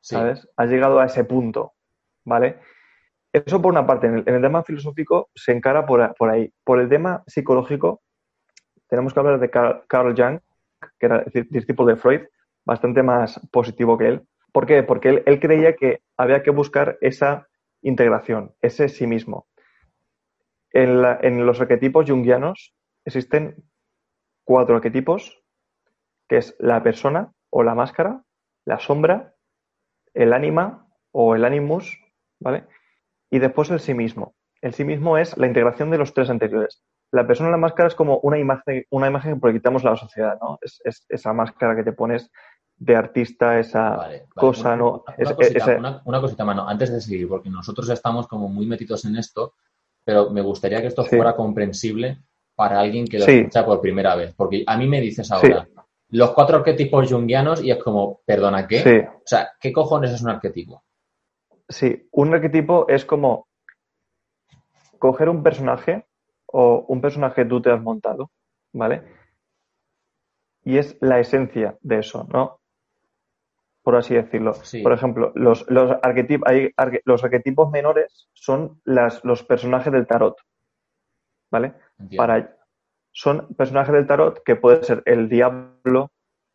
¿Sabes? 0.00 0.48
Has 0.56 0.70
llegado 0.70 0.98
a 0.98 1.06
ese 1.06 1.24
punto, 1.24 1.74
¿vale? 2.24 2.58
Eso 3.32 3.60
por 3.60 3.72
una 3.72 3.86
parte. 3.86 4.06
En 4.06 4.26
el, 4.26 4.42
tema 4.42 4.62
filosófico 4.62 5.30
se 5.34 5.52
encara 5.52 5.86
por, 5.86 6.14
por, 6.14 6.30
ahí. 6.30 6.52
Por 6.64 6.80
el 6.80 6.88
tema 6.88 7.22
psicológico, 7.26 8.02
tenemos 8.88 9.12
que 9.14 9.20
hablar 9.20 9.38
de 9.38 9.50
Carl 9.50 10.14
Jung, 10.16 10.40
que 10.98 11.06
era 11.06 11.24
discípulo 11.50 11.90
de 11.90 11.96
Freud, 11.96 12.22
bastante 12.64 13.02
más 13.02 13.40
positivo 13.52 13.96
que 13.96 14.08
él. 14.08 14.22
¿Por 14.52 14.66
qué? 14.66 14.82
Porque 14.82 15.22
él, 15.24 15.40
creía 15.40 15.76
que 15.76 16.02
había 16.16 16.42
que 16.42 16.50
buscar 16.50 16.98
esa 17.00 17.46
integración, 17.82 18.54
ese 18.60 18.88
sí 18.88 19.06
mismo. 19.06 19.46
En, 20.72 21.46
los 21.46 21.60
arquetipos 21.60 22.08
jungianos 22.08 22.74
existen 23.04 23.56
cuatro 24.44 24.76
arquetipos, 24.76 25.40
que 26.28 26.38
es 26.38 26.56
la 26.58 26.82
persona 26.82 27.32
o 27.50 27.62
la 27.62 27.74
máscara, 27.74 28.24
la 28.64 28.78
sombra, 28.78 29.34
el 30.14 30.32
ánima 30.32 30.88
o 31.12 31.34
el 31.34 31.44
animus, 31.44 31.98
¿vale? 32.40 32.64
Y 33.30 33.38
después 33.38 33.70
el 33.70 33.80
sí 33.80 33.94
mismo. 33.94 34.34
El 34.60 34.74
sí 34.74 34.84
mismo 34.84 35.18
es 35.18 35.36
la 35.36 35.46
integración 35.46 35.90
de 35.90 35.98
los 35.98 36.14
tres 36.14 36.30
anteriores 36.30 36.82
la 37.12 37.26
persona 37.26 37.48
en 37.48 37.52
la 37.52 37.58
máscara 37.58 37.88
es 37.88 37.94
como 37.94 38.18
una 38.18 38.38
imagen, 38.38 38.84
una 38.90 39.08
imagen 39.08 39.34
que 39.34 39.40
proyectamos 39.40 39.84
a 39.84 39.90
la 39.90 39.96
sociedad, 39.96 40.38
¿no? 40.40 40.58
Es, 40.62 40.80
esa 41.08 41.32
máscara 41.32 41.74
que 41.74 41.82
te 41.82 41.92
pones 41.92 42.30
de 42.76 42.96
artista, 42.96 43.58
esa 43.58 44.08
cosa, 44.34 44.76
¿no? 44.76 45.04
Una, 46.04 46.20
cosita, 46.20 46.44
mano, 46.44 46.68
antes 46.68 46.92
de 46.92 47.00
seguir, 47.00 47.28
porque 47.28 47.50
nosotros 47.50 47.88
estamos 47.90 48.26
como 48.26 48.48
muy 48.48 48.66
metidos 48.66 49.04
en 49.04 49.16
esto, 49.16 49.54
pero 50.04 50.30
me 50.30 50.40
gustaría 50.40 50.80
que 50.80 50.86
esto 50.86 51.04
fuera 51.04 51.36
comprensible 51.36 52.18
para 52.54 52.80
alguien 52.80 53.06
que 53.06 53.18
lo 53.18 53.26
escucha 53.26 53.66
por 53.66 53.80
primera 53.80 54.14
vez, 54.14 54.34
porque 54.34 54.64
a 54.66 54.76
mí 54.76 54.86
me 54.86 55.00
dices 55.00 55.30
ahora 55.30 55.68
los 56.10 56.32
cuatro 56.32 56.58
arquetipos 56.58 57.10
jungianos 57.10 57.62
y 57.62 57.70
es 57.70 57.82
como, 57.82 58.20
perdona, 58.24 58.66
¿qué? 58.66 59.08
O 59.08 59.22
sea, 59.24 59.52
¿qué 59.60 59.72
cojones 59.72 60.12
es 60.12 60.22
un 60.22 60.30
arquetipo? 60.30 60.82
Sí, 61.68 62.08
un 62.12 62.34
arquetipo 62.34 62.86
es 62.88 63.04
como 63.04 63.48
coger 64.98 65.28
un 65.28 65.42
personaje 65.42 66.06
o 66.46 66.84
un 66.88 67.00
personaje 67.00 67.42
que 67.42 67.48
tú 67.48 67.62
te 67.62 67.70
has 67.70 67.80
montado, 67.80 68.30
¿vale? 68.72 69.02
y 70.64 70.78
es 70.78 70.96
la 71.00 71.18
esencia 71.18 71.78
de 71.80 71.98
eso, 71.98 72.26
¿no? 72.32 72.60
Por 73.82 73.96
así 73.96 74.14
decirlo. 74.14 74.54
Por 74.82 74.92
ejemplo, 74.92 75.32
los, 75.34 75.68
los, 75.70 75.96
hay, 76.44 76.70
los 77.04 77.24
arquetipos 77.24 77.70
menores 77.70 78.28
son 78.34 78.80
las, 78.84 79.24
los 79.24 79.42
personajes 79.42 79.92
del 79.92 80.06
tarot. 80.06 80.36
¿Vale? 81.50 81.74
Para, 82.16 82.56
son 83.12 83.54
personajes 83.54 83.94
del 83.94 84.06
tarot 84.06 84.42
que 84.44 84.56
puede 84.56 84.82
ser 84.84 85.02
el 85.06 85.28
diablo, 85.28 86.10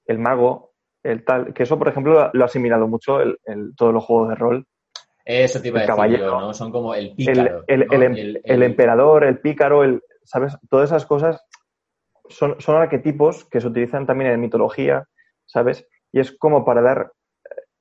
el 0.05 0.19
mago, 0.19 0.73
el 1.03 1.23
tal. 1.23 1.53
Que 1.53 1.63
eso, 1.63 1.77
por 1.77 1.87
ejemplo, 1.87 2.29
lo 2.33 2.43
ha 2.43 2.45
asimilado 2.45 2.87
mucho 2.87 3.19
el, 3.19 3.37
todos 3.75 3.93
los 3.93 4.03
juegos 4.03 4.29
de 4.29 4.35
rol. 4.35 4.65
Eso 5.25 5.61
te 5.61 5.69
iba 5.69 5.81
a 5.81 6.07
decir 6.07 6.21
¿no? 6.21 6.53
Son 6.53 6.71
como 6.71 6.93
el 6.93 7.15
pícaro. 7.15 7.63
El, 7.67 7.87
el, 7.91 8.41
el, 8.43 8.63
emperador, 8.63 9.23
el 9.23 9.39
pícaro, 9.39 9.83
el, 9.83 10.01
¿sabes? 10.23 10.57
Todas 10.69 10.89
esas 10.89 11.05
cosas 11.05 11.43
son, 12.29 12.55
son 12.59 12.75
arquetipos 12.75 13.45
que 13.45 13.59
se 13.59 13.67
utilizan 13.67 14.05
también 14.05 14.31
en 14.31 14.39
mitología, 14.39 15.07
¿sabes? 15.45 15.87
Y 16.11 16.19
es 16.19 16.31
como 16.31 16.63
para 16.63 16.81
dar 16.81 17.11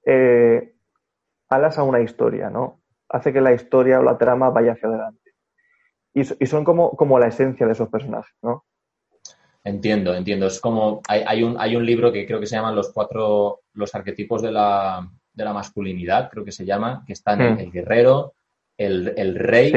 eh, 0.06 0.74
alas 1.48 1.78
a 1.78 1.82
una 1.82 2.01
historia, 2.01 2.51
¿no? 2.51 2.80
Hace 3.09 3.32
que 3.32 3.40
la 3.40 3.52
historia 3.52 4.01
o 4.01 4.02
la 4.02 4.18
trama 4.18 4.51
vaya 4.51 4.72
hacia 4.72 4.88
adelante. 4.88 5.23
Y, 6.15 6.20
y 6.20 6.47
son 6.47 6.65
como, 6.65 6.93
como 6.93 7.19
la 7.19 7.27
esencia 7.27 7.66
de 7.66 7.73
esos 7.73 7.89
personajes, 7.89 8.35
¿no? 8.43 8.65
Entiendo, 9.65 10.15
entiendo. 10.15 10.47
Es 10.47 10.61
como 10.61 11.01
hay, 11.09 11.24
hay, 11.27 11.43
un, 11.43 11.57
hay 11.59 11.74
un 11.74 11.85
libro 11.85 12.12
que 12.12 12.27
creo 12.27 12.39
que 12.39 12.47
se 12.47 12.57
llama 12.57 12.70
Los 12.73 12.93
cuatro, 12.93 13.62
los 13.73 13.95
arquetipos 13.95 14.43
de 14.43 14.53
la, 14.53 15.09
de 15.32 15.45
la 15.45 15.53
masculinidad, 15.55 16.31
creo 16.31 16.45
que 16.45 16.53
se 16.53 16.66
llama, 16.66 17.03
que 17.07 17.15
están 17.15 17.39
hmm. 17.39 17.59
el 17.59 17.73
guerrero, 17.73 18.35
el, 18.77 19.15
el 19.16 19.35
rey, 19.35 19.73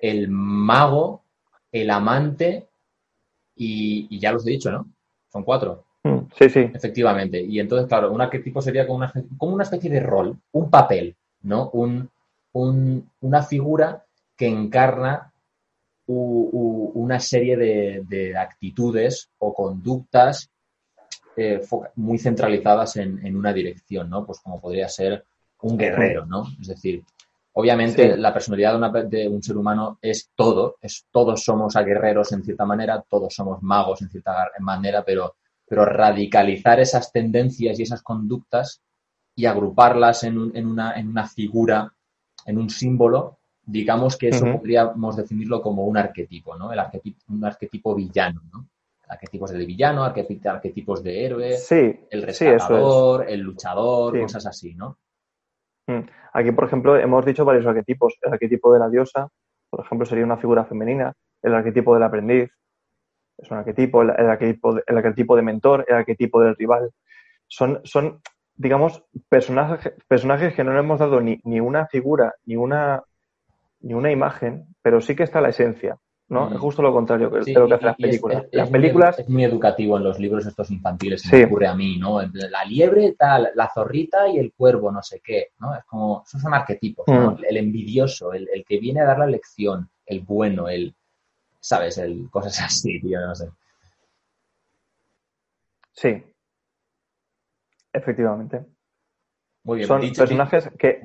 el 0.00 0.28
mago, 0.28 1.24
el 1.70 1.90
amante 1.90 2.68
y, 3.54 4.18
ya 4.18 4.32
los 4.32 4.46
he 4.46 4.50
dicho, 4.50 4.70
¿no? 4.70 4.88
Son 5.30 5.44
cuatro. 5.44 5.84
Hmm, 6.02 6.26
sí, 6.36 6.50
sí. 6.50 6.70
Efectivamente. 6.74 7.40
Y 7.40 7.60
entonces, 7.60 7.86
claro, 7.86 8.12
un 8.12 8.20
arquetipo 8.20 8.60
sería 8.60 8.86
como 8.86 8.98
una, 8.98 9.12
como 9.38 9.54
una 9.54 9.64
especie 9.64 9.88
de 9.88 10.00
rol, 10.00 10.36
un 10.50 10.68
papel, 10.68 11.16
¿no? 11.42 11.70
Un, 11.70 12.10
un, 12.52 13.08
una 13.20 13.42
figura 13.42 14.04
que 14.36 14.48
encarna 14.48 15.31
una 16.06 17.20
serie 17.20 17.56
de, 17.56 18.36
actitudes 18.36 19.30
o 19.38 19.54
conductas 19.54 20.50
eh, 21.36 21.60
muy 21.96 22.18
centralizadas 22.18 22.96
en, 22.96 23.36
una 23.36 23.52
dirección, 23.52 24.10
¿no? 24.10 24.24
Pues 24.26 24.40
como 24.40 24.60
podría 24.60 24.88
ser 24.88 25.24
un 25.62 25.78
guerrero, 25.78 26.26
¿no? 26.26 26.44
Es 26.60 26.68
decir, 26.68 27.04
obviamente 27.52 28.16
la 28.16 28.32
personalidad 28.32 28.78
de, 29.04 29.28
un 29.28 29.42
ser 29.42 29.56
humano 29.56 29.98
es 30.02 30.30
todo, 30.34 30.76
es 30.80 31.06
todos 31.10 31.42
somos 31.42 31.74
guerreros 31.74 32.32
en 32.32 32.42
cierta 32.42 32.64
manera, 32.64 33.02
todos 33.08 33.34
somos 33.34 33.62
magos 33.62 34.02
en 34.02 34.10
cierta 34.10 34.50
manera, 34.60 35.04
pero, 35.04 35.36
pero 35.66 35.84
radicalizar 35.84 36.80
esas 36.80 37.12
tendencias 37.12 37.78
y 37.78 37.82
esas 37.82 38.02
conductas 38.02 38.82
y 39.34 39.46
agruparlas 39.46 40.24
en, 40.24 40.52
en, 40.54 40.66
una, 40.66 40.98
en 40.98 41.08
una 41.08 41.26
figura, 41.26 41.94
en 42.44 42.58
un 42.58 42.68
símbolo, 42.68 43.38
digamos 43.64 44.16
que 44.16 44.28
eso 44.28 44.44
podríamos 44.44 45.16
definirlo 45.16 45.62
como 45.62 45.84
un 45.84 45.96
arquetipo, 45.96 46.56
¿no? 46.56 46.72
El 46.72 46.78
arquetipo, 46.78 47.20
un 47.28 47.44
arquetipo 47.44 47.94
villano, 47.94 48.42
¿no? 48.52 48.68
Arquetipos 49.08 49.50
de 49.50 49.64
villano, 49.64 50.04
arquetipos 50.04 51.02
de 51.02 51.24
héroe, 51.24 51.56
el 52.10 52.22
rescatador, 52.22 53.28
el 53.28 53.40
luchador, 53.40 54.18
cosas 54.20 54.46
así, 54.46 54.74
¿no? 54.74 54.98
Mm. 55.86 56.00
Aquí, 56.32 56.52
por 56.52 56.64
ejemplo, 56.64 56.96
hemos 56.96 57.24
dicho 57.24 57.44
varios 57.44 57.66
arquetipos. 57.66 58.14
El 58.22 58.32
arquetipo 58.32 58.72
de 58.72 58.78
la 58.78 58.88
diosa, 58.88 59.28
por 59.68 59.84
ejemplo, 59.84 60.06
sería 60.06 60.24
una 60.24 60.38
figura 60.38 60.64
femenina. 60.64 61.12
El 61.42 61.54
arquetipo 61.54 61.92
del 61.94 62.04
aprendiz 62.04 62.50
es 63.36 63.50
un 63.50 63.58
arquetipo. 63.58 64.02
El, 64.02 64.10
arquetipo, 64.10 64.78
el 64.86 64.96
arquetipo 64.96 65.36
de 65.36 65.42
mentor, 65.42 65.84
el 65.88 65.96
arquetipo 65.96 66.40
del 66.40 66.56
rival. 66.56 66.90
Son, 67.46 67.80
son 67.84 68.22
digamos, 68.54 69.04
personajes, 69.28 69.92
personajes 70.08 70.54
que 70.54 70.64
no 70.64 70.72
le 70.72 70.78
hemos 70.78 70.98
dado 70.98 71.20
ni, 71.20 71.38
ni 71.44 71.60
una 71.60 71.86
figura, 71.86 72.34
ni 72.46 72.56
una 72.56 73.02
ni 73.82 73.94
una 73.94 74.10
imagen, 74.10 74.66
pero 74.80 75.00
sí 75.00 75.14
que 75.14 75.24
está 75.24 75.40
la 75.40 75.50
esencia, 75.50 75.98
¿no? 76.28 76.52
Es 76.52 76.58
justo 76.58 76.82
lo 76.82 76.92
contrario 76.92 77.30
que, 77.30 77.40
de 77.40 77.52
lo 77.52 77.68
que 77.68 77.74
hacen 77.74 77.86
las 77.86 77.96
películas. 77.96 78.44
las 78.52 78.70
películas... 78.70 79.18
es 79.18 79.28
muy 79.28 79.44
educativo 79.44 79.96
en 79.98 80.04
los 80.04 80.18
libros 80.18 80.46
estos 80.46 80.70
infantiles, 80.70 81.22
se 81.22 81.36
me 81.36 81.44
ocurre 81.44 81.66
a 81.66 81.74
mí, 81.74 81.98
¿no? 81.98 82.22
La 82.22 82.64
liebre, 82.64 83.14
tal, 83.18 83.50
la 83.54 83.70
zorrita 83.72 84.28
y 84.28 84.38
el 84.38 84.52
cuervo, 84.52 84.90
no 84.90 85.02
sé 85.02 85.20
qué, 85.22 85.48
¿no? 85.58 85.74
Es 85.74 85.84
como, 85.84 86.22
esos 86.26 86.40
son 86.40 86.54
arquetipos, 86.54 87.06
¿no? 87.08 87.32
Mm. 87.32 87.44
El 87.48 87.56
envidioso, 87.58 88.32
el, 88.32 88.48
que 88.66 88.78
viene 88.78 89.00
a 89.00 89.04
dar 89.04 89.18
la 89.18 89.26
lección, 89.26 89.90
el 90.06 90.20
bueno, 90.20 90.68
el, 90.68 90.94
¿sabes? 91.60 91.98
El, 91.98 92.28
cosas 92.30 92.60
así, 92.62 93.00
tío, 93.00 93.20
no 93.20 93.34
sé. 93.34 93.50
Sí. 95.92 96.22
Efectivamente. 97.92 98.64
Muy 99.64 99.78
bien. 99.78 99.88
Son 99.88 100.00
personajes 100.00 100.70
que 100.78 101.02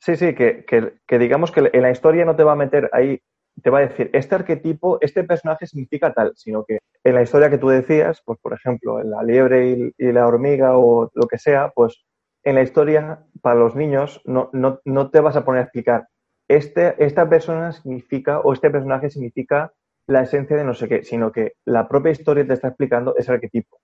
Sí, 0.00 0.16
sí, 0.16 0.34
que, 0.34 0.64
que, 0.64 1.18
digamos 1.18 1.52
que 1.52 1.70
en 1.74 1.82
la 1.82 1.90
historia 1.90 2.24
no 2.24 2.34
te 2.34 2.42
va 2.42 2.52
a 2.52 2.56
meter 2.56 2.88
ahí, 2.92 3.20
te 3.62 3.68
va 3.68 3.80
a 3.80 3.82
decir, 3.82 4.08
este 4.14 4.34
arquetipo, 4.34 4.98
este 5.02 5.24
personaje 5.24 5.66
significa 5.66 6.14
tal, 6.14 6.32
sino 6.36 6.64
que 6.64 6.78
en 7.04 7.14
la 7.14 7.22
historia 7.22 7.50
que 7.50 7.58
tú 7.58 7.68
decías, 7.68 8.22
pues 8.24 8.38
por 8.40 8.54
ejemplo, 8.54 9.02
la 9.02 9.22
liebre 9.22 9.92
y, 9.98 10.12
la 10.12 10.26
hormiga 10.26 10.78
o 10.78 11.10
lo 11.14 11.26
que 11.28 11.36
sea, 11.36 11.70
pues 11.74 12.02
en 12.44 12.54
la 12.54 12.62
historia, 12.62 13.26
para 13.42 13.60
los 13.60 13.76
niños, 13.76 14.22
no, 14.24 14.48
no, 14.54 14.80
no 14.86 15.10
te 15.10 15.20
vas 15.20 15.36
a 15.36 15.44
poner 15.44 15.60
a 15.60 15.64
explicar, 15.64 16.08
este, 16.48 17.04
esta 17.04 17.28
persona 17.28 17.72
significa 17.72 18.40
o 18.40 18.54
este 18.54 18.70
personaje 18.70 19.10
significa 19.10 19.72
la 20.06 20.22
esencia 20.22 20.56
de 20.56 20.64
no 20.64 20.72
sé 20.72 20.88
qué, 20.88 21.04
sino 21.04 21.30
que 21.30 21.52
la 21.66 21.88
propia 21.88 22.12
historia 22.12 22.46
te 22.46 22.54
está 22.54 22.68
explicando 22.68 23.14
ese 23.16 23.32
arquetipo. 23.32 23.78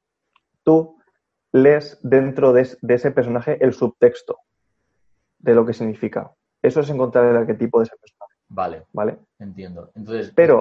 Tú 0.65 0.97
lees 1.53 2.01
dentro 2.03 2.55
de 2.55 2.63
ese 2.89 3.11
personaje 3.11 3.59
el 3.61 3.75
subtexto 3.75 4.39
de 5.47 5.55
lo 5.55 5.65
que 5.65 5.73
significa. 5.73 6.33
Eso 6.61 6.81
es 6.81 6.91
encontrar 6.91 7.27
el 7.27 7.37
arquetipo 7.37 7.79
de 7.79 7.85
ese 7.85 7.97
personaje. 7.97 8.35
Vale. 8.49 8.83
Vale. 8.93 9.19
Entiendo. 9.39 9.91
Entonces, 9.95 10.33
pero. 10.35 10.61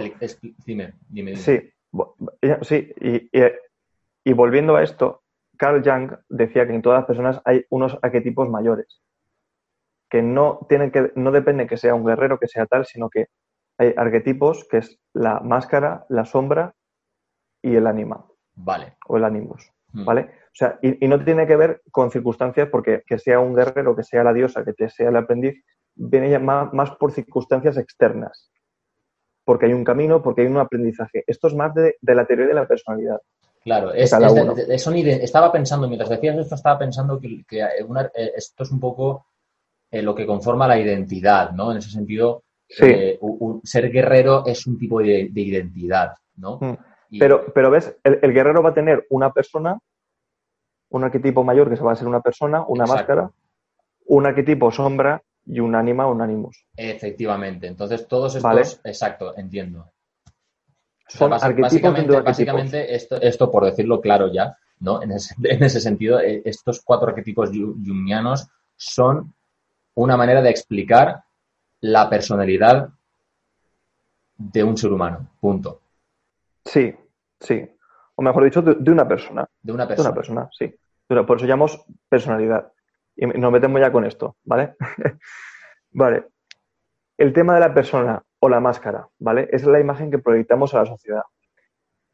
Dime, 0.66 0.94
dime, 1.10 1.36
Sí, 1.36 1.72
sí. 2.62 2.94
Y, 4.24 4.34
volviendo 4.34 4.76
a 4.76 4.84
esto, 4.84 5.24
Carl 5.58 5.84
Jung 5.84 6.18
decía 6.30 6.68
que 6.68 6.74
en 6.74 6.82
todas 6.82 7.00
las 7.00 7.08
personas 7.08 7.42
hay 7.46 7.66
unos 7.70 7.98
arquetipos 8.02 8.50
mayores. 8.50 9.02
Que 10.10 10.22
no 10.22 10.60
tienen 10.70 10.92
que, 10.92 11.12
no 11.16 11.32
depende 11.32 11.68
que 11.68 11.78
sea 11.78 11.96
un 11.96 12.06
guerrero, 12.06 12.40
que 12.40 12.48
sea 12.48 12.66
tal, 12.66 12.86
sino 12.86 13.10
que 13.10 13.28
hay 13.78 13.94
arquetipos 13.98 14.68
que 14.70 14.78
es 14.78 15.00
la 15.14 15.40
máscara, 15.40 16.06
la 16.10 16.26
sombra 16.26 16.76
y 17.62 17.76
el 17.76 17.88
ánima. 17.88 18.26
Vale. 18.54 18.98
O 19.08 19.18
el 19.18 19.26
animus. 19.26 19.75
Mm. 19.96 20.06
¿Vale? 20.06 20.22
O 20.22 20.58
sea, 20.58 20.78
y, 20.82 21.08
no 21.08 21.24
tiene 21.24 21.48
que 21.48 21.56
ver 21.56 21.82
con 21.90 22.12
circunstancias 22.12 22.68
porque 22.70 23.04
que 23.08 23.18
sea 23.18 23.40
un 23.40 23.56
guerrero, 23.56 23.96
que 23.96 24.04
sea 24.04 24.24
la 24.24 24.34
diosa, 24.34 24.64
que 24.64 24.90
sea 24.90 25.10
el 25.10 25.16
aprendiz, 25.16 25.64
viene 25.96 26.30
ya 26.30 26.40
más, 26.40 26.92
por 27.00 27.14
circunstancias 27.14 27.78
externas. 27.78 28.52
Porque 29.46 29.68
hay 29.68 29.74
un 29.74 29.84
camino, 29.84 30.22
porque 30.22 30.42
hay 30.42 30.48
un 30.48 30.58
aprendizaje. 30.58 31.24
Esto 31.28 31.48
es 31.48 31.56
más 31.56 31.74
de, 31.74 31.98
la 32.02 32.26
teoría 32.26 32.48
de 32.48 32.54
la 32.54 32.68
personalidad. 32.68 33.22
Claro, 33.64 33.94
es, 33.94 34.14
estaba 34.14 35.52
pensando, 35.52 35.88
mientras 35.88 36.10
decías 36.10 36.38
esto, 36.38 36.56
estaba 36.56 36.78
pensando 36.78 37.20
que, 37.20 37.44
eh, 37.52 38.32
esto 38.36 38.64
es 38.64 38.72
un 38.72 38.80
poco 38.80 39.28
eh, 39.90 40.02
lo 40.02 40.14
que 40.14 40.26
conforma 40.26 40.68
la 40.68 40.80
identidad, 40.80 41.52
¿no? 41.52 41.72
En 41.72 41.78
ese 41.78 41.90
sentido, 41.90 42.44
eh, 42.82 43.20
ser 43.64 43.92
guerrero 43.92 44.46
es 44.46 44.68
un 44.68 44.78
tipo 44.78 45.00
de, 45.00 45.32
identidad, 45.34 46.14
¿no? 46.36 46.60
Mm. 46.62 46.78
Pero, 47.20 47.46
pero 47.54 47.70
ves, 47.70 47.96
el, 48.04 48.34
guerrero 48.34 48.62
va 48.62 48.70
a 48.70 48.74
tener 48.74 49.06
una 49.10 49.32
persona 49.32 49.78
un 50.90 51.04
arquetipo 51.04 51.44
mayor 51.44 51.70
que 51.70 51.78
se 51.78 51.84
va 51.84 51.92
a 51.92 51.96
ser 51.96 52.08
una 52.08 52.22
persona, 52.22 52.64
una 52.68 52.86
máscara, 52.86 53.30
un 54.06 54.26
arquetipo 54.26 54.72
sombra 54.72 55.22
y 55.46 55.60
un 55.60 55.76
ánima, 55.76 56.08
un 56.08 56.22
animus. 56.22 56.66
Efectivamente. 56.76 57.68
Entonces, 57.68 58.08
todos 58.08 58.36
estos. 58.36 58.82
Exacto, 58.84 59.38
entiendo. 59.38 59.92
Son 61.08 61.34
arquetipos 61.34 62.24
básicamente, 62.24 62.96
esto, 62.96 63.22
esto, 63.22 63.52
por 63.52 63.66
decirlo 63.66 64.02
claro 64.02 64.32
ya, 64.32 64.58
¿no? 64.80 65.02
En 65.04 65.12
ese, 65.12 65.80
sentido, 65.80 66.20
eh, 66.20 66.42
estos 66.46 66.82
cuatro 66.84 67.10
arquetipos 67.10 67.50
jungianos 67.50 68.48
son 68.76 69.34
una 69.94 70.18
manera 70.18 70.42
de 70.42 70.50
explicar 70.50 71.24
la 71.82 72.10
personalidad 72.10 72.90
de 74.38 74.64
un 74.64 74.78
ser 74.78 74.92
humano. 74.92 75.30
Punto. 75.40 75.82
Sí, 76.66 76.96
sí 77.40 77.70
o 78.16 78.22
mejor 78.22 78.44
dicho, 78.44 78.62
de, 78.62 78.92
una 78.92 79.08
persona. 79.08 79.46
De 79.62 79.74
una 79.74 79.88
persona. 79.88 80.04
De 80.04 80.10
una 80.10 80.16
persona, 80.16 80.50
sí. 80.52 80.74
por 81.08 81.38
eso 81.38 81.46
llamamos 81.46 81.86
personalidad. 82.10 82.72
Y 83.16 83.28
nos 83.28 83.52
metemos 83.52 83.80
ya 83.80 83.92
con 83.92 84.06
esto, 84.06 84.38
¿vale? 84.44 84.76
vale. 85.92 86.28
El 87.18 87.34
tema 87.34 87.54
de 87.56 87.60
la 87.62 87.74
persona 87.74 88.22
o 88.40 88.50
la 88.50 88.60
máscara, 88.60 89.08
¿vale? 89.20 89.48
Es 89.52 89.66
la 89.66 89.80
imagen 89.80 90.12
que 90.12 90.20
proyectamos 90.20 90.74
a 90.74 90.80
la 90.80 90.86
sociedad. 90.86 91.24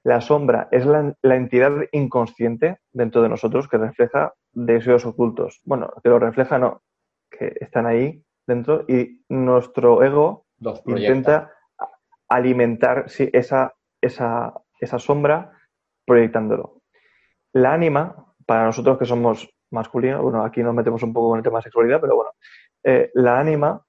La 0.03 0.21
sombra 0.21 0.67
es 0.71 0.85
la, 0.85 1.35
entidad 1.35 1.71
inconsciente 1.91 2.79
dentro 2.91 3.21
de 3.21 3.29
nosotros 3.29 3.67
que 3.67 3.77
refleja 3.77 4.33
deseos 4.51 5.05
ocultos. 5.05 5.61
Bueno, 5.63 5.91
que 6.03 6.09
lo 6.09 6.19
refleja 6.19 6.57
no, 6.57 6.81
que 7.29 7.55
están 7.59 7.85
ahí 7.85 8.23
dentro 8.47 8.85
y 8.87 9.23
nuestro 9.29 10.03
ego 10.03 10.45
intenta 10.85 11.51
alimentar 12.27 13.05
esa, 13.33 13.73
esa, 14.01 14.53
esa 14.79 14.99
sombra 14.99 15.51
proyectándolo. 16.05 16.81
la 17.53 17.73
ánima, 17.73 18.33
para 18.45 18.65
nosotros 18.65 18.97
que 18.97 19.05
somos 19.05 19.49
masculinos, 19.69 20.21
bueno, 20.21 20.43
aquí 20.43 20.61
nos 20.61 20.73
metemos 20.73 21.03
un 21.03 21.13
poco 21.13 21.29
con 21.29 21.37
el 21.37 21.43
tema 21.43 21.59
de 21.59 21.63
sexualidad, 21.63 22.01
pero 22.01 22.15
bueno, 22.15 22.31
eh, 22.83 23.11
la 23.13 23.39
ánima 23.39 23.81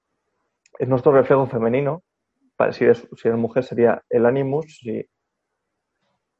es 0.79 0.87
nuestro 0.87 1.11
reflejo 1.11 1.47
femenino. 1.47 2.03
Para, 2.55 2.71
si, 2.71 2.83
eres, 2.83 3.07
si 3.15 3.27
eres 3.27 3.39
mujer 3.39 3.63
sería 3.63 4.01
el 4.09 4.25
animus, 4.25 4.77
si 4.77 5.03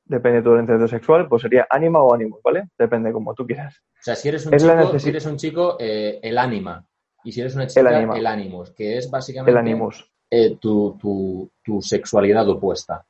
depende 0.05 0.37
de 0.37 0.43
tu 0.43 0.51
orientación 0.51 0.87
sexual, 0.87 1.27
pues 1.27 1.41
sería 1.41 1.65
ánima 1.69 2.01
o 2.01 2.13
ánimo, 2.13 2.39
¿vale? 2.43 2.69
Depende 2.77 3.11
como 3.11 3.33
tú 3.33 3.45
quieras. 3.45 3.81
O 3.99 4.03
sea, 4.03 4.15
si 4.15 4.29
eres 4.29 4.45
un 4.45 4.57
chico, 4.57 4.99
si 4.99 5.09
eres 5.09 5.25
un 5.25 5.37
chico 5.37 5.77
eh, 5.79 6.19
el 6.21 6.37
ánima. 6.37 6.85
Y 7.23 7.31
si 7.31 7.41
eres 7.41 7.55
una 7.55 7.67
chica, 7.67 7.99
el, 7.99 8.17
el 8.17 8.27
animus, 8.27 8.71
que 8.71 8.97
es 8.97 9.09
básicamente 9.09 9.51
el 9.51 9.57
animus. 9.57 10.11
Eh, 10.29 10.57
tu, 10.59 10.97
tu, 10.99 11.51
tu, 11.63 11.81
sexualidad 11.81 12.47
opuesta. 12.49 13.05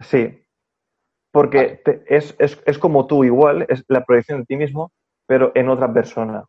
Sí, 0.00 0.46
porque 1.30 1.82
es, 2.06 2.34
es, 2.38 2.62
es, 2.66 2.78
como 2.78 3.06
tú 3.06 3.24
igual, 3.24 3.66
es 3.68 3.84
la 3.88 4.04
proyección 4.04 4.40
de 4.40 4.46
ti 4.46 4.56
mismo, 4.56 4.92
pero 5.26 5.52
en 5.54 5.68
otra 5.68 5.92
persona. 5.92 6.44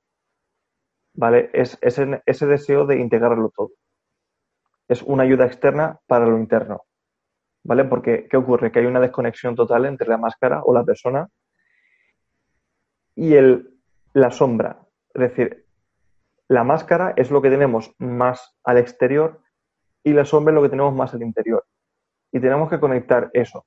¿Vale? 1.13 1.49
Es, 1.53 1.77
es 1.81 1.99
ese 2.25 2.47
deseo 2.47 2.85
de 2.85 2.97
integrarlo 2.97 3.51
todo. 3.55 3.71
Es 4.87 5.01
una 5.03 5.23
ayuda 5.23 5.45
externa 5.45 5.99
para 6.07 6.25
lo 6.25 6.37
interno. 6.37 6.83
¿Vale? 7.63 7.85
Porque, 7.85 8.27
¿qué 8.27 8.37
ocurre? 8.37 8.71
Que 8.71 8.79
hay 8.79 8.85
una 8.85 8.99
desconexión 8.99 9.55
total 9.55 9.85
entre 9.85 10.07
la 10.07 10.17
máscara 10.17 10.63
o 10.63 10.73
la 10.73 10.83
persona 10.83 11.27
y 13.15 13.35
el, 13.35 13.77
la 14.13 14.31
sombra. 14.31 14.79
Es 15.13 15.21
decir, 15.21 15.67
la 16.47 16.63
máscara 16.63 17.13
es 17.17 17.29
lo 17.29 17.41
que 17.41 17.49
tenemos 17.49 17.93
más 17.99 18.57
al 18.63 18.77
exterior 18.77 19.41
y 20.03 20.13
la 20.13 20.25
sombra 20.25 20.53
es 20.53 20.55
lo 20.55 20.63
que 20.63 20.69
tenemos 20.69 20.95
más 20.95 21.13
al 21.13 21.21
interior. 21.21 21.65
Y 22.31 22.39
tenemos 22.39 22.69
que 22.69 22.79
conectar 22.79 23.29
eso. 23.33 23.65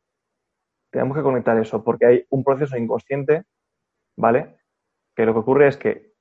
Tenemos 0.90 1.16
que 1.16 1.22
conectar 1.22 1.58
eso 1.58 1.82
porque 1.82 2.06
hay 2.06 2.26
un 2.30 2.44
proceso 2.44 2.76
inconsciente, 2.76 3.44
¿vale? 4.16 4.56
Que 5.14 5.26
lo 5.26 5.32
que 5.32 5.40
ocurre 5.40 5.68
es 5.68 5.76
que 5.76 6.12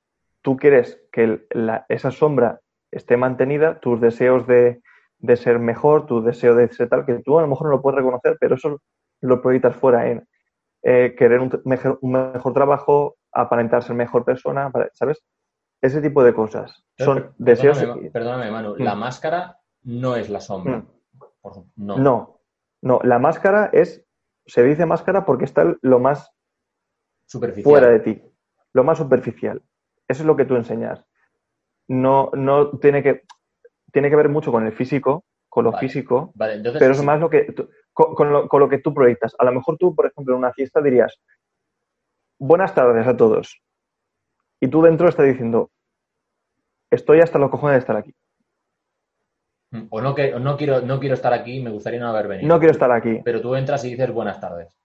tú 0.42 0.56
quieres 0.56 1.00
que 1.12 1.46
esa 1.88 2.10
sombra 2.10 2.60
esté 2.90 3.16
mantenida, 3.16 3.80
tus 3.80 4.00
deseos 4.00 4.46
de, 4.46 4.82
de 5.18 5.36
ser 5.36 5.58
mejor, 5.58 6.06
tu 6.06 6.22
deseo 6.22 6.54
de 6.54 6.68
ser 6.68 6.88
tal, 6.88 7.06
que 7.06 7.20
tú 7.20 7.38
a 7.38 7.42
lo 7.42 7.48
mejor 7.48 7.68
no 7.68 7.72
lo 7.72 7.82
puedes 7.82 7.96
reconocer, 7.96 8.36
pero 8.38 8.56
eso 8.56 8.80
lo 9.20 9.40
proyectas 9.40 9.76
fuera 9.76 10.10
en 10.10 10.28
eh, 10.82 11.14
querer 11.16 11.40
un 11.40 11.50
mejor, 11.64 11.98
un 12.02 12.12
mejor, 12.12 12.52
trabajo, 12.52 13.16
aparentar 13.32 13.82
ser 13.82 13.96
mejor 13.96 14.24
persona, 14.24 14.70
¿sabes? 14.92 15.24
Ese 15.80 16.02
tipo 16.02 16.22
de 16.22 16.34
cosas. 16.34 16.84
Son 16.98 17.32
deseos. 17.38 17.82
Perdóname, 18.12 18.50
Manu, 18.50 18.76
la 18.76 18.94
mm. 18.94 18.98
máscara 18.98 19.58
no 19.84 20.16
es 20.16 20.28
la 20.28 20.40
sombra. 20.40 20.78
Mm. 20.78 20.93
No. 21.76 21.98
no. 21.98 22.40
no, 22.82 23.00
la 23.02 23.18
máscara 23.18 23.70
es, 23.72 24.06
se 24.46 24.62
dice 24.62 24.86
máscara 24.86 25.24
porque 25.24 25.44
está 25.44 25.76
lo 25.82 25.98
más 25.98 26.30
superficial. 27.26 27.64
fuera 27.64 27.88
de 27.88 28.00
ti, 28.00 28.22
lo 28.72 28.84
más 28.84 28.98
superficial. 28.98 29.62
Eso 30.08 30.22
es 30.22 30.26
lo 30.26 30.36
que 30.36 30.44
tú 30.44 30.56
enseñas. 30.56 31.04
No, 31.88 32.30
no 32.34 32.78
tiene 32.78 33.02
que, 33.02 33.22
tiene 33.92 34.10
que 34.10 34.16
ver 34.16 34.28
mucho 34.28 34.52
con 34.52 34.66
el 34.66 34.72
físico, 34.72 35.24
con 35.48 35.64
lo 35.64 35.72
físico, 35.74 36.32
pero 36.36 36.92
es 36.92 37.02
más 37.04 37.20
lo 37.20 37.30
que 37.30 37.54
con, 37.94 38.32
lo, 38.32 38.68
que 38.68 38.78
tú 38.78 38.92
proyectas. 38.92 39.34
A 39.38 39.44
lo 39.44 39.52
mejor 39.52 39.76
tú, 39.78 39.94
por 39.94 40.06
ejemplo, 40.06 40.34
en 40.34 40.38
una 40.38 40.52
fiesta 40.52 40.82
dirías, 40.82 41.16
buenas 42.38 42.74
tardes 42.74 43.06
a 43.06 43.16
todos. 43.16 43.62
Y 44.60 44.68
tú 44.68 44.82
dentro 44.82 45.08
estás 45.08 45.26
diciendo, 45.26 45.70
estoy 46.90 47.20
hasta 47.20 47.38
los 47.38 47.50
cojones 47.50 47.74
de 47.74 47.78
estar 47.78 47.96
aquí. 47.96 48.14
O 49.90 50.00
no, 50.00 50.14
que, 50.14 50.32
no, 50.38 50.56
quiero, 50.56 50.80
no 50.80 51.00
quiero 51.00 51.14
estar 51.14 51.32
aquí, 51.32 51.60
me 51.60 51.70
gustaría 51.70 52.00
no 52.00 52.08
haber 52.08 52.28
venido. 52.28 52.48
No 52.48 52.58
quiero 52.58 52.72
estar 52.72 52.90
aquí. 52.92 53.20
Pero 53.24 53.40
tú 53.40 53.54
entras 53.54 53.84
y 53.84 53.90
dices 53.90 54.12
buenas 54.12 54.40
tardes. 54.40 54.76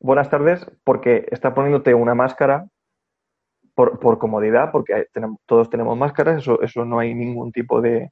Buenas 0.00 0.30
tardes 0.30 0.66
porque 0.84 1.26
está 1.30 1.54
poniéndote 1.54 1.94
una 1.94 2.14
máscara 2.14 2.66
por, 3.74 3.98
por 3.98 4.18
comodidad, 4.18 4.70
porque 4.72 5.06
todos 5.46 5.70
tenemos 5.70 5.96
máscaras, 5.96 6.42
eso, 6.42 6.60
eso 6.62 6.84
no 6.84 6.98
hay 6.98 7.14
ningún 7.14 7.52
tipo 7.52 7.80
de, 7.80 8.10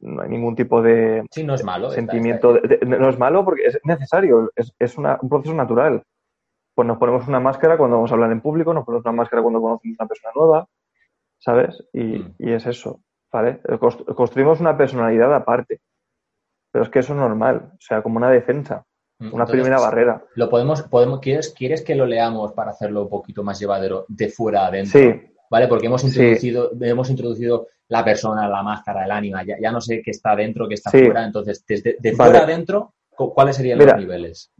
no 0.00 0.22
hay 0.22 0.28
ningún 0.28 0.54
tipo 0.54 0.82
de 0.82 1.24
sí, 1.30 1.44
no 1.44 1.54
es 1.54 1.64
malo, 1.64 1.90
sentimiento. 1.90 2.58
no 2.86 3.08
es 3.08 3.18
malo 3.18 3.44
porque 3.44 3.66
es 3.66 3.78
necesario, 3.84 4.50
es, 4.54 4.72
es 4.78 4.98
una, 4.98 5.18
un 5.22 5.28
proceso 5.28 5.54
natural. 5.54 6.02
Pues 6.74 6.86
nos 6.86 6.98
ponemos 6.98 7.26
una 7.26 7.40
máscara 7.40 7.78
cuando 7.78 7.96
vamos 7.96 8.10
a 8.10 8.14
hablar 8.14 8.32
en 8.32 8.40
público, 8.40 8.74
nos 8.74 8.84
ponemos 8.84 9.04
una 9.04 9.12
máscara 9.12 9.42
cuando 9.42 9.60
conocemos 9.60 9.96
a 9.98 10.02
una 10.02 10.08
persona 10.08 10.32
nueva, 10.34 10.68
¿sabes? 11.38 11.82
Y, 11.92 12.18
mm. 12.18 12.34
y 12.38 12.52
es 12.52 12.66
eso, 12.66 13.00
¿vale? 13.32 13.60
Construimos 14.14 14.60
una 14.60 14.76
personalidad 14.76 15.34
aparte. 15.34 15.80
Pero 16.72 16.84
es 16.84 16.90
que 16.90 16.98
eso 16.98 17.14
es 17.14 17.18
normal, 17.18 17.72
o 17.72 17.80
sea, 17.80 18.02
como 18.02 18.18
una 18.18 18.30
defensa, 18.30 18.84
mm, 19.18 19.32
una 19.32 19.46
primera 19.46 19.78
barrera. 19.78 20.22
Lo 20.34 20.50
podemos, 20.50 20.82
podemos 20.82 21.20
¿quieres, 21.20 21.54
¿Quieres 21.56 21.82
que 21.82 21.94
lo 21.94 22.04
leamos 22.04 22.52
para 22.52 22.72
hacerlo 22.72 23.04
un 23.04 23.08
poquito 23.08 23.42
más 23.42 23.58
llevadero 23.58 24.04
de 24.08 24.28
fuera 24.28 24.66
adentro? 24.66 25.00
Sí. 25.00 25.32
¿Vale? 25.48 25.68
Porque 25.68 25.86
hemos 25.86 26.04
introducido, 26.04 26.72
hemos 26.80 27.08
introducido 27.08 27.68
la 27.88 28.04
persona, 28.04 28.48
la 28.48 28.62
máscara, 28.62 29.04
el 29.04 29.10
ánima, 29.10 29.44
ya, 29.44 29.56
ya 29.60 29.70
no 29.70 29.80
sé 29.80 30.02
qué 30.02 30.10
está 30.10 30.34
dentro, 30.34 30.68
qué 30.68 30.74
está 30.74 30.90
fuera. 30.90 31.24
Entonces, 31.24 31.64
desde 31.66 31.96
de 31.98 32.12
fuera 32.12 32.40
adentro, 32.40 32.94
¿cuáles 33.10 33.56
serían 33.56 33.78
los 33.78 33.96
niveles? 33.96 34.52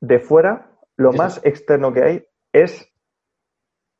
De 0.00 0.18
fuera, 0.20 0.70
lo 0.96 1.12
más 1.12 1.40
externo 1.44 1.92
que 1.92 2.02
hay 2.04 2.26
es 2.52 2.88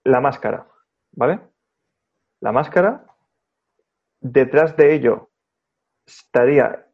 la 0.05 0.21
máscara, 0.21 0.69
¿vale? 1.13 1.41
La 2.41 2.53
máscara, 2.53 3.07
detrás 4.25 4.75
de 4.77 4.95
ello 4.95 5.31
estaría 6.07 6.87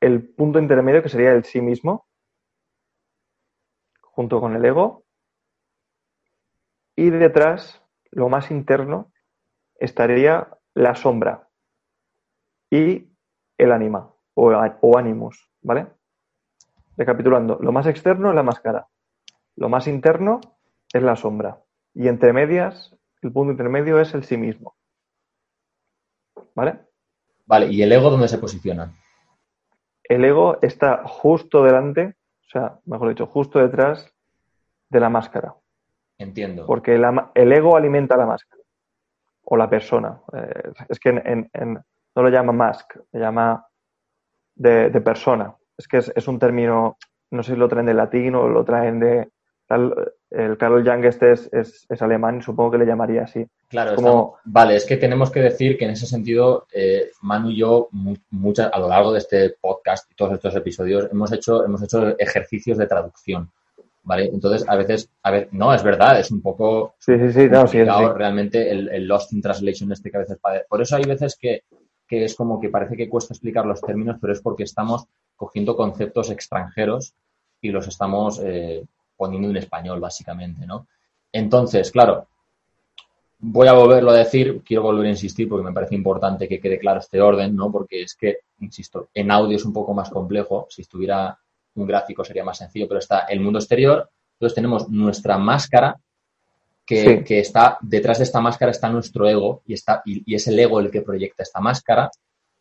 el 0.00 0.28
punto 0.28 0.60
intermedio 0.60 1.02
que 1.02 1.08
sería 1.08 1.32
el 1.32 1.44
sí 1.44 1.60
mismo, 1.60 2.06
junto 4.02 4.40
con 4.40 4.54
el 4.54 4.64
ego, 4.64 5.04
y 6.94 7.10
detrás, 7.10 7.82
lo 8.12 8.28
más 8.28 8.50
interno, 8.52 9.12
estaría 9.74 10.48
la 10.74 10.94
sombra 10.94 11.48
y 12.70 13.10
el 13.58 13.72
ánima 13.72 14.14
o, 14.34 14.52
o 14.52 14.98
animus, 14.98 15.50
¿vale? 15.62 15.88
Recapitulando, 16.96 17.58
lo 17.60 17.72
más 17.72 17.86
externo 17.86 18.30
es 18.30 18.36
la 18.36 18.42
máscara, 18.44 18.86
lo 19.56 19.68
más 19.68 19.88
interno 19.88 20.40
es 20.92 21.02
la 21.02 21.16
sombra 21.16 21.62
y 21.94 22.06
entre 22.06 22.32
medias, 22.32 22.96
el 23.22 23.32
punto 23.32 23.50
intermedio 23.50 24.00
es 24.00 24.14
el 24.14 24.22
sí 24.22 24.36
mismo. 24.36 24.76
¿Vale? 26.56 26.80
Vale, 27.46 27.66
¿y 27.66 27.82
el 27.82 27.92
ego 27.92 28.10
dónde 28.10 28.26
se 28.26 28.38
posiciona? 28.38 28.92
El 30.02 30.24
ego 30.24 30.58
está 30.62 31.02
justo 31.04 31.62
delante, 31.62 32.16
o 32.46 32.50
sea, 32.50 32.80
mejor 32.86 33.10
dicho, 33.10 33.26
justo 33.26 33.60
detrás 33.60 34.12
de 34.88 35.00
la 35.00 35.08
máscara. 35.08 35.54
Entiendo. 36.18 36.66
Porque 36.66 36.94
el 36.94 37.52
ego 37.52 37.76
alimenta 37.76 38.16
la 38.16 38.26
máscara 38.26 38.62
o 39.44 39.56
la 39.56 39.68
persona. 39.68 40.20
Eh, 40.32 40.72
es 40.88 40.98
que 40.98 41.10
en, 41.10 41.50
no 42.14 42.22
lo 42.22 42.28
llama 42.28 42.52
mask, 42.52 42.96
le 43.12 43.20
llama 43.20 43.66
de, 44.54 45.00
persona. 45.00 45.54
Es 45.76 45.86
que 45.86 45.98
es, 45.98 46.28
un 46.28 46.38
término, 46.38 46.96
no 47.30 47.42
sé 47.42 47.52
si 47.52 47.58
lo 47.58 47.68
traen 47.68 47.86
de 47.86 47.94
latín 47.94 48.34
o 48.34 48.48
lo 48.48 48.64
traen 48.64 48.98
de... 48.98 49.30
el 49.68 50.56
Carol 50.58 50.84
Jung 50.86 51.04
este 51.04 51.32
es, 51.32 51.48
es, 51.52 52.02
alemán, 52.02 52.42
supongo 52.42 52.72
que 52.72 52.78
le 52.78 52.86
llamaría 52.86 53.22
así. 53.22 53.46
Claro, 53.68 54.36
vale, 54.44 54.76
es 54.76 54.84
que 54.84 54.96
tenemos 54.96 55.30
que 55.30 55.40
decir 55.40 55.76
que 55.76 55.86
en 55.86 55.92
ese 55.92 56.06
sentido, 56.06 56.66
eh, 56.72 57.10
Manu 57.22 57.50
y 57.50 57.56
yo, 57.56 57.88
a 58.72 58.78
lo 58.78 58.88
largo 58.88 59.12
de 59.12 59.18
este 59.18 59.56
podcast 59.60 60.10
y 60.10 60.14
todos 60.14 60.34
estos 60.34 60.54
episodios, 60.54 61.08
hemos 61.10 61.32
hecho, 61.32 61.64
hemos 61.64 61.82
hecho 61.82 62.18
ejercicios 62.18 62.78
de 62.78 62.86
traducción. 62.86 63.50
¿vale? 64.06 64.30
Entonces, 64.32 64.64
a 64.68 64.76
veces, 64.76 65.10
a 65.24 65.32
ver, 65.32 65.48
no, 65.50 65.74
es 65.74 65.82
verdad, 65.82 66.20
es 66.20 66.30
un 66.30 66.40
poco 66.40 66.94
sí, 66.98 67.18
sí, 67.18 67.32
sí, 67.32 67.48
no, 67.48 67.66
sí, 67.66 67.82
realmente 67.82 68.70
el, 68.70 69.06
Lost 69.06 69.32
in 69.32 69.42
Translation 69.42 69.90
este 69.90 70.12
que 70.12 70.16
a 70.16 70.20
veces 70.20 70.38
Por 70.68 70.80
eso 70.80 70.94
hay 70.94 71.02
veces 71.02 71.36
que, 71.36 71.64
que, 72.06 72.24
es 72.24 72.36
como 72.36 72.60
que 72.60 72.68
parece 72.68 72.96
que 72.96 73.08
cuesta 73.08 73.34
explicar 73.34 73.66
los 73.66 73.80
términos, 73.80 74.18
pero 74.20 74.32
es 74.32 74.40
porque 74.40 74.62
estamos 74.62 75.06
cogiendo 75.34 75.76
conceptos 75.76 76.30
extranjeros 76.30 77.14
y 77.60 77.70
los 77.70 77.88
estamos 77.88 78.40
eh, 78.44 78.84
poniendo 79.16 79.48
en 79.50 79.56
español, 79.56 80.00
básicamente, 80.00 80.66
¿no? 80.66 80.86
Entonces, 81.32 81.90
claro, 81.90 82.28
voy 83.38 83.68
a 83.68 83.72
volverlo 83.72 84.10
a 84.10 84.16
decir, 84.16 84.62
quiero 84.64 84.82
volver 84.82 85.06
a 85.06 85.10
insistir 85.10 85.48
porque 85.48 85.64
me 85.64 85.72
parece 85.72 85.94
importante 85.94 86.48
que 86.48 86.60
quede 86.60 86.78
claro 86.78 87.00
este 87.00 87.20
orden, 87.20 87.54
¿no? 87.54 87.70
Porque 87.70 88.02
es 88.02 88.14
que, 88.14 88.38
insisto, 88.60 89.08
en 89.14 89.30
audio 89.30 89.56
es 89.56 89.64
un 89.64 89.72
poco 89.72 89.92
más 89.94 90.10
complejo. 90.10 90.66
Si 90.70 90.82
estuviera 90.82 91.38
un 91.74 91.86
gráfico 91.86 92.24
sería 92.24 92.44
más 92.44 92.58
sencillo, 92.58 92.88
pero 92.88 92.98
está 92.98 93.20
el 93.20 93.40
mundo 93.40 93.58
exterior, 93.58 94.10
entonces 94.32 94.54
tenemos 94.54 94.88
nuestra 94.88 95.38
máscara, 95.38 95.98
que, 96.84 97.24
está, 97.40 97.78
detrás 97.80 98.18
de 98.18 98.24
esta 98.24 98.40
máscara 98.40 98.70
está 98.70 98.88
nuestro 98.88 99.28
ego, 99.28 99.62
y, 99.66 99.74
está, 99.74 100.02
y, 100.04 100.34
es 100.34 100.46
el 100.46 100.58
ego 100.58 100.78
el 100.78 100.90
que 100.90 101.02
proyecta 101.02 101.42
esta 101.42 101.60
máscara, 101.60 102.10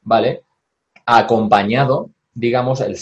¿vale? 0.02 0.42
Acompañado, 1.06 2.10
digamos, 2.36 2.82
el, 2.82 2.96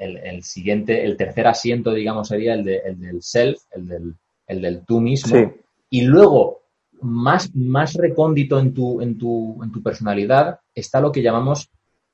el, 0.00 0.42
siguiente, 0.42 1.04
el 1.04 1.16
tercer 1.16 1.46
asiento, 1.46 1.92
digamos, 1.92 2.26
sería 2.28 2.54
el, 2.54 2.64
del 2.64 3.22
self, 3.22 3.60
el 3.70 3.86
del, 3.86 4.14
el 4.48 4.60
del 4.60 4.84
tú 4.84 5.00
mismo. 5.00 5.52
Y 5.88 6.02
luego, 6.02 6.62
más, 7.02 7.54
más 7.54 7.94
recóndito 7.94 8.58
en 8.58 8.74
tu, 8.74 9.00
en, 9.00 9.16
tu, 9.16 9.62
en 9.62 9.70
tu 9.70 9.80
personalidad, 9.82 10.58
está 10.74 11.00
lo 11.00 11.12
que 11.12 11.22
llamamos 11.22 11.70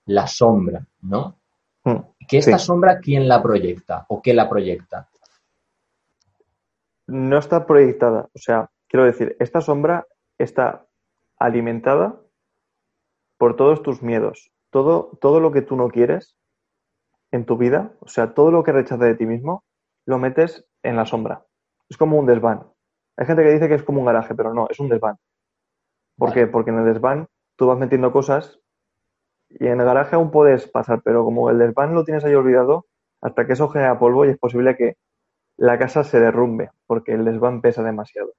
la 0.06 0.26
sombra, 0.26 0.86
¿no? 1.00 1.38
Mm, 1.84 1.96
¿Que 2.28 2.38
esta 2.38 2.58
sombra 2.58 2.98
quién 2.98 3.26
la 3.26 3.42
proyecta 3.42 4.04
o 4.08 4.20
qué 4.20 4.34
la 4.34 4.48
proyecta? 4.48 5.08
no 7.06 7.38
está 7.38 7.66
proyectada. 7.66 8.28
O 8.34 8.38
sea, 8.38 8.70
quiero 8.88 9.04
decir, 9.04 9.36
esta 9.38 9.60
sombra 9.60 10.06
está 10.38 10.86
alimentada 11.38 12.20
por 13.38 13.56
todos 13.56 13.82
tus 13.82 14.02
miedos. 14.02 14.50
Todo, 14.70 15.16
todo 15.20 15.40
lo 15.40 15.52
que 15.52 15.62
tú 15.62 15.76
no 15.76 15.88
quieres 15.88 16.36
en 17.34 17.44
tu 17.44 17.56
vida, 17.56 17.92
o 18.00 18.08
sea, 18.08 18.32
todo 18.32 18.52
lo 18.52 18.62
que 18.62 18.72
rechazas 18.72 19.00
de 19.00 19.16
ti 19.16 19.26
mismo, 19.26 19.64
lo 20.06 20.18
metes 20.18 20.66
en 20.84 20.96
la 20.96 21.04
sombra. 21.04 21.44
Es 21.88 21.96
como 21.96 22.16
un 22.18 22.26
desván. 22.26 22.70
Hay 23.16 23.26
gente 23.26 23.42
que 23.42 23.50
dice 23.50 23.68
que 23.68 23.74
es 23.74 23.82
como 23.82 24.00
un 24.00 24.06
garaje, 24.06 24.34
pero 24.34 24.54
no, 24.54 24.68
es 24.70 24.78
un 24.78 24.88
desván. 24.88 25.16
¿Por 26.16 26.32
qué? 26.32 26.46
Porque 26.46 26.70
en 26.70 26.78
el 26.78 26.84
desván 26.84 27.26
tú 27.56 27.66
vas 27.66 27.78
metiendo 27.78 28.12
cosas 28.12 28.60
y 29.48 29.66
en 29.66 29.80
el 29.80 29.86
garaje 29.86 30.14
aún 30.14 30.30
puedes 30.30 30.68
pasar, 30.68 31.02
pero 31.02 31.24
como 31.24 31.50
el 31.50 31.58
desván 31.58 31.94
lo 31.94 32.04
tienes 32.04 32.24
ahí 32.24 32.34
olvidado, 32.34 32.86
hasta 33.20 33.46
que 33.46 33.54
eso 33.54 33.68
genera 33.68 33.98
polvo 33.98 34.24
y 34.24 34.30
es 34.30 34.38
posible 34.38 34.76
que 34.76 34.96
la 35.56 35.78
casa 35.78 36.04
se 36.04 36.20
derrumbe, 36.20 36.70
porque 36.86 37.12
el 37.12 37.24
desván 37.24 37.62
pesa 37.62 37.82
demasiado. 37.82 38.32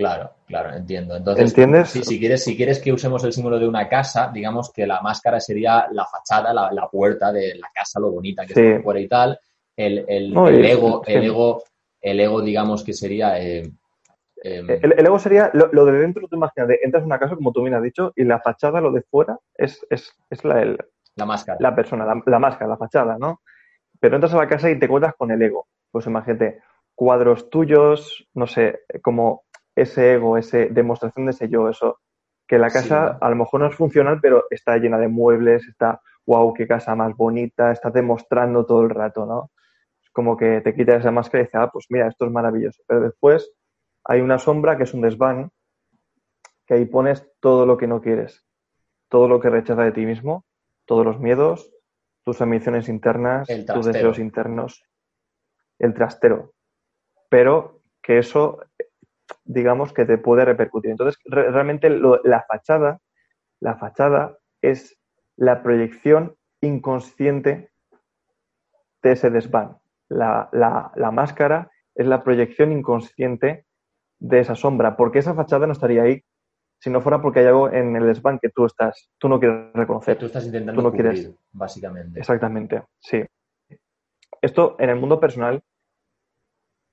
Claro, 0.00 0.30
claro, 0.46 0.74
entiendo. 0.74 1.16
Entonces, 1.16 1.50
¿Entiendes? 1.50 1.90
si, 1.90 2.18
quieres, 2.18 2.44
si 2.44 2.56
quieres 2.56 2.78
que 2.80 2.92
usemos 2.92 3.22
el 3.24 3.32
símbolo 3.32 3.58
de 3.58 3.68
una 3.68 3.88
casa, 3.88 4.30
digamos 4.32 4.72
que 4.72 4.86
la 4.86 5.00
máscara 5.00 5.40
sería 5.40 5.86
la 5.92 6.06
fachada, 6.06 6.52
la, 6.52 6.88
puerta 6.88 7.32
de 7.32 7.54
la 7.56 7.68
casa, 7.74 8.00
lo 8.00 8.10
bonita 8.10 8.44
que 8.46 8.52
está 8.52 8.82
fuera 8.82 9.00
y 9.00 9.08
tal. 9.08 9.38
El, 9.76 10.04
el, 10.08 10.36
ego, 10.64 11.04
el 11.06 11.24
ego, 11.24 11.64
el 12.00 12.20
ego, 12.20 12.42
digamos 12.42 12.84
que 12.84 12.92
sería 12.92 13.40
eh, 13.40 13.70
Em, 14.42 14.70
el, 14.70 15.06
ego 15.06 15.18
sería 15.18 15.50
lo, 15.52 15.84
de 15.84 15.92
dentro, 15.92 16.26
tú 16.26 16.36
imagínate, 16.36 16.80
entras 16.82 17.02
en 17.02 17.06
una 17.06 17.18
casa, 17.18 17.36
como 17.36 17.52
tú 17.52 17.62
me 17.62 17.74
has 17.74 17.82
dicho, 17.82 18.12
y 18.16 18.24
la 18.24 18.40
fachada, 18.40 18.80
lo 18.80 18.90
de 18.90 19.02
fuera, 19.02 19.38
es, 19.54 19.86
es, 19.90 20.12
es 20.30 20.44
la, 20.44 20.62
el, 20.62 20.78
la 21.16 21.26
máscara. 21.26 21.58
La 21.60 21.74
persona, 21.74 22.06
la, 22.24 22.38
máscara, 22.38 22.70
la 22.70 22.76
fachada, 22.78 23.18
¿no? 23.18 23.42
Pero 23.98 24.16
entras 24.16 24.32
a 24.32 24.38
la 24.38 24.48
casa 24.48 24.70
y 24.70 24.78
te 24.78 24.88
cuentas 24.88 25.14
con 25.16 25.30
el 25.30 25.42
ego. 25.42 25.66
Pues 25.90 26.06
imagínate, 26.06 26.62
cuadros 26.94 27.50
tuyos, 27.50 28.26
no 28.32 28.46
sé, 28.46 28.80
como 29.02 29.44
ese 29.74 30.14
ego, 30.14 30.36
esa 30.36 30.58
demostración 30.58 31.26
de 31.26 31.32
ese 31.32 31.48
yo, 31.48 31.68
eso. 31.68 31.98
Que 32.46 32.58
la 32.58 32.70
casa 32.70 33.18
a 33.20 33.30
lo 33.30 33.36
mejor 33.36 33.60
no 33.60 33.66
es 33.68 33.76
funcional, 33.76 34.18
pero 34.20 34.44
está 34.50 34.76
llena 34.76 34.98
de 34.98 35.08
muebles, 35.08 35.66
está, 35.68 36.00
wow, 36.26 36.52
qué 36.52 36.66
casa 36.66 36.94
más 36.94 37.16
bonita, 37.16 37.70
estás 37.70 37.92
demostrando 37.92 38.66
todo 38.66 38.82
el 38.82 38.90
rato, 38.90 39.24
¿no? 39.24 39.50
Es 40.02 40.10
como 40.10 40.36
que 40.36 40.60
te 40.60 40.74
quitas 40.74 41.00
esa 41.00 41.12
máscara 41.12 41.42
y 41.42 41.46
dices, 41.46 41.60
ah, 41.60 41.70
pues 41.72 41.86
mira, 41.90 42.08
esto 42.08 42.24
es 42.24 42.32
maravilloso. 42.32 42.82
Pero 42.86 43.00
después 43.02 43.52
hay 44.04 44.20
una 44.20 44.38
sombra 44.38 44.76
que 44.76 44.82
es 44.82 44.94
un 44.94 45.02
desván, 45.02 45.50
que 46.66 46.74
ahí 46.74 46.84
pones 46.86 47.28
todo 47.40 47.66
lo 47.66 47.76
que 47.76 47.86
no 47.86 48.00
quieres, 48.00 48.44
todo 49.08 49.28
lo 49.28 49.40
que 49.40 49.50
rechaza 49.50 49.82
de 49.82 49.92
ti 49.92 50.06
mismo, 50.06 50.44
todos 50.86 51.04
los 51.04 51.20
miedos, 51.20 51.70
tus 52.24 52.40
ambiciones 52.40 52.88
internas, 52.88 53.48
tus 53.72 53.86
deseos 53.86 54.18
internos, 54.18 54.84
el 55.78 55.94
trastero. 55.94 56.52
Pero 57.28 57.80
que 58.02 58.18
eso, 58.18 58.60
digamos, 59.44 59.92
que 59.92 60.04
te 60.04 60.18
puede 60.18 60.44
repercutir. 60.44 60.90
Entonces, 60.90 61.20
realmente 61.26 61.90
la 61.90 62.44
fachada, 62.48 63.00
la 63.60 63.76
fachada 63.76 64.38
es 64.62 64.98
la 65.36 65.62
proyección 65.62 66.36
inconsciente 66.60 67.70
de 69.02 69.12
ese 69.12 69.30
desván. 69.30 69.78
La, 70.08 70.50
la 70.52 71.10
máscara 71.10 71.70
es 71.94 72.06
la 72.06 72.22
proyección 72.22 72.72
inconsciente 72.72 73.66
de 74.18 74.40
esa 74.40 74.54
sombra, 74.54 74.96
porque 74.96 75.20
esa 75.20 75.34
fachada 75.34 75.66
no 75.66 75.72
estaría 75.72 76.02
ahí 76.02 76.24
si 76.80 76.88
no 76.88 77.02
fuera 77.02 77.20
porque 77.20 77.40
hay 77.40 77.46
algo 77.46 77.70
en 77.70 77.94
el 77.94 78.06
desván 78.06 78.38
que 78.38 78.48
tú 78.48 78.64
estás, 78.64 79.10
tú 79.18 79.28
no 79.28 79.38
quieres 79.38 79.72
reconocer. 79.74 80.16
Tú 80.16 80.26
estás 80.26 80.46
intentando 80.46 80.80
no 80.80 80.90
quieres... 80.90 81.30
básicamente. 81.52 82.18
Exactamente, 82.18 82.82
sí. 82.98 83.22
Esto 84.40 84.76
en 84.78 84.88
el 84.88 84.96
mundo 84.96 85.20
personal, 85.20 85.62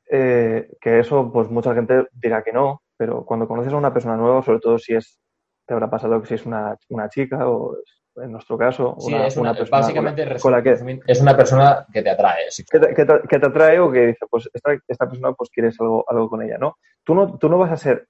eh, 0.10 0.70
que 0.80 1.00
eso, 1.00 1.32
pues 1.32 1.50
mucha 1.50 1.74
gente 1.74 2.08
dirá 2.14 2.44
que 2.44 2.54
no, 2.54 2.82
pero 2.98 3.26
cuando 3.26 3.48
conoces 3.48 3.74
a 3.74 3.78
una 3.78 3.94
persona 3.94 4.18
nueva, 4.18 4.42
sobre 4.42 4.60
todo 4.60 4.78
si 4.78 4.96
es, 4.96 5.20
te 5.66 5.74
habrá 5.74 5.90
pasado 5.90 6.22
que 6.22 6.28
si 6.28 6.34
es 6.36 6.46
una, 6.46 6.78
una 6.90 7.10
chica 7.10 7.50
o 7.50 7.78
en 8.16 8.32
nuestro 8.32 8.58
caso, 8.58 8.96
una, 9.00 9.28
es 9.28 9.38
una, 9.38 9.54
persona 9.54 9.82
básicamente 9.82 10.40
con 10.40 10.52
la, 10.52 10.64
que 10.64 10.72
es 11.06 11.22
una 11.22 11.38
persona 11.38 11.86
que 11.94 12.02
te 12.02 12.10
atrae. 12.10 12.46
Que, 12.70 12.80
te, 12.80 12.96
que, 12.96 13.40
te, 13.40 13.46
atrae 13.46 13.80
o 13.80 13.92
que 13.92 14.08
dice, 14.08 14.26
pues 14.30 14.50
esta, 14.52 14.76
esta, 14.88 15.08
persona 15.08 15.34
pues 15.34 15.50
quieres 15.52 15.80
algo, 15.80 16.04
algo 16.08 16.30
con 16.30 16.42
ella, 16.42 16.58
¿no? 16.58 16.78
Tú 17.04 17.14
no, 17.14 17.38
tú 17.38 17.48
no 17.48 17.60
vas 17.60 17.72
a 17.72 17.78
ser 17.78 18.08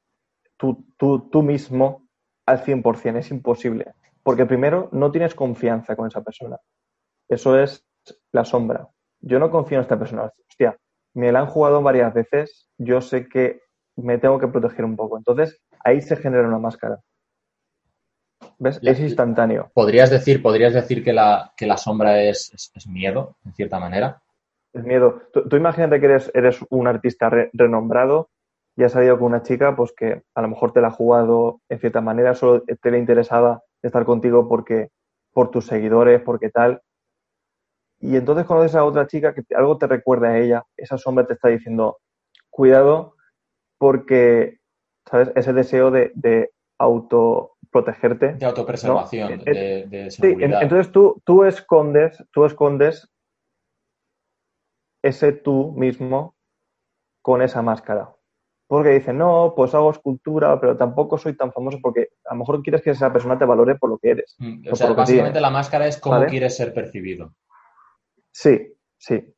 tú, 0.56 0.86
tú, 0.98 1.30
tú 1.30 1.44
mismo 1.44 2.07
al 2.45 2.64
100%, 2.64 3.18
es 3.18 3.32
imposible. 3.32 3.94
Porque 4.24 4.45
primero 4.45 4.90
no 4.91 5.11
tienes 5.11 5.36
confianza 5.36 5.95
con 5.95 6.07
esa 6.07 6.24
persona. 6.24 6.57
Eso 7.30 7.60
es 7.60 7.86
la 8.32 8.45
sombra. 8.45 8.88
Yo 9.19 9.40
no 9.40 9.49
confío 9.49 9.78
en 9.78 9.84
esta 9.84 9.99
persona. 9.99 10.32
Hostia, 10.49 10.78
me 11.18 11.31
la 11.31 11.39
han 11.39 11.48
jugado 11.48 11.81
varias 11.81 12.14
veces, 12.14 12.69
yo 12.77 13.02
sé 13.02 13.27
que 13.27 13.61
me 13.95 14.19
tengo 14.19 14.38
que 14.38 14.48
proteger 14.48 14.85
un 14.85 14.95
poco. 14.95 15.18
Entonces, 15.18 15.60
ahí 15.84 15.99
se 15.99 16.15
genera 16.15 16.48
una 16.48 16.60
máscara. 16.60 16.99
¿Ves? 18.60 18.80
es 18.84 18.99
instantáneo. 18.99 19.72
¿Podrías 19.73 20.11
decir, 20.11 20.44
podrías 20.44 20.73
decir 20.73 21.03
que, 21.03 21.14
la, 21.14 21.53
que 21.57 21.65
la 21.65 21.77
sombra 21.77 22.22
es, 22.22 22.72
es, 22.76 22.88
miedo, 22.88 23.35
en 23.45 23.53
cierta 23.53 23.80
manera? 23.80 24.22
Es 24.73 24.84
miedo. 24.84 25.23
Tú, 25.34 25.56
imagínate 25.56 25.99
que 25.99 26.06
eres, 26.06 26.31
eres 26.35 26.60
un 26.69 26.88
artista 26.88 27.31
renombrado 27.52 28.30
y 28.76 28.84
has 28.84 28.91
salido 28.91 29.18
con 29.18 29.27
una 29.27 29.41
chica 29.41 29.76
pues 29.76 29.94
que 29.98 30.22
a 30.35 30.41
lo 30.44 30.49
mejor 30.49 30.72
te 30.72 30.81
la 30.81 30.89
ha 30.89 30.91
jugado 30.91 31.61
en 31.68 31.80
cierta 31.80 31.99
manera, 31.99 32.35
solo 32.35 32.61
te 32.61 32.91
le 32.91 32.99
interesaba 32.99 33.64
estar 33.81 34.06
contigo 34.06 34.48
porque 34.48 34.89
por 35.34 35.49
tus 35.49 35.65
seguidores, 35.65 36.22
porque 36.22 36.52
tal. 36.52 36.81
Y 37.99 38.15
entonces 38.15 38.45
conoces 38.45 38.76
a 38.76 38.84
otra 38.84 39.07
chica 39.07 39.34
que 39.34 39.44
algo 39.56 39.78
te 39.78 39.88
recuerda 39.88 40.30
a 40.30 40.38
ella, 40.38 40.64
esa 40.76 40.98
sombra 40.98 41.26
te 41.26 41.34
está 41.34 41.49
diciendo, 41.49 41.98
cuidado 42.49 43.15
porque, 43.78 44.60
¿sabes? 45.10 45.32
Ese 45.36 45.53
deseo 45.53 45.91
de, 45.91 46.11
de 46.15 46.52
auto 46.78 47.57
protegerte. 47.72 48.34
De 48.34 48.45
autopreservación, 48.45 49.44
de, 49.44 50.11
seguridad. 50.11 50.60
Sí, 50.60 50.64
entonces 50.64 50.91
tú, 50.91 51.22
tú 51.26 51.44
escondes, 51.44 52.24
tú 52.32 52.45
escondes 52.45 53.10
ese 55.03 55.32
tú 55.32 55.74
mismo 55.76 56.36
con 57.22 57.41
esa 57.41 57.61
máscara. 57.61 58.14
Porque 58.68 58.90
dicen, 58.90 59.18
no, 59.18 59.53
pues 59.56 59.74
hago 59.74 59.91
escultura, 59.91 60.60
pero 60.60 60.76
tampoco 60.76 61.18
soy 61.18 61.38
tan 61.38 61.53
famoso 61.53 61.80
porque 61.82 62.10
a 62.26 62.34
lo 62.34 62.40
mejor 62.40 62.61
quieres 62.61 62.82
que 62.82 62.90
esa 62.90 63.14
persona 63.14 63.40
te 63.40 63.45
valore 63.45 63.76
por 63.76 63.90
lo 63.90 63.98
que 63.98 64.10
eres. 64.10 64.36
Mm, 64.40 64.68
o, 64.69 64.76
sea, 64.76 64.91
básicamente 64.91 65.40
la 65.40 65.49
máscara 65.49 65.88
es 65.88 65.98
cómo 65.98 66.26
quieres 66.26 66.57
ser 66.57 66.74
percibido. 66.74 67.34
Sí, 68.38 68.73
sí. 68.97 69.34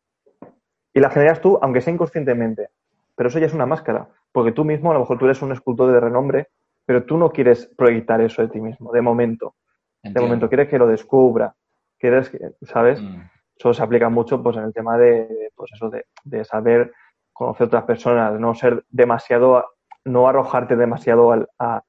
Y 0.94 1.00
la 1.00 1.10
generas 1.10 1.42
tú, 1.42 1.58
aunque 1.62 1.82
sea 1.82 1.94
inconscientemente. 1.94 2.70
Pero 3.16 3.30
eso 3.30 3.40
ya 3.40 3.46
es 3.46 3.54
una 3.54 3.66
máscara. 3.66 4.10
Porque 4.32 4.52
tú 4.52 4.66
mismo, 4.66 4.92
a 4.92 4.94
lo 4.94 5.02
mejor 5.02 5.18
tú 5.18 5.26
eres 5.26 5.42
un 5.42 5.52
escultor 5.52 5.92
de 5.92 6.00
renombre 6.00 6.50
pero 6.90 7.04
tú 7.04 7.20
no 7.20 7.30
quieres 7.30 7.68
proyectar 7.78 8.20
eso 8.20 8.42
de 8.42 8.48
ti 8.48 8.60
mismo, 8.60 8.92
de 8.92 9.04
momento. 9.04 9.54
De 10.02 10.20
momento 10.20 10.50
quieres 10.50 10.70
que 10.70 10.80
lo 10.80 10.88
descubra, 10.88 11.54
quieres 12.00 12.32
que, 12.32 12.40
¿sabes? 12.64 13.00
Mm. 13.00 13.30
Eso 13.56 13.76
se 13.76 13.84
aplica 13.84 14.10
mucho 14.10 14.42
pues 14.42 14.58
en 14.58 14.64
el 14.64 14.74
tema 14.74 14.98
de, 14.98 15.52
pues 15.56 15.70
eso, 15.72 15.92
de, 15.92 16.46
saber 16.46 16.92
conocer 17.32 17.68
otras 17.68 17.84
personas, 17.84 18.40
no 18.40 18.56
ser 18.56 18.86
demasiado, 18.90 19.66
no 20.04 20.28
arrojarte 20.28 20.76
demasiado 20.76 21.32
al, 21.32 21.48
a 21.60 21.84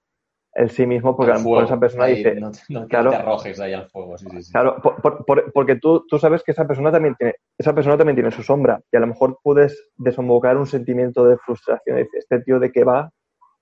el 0.61 0.71
sí 0.71 0.87
mismo, 0.87 1.17
porque 1.17 1.33
a 1.33 1.37
lo 1.37 1.41
mejor 1.41 1.65
esa 1.65 1.81
persona 1.81 2.07
dice. 2.07 2.39
No, 2.69 2.87
claro, 2.87 3.11
te 3.11 3.17
arrojes 3.17 3.59
ahí 3.61 3.73
al 3.73 3.89
fuego, 3.89 4.19
sí, 4.19 4.27
sí, 4.43 4.53
Claro, 4.53 4.77
porque 5.55 5.77
tú, 5.77 6.05
tú, 6.07 6.19
sabes 6.19 6.43
que 6.43 6.53
esa 6.53 6.67
persona 6.67 6.93
también 6.93 7.15
tiene, 7.17 7.35
esa 7.57 7.75
persona 7.75 7.97
también 7.97 8.17
tiene 8.17 8.31
su 8.31 8.43
sombra, 8.43 8.81
y 8.93 8.97
a 8.97 9.01
lo 9.01 9.07
mejor 9.07 9.39
puedes 9.43 9.89
desembocar 9.97 10.59
un 10.59 10.67
sentimiento 10.67 11.25
de 11.25 11.39
frustración. 11.39 11.97
Dice, 11.97 12.19
este 12.19 12.41
tío 12.41 12.59
de 12.59 12.71
qué 12.73 12.85
va, 12.85 13.11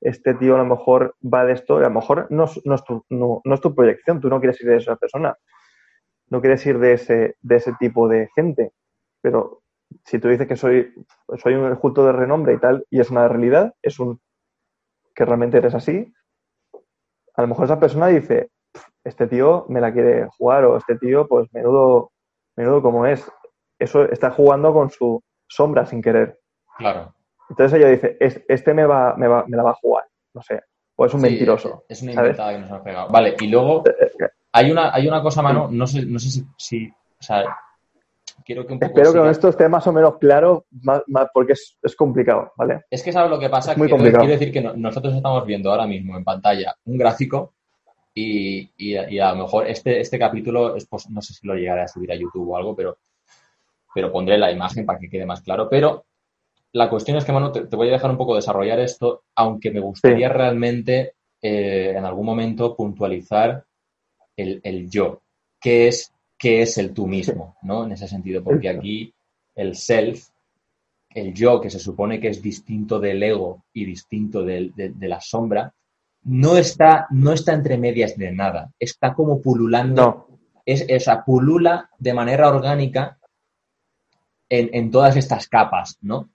este 0.01 0.35
tío 0.35 0.57
a 0.57 0.59
lo 0.59 0.65
mejor 0.65 1.15
va 1.23 1.45
de 1.45 1.53
esto, 1.53 1.81
y 1.81 1.85
a 1.85 1.89
lo 1.89 1.95
mejor 1.95 2.27
no, 2.31 2.45
es 2.47 2.85
tu, 2.85 3.05
no, 3.11 3.43
es 3.45 3.61
tu 3.61 3.75
proyección, 3.75 4.21
tú 4.21 4.29
no 4.29 4.41
quieres 4.41 4.61
ir 4.61 4.69
de 4.69 4.77
esa 4.77 4.97
persona, 4.97 5.37
no 6.31 6.41
quieres 6.41 6.67
ir 6.67 6.81
de 6.81 6.95
ese, 6.95 7.37
de 7.41 7.57
ese 7.57 7.75
tipo 7.79 8.09
de 8.09 8.29
gente, 8.35 8.73
pero 9.23 9.63
si 10.05 10.19
tú 10.19 10.29
dices 10.29 10.49
que 10.49 10.57
soy, 10.57 10.93
soy 11.41 11.55
un 11.55 11.77
culto 11.77 12.05
de 12.05 12.13
renombre 12.13 12.55
y 12.55 12.59
tal, 12.59 12.85
y 12.91 12.99
es 12.99 13.11
una 13.11 13.29
realidad, 13.29 13.73
es 13.83 14.01
un 14.01 14.21
que 15.15 15.25
realmente 15.25 15.59
eres 15.59 15.75
así, 15.75 16.13
a 17.39 17.43
lo 17.43 17.47
mejor 17.47 17.67
esa 17.67 17.79
persona 17.79 18.09
dice, 18.09 18.51
este 19.05 19.29
tío 19.29 19.65
me 19.69 19.81
la 19.81 19.93
quiere 19.93 20.27
jugar, 20.37 20.65
o 20.65 20.77
este 20.77 20.97
tío, 20.97 21.29
pues 21.29 21.47
menudo, 21.53 22.11
menudo 22.57 22.83
como 22.83 23.07
es. 23.07 23.31
Eso 23.79 24.03
está 24.03 24.33
jugando 24.33 24.73
con 24.73 24.91
su 24.91 25.23
sombra 25.47 25.87
sin 25.87 26.03
querer. 26.03 26.41
Claro. 26.79 27.15
Entonces 27.49 27.79
ella 27.79 27.91
dice, 27.91 28.17
este 28.21 28.75
me, 28.75 28.85
va, 28.87 29.15
me, 29.17 29.29
va, 29.29 29.45
me 29.47 29.57
la 29.57 29.63
va 29.63 29.71
a 29.71 29.75
jugar, 29.81 30.05
no 30.35 30.43
sé, 30.43 30.61
o 30.97 31.07
es 31.07 31.15
un 31.15 31.21
mentiroso. 31.21 31.85
Es 31.89 32.03
una 32.03 32.13
inventada 32.13 32.55
que 32.55 32.59
nos 32.59 32.73
ha 32.73 32.83
pegado. 32.83 33.09
Vale, 33.09 33.37
y 33.39 33.47
luego 33.47 33.85
eh, 33.87 33.95
eh, 34.01 34.29
hay 34.51 34.73
una, 34.73 34.93
hay 34.93 35.07
una 35.07 35.23
cosa, 35.23 35.41
mano, 35.41 35.69
no 35.71 35.87
sé, 35.87 36.05
no 36.07 36.19
sé 36.19 36.31
si, 36.31 36.45
si 36.57 36.89
o 36.89 37.23
sea, 37.23 37.45
quiero 38.49 38.67
que 38.67 38.73
un 38.73 38.79
poco... 38.79 38.89
Espero 38.89 39.13
que 39.13 39.19
con 39.19 39.29
esto 39.29 39.49
esté 39.51 39.69
más 39.69 39.87
o 39.87 39.93
menos 39.93 40.17
claro, 40.17 40.65
más, 40.71 41.03
porque 41.35 41.53
es, 41.53 41.77
es, 41.83 41.95
complicado, 41.95 42.53
¿vale? 42.57 42.81
Es 42.89 43.03
que 43.03 43.13
sabes 43.13 43.31
lo 43.31 43.39
que 43.39 43.51
pasa, 43.51 43.73
es 43.73 43.79
muy 43.79 43.91
complicado. 43.91 44.25
quiero 44.25 44.39
decir 44.39 44.51
que 44.51 44.63
nosotros 44.63 45.15
estamos 45.15 45.45
viendo 45.45 45.71
ahora 45.71 45.87
mismo 45.87 46.17
en 46.17 46.25
pantalla 46.25 46.75
un 46.87 46.97
gráfico 46.97 47.53
y, 48.15 48.71
y, 48.79 49.19
a 49.19 49.33
lo 49.33 49.43
mejor 49.43 49.67
este, 49.67 50.01
este 50.01 50.19
capítulo, 50.19 50.77
es, 50.77 50.87
pues, 50.87 51.11
no 51.11 51.21
sé 51.21 51.35
si 51.35 51.47
lo 51.47 51.57
llegaré 51.57 51.83
a 51.83 51.89
subir 51.89 52.11
a 52.11 52.17
YouTube 52.17 52.49
o 52.49 52.57
algo, 52.57 52.75
pero, 52.75 52.97
pero 53.95 54.11
pondré 54.11 54.39
la 54.39 54.51
imagen 54.51 54.87
para 54.87 54.99
que 54.99 55.11
quede 55.11 55.27
más 55.27 55.43
claro, 55.43 55.69
pero 55.69 56.07
la 56.73 56.89
cuestión 56.89 57.19
es 57.19 57.27
que, 57.27 57.33
Manu, 57.33 57.53
te, 57.53 57.77
voy 57.77 57.89
a 57.89 57.93
dejar 57.93 58.11
un 58.11 58.17
poco 58.17 58.35
desarrollar 58.35 58.81
esto, 58.81 59.25
aunque 59.35 59.71
me 59.71 59.81
gustaría 59.81 60.31
realmente 60.31 61.13
eh, 61.43 61.93
en 61.95 62.05
algún 62.05 62.25
momento 62.25 62.75
puntualizar 62.75 63.65
el, 64.37 64.89
yo. 64.89 65.21
¿Qué 65.61 65.89
es, 65.89 66.15
qué 66.39 66.63
es 66.63 66.79
el 66.79 66.93
tú 66.95 67.07
mismo? 67.07 67.57
¿no? 67.63 67.85
En 67.85 67.93
ese 67.93 68.09
sentido, 68.09 68.43
porque 68.43 68.69
aquí 68.69 69.15
el 69.55 69.75
self, 69.75 70.29
el 71.11 71.35
yo, 71.35 71.61
que 71.61 71.71
se 71.71 71.79
supone 71.79 72.21
que 72.21 72.29
es 72.29 72.41
distinto 72.41 73.01
del 73.01 73.23
ego 73.23 73.65
y 73.73 73.85
distinto 73.85 74.45
de, 74.45 74.73
la 75.01 75.21
sombra, 75.21 75.75
no 76.25 76.57
está, 76.57 77.07
no 77.11 77.33
está 77.33 77.55
entre 77.55 77.79
medias 77.79 78.17
de 78.17 78.33
nada. 78.33 78.73
Está 78.79 79.15
como 79.15 79.41
pululando. 79.41 80.29
Es, 80.65 80.85
esa 80.89 81.25
pulula 81.25 81.91
de 81.99 82.15
manera 82.15 82.49
orgánica 82.49 83.19
en, 84.49 84.71
en 84.73 84.91
todas 84.91 85.17
estas 85.17 85.49
capas, 85.49 85.99
¿no? 86.03 86.31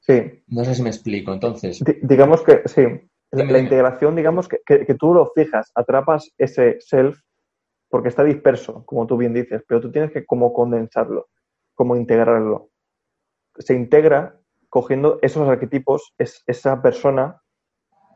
Sí. 0.00 0.42
No 0.46 0.64
sé 0.64 0.74
si 0.74 0.82
me 0.82 0.90
explico. 0.90 1.32
Entonces. 1.32 1.82
digamos 2.02 2.42
que 2.42 2.62
sí. 2.66 2.82
La, 3.30 3.58
integración, 3.58 4.16
digamos 4.16 4.48
que, 4.48 4.58
que, 4.64 4.94
tú 4.94 5.12
lo 5.12 5.30
fijas, 5.34 5.70
atrapas 5.74 6.32
ese 6.38 6.78
self 6.80 7.20
porque 7.88 8.08
está 8.08 8.24
disperso, 8.24 8.84
como 8.84 9.06
tú 9.06 9.16
bien 9.16 9.34
dices, 9.34 9.62
pero 9.66 9.80
tú 9.80 9.90
tienes 9.90 10.12
que 10.12 10.26
como 10.26 10.52
condensarlo, 10.52 11.28
como 11.74 11.96
integrarlo. 11.96 12.70
Se 13.58 13.74
integra 13.74 14.38
cogiendo 14.68 15.18
esos 15.22 15.48
arquetipos, 15.48 16.14
es, 16.18 16.42
esa 16.46 16.82
persona 16.82 17.42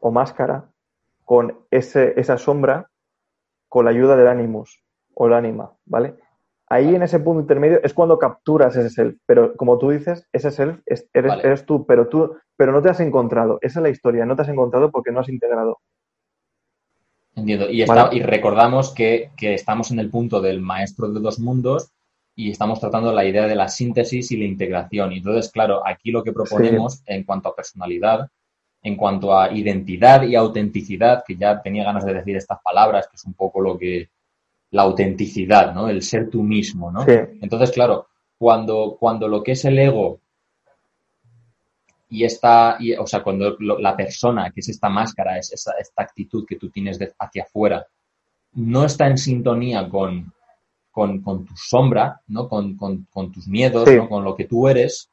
o 0.00 0.10
máscara 0.10 0.70
con 1.24 1.64
ese, 1.70 2.18
esa 2.20 2.36
sombra 2.38 2.90
con 3.68 3.86
la 3.86 3.90
ayuda 3.90 4.16
del 4.16 4.28
ánimos 4.28 4.82
o 5.14 5.26
el 5.26 5.32
ánima, 5.32 5.72
¿vale? 5.86 6.16
Ahí 6.68 6.94
en 6.94 7.02
ese 7.02 7.20
punto 7.20 7.40
intermedio 7.40 7.80
es 7.82 7.92
cuando 7.92 8.18
capturas 8.18 8.74
ese 8.76 8.88
self, 8.88 9.18
pero 9.26 9.54
como 9.56 9.78
tú 9.78 9.90
dices, 9.90 10.26
ese 10.32 10.50
self 10.50 10.80
eres, 10.86 11.66
tú, 11.66 11.86
pero 11.86 12.08
tú, 12.08 12.34
pero 12.56 12.72
no 12.72 12.80
te 12.80 12.88
has 12.88 13.00
encontrado. 13.00 13.58
Esa 13.60 13.80
es 13.80 13.82
la 13.82 13.88
historia, 13.90 14.24
no 14.24 14.36
te 14.36 14.42
has 14.42 14.48
encontrado 14.48 14.90
porque 14.90 15.12
no 15.12 15.20
has 15.20 15.28
integrado. 15.28 15.80
Entiendo. 17.34 17.70
Y, 17.70 17.82
y 17.82 18.22
recordamos 18.22 18.90
que, 18.90 19.30
estamos 19.40 19.90
en 19.90 19.98
el 19.98 20.10
punto 20.10 20.40
del 20.40 20.60
maestro 20.60 21.08
de 21.08 21.20
dos 21.20 21.38
mundos 21.38 21.90
y 22.34 22.50
estamos 22.50 22.80
tratando 22.80 23.12
la 23.12 23.24
idea 23.24 23.46
de 23.46 23.54
la 23.54 23.68
síntesis 23.68 24.30
y 24.32 24.36
la 24.36 24.44
integración. 24.44 25.12
Y 25.12 25.18
entonces, 25.18 25.50
claro, 25.50 25.86
aquí 25.86 26.10
lo 26.10 26.22
que 26.22 26.32
proponemos 26.32 27.02
en 27.06 27.24
cuanto 27.24 27.48
a 27.48 27.56
personalidad, 27.56 28.28
en 28.82 28.96
cuanto 28.96 29.36
a 29.36 29.52
identidad 29.52 30.22
y 30.22 30.34
autenticidad, 30.34 31.22
que 31.26 31.36
ya 31.36 31.60
tenía 31.62 31.84
ganas 31.84 32.04
de 32.04 32.14
decir 32.14 32.36
estas 32.36 32.60
palabras, 32.62 33.08
que 33.08 33.16
es 33.16 33.24
un 33.24 33.34
poco 33.34 33.60
lo 33.60 33.78
que, 33.78 34.10
la 34.72 34.82
autenticidad, 34.82 35.74
¿no? 35.74 35.88
El 35.88 36.02
ser 36.02 36.30
tú 36.30 36.42
mismo, 36.42 36.90
¿no? 36.90 37.04
Entonces, 37.06 37.70
claro, 37.70 38.08
cuando, 38.38 38.96
cuando 38.98 39.28
lo 39.28 39.42
que 39.42 39.52
es 39.52 39.64
el 39.64 39.78
ego 39.78 40.21
y 42.12 42.24
esta, 42.24 42.76
y, 42.78 42.92
o 42.92 43.06
sea, 43.06 43.22
cuando 43.22 43.56
la 43.58 43.96
persona, 43.96 44.50
que 44.50 44.60
es 44.60 44.68
esta 44.68 44.90
máscara, 44.90 45.38
es 45.38 45.50
esta 45.50 46.02
actitud 46.02 46.44
que 46.46 46.56
tú 46.56 46.68
tienes 46.68 46.98
hacia 47.18 47.44
afuera, 47.44 47.86
no 48.52 48.84
está 48.84 49.06
en 49.06 49.16
sintonía 49.16 49.88
con, 49.88 50.30
con, 50.90 51.22
tu 51.22 51.56
sombra, 51.56 52.20
¿no? 52.26 52.50
Con, 52.50 52.76
tus 53.32 53.48
miedos, 53.48 53.90
¿no? 53.90 54.10
con 54.10 54.24
lo 54.24 54.36
que 54.36 54.44
tú 54.44 54.68
eres, 54.68 55.10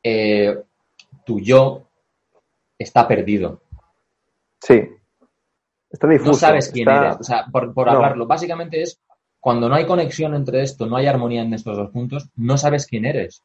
eh, 0.00 0.56
tu 1.24 1.40
yo 1.40 1.88
está 2.78 3.08
perdido. 3.08 3.62
Sí. 4.60 4.88
No 6.24 6.34
sabes 6.34 6.70
quién 6.70 6.88
eres. 6.88 7.16
O 7.18 7.24
sea, 7.24 7.46
por, 7.46 7.88
hablarlo, 7.88 8.28
básicamente 8.28 8.80
es 8.80 9.00
cuando 9.40 9.68
no 9.68 9.74
hay 9.74 9.86
conexión 9.86 10.36
entre 10.36 10.62
esto, 10.62 10.86
no 10.86 10.94
hay 10.94 11.06
armonía 11.06 11.42
en 11.42 11.52
estos 11.52 11.76
dos 11.76 11.90
puntos, 11.90 12.28
no 12.36 12.56
sabes 12.58 12.86
quién 12.86 13.06
eres. 13.06 13.42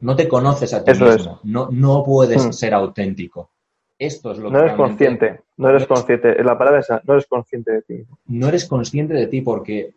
No 0.00 0.16
te 0.16 0.28
conoces 0.28 0.74
a 0.74 0.84
ti 0.84 0.92
mismo. 0.92 1.40
No, 1.44 1.68
no 1.70 2.02
puedes 2.04 2.46
hmm. 2.46 2.52
ser 2.52 2.74
auténtico. 2.74 3.50
Esto 3.98 4.32
es 4.32 4.38
lo 4.38 4.50
no 4.50 4.58
eres 4.58 4.74
consciente, 4.74 5.42
no 5.56 5.68
eres 5.70 5.86
consciente. 5.86 6.42
La 6.42 6.58
palabra 6.58 6.80
esa, 6.80 7.00
no 7.04 7.14
eres 7.14 7.26
consciente 7.26 7.72
de 7.72 7.82
ti. 7.82 8.04
No 8.26 8.48
eres 8.48 8.66
consciente 8.66 9.14
de 9.14 9.28
ti 9.28 9.40
porque 9.40 9.94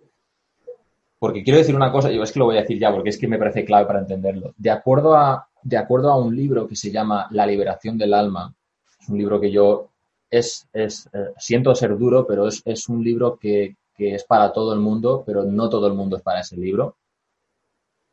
porque 1.20 1.44
quiero 1.44 1.58
decir 1.58 1.76
una 1.76 1.92
cosa, 1.92 2.12
yo 2.12 2.22
es 2.22 2.32
que 2.32 2.40
lo 2.40 2.46
voy 2.46 2.58
a 2.58 2.62
decir 2.62 2.80
ya 2.80 2.94
porque 2.94 3.10
es 3.10 3.18
que 3.18 3.28
me 3.28 3.40
parece 3.40 3.66
clave 3.66 3.88
para 3.88 4.00
entenderlo. 4.00 4.54
De 4.58 4.70
acuerdo 4.70 5.16
a, 5.16 5.48
de 5.64 5.78
acuerdo 5.78 6.12
a 6.12 6.18
un 6.18 6.36
libro 6.36 6.68
que 6.68 6.76
se 6.76 6.92
llama 6.92 7.28
La 7.32 7.48
liberación 7.48 7.98
del 7.98 8.14
alma, 8.14 8.54
es 9.02 9.10
un 9.10 9.18
libro 9.18 9.40
que 9.40 9.52
yo 9.52 9.90
es, 10.30 10.68
es 10.74 11.10
eh, 11.14 11.32
siento 11.38 11.74
ser 11.74 11.98
duro, 11.98 12.28
pero 12.28 12.48
es, 12.48 12.62
es 12.66 12.88
un 12.88 13.04
libro 13.04 13.38
que, 13.38 13.78
que, 13.96 14.14
es 14.14 14.26
para 14.26 14.54
todo 14.54 14.74
el 14.74 14.80
mundo, 14.80 15.24
pero 15.26 15.44
no 15.44 15.70
todo 15.70 15.88
el 15.88 15.94
mundo 15.94 16.18
es 16.18 16.22
para 16.22 16.42
ese 16.42 16.56
libro. 16.56 16.98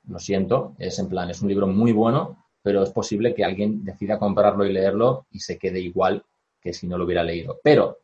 Lo 0.09 0.19
siento, 0.19 0.75
es 0.79 0.99
en 0.99 1.09
plan, 1.09 1.31
es 1.31 1.41
un 1.41 1.49
libro 1.49 1.67
muy 1.67 1.93
bueno, 1.93 2.45
pero 2.63 2.83
es 2.83 2.91
posible 2.91 3.35
que 3.35 3.45
alguien 3.45 3.85
decida 3.85 4.19
comprarlo 4.19 4.65
y 4.65 4.73
leerlo 4.73 5.27
y 5.31 5.41
se 5.41 5.59
quede 5.59 5.81
igual 5.81 6.25
que 6.61 6.73
si 6.73 6.87
no 6.87 6.97
lo 6.97 7.05
hubiera 7.05 7.23
leído. 7.23 7.61
Pero 7.63 7.99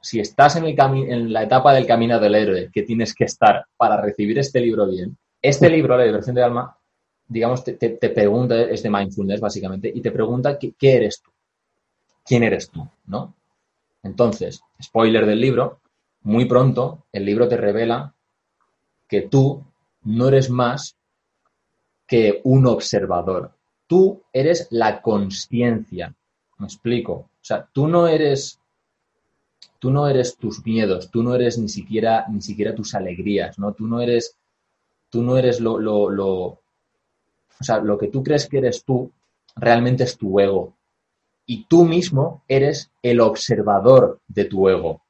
si 0.00 0.20
estás 0.20 0.56
en, 0.56 0.64
el 0.64 0.78
en 0.78 1.32
la 1.32 1.42
etapa 1.42 1.74
del 1.74 1.86
camino 1.86 2.18
del 2.18 2.34
héroe 2.34 2.70
que 2.72 2.82
tienes 2.82 3.14
que 3.14 3.24
estar 3.24 3.66
para 3.76 4.00
recibir 4.00 4.38
este 4.38 4.60
libro 4.60 4.86
bien, 4.86 5.16
este 5.42 5.68
libro, 5.68 5.96
La 5.96 6.04
liberación 6.04 6.34
del 6.34 6.44
alma, 6.44 6.76
digamos, 7.28 7.62
te, 7.62 7.74
te, 7.74 8.08
pregunta, 8.10 8.60
es 8.62 8.82
de 8.82 8.90
mindfulness 8.90 9.40
básicamente, 9.40 9.90
y 9.94 10.00
te 10.00 10.10
pregunta 10.10 10.58
qué, 10.58 10.72
qué 10.78 10.96
eres 10.96 11.22
tú, 11.22 11.30
quién 12.24 12.42
eres 12.42 12.70
tú, 12.70 12.86
¿no? 13.06 13.34
Entonces, 14.02 14.62
spoiler 14.82 15.26
del 15.26 15.40
libro, 15.40 15.80
muy 16.22 16.46
pronto 16.46 17.04
el 17.12 17.24
libro 17.24 17.48
te 17.48 17.56
revela 17.56 18.14
que 19.08 19.22
tú 19.22 19.62
no 20.02 20.28
eres 20.28 20.50
más 20.50 20.96
que 22.10 22.40
un 22.42 22.66
observador. 22.66 23.52
Tú 23.86 24.20
eres 24.32 24.66
la 24.72 25.00
conciencia. 25.00 26.12
Me 26.58 26.66
explico. 26.66 27.12
O 27.12 27.28
sea, 27.40 27.68
tú 27.72 27.86
no 27.86 28.08
eres 28.08 28.58
tú 29.78 29.92
no 29.92 30.08
eres 30.08 30.36
tus 30.36 30.66
miedos, 30.66 31.08
tú 31.08 31.22
no 31.22 31.36
eres 31.36 31.56
ni 31.56 31.68
siquiera 31.68 32.26
ni 32.28 32.42
siquiera 32.42 32.74
tus 32.74 32.96
alegrías, 32.96 33.60
¿no? 33.60 33.74
Tú 33.74 33.86
no 33.86 34.00
eres 34.00 34.36
tú 35.08 35.22
no 35.22 35.36
eres 35.38 35.60
lo, 35.60 35.78
lo, 35.78 36.10
lo 36.10 36.28
o 36.30 36.60
sea, 37.60 37.78
lo 37.78 37.96
que 37.96 38.08
tú 38.08 38.24
crees 38.24 38.48
que 38.48 38.58
eres 38.58 38.82
tú 38.84 39.12
realmente 39.54 40.02
es 40.02 40.18
tu 40.18 40.40
ego 40.40 40.74
y 41.46 41.66
tú 41.66 41.84
mismo 41.84 42.42
eres 42.48 42.90
el 43.02 43.20
observador 43.20 44.20
de 44.26 44.46
tu 44.46 44.68
ego. 44.68 45.02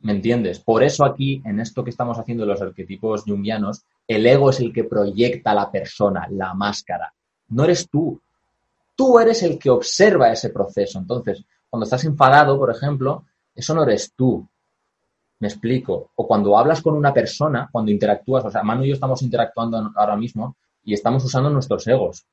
¿Me 0.00 0.12
entiendes? 0.12 0.60
Por 0.60 0.82
eso 0.82 1.04
aquí, 1.04 1.42
en 1.44 1.60
esto 1.60 1.84
que 1.84 1.90
estamos 1.90 2.18
haciendo 2.18 2.46
los 2.46 2.62
arquetipos 2.62 3.24
jungianos, 3.24 3.84
el 4.06 4.26
ego 4.26 4.50
es 4.50 4.60
el 4.60 4.72
que 4.72 4.84
proyecta 4.84 5.52
a 5.52 5.54
la 5.54 5.70
persona, 5.70 6.26
la 6.30 6.54
máscara. 6.54 7.12
No 7.48 7.64
eres 7.64 7.88
tú. 7.88 8.20
Tú 8.94 9.18
eres 9.18 9.42
el 9.42 9.58
que 9.58 9.70
observa 9.70 10.30
ese 10.30 10.50
proceso. 10.50 10.98
Entonces, 10.98 11.44
cuando 11.68 11.84
estás 11.84 12.04
enfadado, 12.04 12.58
por 12.58 12.70
ejemplo, 12.70 13.24
eso 13.54 13.74
no 13.74 13.82
eres 13.82 14.12
tú. 14.14 14.46
Me 15.40 15.48
explico. 15.48 16.10
O 16.14 16.26
cuando 16.26 16.56
hablas 16.56 16.80
con 16.80 16.94
una 16.94 17.12
persona, 17.12 17.68
cuando 17.70 17.90
interactúas, 17.90 18.44
o 18.44 18.50
sea, 18.50 18.62
Manu 18.62 18.84
y 18.84 18.88
yo 18.88 18.94
estamos 18.94 19.22
interactuando 19.22 19.92
ahora 19.96 20.16
mismo 20.16 20.56
y 20.84 20.94
estamos 20.94 21.24
usando 21.24 21.50
nuestros 21.50 21.86
egos. 21.86 22.26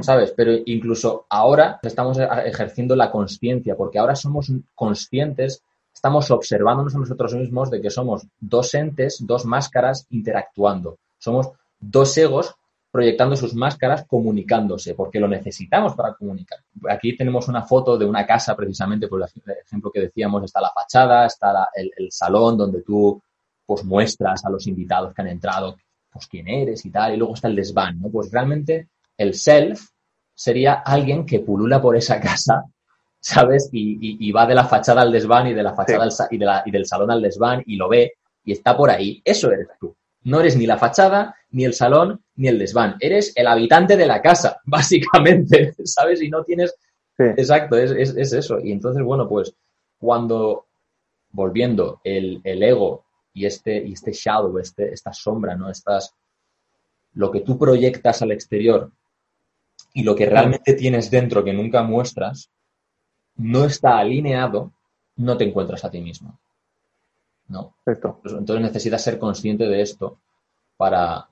¿sabes? 0.00 0.32
Pero 0.34 0.52
incluso 0.64 1.26
ahora 1.28 1.78
estamos 1.82 2.18
ejerciendo 2.18 2.96
la 2.96 3.10
conciencia, 3.10 3.76
porque 3.76 3.98
ahora 3.98 4.16
somos 4.16 4.50
conscientes, 4.74 5.62
estamos 5.92 6.30
observándonos 6.30 6.94
a 6.94 6.98
nosotros 6.98 7.34
mismos 7.34 7.70
de 7.70 7.80
que 7.80 7.90
somos 7.90 8.26
dos 8.40 8.74
entes, 8.74 9.18
dos 9.20 9.44
máscaras 9.44 10.06
interactuando. 10.10 10.98
Somos 11.18 11.50
dos 11.78 12.16
egos 12.16 12.54
proyectando 12.92 13.36
sus 13.36 13.54
máscaras, 13.54 14.04
comunicándose, 14.06 14.94
porque 14.94 15.18
lo 15.18 15.26
necesitamos 15.26 15.94
para 15.94 16.12
comunicar. 16.12 16.58
Aquí 16.90 17.16
tenemos 17.16 17.48
una 17.48 17.62
foto 17.62 17.96
de 17.96 18.04
una 18.04 18.26
casa, 18.26 18.54
precisamente, 18.54 19.08
por 19.08 19.22
el 19.22 19.28
ejemplo 19.64 19.90
que 19.90 20.00
decíamos, 20.00 20.44
está 20.44 20.60
la 20.60 20.70
fachada, 20.70 21.24
está 21.24 21.70
el, 21.74 21.90
el, 21.96 22.12
salón 22.12 22.58
donde 22.58 22.82
tú 22.82 23.20
pues 23.64 23.82
muestras 23.84 24.44
a 24.44 24.50
los 24.50 24.66
invitados 24.66 25.14
que 25.14 25.22
han 25.22 25.28
entrado, 25.28 25.76
pues 26.12 26.26
quién 26.26 26.46
eres 26.48 26.84
y 26.84 26.90
tal, 26.90 27.14
y 27.14 27.16
luego 27.16 27.32
está 27.32 27.48
el 27.48 27.56
desván, 27.56 27.98
¿no? 27.98 28.10
Pues 28.10 28.30
realmente 28.30 28.88
el 29.16 29.32
self 29.32 29.88
sería 30.34 30.74
alguien 30.74 31.24
que 31.24 31.40
pulula 31.40 31.80
por 31.80 31.96
esa 31.96 32.20
casa, 32.20 32.64
¿sabes? 33.22 33.70
Y, 33.72 34.32
va 34.32 34.46
de 34.46 34.54
la 34.54 34.64
fachada 34.64 35.02
al 35.02 35.12
desván 35.12 35.46
y 35.46 35.54
de 35.54 35.62
la 35.62 35.74
fachada 35.74 36.08
y, 36.30 36.70
del 36.70 36.86
salón 36.86 37.10
al 37.10 37.22
desván 37.22 37.62
y 37.64 37.76
lo 37.76 37.88
ve 37.88 38.14
y 38.44 38.52
está 38.52 38.76
por 38.76 38.90
ahí. 38.90 39.22
Eso 39.24 39.50
eres 39.50 39.68
tú. 39.80 39.94
No 40.24 40.40
eres 40.40 40.56
ni 40.56 40.66
la 40.66 40.76
fachada, 40.76 41.34
ni 41.50 41.64
el 41.64 41.72
salón, 41.72 42.20
ni 42.34 42.48
el 42.48 42.58
desván. 42.58 42.96
Eres 42.98 43.32
el 43.36 43.46
habitante 43.46 43.96
de 43.96 44.06
la 44.06 44.20
casa, 44.20 44.60
básicamente, 44.64 45.72
¿sabes? 45.84 46.20
Y 46.20 46.28
no 46.28 46.42
tienes... 46.42 46.74
Exacto, 47.16 47.76
es, 47.76 47.92
eso. 48.16 48.58
Y 48.58 48.72
entonces, 48.72 49.04
bueno, 49.04 49.28
pues 49.28 49.54
cuando, 49.98 50.66
volviendo, 51.30 52.00
el, 52.02 52.40
ego 52.44 53.04
y 53.32 53.46
este, 53.46 53.86
y 53.86 53.92
este 53.92 54.12
shadow, 54.12 54.58
este, 54.58 54.92
esta 54.92 55.12
sombra, 55.12 55.54
¿no? 55.54 55.70
Estas, 55.70 56.12
lo 57.14 57.30
que 57.30 57.40
tú 57.40 57.56
proyectas 57.56 58.22
al 58.22 58.32
exterior 58.32 58.90
y 59.94 60.02
lo 60.02 60.16
que 60.16 60.26
realmente 60.26 60.72
tienes 60.72 61.08
dentro 61.08 61.44
que 61.44 61.52
nunca 61.52 61.84
muestras 61.84 62.50
no 63.36 63.64
está 63.64 63.98
alineado, 63.98 64.72
no 65.16 65.36
te 65.36 65.44
encuentras 65.44 65.84
a 65.84 65.90
ti 65.90 66.00
mismo. 66.00 66.38
¿No? 67.48 67.74
Entonces 67.84 68.60
necesitas 68.60 69.02
ser 69.02 69.18
consciente 69.18 69.64
de 69.64 69.82
esto 69.82 70.18
para, 70.76 71.28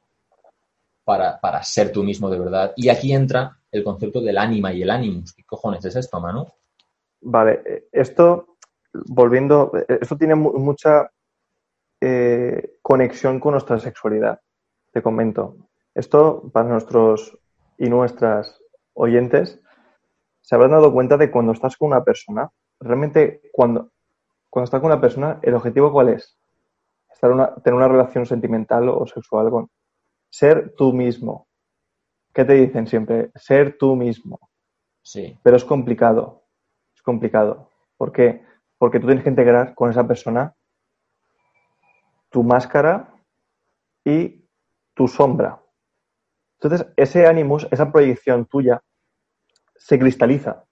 para, 1.04 1.40
para 1.40 1.62
ser 1.62 1.92
tú 1.92 2.02
mismo 2.02 2.28
de 2.28 2.38
verdad. 2.38 2.72
Y 2.76 2.88
aquí 2.88 3.12
entra 3.12 3.58
el 3.72 3.84
concepto 3.84 4.20
del 4.20 4.38
ánima 4.38 4.72
y 4.72 4.82
el 4.82 4.90
animus. 4.90 5.32
¿Qué 5.32 5.44
cojones 5.44 5.84
es 5.84 5.96
esto, 5.96 6.20
Manu? 6.20 6.46
Vale, 7.22 7.62
eh, 7.64 7.88
esto, 7.92 8.56
volviendo, 8.92 9.72
eh, 9.76 9.98
esto 10.00 10.16
tiene 10.16 10.34
mucha 10.34 11.10
eh, 12.00 12.78
conexión 12.82 13.40
con 13.40 13.52
nuestra 13.52 13.78
sexualidad, 13.78 14.40
te 14.92 15.02
comento. 15.02 15.56
Esto, 15.94 16.50
para 16.52 16.68
nuestros 16.68 17.38
y 17.78 17.88
nuestras 17.88 18.58
oyentes, 18.94 19.60
se 20.50 20.56
habrán 20.56 20.72
dado 20.72 20.92
cuenta 20.92 21.16
de 21.16 21.30
cuando 21.30 21.52
estás 21.52 21.76
con 21.76 21.92
una 21.92 22.02
persona, 22.02 22.50
realmente 22.80 23.40
cuando, 23.52 23.92
cuando 24.48 24.64
estás 24.64 24.80
con 24.80 24.90
una 24.90 25.00
persona, 25.00 25.38
¿el 25.42 25.54
objetivo 25.54 25.92
cuál 25.92 26.08
es? 26.08 26.36
Estar 27.08 27.30
una, 27.30 27.54
tener 27.54 27.76
una 27.76 27.86
relación 27.86 28.26
sentimental 28.26 28.88
o 28.88 29.06
sexual 29.06 29.48
con 29.48 29.70
ser 30.28 30.74
tú 30.76 30.92
mismo. 30.92 31.46
¿Qué 32.34 32.44
te 32.44 32.54
dicen 32.54 32.88
siempre? 32.88 33.30
Ser 33.36 33.78
tú 33.78 33.94
mismo. 33.94 34.40
Sí. 35.02 35.38
Pero 35.40 35.56
es 35.56 35.64
complicado. 35.64 36.42
Es 36.96 37.02
complicado. 37.02 37.70
¿Por 37.96 38.10
qué? 38.10 38.44
Porque 38.76 38.98
tú 38.98 39.06
tienes 39.06 39.22
que 39.22 39.30
integrar 39.30 39.76
con 39.76 39.88
esa 39.88 40.08
persona 40.08 40.56
tu 42.28 42.42
máscara 42.42 43.14
y 44.04 44.48
tu 44.94 45.06
sombra. 45.06 45.62
Entonces, 46.60 46.88
ese 46.96 47.28
ánimos, 47.28 47.68
esa 47.70 47.92
proyección 47.92 48.46
tuya, 48.46 48.82
se 49.80 49.98
cristaliza. 49.98 50.64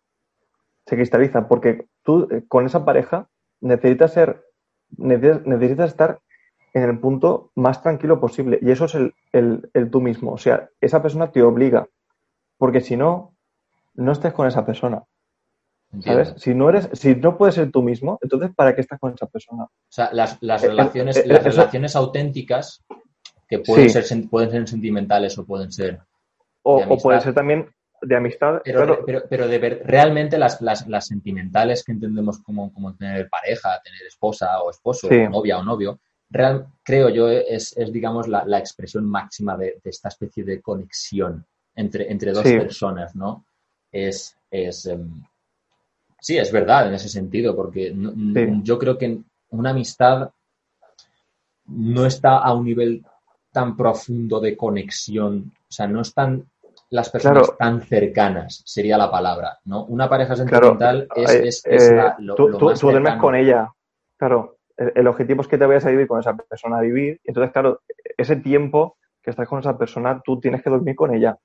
Se 0.87 0.97
cristaliza 0.97 1.49
porque 1.49 1.87
tú 2.03 2.29
eh, 2.31 2.45
con 2.47 2.67
esa 2.67 2.85
pareja 2.85 3.29
necesitas 3.61 4.13
ser, 4.13 4.45
necesitas 4.97 5.91
estar 5.91 6.21
en 6.75 6.83
el 6.83 6.99
punto 7.01 7.51
más 7.55 7.83
tranquilo 7.83 8.21
posible. 8.21 8.59
Y 8.63 8.71
eso 8.71 8.85
es 8.85 8.95
el, 9.33 9.91
tú 9.91 10.01
mismo. 10.01 10.33
O 10.33 10.39
sea, 10.39 10.69
esa 10.81 11.03
persona 11.03 11.33
te 11.33 11.43
obliga. 11.43 11.89
Porque 12.59 12.81
si 12.81 12.97
no, 12.97 13.35
no 13.95 14.13
estés 14.13 14.33
con 14.33 14.47
esa 14.47 14.65
persona. 14.65 15.03
¿Sabes? 16.01 16.35
Si 16.37 16.55
no 16.55 16.69
eres, 16.69 16.91
si 16.93 17.15
no 17.15 17.39
puedes 17.39 17.55
ser 17.55 17.71
tú 17.71 17.83
mismo, 17.83 18.19
entonces 18.21 18.51
¿para 18.55 18.75
qué 18.75 18.83
estás 18.83 19.01
con 19.01 19.15
esa 19.15 19.27
persona? 19.27 19.65
O 19.65 19.71
sea, 19.89 20.11
las, 20.13 20.37
las 20.43 20.63
eh, 20.63 20.69
relaciones, 20.69 21.17
eh, 21.17 21.27
las 21.27 21.43
relaciones 21.43 21.97
auténticas 21.97 22.85
que 23.49 23.61
pueden 23.61 23.89
ser 23.89 24.05
pueden 24.29 24.51
ser 24.51 24.69
sentimentales 24.69 25.39
o 25.39 25.47
pueden 25.47 25.73
ser. 25.73 26.01
O, 26.63 26.77
o 26.77 26.99
pueden 26.99 27.23
ser 27.23 27.33
también 27.33 27.71
de 28.03 28.17
amistad. 28.17 28.61
Pero, 28.65 29.05
pero, 29.29 29.49
de 29.49 29.59
ver, 29.59 29.83
realmente 29.85 30.39
las, 30.39 30.61
las, 30.61 30.87
las, 30.89 31.07
sentimentales 31.07 31.85
que 31.85 31.93
entendemos 31.93 32.39
como, 32.39 32.73
como 32.73 32.95
tener 32.95 33.29
pareja, 33.29 33.81
tener 33.83 34.03
esposa 34.07 34.61
o 34.61 34.71
esposo, 34.71 35.09
novia 35.11 35.59
o 35.59 35.63
novio, 35.63 36.01
real, 36.31 36.67
creo 36.83 37.09
yo, 37.09 37.29
es, 37.29 37.77
es 37.77 37.93
digamos, 37.93 38.29
la, 38.29 38.45
la, 38.45 38.59
expresión 38.59 39.05
máxima 39.05 39.57
de, 39.57 39.81
de, 39.83 39.91
esta 39.91 40.09
especie 40.09 40.45
de 40.45 40.61
conexión 40.61 41.45
entre, 41.75 42.11
entre 42.11 42.33
dos 42.33 42.45
personas, 42.45 43.15
¿no? 43.15 43.47
Es, 43.91 44.37
es 44.51 44.87
em, 44.87 45.23
sí, 46.21 46.37
es 46.37 46.53
verdad 46.53 46.89
en 46.89 46.95
ese 46.95 47.09
sentido, 47.09 47.55
porque 47.57 47.95
yo 48.63 48.79
creo 48.79 48.99
que 48.99 49.19
una 49.51 49.71
amistad 49.71 50.31
no 51.67 52.07
está 52.07 52.39
a 52.39 52.55
un 52.55 52.65
nivel 52.65 53.05
tan 53.53 53.77
profundo 53.77 54.41
de 54.41 54.57
conexión, 54.57 55.53
o 55.57 55.73
sea, 55.73 55.87
no 55.87 56.01
están 56.01 56.47
las 56.91 57.11
personas 57.11 57.57
tan 57.59 57.83
cercanas, 57.83 58.63
sería 58.65 58.97
la 58.97 59.11
palabra, 59.11 59.59
¿no? 59.65 59.85
Una 59.85 60.09
pareja 60.09 60.37
sentimental 60.37 61.07
es, 61.15 61.63
es, 61.67 61.91
eh, 61.91 62.03
lo, 62.19 62.35
tú, 62.35 62.49
lo 62.49 62.59
más 62.59 62.81
tú 62.81 62.91
duermes 62.91 63.17
con 63.17 63.35
ella, 63.35 63.71
claro, 64.17 64.59
el, 64.79 65.07
objetivo 65.09 65.43
es 65.43 65.49
que 65.49 65.59
te 65.59 65.67
vayas 65.67 65.85
a 65.87 65.91
vivir 65.91 66.07
con 66.07 66.21
esa 66.21 66.37
persona 66.37 66.79
a 66.79 66.83
vivir. 66.83 67.21
Entonces, 67.25 67.53
claro, 67.53 67.81
ese 68.17 68.37
tiempo 68.37 68.97
que 69.23 69.31
estás 69.31 69.49
con 69.49 69.59
esa 69.59 69.77
persona, 69.77 70.21
tú 70.25 70.41
tienes 70.41 70.63
que 70.63 70.71
dormir 70.71 70.95
con 70.95 71.15
ella. 71.15 71.37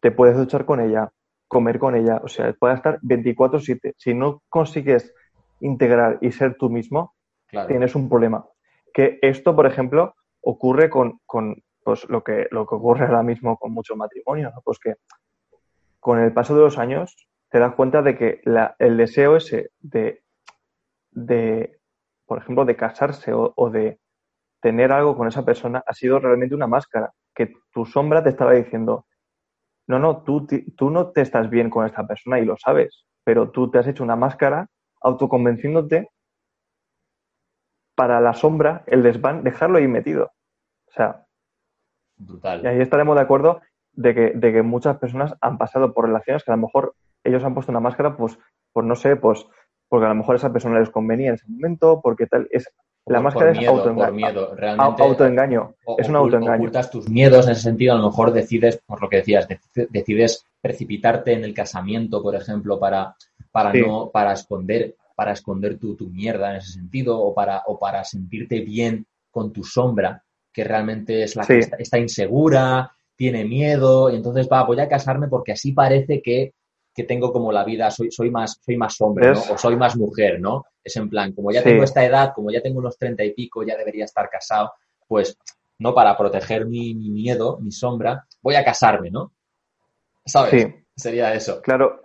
Te 0.00 0.10
puedes 0.10 0.36
duchar 0.36 0.66
con 0.66 0.80
ella, 0.80 1.10
comer 1.48 1.78
con 1.78 1.94
ella. 1.96 2.20
O 2.22 2.28
sea, 2.28 2.52
puedes 2.52 2.76
estar 2.76 3.00
24-7. 3.00 3.94
Si 3.96 4.12
no 4.12 4.42
consigues 4.48 5.14
integrar 5.60 6.18
y 6.20 6.32
ser 6.32 6.56
tú 6.56 6.68
mismo, 6.68 7.14
tienes 7.68 7.94
un 7.94 8.08
problema. 8.08 8.44
Que 8.92 9.18
esto, 9.22 9.56
por 9.56 9.66
ejemplo, 9.66 10.14
ocurre 10.42 10.90
con, 10.90 11.20
pues, 11.84 12.08
lo, 12.08 12.22
que, 12.22 12.48
lo 12.50 12.66
que 12.66 12.74
ocurre 12.74 13.06
ahora 13.06 13.22
mismo 13.22 13.56
con 13.56 13.72
muchos 13.72 13.96
matrimonios. 13.96 14.52
Pues 14.64 14.78
que 14.78 14.96
con 16.00 16.18
el 16.20 16.32
paso 16.32 16.54
de 16.54 16.62
los 16.62 16.78
años 16.78 17.28
te 17.50 17.58
das 17.58 17.74
cuenta 17.74 18.02
de 18.02 18.16
que 18.16 18.40
el 18.78 18.96
deseo 18.96 19.36
ese 19.36 19.70
de 19.80 20.22
de, 21.12 21.78
por 22.26 22.38
ejemplo, 22.38 22.64
de 22.64 22.76
casarse 22.76 23.32
o, 23.34 23.70
de 23.70 24.00
tener 24.60 24.92
algo 24.92 25.16
con 25.16 25.28
esa 25.28 25.44
persona 25.44 25.82
ha 25.86 25.92
sido 25.92 26.18
realmente 26.18 26.54
una 26.54 26.66
máscara, 26.66 27.12
que 27.34 27.52
tu 27.72 27.84
sombra 27.84 28.22
te 28.22 28.30
estaba 28.30 28.52
diciendo, 28.52 29.06
no, 29.86 29.98
no, 29.98 30.22
tú, 30.22 30.46
tú 30.76 30.90
no 30.90 31.10
te 31.10 31.20
estás 31.20 31.50
bien 31.50 31.70
con 31.70 31.86
esta 31.86 32.06
persona 32.06 32.38
y 32.38 32.44
lo 32.44 32.56
sabes, 32.56 33.06
pero 33.24 33.50
tú 33.50 33.70
te 33.70 33.78
has 33.78 33.86
hecho 33.86 34.04
una 34.04 34.16
máscara 34.16 34.68
autoconvenciéndote 35.00 36.10
para 37.94 38.20
la 38.20 38.34
sombra, 38.34 38.84
el 38.86 39.02
desván, 39.02 39.44
dejarlo 39.44 39.78
ahí 39.78 39.88
metido. 39.88 40.32
O 40.86 40.92
sea, 40.92 41.26
Brutal. 42.26 42.62
y 42.64 42.66
ahí 42.66 42.80
estaremos 42.80 43.16
de 43.16 43.22
acuerdo 43.22 43.60
de 43.92 44.14
que, 44.14 44.32
de 44.34 44.52
que 44.52 44.62
muchas 44.62 44.96
personas 44.98 45.34
han 45.40 45.58
pasado 45.58 45.92
por 45.92 46.06
relaciones 46.06 46.44
que 46.44 46.50
a 46.50 46.56
lo 46.56 46.62
mejor 46.62 46.94
ellos 47.24 47.44
han 47.44 47.54
puesto 47.54 47.72
una 47.72 47.80
máscara, 47.80 48.16
pues, 48.16 48.38
pues 48.72 48.86
no 48.86 48.96
sé, 48.96 49.16
pues 49.16 49.46
porque 49.88 50.06
a 50.06 50.08
lo 50.08 50.14
mejor 50.14 50.36
esa 50.36 50.52
persona 50.52 50.80
les 50.80 50.88
convenía 50.88 51.28
en 51.28 51.34
ese 51.34 51.46
momento, 51.48 52.00
porque 52.02 52.26
tal, 52.26 52.48
es 52.50 52.72
la 53.04 53.20
máscara 53.20 53.50
es 53.50 53.66
autoengaño. 53.66 54.06
Por 54.06 54.14
miedo, 54.14 54.54
realmente. 54.54 55.02
Autoengaño. 55.02 55.74
es 55.98 56.08
un 56.08 56.16
autoengaño. 56.16 56.62
Ocultas 56.62 56.90
tus 56.90 57.08
miedos 57.08 57.46
en 57.46 57.52
ese 57.52 57.62
sentido, 57.62 57.94
a 57.94 57.98
lo 57.98 58.06
mejor 58.06 58.32
decides, 58.32 58.80
por 58.86 59.02
lo 59.02 59.08
que 59.08 59.16
decías, 59.16 59.46
decides 59.90 60.46
precipitarte 60.60 61.32
en 61.32 61.44
el 61.44 61.52
casamiento, 61.52 62.22
por 62.22 62.34
ejemplo, 62.34 62.78
para, 62.78 63.16
para 63.50 63.72
no, 63.72 64.10
para 64.10 64.32
esconder, 64.32 64.94
para 65.16 65.32
esconder 65.32 65.78
tu, 65.78 65.96
tu, 65.96 66.08
mierda 66.08 66.52
en 66.52 66.56
ese 66.56 66.72
sentido, 66.72 67.20
o 67.20 67.34
para, 67.34 67.62
o 67.66 67.78
para 67.78 68.04
sentirte 68.04 68.60
bien 68.60 69.06
con 69.30 69.52
tu 69.52 69.64
sombra, 69.64 70.22
que 70.52 70.64
realmente 70.64 71.22
es 71.22 71.36
la 71.36 71.46
que 71.46 71.58
está, 71.58 71.98
insegura, 71.98 72.92
tiene 73.16 73.44
miedo, 73.44 74.10
y 74.10 74.16
entonces 74.16 74.48
va, 74.50 74.64
voy 74.64 74.80
a 74.80 74.88
casarme 74.88 75.28
porque 75.28 75.52
así 75.52 75.72
parece 75.72 76.20
que 76.22 76.54
que 76.94 77.04
tengo 77.04 77.32
como 77.32 77.52
la 77.52 77.64
vida, 77.64 77.90
soy, 77.90 78.10
soy, 78.10 78.30
más, 78.30 78.60
soy 78.64 78.76
más 78.76 79.00
hombre, 79.00 79.32
¿no? 79.32 79.40
O 79.50 79.58
soy 79.58 79.76
más 79.76 79.96
mujer, 79.96 80.40
¿no? 80.40 80.66
Es 80.84 80.96
en 80.96 81.08
plan, 81.08 81.32
como 81.32 81.50
ya 81.50 81.62
tengo 81.62 81.84
esta 81.84 82.04
edad, 82.04 82.32
como 82.34 82.50
ya 82.50 82.60
tengo 82.60 82.80
unos 82.80 82.98
treinta 82.98 83.24
y 83.24 83.32
pico, 83.32 83.62
ya 83.62 83.76
debería 83.76 84.04
estar 84.04 84.28
casado, 84.28 84.72
pues, 85.06 85.38
¿no? 85.78 85.94
Para 85.94 86.16
proteger 86.16 86.66
mi, 86.66 86.94
miedo, 86.94 87.58
mi 87.60 87.72
sombra, 87.72 88.26
voy 88.42 88.56
a 88.56 88.64
casarme, 88.64 89.10
¿no? 89.10 89.32
¿Sabes? 90.24 90.62
Sí. 90.62 90.74
Sería 90.94 91.32
eso. 91.32 91.62
Claro. 91.62 92.01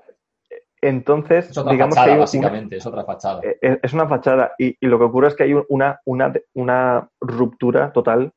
Entonces, 0.81 1.49
es 1.49 1.57
otra 1.57 1.71
digamos 1.71 1.95
fachada, 1.95 2.13
que 2.13 2.19
básicamente, 2.19 2.77
es 2.77 2.85
otra 2.85 3.03
fachada. 3.03 3.41
Eh, 3.43 3.79
es 3.81 3.93
una 3.93 4.07
fachada. 4.07 4.51
Y, 4.59 4.77
lo 4.85 4.99
que 4.99 5.05
ocurre 5.05 5.29
es 5.29 5.35
que 5.35 5.43
hay 5.43 5.53
una, 5.69 5.99
una, 6.05 6.33
una 6.53 7.09
ruptura 7.19 7.91
total 7.91 8.31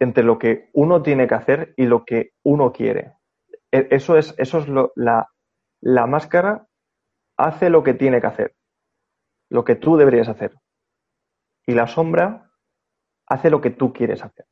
entre 0.00 0.24
lo 0.24 0.38
que 0.38 0.70
uno 0.72 1.02
tiene 1.02 1.28
que 1.28 1.34
hacer 1.34 1.74
y 1.76 1.86
lo 1.86 2.04
que 2.04 2.32
uno 2.42 2.72
quiere. 2.72 3.12
E, 3.70 3.88
eso 3.90 4.16
es, 4.16 4.34
eso 4.38 4.58
es 4.58 4.68
lo, 4.68 4.92
la, 4.96 5.28
la 5.80 6.06
máscara 6.06 6.66
hace 7.36 7.70
lo 7.70 7.82
que 7.82 7.94
tiene 7.94 8.20
que 8.20 8.26
hacer, 8.26 8.56
lo 9.50 9.64
que 9.64 9.76
tú 9.76 9.96
deberías 9.96 10.28
hacer. 10.28 10.54
Y 11.66 11.74
la 11.74 11.86
sombra 11.86 12.50
hace 13.26 13.50
lo 13.50 13.60
que 13.60 13.70
tú 13.70 13.92
quieres 13.92 14.22
hacer. 14.22 14.46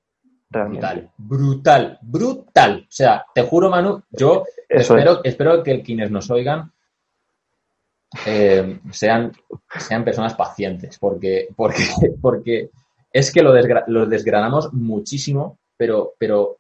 Brutal, 0.52 1.10
brutal, 1.16 1.98
brutal. 2.02 2.80
O 2.82 2.90
sea, 2.90 3.24
te 3.34 3.42
juro, 3.42 3.70
Manu, 3.70 4.02
yo 4.10 4.44
espero, 4.68 5.24
espero, 5.24 5.62
que 5.62 5.82
quienes 5.82 6.10
nos 6.10 6.30
oigan 6.30 6.72
eh, 8.26 8.78
sean, 8.90 9.32
sean 9.78 10.04
personas 10.04 10.34
pacientes, 10.34 10.98
porque, 10.98 11.48
porque, 11.56 11.82
porque 12.20 12.70
es 13.12 13.32
que 13.32 13.42
lo, 13.42 13.54
lo 13.86 14.06
desgranamos 14.06 14.72
muchísimo, 14.72 15.58
pero, 15.76 16.14
pero 16.18 16.58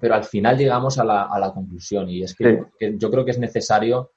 pero 0.00 0.14
al 0.14 0.24
final 0.24 0.56
llegamos 0.56 0.98
a 0.98 1.04
la, 1.04 1.24
a 1.24 1.38
la 1.38 1.52
conclusión 1.52 2.08
y 2.08 2.22
es 2.22 2.34
que, 2.34 2.64
yo 2.96 3.10
creo 3.10 3.24
que 3.24 3.32
es 3.32 3.38
necesario 3.38 4.12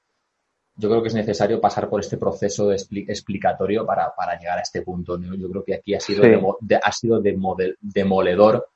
yo 0.74 0.88
creo 0.88 1.02
que 1.02 1.08
es 1.08 1.14
necesario 1.14 1.60
pasar 1.60 1.90
por 1.90 2.00
este 2.00 2.16
proceso 2.16 2.68
de 2.68 2.76
explicatorio 2.76 3.84
para, 3.84 4.14
para, 4.16 4.38
llegar 4.38 4.58
a 4.58 4.62
este 4.62 4.80
punto. 4.80 5.20
Yo 5.20 5.50
creo 5.50 5.62
que 5.62 5.74
aquí 5.74 5.94
ha 5.94 6.00
sido, 6.00 6.22
de, 6.22 6.80
ha 6.82 6.92
sido 6.92 7.20
demoledor 7.20 8.66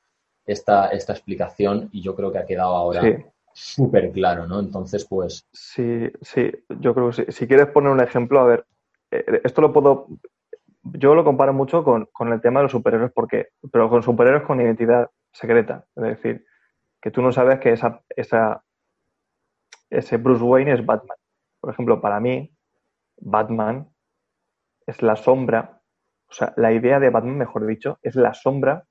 esta, 0.45 0.89
esta 0.89 1.15
explicación 1.15 1.89
y 1.93 2.03
yo 2.03 2.15
creo 2.15 2.31
que 2.31 2.37
ha 2.37 2.45
quedado 2.45 2.77
ahora 2.77 3.01
súper 3.57 4.13
claro, 4.13 4.47
¿no? 4.47 4.61
Entonces, 4.61 5.07
pues... 5.07 5.49
Sí, 5.51 6.11
sí, 6.21 6.53
yo 6.81 6.95
creo 6.95 7.11
que 7.11 7.25
sí. 7.25 7.25
Si 7.29 7.49
quieres 7.49 7.69
poner 7.69 7.91
un 7.91 8.01
ejemplo, 8.01 8.41
a 8.41 8.45
ver, 8.45 8.67
eh, 9.11 9.41
esto 9.45 9.63
lo 9.63 9.73
puedo... 9.73 10.09
Yo 10.83 11.15
lo 11.15 11.25
comparo 11.25 11.55
mucho 11.55 11.83
con, 11.83 12.07
con 12.13 12.33
el 12.33 12.41
tema 12.41 12.61
de 12.61 12.65
los 12.65 12.73
superhéroes, 12.73 13.13
porque, 13.13 13.49
pero 13.73 13.89
con 13.89 14.03
superhéroes 14.03 14.45
con 14.45 14.61
identidad 14.61 15.11
secreta. 15.33 15.87
Es 15.97 16.03
decir, 16.03 16.45
que 17.01 17.11
tú 17.11 17.23
no 17.23 17.33
sabes 17.33 17.59
que 17.59 17.73
esa, 17.73 18.03
esa, 18.11 18.63
ese 19.89 20.19
Bruce 20.19 20.45
Wayne 20.45 20.75
es 20.75 20.85
Batman. 20.85 21.17
Por 21.59 21.73
ejemplo, 21.73 22.01
para 22.01 22.21
mí, 22.21 22.55
Batman 23.17 23.89
es 24.87 25.01
la 25.03 25.17
sombra, 25.17 25.81
o 26.29 26.33
sea, 26.33 26.53
la 26.57 26.73
idea 26.73 27.01
de 27.01 27.11
Batman, 27.11 27.39
mejor 27.39 27.67
dicho, 27.67 27.99
es 28.03 28.15
la 28.17 28.35
sombra 28.35 28.85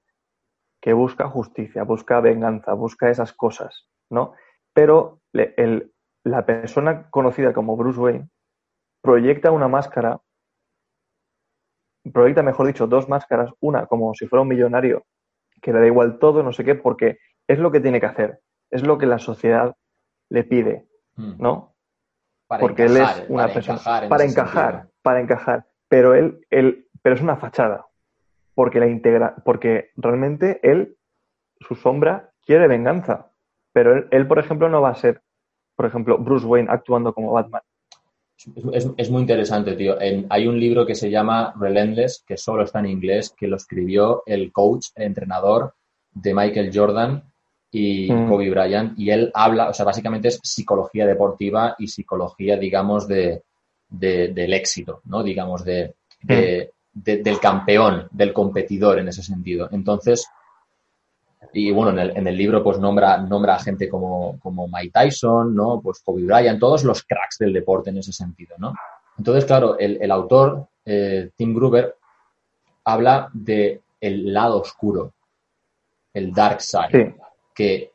que 0.82 0.94
busca 0.94 1.30
justicia, 1.30 1.84
busca 1.84 2.20
venganza, 2.20 2.74
busca 2.74 3.10
esas 3.10 3.32
cosas, 3.32 3.88
¿no? 4.10 4.34
Pero 4.76 5.22
el, 5.34 5.94
la 6.24 6.46
persona 6.46 7.10
conocida 7.10 7.54
como 7.54 7.78
Bruce 7.78 8.00
Wayne 8.00 8.30
proyecta 9.02 9.52
una 9.52 9.70
máscara, 9.70 10.20
proyecta, 12.12 12.44
mejor 12.44 12.68
dicho, 12.68 12.86
dos 12.86 13.08
máscaras, 13.08 13.52
una 13.62 13.86
como 13.86 14.14
si 14.14 14.28
fuera 14.28 14.42
un 14.42 14.50
millonario 14.50 15.06
que 15.62 15.72
le 15.72 15.80
da 15.80 15.88
igual 15.88 16.20
todo, 16.20 16.44
no 16.44 16.52
sé 16.52 16.66
qué, 16.66 16.76
porque 16.76 17.20
es 17.48 17.58
lo 17.58 17.72
que 17.72 17.80
tiene 17.80 18.00
que 18.00 18.06
hacer, 18.08 18.42
es 18.70 18.84
lo 18.84 18.98
que 18.98 19.06
la 19.06 19.18
sociedad 19.18 19.76
le 20.30 20.44
pide, 20.44 20.88
hmm. 21.16 21.36
¿no? 21.40 21.76
porque 22.60 22.84
él 22.84 22.98
es 22.98 23.26
una 23.30 23.48
persona 23.48 23.80
para 24.08 24.24
encajar, 24.24 24.88
para 25.02 25.20
encajar, 25.22 25.66
pero 25.88 26.14
él, 26.14 26.46
él, 26.50 26.88
pero 27.02 27.16
es 27.16 27.22
una 27.22 27.38
fachada, 27.38 27.88
porque 28.54 28.80
la 28.80 28.88
integra, 28.88 29.36
porque 29.44 29.92
realmente 29.96 30.60
él, 30.62 30.98
su 31.60 31.76
sombra 31.76 32.32
quiere 32.46 32.68
venganza, 32.68 33.32
pero 33.76 34.08
él, 34.10 34.26
por 34.26 34.40
ejemplo, 34.40 34.70
no 34.70 34.82
va 34.82 34.92
a 34.92 34.96
ser, 34.96 35.22
por 35.76 35.86
ejemplo, 35.86 36.18
Bruce 36.18 36.46
Wayne 36.46 36.70
actuando 36.72 37.14
como 37.14 37.34
Batman. 37.34 37.62
Es, 38.72 39.12
muy 39.12 39.20
interesante, 39.20 39.76
tío. 39.76 39.98
hay 40.30 40.48
un 40.48 40.58
libro 40.58 40.86
que 40.86 40.96
se 40.96 41.10
llama 41.10 41.54
Relentless, 41.60 42.24
que 42.26 42.38
solo 42.38 42.64
está 42.64 42.80
en 42.80 42.86
inglés, 42.86 43.36
que 43.38 43.48
lo 43.48 43.58
escribió 43.58 44.24
el 44.26 44.54
coach, 44.54 44.88
el 44.96 45.08
entrenador 45.08 45.74
de 46.14 46.34
Michael 46.34 46.72
Jordan, 46.74 47.22
y 47.70 48.10
mm. 48.10 48.30
Kobe 48.30 48.50
Bryant, 48.50 48.98
y 48.98 49.10
él 49.10 49.30
habla, 49.34 49.68
o 49.68 49.74
sea, 49.74 49.84
básicamente 49.84 50.30
es 50.30 50.40
psicología 50.42 51.06
deportiva 51.06 51.76
y 51.78 51.90
psicología, 51.90 52.56
digamos, 52.56 53.10
de, 53.10 53.44
del 53.90 54.54
éxito, 54.54 55.02
¿no? 55.04 55.22
Digamos, 55.22 55.66
de, 55.66 55.96
mm. 56.22 56.30
del 56.94 57.40
campeón, 57.42 58.08
del 58.12 58.32
competidor 58.32 59.00
en 59.00 59.10
ese 59.10 59.22
sentido. 59.22 59.68
Entonces, 59.74 60.30
y 61.54 61.72
bueno, 61.72 61.92
en 61.92 62.00
el, 62.00 62.18
en 62.18 62.28
el 62.28 62.38
libro 62.38 62.64
pues 62.64 62.80
nombra, 62.80 63.18
nombra 63.18 63.56
a 63.56 63.60
gente 63.60 63.88
como, 63.88 64.40
como 64.40 64.68
Mike 64.68 64.92
Tyson, 64.94 65.56
¿no? 65.56 65.80
Pues 65.82 66.02
Kobe 66.04 66.24
Bryant, 66.24 66.60
todos 66.60 66.84
los 66.84 67.04
cracks 67.04 67.38
del 67.40 67.54
deporte 67.54 67.90
en 67.92 68.00
ese 68.00 68.12
sentido, 68.12 68.56
¿no? 68.58 68.74
Entonces, 69.18 69.46
claro, 69.46 69.78
el, 69.78 69.98
el 70.02 70.12
autor, 70.12 70.68
eh, 70.84 71.32
Tim 71.36 71.54
Gruber, 71.54 71.96
habla 72.84 73.30
de 73.34 73.82
el 74.02 74.34
lado 74.34 74.62
oscuro, 74.62 75.14
el 76.14 76.34
dark 76.34 76.62
side 76.62 77.16
que, 77.56 77.92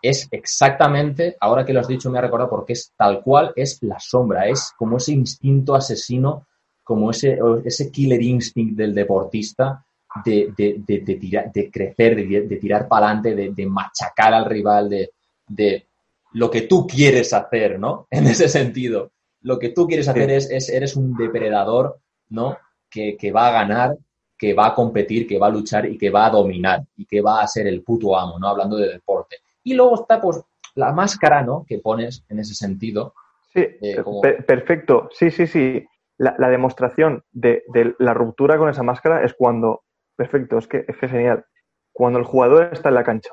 es 0.00 0.28
exactamente, 0.30 1.36
ahora 1.40 1.64
que 1.64 1.72
lo 1.72 1.80
has 1.80 1.88
dicho 1.88 2.08
me 2.08 2.18
ha 2.18 2.22
recordado 2.22 2.50
porque 2.50 2.72
es 2.72 2.92
tal 2.96 3.20
cual, 3.22 3.52
es 3.56 3.82
la 3.82 3.98
sombra, 3.98 4.46
es 4.46 4.72
como 4.78 4.96
ese 4.96 5.12
instinto 5.12 5.74
asesino, 5.74 6.46
como 6.84 7.10
ese, 7.10 7.38
ese 7.64 7.90
killer 7.90 8.22
instinct 8.22 8.76
del 8.76 8.94
deportista 8.94 9.84
de, 10.24 10.52
de, 10.56 10.82
de, 10.86 11.70
crecer, 11.70 12.16
de, 12.16 12.56
tirar 12.56 12.88
para 12.88 13.06
adelante, 13.10 13.52
de, 13.52 13.66
machacar 13.66 14.34
al 14.34 14.44
rival, 14.44 14.88
de, 14.88 15.86
lo 16.32 16.50
que 16.50 16.62
tú 16.62 16.86
quieres 16.86 17.32
hacer, 17.32 17.78
¿no? 17.78 18.06
En 18.10 18.26
ese 18.26 18.48
sentido. 18.48 19.12
Lo 19.42 19.58
que 19.58 19.70
tú 19.70 19.86
quieres 19.86 20.08
hacer 20.08 20.30
es, 20.30 20.50
es, 20.50 20.68
eres 20.68 20.96
un 20.96 21.16
depredador, 21.16 22.00
¿no? 22.30 22.58
Que, 22.90 23.16
que 23.16 23.30
va 23.30 23.48
a 23.48 23.52
ganar 23.52 23.96
que 24.38 24.54
va 24.54 24.66
a 24.66 24.74
competir, 24.74 25.26
que 25.26 25.38
va 25.38 25.46
a 25.46 25.50
luchar 25.50 25.86
y 25.86 25.96
que 25.96 26.10
va 26.10 26.26
a 26.26 26.30
dominar 26.30 26.84
y 26.96 27.06
que 27.06 27.20
va 27.20 27.40
a 27.40 27.46
ser 27.46 27.66
el 27.66 27.82
puto 27.82 28.18
amo, 28.18 28.38
¿no? 28.38 28.48
Hablando 28.48 28.76
de 28.76 28.92
deporte. 28.92 29.36
Y 29.64 29.74
luego 29.74 29.94
está, 29.94 30.20
pues, 30.20 30.42
la 30.74 30.92
máscara, 30.92 31.42
¿no? 31.42 31.64
Que 31.66 31.78
pones 31.78 32.24
en 32.28 32.38
ese 32.38 32.54
sentido. 32.54 33.14
Sí, 33.52 33.60
eh, 33.60 34.02
perfecto. 34.46 35.08
Sí, 35.12 35.30
sí, 35.30 35.46
sí. 35.46 35.84
La, 36.18 36.48
demostración 36.48 37.24
de, 37.32 37.64
la 37.98 38.14
ruptura 38.14 38.56
con 38.58 38.68
esa 38.68 38.82
máscara 38.82 39.24
es 39.24 39.34
cuando, 39.34 39.82
perfecto, 40.16 40.58
es 40.58 40.66
que 40.66 40.84
es 40.88 40.96
genial. 40.98 41.44
Cuando 41.92 42.18
el 42.18 42.24
jugador 42.24 42.70
está 42.72 42.88
en 42.88 42.94
la 42.96 43.04
cancha. 43.04 43.30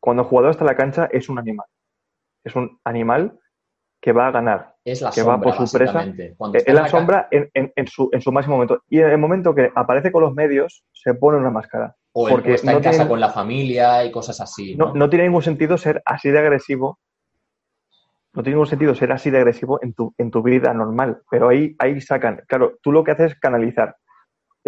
Cuando 0.00 0.22
el 0.22 0.28
jugador 0.28 0.50
está 0.50 0.64
en 0.64 0.68
la 0.68 0.76
cancha 0.76 1.08
es 1.10 1.28
un 1.28 1.38
animal. 1.38 1.66
Es 2.44 2.54
un 2.54 2.78
animal 2.84 3.38
que 4.00 4.12
va 4.12 4.28
a 4.28 4.30
ganar, 4.30 4.76
es 4.84 5.02
la 5.02 5.10
que 5.10 5.22
va 5.22 5.40
por 5.40 5.54
su 5.54 5.76
presa. 5.76 6.04
Es 6.04 6.74
la 6.74 6.88
sombra 6.88 7.28
en, 7.30 7.86
su, 7.86 8.32
máximo 8.32 8.56
momento. 8.56 8.82
Y 8.88 9.00
en 9.00 9.10
el 9.10 9.18
momento 9.18 9.54
que 9.54 9.70
aparece 9.74 10.12
con 10.12 10.22
los 10.22 10.34
medios, 10.34 10.84
se 10.92 11.14
pone 11.14 11.38
una 11.38 11.50
máscara. 11.50 11.96
O 12.12 12.28
porque 12.28 12.54
está 12.54 12.72
en 12.72 12.80
casa 12.80 13.08
con 13.08 13.20
la 13.20 13.30
familia 13.30 14.04
y 14.04 14.10
cosas 14.10 14.40
así. 14.40 14.76
¿no? 14.76 14.94
¿no? 14.94 15.10
tiene 15.10 15.24
ningún 15.24 15.42
sentido 15.42 15.76
ser 15.76 16.02
así 16.04 16.30
de 16.30 16.38
agresivo. 16.38 16.98
No 18.34 18.42
tiene 18.42 18.54
ningún 18.54 18.68
sentido 18.68 18.94
ser 18.94 19.10
así 19.10 19.30
de 19.30 19.38
agresivo 19.38 19.80
en 19.82 19.94
tu, 19.94 20.14
en 20.16 20.30
tu 20.30 20.42
vida 20.42 20.72
normal. 20.72 21.22
Pero 21.30 21.48
ahí, 21.48 21.74
ahí 21.78 22.00
sacan. 22.00 22.42
Claro, 22.46 22.78
tú 22.82 22.92
lo 22.92 23.02
que 23.02 23.12
haces 23.12 23.32
es 23.32 23.40
canalizar. 23.40 23.96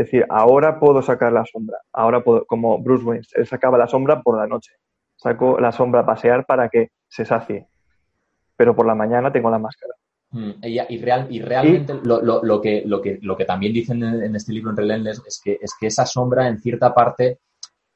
Es 0.00 0.06
decir, 0.06 0.24
ahora 0.28 0.80
puedo 0.80 1.02
sacar 1.02 1.32
la 1.32 1.44
sombra. 1.44 1.78
Ahora 1.92 2.22
puedo, 2.22 2.44
como 2.46 2.78
Bruce 2.78 3.04
Wayne, 3.04 3.26
él 3.34 3.46
sacaba 3.46 3.76
la 3.76 3.86
sombra 3.86 4.22
por 4.22 4.38
la 4.38 4.46
noche. 4.46 4.72
Saco 5.16 5.60
la 5.60 5.72
sombra 5.72 6.00
a 6.00 6.06
pasear 6.06 6.46
para 6.46 6.68
que 6.68 6.90
se 7.08 7.24
sacie 7.24 7.66
pero 8.60 8.76
por 8.76 8.84
la 8.84 8.94
mañana 8.94 9.32
tengo 9.32 9.50
la 9.50 9.58
máscara. 9.58 9.94
Mm, 10.32 10.50
y, 10.62 10.98
real, 10.98 11.26
y 11.30 11.40
realmente 11.40 11.94
lo, 12.04 12.20
lo, 12.20 12.44
lo, 12.44 12.60
que, 12.60 12.82
lo, 12.84 13.00
que, 13.00 13.18
lo 13.22 13.34
que 13.34 13.46
también 13.46 13.72
dicen 13.72 14.02
en, 14.02 14.36
este 14.36 14.52
libro 14.52 14.68
en 14.68 14.76
Relentless 14.76 15.22
es 15.26 15.40
que, 15.42 15.58
es 15.62 15.72
que 15.80 15.86
esa 15.86 16.04
sombra 16.04 16.46
en 16.46 16.60
cierta 16.60 16.92
parte 16.92 17.38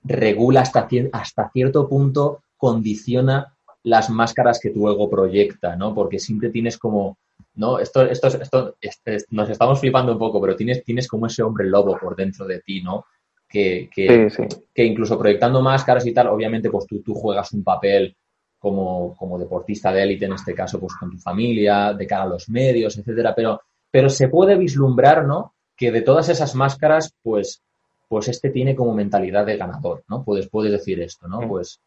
regula 0.02 0.62
hasta, 0.62 0.88
hasta 1.12 1.50
cierto 1.50 1.86
punto, 1.86 2.44
condiciona 2.56 3.54
las 3.82 4.08
máscaras 4.08 4.58
que 4.58 4.70
tu 4.70 4.88
ego 4.88 5.10
proyecta, 5.10 5.76
¿no? 5.76 5.94
Porque 5.94 6.18
siempre 6.18 6.48
tienes 6.48 6.78
como, 6.78 7.18
¿no? 7.56 7.78
Esto, 7.78 8.02
esto, 8.02 8.28
esto, 8.28 8.76
este, 8.80 9.18
nos 9.30 9.50
estamos 9.50 9.80
flipando 9.80 10.12
un 10.12 10.18
poco, 10.18 10.40
pero 10.40 10.56
tienes, 10.56 10.82
tienes 10.84 11.08
como 11.08 11.26
ese 11.26 11.42
hombre 11.42 11.66
lobo 11.66 11.98
por 11.98 12.16
dentro 12.16 12.46
de 12.46 12.60
ti, 12.60 12.82
¿no? 12.82 13.06
Que, 13.48 13.88
que, 13.94 14.28
que 14.74 14.84
incluso 14.84 15.18
proyectando 15.18 15.62
máscaras 15.62 16.04
y 16.06 16.12
tal, 16.12 16.28
obviamente, 16.28 16.70
pues 16.70 16.86
tú, 16.86 17.02
tú 17.02 17.14
juegas 17.14 17.52
un 17.52 17.62
papel 17.62 18.16
como, 18.64 19.38
deportista 19.38 19.92
de 19.92 20.02
élite, 20.02 20.24
en 20.24 20.32
este 20.32 20.54
caso, 20.54 20.80
pues 20.80 20.94
con 20.94 21.10
tu 21.10 21.18
familia, 21.18 21.92
de 21.92 22.06
cara 22.06 22.22
a 22.22 22.28
los 22.28 22.48
medios, 22.48 22.96
etcétera, 22.96 23.34
pero, 23.34 23.60
pero 23.90 24.08
se 24.08 24.28
puede 24.28 24.56
vislumbrar, 24.56 25.26
¿no? 25.26 25.52
Que 25.76 25.92
de 25.92 26.00
todas 26.00 26.30
esas 26.30 26.54
máscaras, 26.54 27.12
pues, 27.22 27.62
pues 28.08 28.28
este 28.28 28.50
tiene 28.50 28.74
como 28.74 28.94
mentalidad 28.94 29.44
de 29.44 29.58
ganador, 29.58 30.04
¿no? 30.08 30.24
Puedes, 30.24 30.48
puedes 30.48 30.72
decir 30.72 31.00
esto, 31.02 31.28
¿no? 31.28 31.46
Pues 31.46 31.80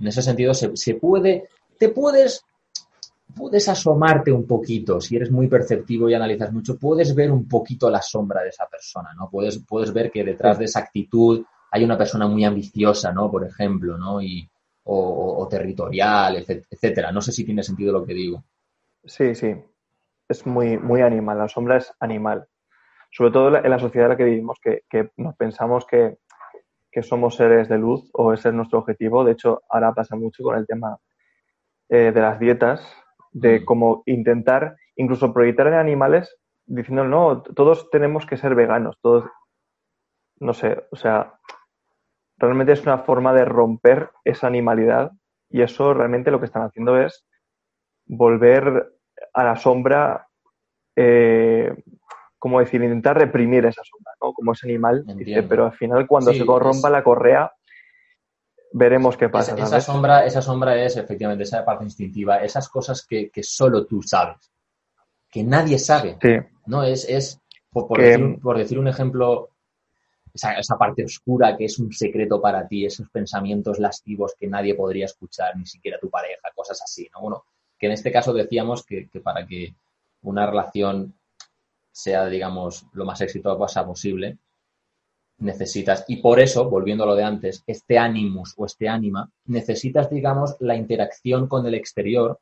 en 0.00 0.08
ese 0.08 0.20
sentido 0.20 0.52
se, 0.52 0.76
se 0.76 0.94
puede, 0.94 1.48
te 1.78 1.90
puedes, 1.90 2.44
puedes 3.34 3.68
asomarte 3.68 4.32
un 4.32 4.46
poquito, 4.46 5.00
si 5.00 5.16
eres 5.16 5.30
muy 5.30 5.48
perceptivo 5.48 6.08
y 6.08 6.14
analizas 6.14 6.52
mucho, 6.52 6.78
puedes 6.78 7.14
ver 7.14 7.30
un 7.30 7.48
poquito 7.48 7.90
la 7.90 8.00
sombra 8.00 8.42
de 8.42 8.50
esa 8.50 8.66
persona, 8.66 9.10
¿no? 9.16 9.28
Puedes, 9.30 9.58
puedes 9.66 9.92
ver 9.92 10.10
que 10.10 10.24
detrás 10.24 10.58
de 10.58 10.66
esa 10.66 10.80
actitud 10.80 11.44
hay 11.70 11.84
una 11.84 11.98
persona 11.98 12.26
muy 12.26 12.44
ambiciosa, 12.44 13.12
¿no? 13.12 13.30
Por 13.30 13.44
ejemplo, 13.44 13.98
¿no? 13.98 14.22
Y, 14.22 14.48
o, 14.88 15.48
territorial, 15.50 16.36
etcétera. 16.36 17.10
No 17.10 17.20
sé 17.20 17.32
si 17.32 17.44
tiene 17.44 17.62
sentido 17.62 17.92
lo 17.92 18.04
que 18.04 18.14
digo. 18.14 18.44
Sí, 19.04 19.34
sí. 19.34 19.54
Es 20.28 20.46
muy, 20.46 20.78
muy 20.78 21.00
animal. 21.02 21.38
La 21.38 21.48
sombra 21.48 21.78
es 21.78 21.92
animal. 22.00 22.46
Sobre 23.10 23.30
todo 23.30 23.56
en 23.56 23.70
la 23.70 23.78
sociedad 23.78 24.06
en 24.06 24.10
la 24.10 24.16
que 24.16 24.24
vivimos, 24.24 24.58
que, 24.60 25.10
nos 25.16 25.36
pensamos 25.36 25.86
que, 25.86 26.18
somos 27.02 27.36
seres 27.36 27.68
de 27.68 27.76
luz 27.76 28.08
o 28.14 28.32
ese 28.32 28.48
es 28.48 28.54
nuestro 28.54 28.78
objetivo. 28.78 29.22
De 29.22 29.32
hecho, 29.32 29.62
ahora 29.68 29.92
pasa 29.92 30.16
mucho 30.16 30.42
con 30.42 30.56
el 30.56 30.66
tema 30.66 30.96
eh, 31.88 32.10
de 32.10 32.20
las 32.20 32.40
dietas, 32.40 32.80
de 33.36 33.66
cómo 33.66 34.02
intentar 34.06 34.76
incluso 34.96 35.34
proyectar 35.34 35.66
en 35.66 35.74
animales 35.74 36.38
diciendo, 36.64 37.04
no, 37.04 37.42
todos 37.42 37.90
tenemos 37.90 38.24
que 38.24 38.38
ser 38.38 38.54
veganos, 38.54 38.98
todos, 39.02 39.24
no 40.40 40.54
sé, 40.54 40.84
o 40.90 40.96
sea, 40.96 41.34
realmente 42.38 42.72
es 42.72 42.82
una 42.82 42.98
forma 42.98 43.34
de 43.34 43.44
romper 43.44 44.10
esa 44.24 44.46
animalidad 44.46 45.12
y 45.50 45.60
eso 45.60 45.92
realmente 45.92 46.30
lo 46.30 46.40
que 46.40 46.46
están 46.46 46.62
haciendo 46.62 46.98
es 46.98 47.26
volver 48.06 48.90
a 49.34 49.44
la 49.44 49.56
sombra, 49.56 50.28
eh, 50.96 51.74
como 52.38 52.60
decir, 52.60 52.82
intentar 52.82 53.18
reprimir 53.18 53.66
esa 53.66 53.82
sombra, 53.84 54.12
¿no? 54.22 54.32
Como 54.32 54.52
ese 54.52 54.66
animal, 54.66 55.04
pero 55.46 55.66
al 55.66 55.74
final 55.74 56.06
cuando 56.06 56.32
se 56.32 56.46
corrompa 56.46 56.88
la 56.88 57.04
correa, 57.04 57.52
veremos 58.72 59.16
qué 59.16 59.28
pasa. 59.28 59.54
Esa, 59.56 59.80
sombra, 59.80 60.24
esa 60.24 60.42
sombra 60.42 60.82
es 60.82 60.96
efectivamente 60.96 61.44
esa 61.44 61.64
parte 61.64 61.84
instintiva, 61.84 62.38
esas 62.38 62.68
cosas 62.68 63.06
que, 63.06 63.30
solo 63.42 63.86
tú 63.86 64.02
sabes, 64.02 64.52
que 65.30 65.42
nadie 65.42 65.78
sabe. 65.78 66.18
¿no? 66.66 66.82
Es, 66.82 67.08
es 67.08 67.40
por, 67.70 68.00
decir, 68.00 68.38
por 68.40 68.58
decir 68.58 68.78
un 68.78 68.88
ejemplo 68.88 69.50
esa, 70.36 70.76
parte 70.76 71.04
oscura 71.04 71.56
que 71.56 71.64
es 71.64 71.78
un 71.78 71.92
secreto 71.92 72.40
para 72.40 72.66
ti, 72.66 72.84
esos 72.84 73.08
pensamientos 73.10 73.78
lascivos 73.78 74.34
que 74.38 74.46
nadie 74.46 74.74
podría 74.74 75.06
escuchar, 75.06 75.56
ni 75.56 75.66
siquiera 75.66 75.98
tu 75.98 76.10
pareja, 76.10 76.50
cosas 76.54 76.80
así, 76.82 77.08
¿no? 77.12 77.20
Bueno, 77.22 77.44
que 77.78 77.86
en 77.86 77.92
este 77.92 78.12
caso 78.12 78.32
decíamos 78.32 78.84
que, 78.84 79.08
para 79.22 79.46
que 79.46 79.74
una 80.22 80.46
relación 80.46 81.14
sea, 81.90 82.26
digamos, 82.26 82.86
lo 82.92 83.04
más 83.04 83.20
exitosa 83.20 83.86
posible, 83.86 84.38
necesitas, 85.38 86.04
y 86.08 86.16
por 86.16 86.40
eso, 86.40 86.68
volviendo 86.70 87.04
a 87.04 87.08
lo 87.08 87.14
de 87.14 87.24
antes, 87.24 87.62
este 87.66 87.98
animus 87.98 88.54
o 88.56 88.66
este 88.66 88.88
ánima, 88.88 89.30
necesitas, 89.44 90.10
digamos, 90.10 90.56
la 90.60 90.76
interacción 90.76 91.46
con 91.46 91.66
el 91.66 91.74
exterior, 91.74 92.40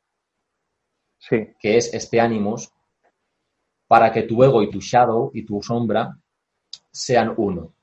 sí. 1.17 1.49
que 1.59 1.77
es 1.77 1.93
este 1.93 2.21
animus, 2.21 2.71
para 3.87 4.11
que 4.11 4.23
tu 4.23 4.43
ego 4.43 4.61
y 4.61 4.69
tu 4.69 4.79
shadow 4.79 5.31
y 5.33 5.45
tu 5.45 5.61
sombra 5.61 6.17
sean 6.91 7.33
uno. 7.37 7.73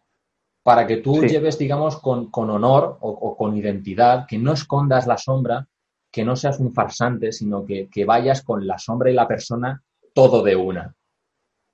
para 0.64 0.86
que 0.86 0.98
tú 0.98 1.24
lleves, 1.24 1.59
digamos, 1.59 1.97
con, 1.98 2.30
honor 2.32 2.97
o, 3.01 3.36
con 3.36 3.56
identidad, 3.56 4.26
que 4.28 4.39
no 4.39 4.52
escondas 4.52 5.09
la 5.09 5.18
sombra, 5.18 5.66
que 6.09 6.24
no 6.24 6.36
seas 6.36 6.60
un 6.60 6.72
farsante, 6.72 7.32
sino 7.32 7.66
que, 7.66 8.05
vayas 8.06 8.43
con 8.43 8.64
la 8.64 8.78
sombra 8.78 9.10
y 9.10 9.14
la 9.14 9.26
persona 9.26 9.82
todo 10.14 10.40
de 10.44 10.55
una. 10.55 10.94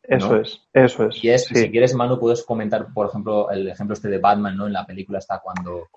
Eso 0.09 0.37
es, 0.37 0.67
eso 0.73 1.05
es. 1.07 1.23
Y 1.23 1.29
es, 1.29 1.45
si 1.45 1.71
quieres, 1.71 1.95
Manu, 1.95 2.19
puedes 2.19 2.43
comentar, 2.43 2.87
por 2.95 3.09
ejemplo, 3.09 3.51
el 3.51 3.69
ejemplo 3.69 3.93
este 3.93 4.09
de 4.09 4.17
Batman, 4.17 4.57
¿no? 4.57 4.67
En 4.67 4.73
la 4.73 4.87
película 4.87 5.19
está 5.19 5.41
cuando, 5.41 5.89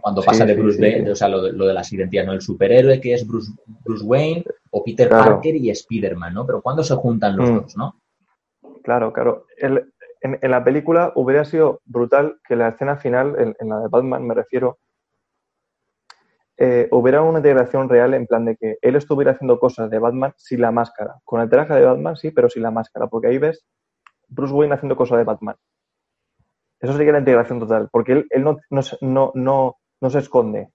cuando 0.00 0.22
pasa 0.22 0.44
de 0.44 0.56
Bruce 0.56 0.80
Wayne, 0.80 1.12
o 1.12 1.14
sea, 1.14 1.28
lo, 1.28 1.40
de 1.40 1.72
las 1.72 1.92
identidades, 1.92 2.26
¿no? 2.26 2.32
El 2.32 2.40
superhéroe 2.40 3.00
que 3.00 3.14
es 3.14 3.24
Bruce, 3.24 3.52
Bruce 3.84 4.04
Wayne 4.04 4.44
o 4.70 4.82
Peter 4.82 5.08
Parker 5.08 5.54
y 5.54 5.70
Spider-Man, 5.70 6.34
¿no? 6.34 6.44
Pero 6.44 6.62
¿cuándo 6.62 6.82
se 6.82 6.96
juntan 6.96 7.36
los 7.36 7.48
mm. 7.48 7.54
dos, 7.54 7.76
no? 7.76 8.00
Claro, 8.82 9.12
claro. 9.12 9.46
El, 9.56 9.92
en, 10.20 10.50
la 10.50 10.64
película 10.64 11.12
hubiera 11.14 11.44
sido 11.44 11.80
brutal 11.84 12.38
que 12.48 12.56
la 12.56 12.68
escena 12.68 12.96
final, 12.96 13.54
en, 13.58 13.68
la 13.68 13.80
de 13.80 13.88
Batman 13.88 14.26
me 14.26 14.34
refiero, 14.34 14.78
eh, 16.56 16.88
hubiera 16.92 17.22
una 17.22 17.38
integración 17.38 17.88
real 17.88 18.14
en 18.14 18.26
plan 18.26 18.44
de 18.44 18.56
que 18.56 18.76
él 18.80 18.96
estuviera 18.96 19.32
haciendo 19.32 19.58
cosas 19.58 19.90
de 19.90 19.98
Batman 19.98 20.32
sin 20.36 20.60
la 20.60 20.70
máscara. 20.70 21.16
Con 21.24 21.40
el 21.40 21.50
traje 21.50 21.74
de 21.74 21.84
Batman 21.84 22.16
sí, 22.16 22.30
pero 22.30 22.48
sin 22.48 22.62
la 22.62 22.70
máscara, 22.70 23.08
porque 23.08 23.28
ahí 23.28 23.38
ves 23.38 23.66
Bruce 24.28 24.54
Wayne 24.54 24.74
haciendo 24.74 24.96
cosas 24.96 25.18
de 25.18 25.24
Batman. 25.24 25.56
Eso 26.80 26.92
sería 26.92 27.12
la 27.12 27.18
integración 27.18 27.58
total, 27.58 27.88
porque 27.90 28.12
él, 28.12 28.26
él 28.30 28.44
no, 28.44 28.56
no, 28.70 29.32
no, 29.34 29.76
no, 30.00 30.10
se 30.10 30.18
esconde 30.18 30.70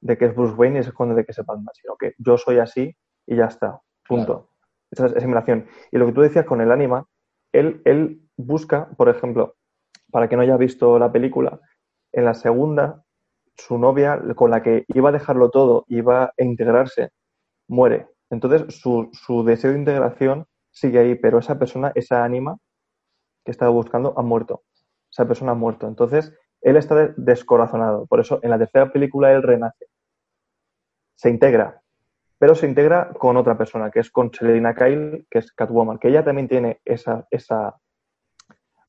de 0.00 0.16
que 0.16 0.26
es 0.26 0.34
Bruce 0.34 0.54
Wayne 0.54 0.78
y 0.78 0.82
se 0.82 0.90
esconde 0.90 1.14
de 1.14 1.24
que 1.24 1.32
es 1.32 1.44
Batman, 1.44 1.74
sino 1.74 1.96
que 1.96 2.14
yo 2.18 2.38
soy 2.38 2.58
así 2.58 2.96
y 3.26 3.36
ya 3.36 3.46
está. 3.46 3.80
Punto. 4.06 4.50
Esa 4.90 5.06
es 5.06 5.22
simulación. 5.22 5.66
Y 5.90 5.98
lo 5.98 6.06
que 6.06 6.12
tú 6.12 6.20
decías 6.20 6.46
con 6.46 6.60
el 6.60 6.70
anima, 6.72 7.06
él, 7.52 7.82
él 7.84 8.22
busca, 8.36 8.88
por 8.96 9.08
ejemplo, 9.08 9.56
para 10.10 10.28
que 10.28 10.36
no 10.36 10.42
haya 10.42 10.56
visto 10.56 10.98
la 10.98 11.12
película, 11.12 11.60
en 12.12 12.24
la 12.24 12.34
segunda, 12.34 13.04
su 13.56 13.78
novia 13.78 14.20
con 14.34 14.50
la 14.50 14.62
que 14.62 14.84
iba 14.88 15.10
a 15.10 15.12
dejarlo 15.12 15.50
todo, 15.50 15.84
iba 15.88 16.24
a 16.24 16.32
integrarse, 16.38 17.10
muere. 17.68 18.08
Entonces, 18.30 18.74
su, 18.74 19.10
su 19.12 19.44
deseo 19.44 19.72
de 19.72 19.78
integración 19.78 20.46
sigue 20.70 20.98
ahí, 20.98 21.14
pero 21.14 21.38
esa 21.38 21.58
persona, 21.58 21.92
esa 21.94 22.24
ánima 22.24 22.56
que 23.44 23.50
estaba 23.50 23.70
buscando, 23.70 24.14
ha 24.16 24.22
muerto. 24.22 24.62
Esa 25.10 25.26
persona 25.26 25.52
ha 25.52 25.56
muerto. 25.56 25.86
Entonces, 25.88 26.32
él 26.60 26.76
está 26.76 27.12
descorazonado. 27.16 28.06
Por 28.06 28.20
eso, 28.20 28.38
en 28.42 28.50
la 28.50 28.58
tercera 28.58 28.92
película, 28.92 29.32
él 29.32 29.42
renace. 29.42 29.86
Se 31.16 31.28
integra, 31.28 31.82
pero 32.40 32.54
se 32.54 32.66
integra 32.66 33.10
con 33.10 33.36
otra 33.36 33.58
persona, 33.58 33.90
que 33.90 34.00
es 34.00 34.10
con 34.10 34.32
Selena 34.32 34.74
Kyle, 34.74 35.26
que 35.30 35.40
es 35.40 35.52
Catwoman, 35.52 35.98
que 35.98 36.08
ella 36.08 36.24
también 36.24 36.48
tiene 36.48 36.80
esa, 36.86 37.26
esa, 37.30 37.76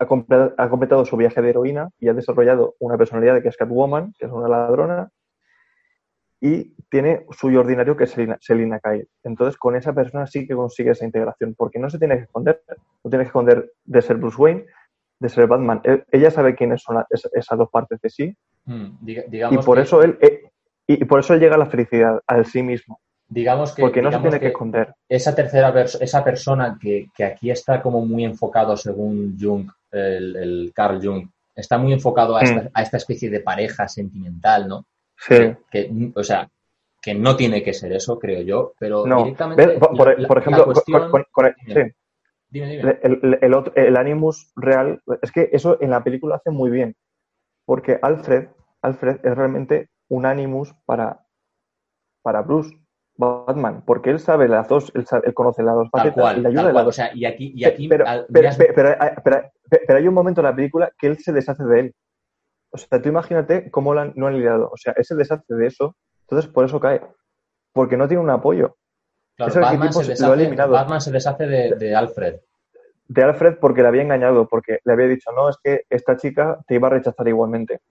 ha, 0.01 0.69
completado 0.69 1.05
su 1.05 1.15
viaje 1.15 1.41
de 1.41 1.49
heroína 1.49 1.89
y 1.99 2.09
ha 2.09 2.13
desarrollado 2.13 2.75
una 2.79 2.97
personalidad 2.97 3.35
de 3.35 3.41
que 3.43 3.49
es 3.49 3.57
Catwoman, 3.57 4.13
que 4.17 4.25
es 4.25 4.31
una 4.31 4.47
ladrona, 4.47 5.09
y 6.39 6.73
tiene 6.89 7.25
suyo 7.29 7.59
ordinario 7.59 7.95
que 7.95 8.05
es 8.05 8.17
Selina, 8.39 8.79
Kyle. 8.79 9.07
Entonces, 9.23 9.57
con 9.57 9.75
esa 9.75 9.93
persona 9.93 10.25
sí 10.25 10.47
que 10.47 10.55
consigue 10.55 10.91
esa 10.91 11.05
integración, 11.05 11.53
porque 11.55 11.77
no 11.77 11.89
se 11.89 11.99
tiene 11.99 12.17
que 12.17 12.23
esconder, 12.23 12.63
no 13.03 13.09
tiene 13.09 13.25
que 13.25 13.27
esconder 13.27 13.71
de 13.85 14.01
ser 14.01 14.17
Bruce 14.17 14.41
Wayne, 14.41 14.65
de 15.19 15.29
ser 15.29 15.45
Batman. 15.45 15.81
E, 15.83 16.03
ella 16.11 16.31
sabe 16.31 16.55
quiénes 16.55 16.81
son 16.81 17.03
esas 17.09 17.57
dos 17.57 17.69
partes 17.69 18.01
de 18.01 18.09
sí, 18.09 18.35
mm, 18.65 19.07
y 19.51 19.57
por 19.59 19.77
eso 19.77 20.01
él 20.01 20.17
eh, 20.21 20.49
y 20.87 21.05
por 21.05 21.19
eso 21.19 21.35
él 21.35 21.39
llega 21.39 21.55
a 21.55 21.59
la 21.59 21.67
felicidad, 21.67 22.19
al 22.25 22.45
sí 22.45 22.63
mismo. 22.63 22.99
Digamos 23.31 23.73
que. 23.73 23.81
Porque 23.81 24.01
no 24.01 24.11
se 24.11 24.19
tiene 24.19 24.39
que, 24.41 24.47
esconder. 24.47 24.93
Esa 25.07 25.33
tercera 25.33 25.73
esa 25.79 26.23
persona 26.23 26.77
que, 26.81 27.07
aquí 27.23 27.49
está 27.49 27.81
como 27.81 28.05
muy 28.05 28.25
enfocado, 28.25 28.75
según 28.75 29.37
Jung, 29.39 29.71
el, 29.91 30.71
Carl 30.73 30.99
Jung, 31.01 31.29
está 31.55 31.77
muy 31.77 31.93
enfocado 31.93 32.35
a 32.37 32.41
esta, 32.41 32.61
mm. 32.63 32.69
a 32.73 32.81
esta, 32.81 32.97
especie 32.97 33.29
de 33.29 33.41
pareja 33.41 33.87
sentimental, 33.87 34.67
¿no? 34.67 34.85
Sí. 35.17 35.53
Que, 35.69 36.11
o 36.15 36.23
sea, 36.23 36.49
que 37.01 37.13
no 37.15 37.35
tiene 37.35 37.63
que 37.63 37.73
ser 37.73 37.91
eso, 37.93 38.19
creo 38.19 38.41
yo, 38.43 38.73
pero 38.79 39.03
directamente. 39.03 39.79
Por, 39.79 40.37
ejemplo, 40.37 40.71
el, 42.51 43.71
el, 43.75 43.97
Animus 43.97 44.51
real, 44.55 45.01
es 45.21 45.31
que 45.31 45.49
eso 45.51 45.77
en 45.81 45.89
la 45.89 46.03
película 46.03 46.35
hace 46.35 46.51
muy 46.51 46.69
bien, 46.69 46.95
porque 47.65 47.97
Alfred, 48.01 48.49
Alfred 48.81 49.19
es 49.23 49.35
realmente 49.35 49.89
un 50.09 50.25
Animus 50.25 50.73
para, 50.85 51.25
para 52.21 52.41
Bruce. 52.41 52.77
Batman, 53.17 53.83
porque 53.85 54.09
él 54.09 54.19
sabe 54.19 54.47
las 54.47 54.67
dos, 54.67 54.91
él, 54.95 55.05
conoce 55.35 55.61
las 55.61 55.75
dos 55.75 55.89
facetas 55.91 56.37
y 56.37 56.41
le 56.41 56.47
ayuda 56.47 56.71
a 56.71 56.87
O 56.87 56.91
sea, 56.91 57.11
y 57.13 57.25
aquí, 57.25 57.51
y 57.55 57.65
aquí 57.65 57.87
pero, 57.87 58.05
pero, 58.33 59.51
hay 59.87 60.07
un 60.07 60.13
momento 60.13 60.41
en 60.41 60.45
la 60.45 60.55
película 60.55 60.91
que 60.97 61.07
él 61.07 61.17
se 61.17 61.31
deshace 61.31 61.63
de 61.63 61.79
él. 61.79 61.95
O 62.71 62.77
sea, 62.77 63.01
tú 63.01 63.09
imagínate 63.09 63.69
cómo 63.69 63.93
no 63.93 64.27
han 64.27 64.37
lidiado. 64.37 64.69
O 64.71 64.77
sea, 64.77 64.93
él 64.95 65.03
se 65.03 65.15
deshace 65.15 65.53
de 65.53 65.67
eso, 65.67 65.95
entonces 66.21 66.49
por 66.49 66.65
eso 66.65 66.79
cae. 66.79 67.01
Porque 67.73 67.97
no 67.97 68.07
tiene 68.07 68.23
un 68.23 68.29
apoyo. 68.29 68.77
Batman, 69.37 69.93
se 69.93 70.03
deshace, 70.03 70.55
Batman, 70.67 71.01
se 71.01 71.11
deshace, 71.11 71.47
de, 71.47 71.95
Alfred. 71.95 72.41
De 73.07 73.23
Alfred 73.23 73.57
porque 73.59 73.81
le 73.81 73.87
había 73.87 74.03
engañado, 74.03 74.47
porque 74.47 74.79
le 74.83 74.93
había 74.93 75.07
dicho, 75.07 75.31
no, 75.31 75.49
es 75.49 75.57
que 75.63 75.81
esta 75.89 76.15
chica 76.17 76.59
te 76.67 76.75
iba 76.75 76.87
a 76.87 76.91
rechazar 76.91 77.27
igualmente 77.27 77.81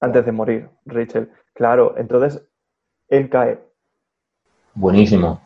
antes 0.00 0.24
de 0.26 0.32
morir, 0.32 0.68
Rachel. 0.84 1.30
Claro, 1.54 1.94
entonces 1.96 2.42
él 3.08 3.30
cae 3.30 3.58
buenísimo. 4.74 5.40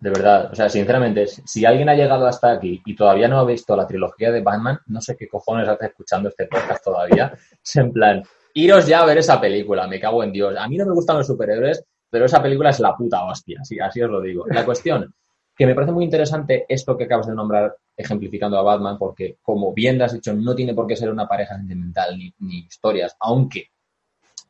De 0.00 0.08
verdad, 0.08 0.50
o 0.50 0.54
sea, 0.54 0.68
sinceramente, 0.70 1.26
si 1.26 1.64
alguien 1.66 1.90
ha 1.90 1.94
llegado 1.94 2.26
hasta 2.26 2.52
aquí 2.52 2.80
y 2.86 2.96
todavía 2.96 3.28
no 3.28 3.38
ha 3.38 3.44
visto 3.44 3.76
la 3.76 3.86
trilogía 3.86 4.32
de 4.32 4.40
Batman, 4.40 4.78
no 4.86 5.00
sé 5.02 5.14
qué 5.14 5.28
cojones 5.28 5.68
hace 5.68 5.86
escuchando 5.86 6.30
este 6.30 6.46
podcast 6.46 6.82
todavía. 6.82 7.32
Es 7.62 7.76
en 7.76 7.92
plan, 7.92 8.22
iros 8.54 8.86
ya 8.86 9.02
a 9.02 9.04
ver 9.06 9.18
esa 9.18 9.38
película, 9.38 9.86
me 9.86 10.00
cago 10.00 10.24
en 10.24 10.32
Dios. 10.32 10.56
A 10.58 10.66
mí 10.68 10.78
no 10.78 10.86
me 10.86 10.92
gustan 10.92 11.18
los 11.18 11.26
superhéroes, 11.26 11.84
pero 12.08 12.24
esa 12.24 12.42
película 12.42 12.70
es 12.70 12.80
la 12.80 12.96
puta 12.96 13.24
hostia, 13.24 13.58
así, 13.60 13.78
así 13.78 14.00
os 14.00 14.10
lo 14.10 14.22
digo. 14.22 14.46
La 14.48 14.64
cuestión, 14.64 15.14
que 15.54 15.66
me 15.66 15.74
parece 15.74 15.92
muy 15.92 16.04
interesante 16.04 16.64
esto 16.66 16.96
que 16.96 17.04
acabas 17.04 17.26
de 17.26 17.34
nombrar 17.34 17.76
ejemplificando 17.94 18.56
a 18.58 18.62
Batman, 18.62 18.96
porque 18.98 19.36
como 19.42 19.74
bien 19.74 20.00
has 20.00 20.14
dicho, 20.14 20.32
no 20.32 20.54
tiene 20.54 20.72
por 20.72 20.86
qué 20.86 20.96
ser 20.96 21.10
una 21.10 21.28
pareja 21.28 21.56
sentimental 21.56 22.16
ni, 22.16 22.32
ni 22.38 22.60
historias, 22.60 23.14
aunque 23.20 23.66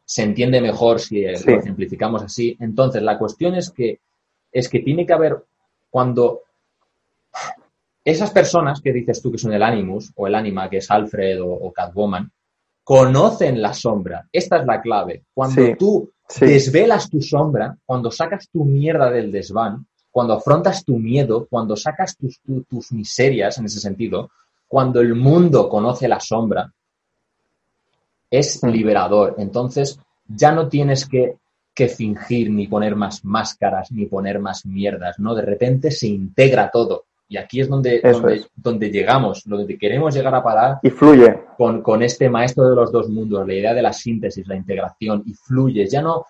se 0.05 0.23
entiende 0.23 0.61
mejor 0.61 0.99
si 0.99 1.23
lo 1.23 1.63
simplificamos 1.63 2.23
así. 2.23 2.57
Entonces, 2.59 3.01
la 3.01 3.17
cuestión 3.17 3.55
es 3.55 3.71
que, 3.71 4.01
es 4.53 4.69
que 4.69 4.81
tiene 4.81 5.07
que 5.07 5.13
haber, 5.13 5.45
cuando 5.91 6.43
esas 8.05 8.31
personas 8.31 8.81
que 8.81 8.93
dices 8.93 9.21
tú 9.21 9.31
que 9.31 9.39
son 9.39 9.53
el 9.53 9.63
Animus 9.63 10.13
o 10.17 10.27
el 10.27 10.35
Anima, 10.35 10.69
que 10.69 10.79
es 10.79 10.91
Alfred 10.91 11.41
o, 11.43 11.73
Catwoman, 11.73 12.31
conocen 12.83 13.61
la 13.61 13.73
sombra. 13.73 14.27
Esta 14.33 14.59
es 14.59 14.67
la 14.67 14.81
clave. 14.81 15.25
Cuando 15.35 15.77
tú 15.77 16.11
desvelas 16.41 17.11
tu 17.11 17.21
sombra, 17.21 17.77
cuando 17.85 18.11
sacas 18.11 18.49
tu 18.51 18.65
mierda 18.65 19.11
del 19.11 19.31
desván, 19.31 19.87
cuando 20.11 20.35
afrontas 20.35 20.85
tu 20.85 20.99
miedo, 20.99 21.47
cuando 21.49 21.77
sacas 21.77 22.17
tus, 22.17 22.41
tus 22.69 22.93
miserias 22.93 23.59
en 23.59 23.67
ese 23.67 23.79
sentido, 23.79 24.31
cuando 24.67 25.01
el 25.01 25.15
mundo 25.15 25.69
conoce 25.69 26.09
la 26.09 26.21
sombra, 26.21 26.73
es 28.31 28.63
liberador. 28.63 29.35
Entonces, 29.39 29.99
ya 30.27 30.53
no 30.53 30.69
tienes 30.69 31.07
que, 31.07 31.37
fingir 31.89 32.51
ni 32.51 32.67
poner 32.67 32.97
más 32.97 33.25
máscaras 33.25 33.91
ni 33.93 34.07
poner 34.07 34.39
más 34.39 34.67
mierdas, 34.67 35.19
¿no? 35.19 35.35
De 35.35 35.43
repente 35.43 35.91
se 35.91 36.09
integra 36.09 36.71
todo. 36.71 37.05
Y 37.29 37.37
aquí 37.37 37.61
es 37.61 37.69
donde, 37.69 38.03
donde, 38.57 38.91
llegamos, 38.91 39.45
donde 39.45 39.79
queremos 39.79 40.13
llegar 40.13 40.35
a 40.35 40.43
parar. 40.43 40.79
Y 40.83 40.91
fluye. 40.91 41.45
Con, 41.57 41.81
con 41.81 42.03
este 42.03 42.29
maestro 42.29 42.69
de 42.69 42.75
los 42.75 42.91
dos 42.91 43.09
mundos, 43.09 43.47
la 43.47 43.55
idea 43.55 43.73
de 43.73 43.83
la 43.83 43.93
síntesis, 43.93 44.49
la 44.49 44.57
integración, 44.57 45.23
y 45.25 45.35
fluye. 45.35 45.87
Ya 45.87 46.03
no, 46.03 46.25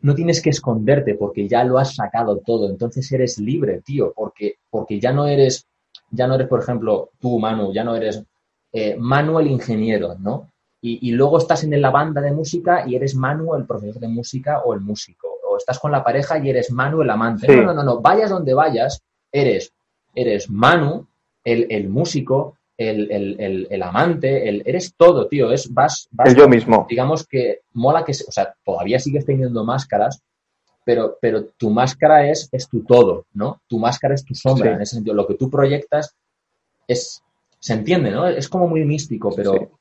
no 0.00 0.14
tienes 0.14 0.42
que 0.42 0.50
esconderte 0.50 1.14
porque 1.14 1.46
ya 1.46 1.62
lo 1.62 1.78
has 1.78 1.94
sacado 1.94 2.38
todo. 2.38 2.68
Entonces 2.68 3.10
eres 3.12 3.38
libre, 3.38 3.80
tío, 3.82 4.12
porque, 4.14 4.56
porque 4.68 4.98
ya 4.98 5.12
no 5.12 5.26
eres, 5.26 5.66
ya 6.10 6.26
no 6.26 6.34
eres, 6.34 6.48
por 6.48 6.60
ejemplo, 6.60 7.10
tú, 7.20 7.38
Manu, 7.38 7.72
ya 7.72 7.84
no 7.84 7.94
eres 7.94 8.22
eh, 8.72 8.96
Manu 8.98 9.38
el 9.38 9.48
ingeniero, 9.48 10.16
¿no? 10.18 10.50
Y, 10.82 11.10
luego 11.10 11.38
estás 11.38 11.62
en 11.64 11.78
la 11.80 11.90
banda 11.90 12.22
de 12.22 12.32
música 12.32 12.84
y 12.86 12.94
eres 12.94 13.14
Manu 13.14 13.54
el 13.54 13.66
profesor 13.66 14.00
de 14.00 14.08
música 14.08 14.60
o 14.64 14.72
el 14.72 14.80
músico, 14.80 15.28
o 15.46 15.58
estás 15.58 15.78
con 15.78 15.92
la 15.92 16.02
pareja 16.02 16.38
y 16.38 16.48
eres 16.48 16.70
Manu 16.70 17.02
el 17.02 17.10
amante. 17.10 17.54
No, 17.54 17.62
no, 17.64 17.74
no, 17.74 17.82
no, 17.82 18.00
vayas 18.00 18.30
donde 18.30 18.54
vayas, 18.54 19.02
eres, 19.30 19.74
eres 20.14 20.48
Manu, 20.48 21.06
el, 21.44 21.88
músico, 21.90 22.56
el, 22.78 23.82
amante, 23.82 24.48
el, 24.48 24.62
eres 24.64 24.94
todo, 24.96 25.28
tío, 25.28 25.52
es, 25.52 25.72
vas, 25.72 26.08
vas 26.12 26.34
yo 26.34 26.48
mismo. 26.48 26.86
Digamos 26.88 27.26
que 27.26 27.60
mola 27.74 28.02
que, 28.02 28.12
o 28.12 28.32
sea, 28.32 28.54
todavía 28.64 28.98
sigues 28.98 29.26
teniendo 29.26 29.64
máscaras, 29.64 30.22
pero, 30.82 31.18
pero 31.20 31.44
tu 31.44 31.68
máscara 31.68 32.26
es, 32.30 32.48
es 32.52 32.68
tu 32.68 32.84
todo, 32.84 33.26
¿no? 33.34 33.60
Tu 33.68 33.78
máscara 33.78 34.14
es 34.14 34.24
tu 34.24 34.34
sombra, 34.34 34.74
en 34.74 34.80
ese 34.80 34.94
sentido. 34.94 35.14
Lo 35.14 35.26
que 35.26 35.34
tú 35.34 35.50
proyectas 35.50 36.16
es, 36.88 37.22
se 37.58 37.74
entiende, 37.74 38.10
¿no? 38.10 38.26
Es 38.26 38.48
como 38.48 38.66
muy 38.66 38.86
místico, 38.86 39.30
pero, 39.36 39.79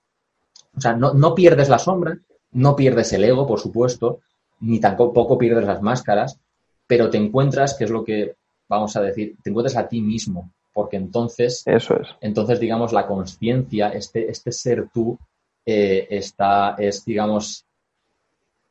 o 0.75 0.81
sea, 0.81 0.93
no, 0.93 1.35
pierdes 1.35 1.69
la 1.69 1.79
sombra, 1.79 2.17
no 2.51 2.75
pierdes 2.75 3.11
el 3.13 3.23
ego, 3.23 3.47
por 3.47 3.59
supuesto, 3.59 4.19
ni 4.61 4.79
tampoco 4.79 5.37
pierdes 5.37 5.65
las 5.65 5.81
máscaras, 5.81 6.39
pero 6.87 7.09
te 7.09 7.17
encuentras, 7.17 7.75
que 7.75 7.85
es 7.85 7.89
lo 7.89 8.03
que 8.03 8.35
vamos 8.67 8.95
a 8.95 9.01
decir, 9.01 9.35
te 9.43 9.49
encuentras 9.49 9.77
a 9.77 9.87
ti 9.87 10.01
mismo, 10.01 10.51
porque 10.73 10.97
entonces, 10.97 11.63
Eso 11.65 11.99
es. 11.99 12.07
entonces 12.21 12.59
digamos, 12.59 12.93
la 12.93 13.07
conciencia, 13.07 13.89
este, 13.89 14.29
este 14.29 14.51
ser 14.51 14.89
tú, 14.93 15.17
eh, 15.65 16.07
está, 16.09 16.75
es, 16.77 17.03
digamos, 17.03 17.65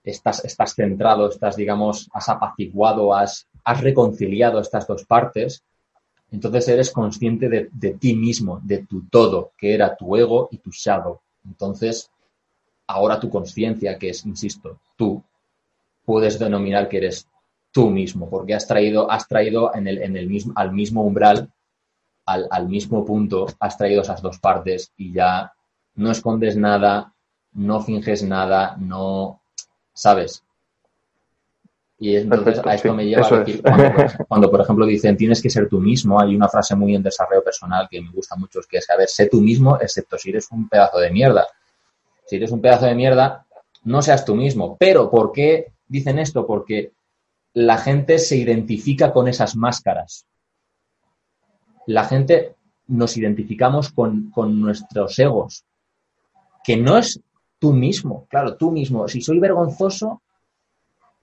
estás, 0.02 0.44
estás 0.44 0.74
centrado, 0.74 1.28
estás, 1.28 1.56
digamos, 1.56 2.08
has 2.12 2.28
apaciguado, 2.28 3.14
has, 3.14 3.46
has 3.64 3.80
reconciliado 3.80 4.60
estas 4.60 4.86
dos 4.86 5.04
partes, 5.04 5.62
entonces 6.30 6.68
eres 6.68 6.90
consciente 6.90 7.48
de, 7.48 7.68
de, 7.72 7.94
ti 7.94 8.14
mismo, 8.14 8.60
de 8.62 8.86
tu 8.86 9.06
todo, 9.08 9.52
que 9.56 9.74
era 9.74 9.96
tu 9.96 10.16
ego 10.16 10.48
y 10.50 10.58
tu 10.58 10.70
shadow. 10.70 11.20
Entonces, 11.48 12.10
ahora 12.86 13.18
tu 13.18 13.28
conciencia, 13.30 13.98
que 13.98 14.10
es, 14.10 14.24
insisto, 14.24 14.78
tú, 14.96 15.22
puedes 16.04 16.38
denominar 16.38 16.88
que 16.88 16.98
eres 16.98 17.28
tú 17.72 17.90
mismo, 17.90 18.28
porque 18.30 18.54
has 18.54 18.66
traído, 18.66 19.10
has 19.10 19.26
traído 19.26 19.74
en 19.74 19.88
el, 19.88 19.98
en 20.02 20.16
el 20.16 20.28
mismo, 20.28 20.52
al 20.56 20.72
mismo 20.72 21.02
umbral, 21.02 21.50
al, 22.26 22.46
al 22.50 22.68
mismo 22.68 23.04
punto, 23.04 23.46
has 23.58 23.76
traído 23.76 24.02
esas 24.02 24.22
dos 24.22 24.38
partes 24.38 24.92
y 24.96 25.12
ya 25.12 25.52
no 25.94 26.10
escondes 26.10 26.56
nada, 26.56 27.14
no 27.52 27.80
finges 27.80 28.22
nada, 28.22 28.76
no, 28.78 29.40
¿sabes? 29.92 30.44
Y 32.00 32.14
entonces 32.16 32.60
a 32.64 32.74
esto 32.74 32.94
me 32.94 33.06
lleva 33.06 33.26
a 33.26 33.38
decir, 33.40 33.60
cuando, 34.28 34.50
por 34.50 34.60
ejemplo 34.60 34.86
dicen 34.86 35.16
tienes 35.16 35.42
que 35.42 35.50
ser 35.50 35.68
tú 35.68 35.80
mismo, 35.80 36.20
hay 36.20 36.36
una 36.36 36.48
frase 36.48 36.76
muy 36.76 36.94
en 36.94 37.02
desarrollo 37.02 37.42
personal 37.42 37.88
que 37.90 38.00
me 38.00 38.12
gusta 38.12 38.36
mucho, 38.36 38.60
que 38.68 38.78
es, 38.78 38.88
a 38.88 38.96
ver, 38.96 39.08
sé 39.08 39.26
tú 39.26 39.40
mismo, 39.40 39.76
excepto 39.80 40.16
si 40.16 40.30
eres 40.30 40.48
un 40.52 40.68
pedazo 40.68 40.98
de 40.98 41.10
mierda. 41.10 41.46
Si 42.24 42.36
eres 42.36 42.52
un 42.52 42.60
pedazo 42.60 42.86
de 42.86 42.94
mierda, 42.94 43.46
no 43.84 44.00
seas 44.02 44.24
tú 44.24 44.36
mismo. 44.36 44.76
Pero, 44.78 45.10
¿por 45.10 45.32
qué 45.32 45.72
dicen 45.88 46.18
esto? 46.20 46.46
Porque 46.46 46.92
la 47.54 47.78
gente 47.78 48.18
se 48.18 48.36
identifica 48.36 49.12
con 49.12 49.26
esas 49.26 49.56
máscaras. 49.56 50.24
La 51.86 52.04
gente 52.04 52.54
nos 52.86 53.16
identificamos 53.16 53.90
con, 53.90 54.30
con 54.30 54.60
nuestros 54.60 55.18
egos, 55.18 55.64
que 56.62 56.76
no 56.76 56.96
es 56.96 57.20
tú 57.58 57.72
mismo, 57.72 58.26
claro, 58.28 58.56
tú 58.56 58.70
mismo. 58.70 59.08
Si 59.08 59.20
soy 59.20 59.40
vergonzoso, 59.40 60.22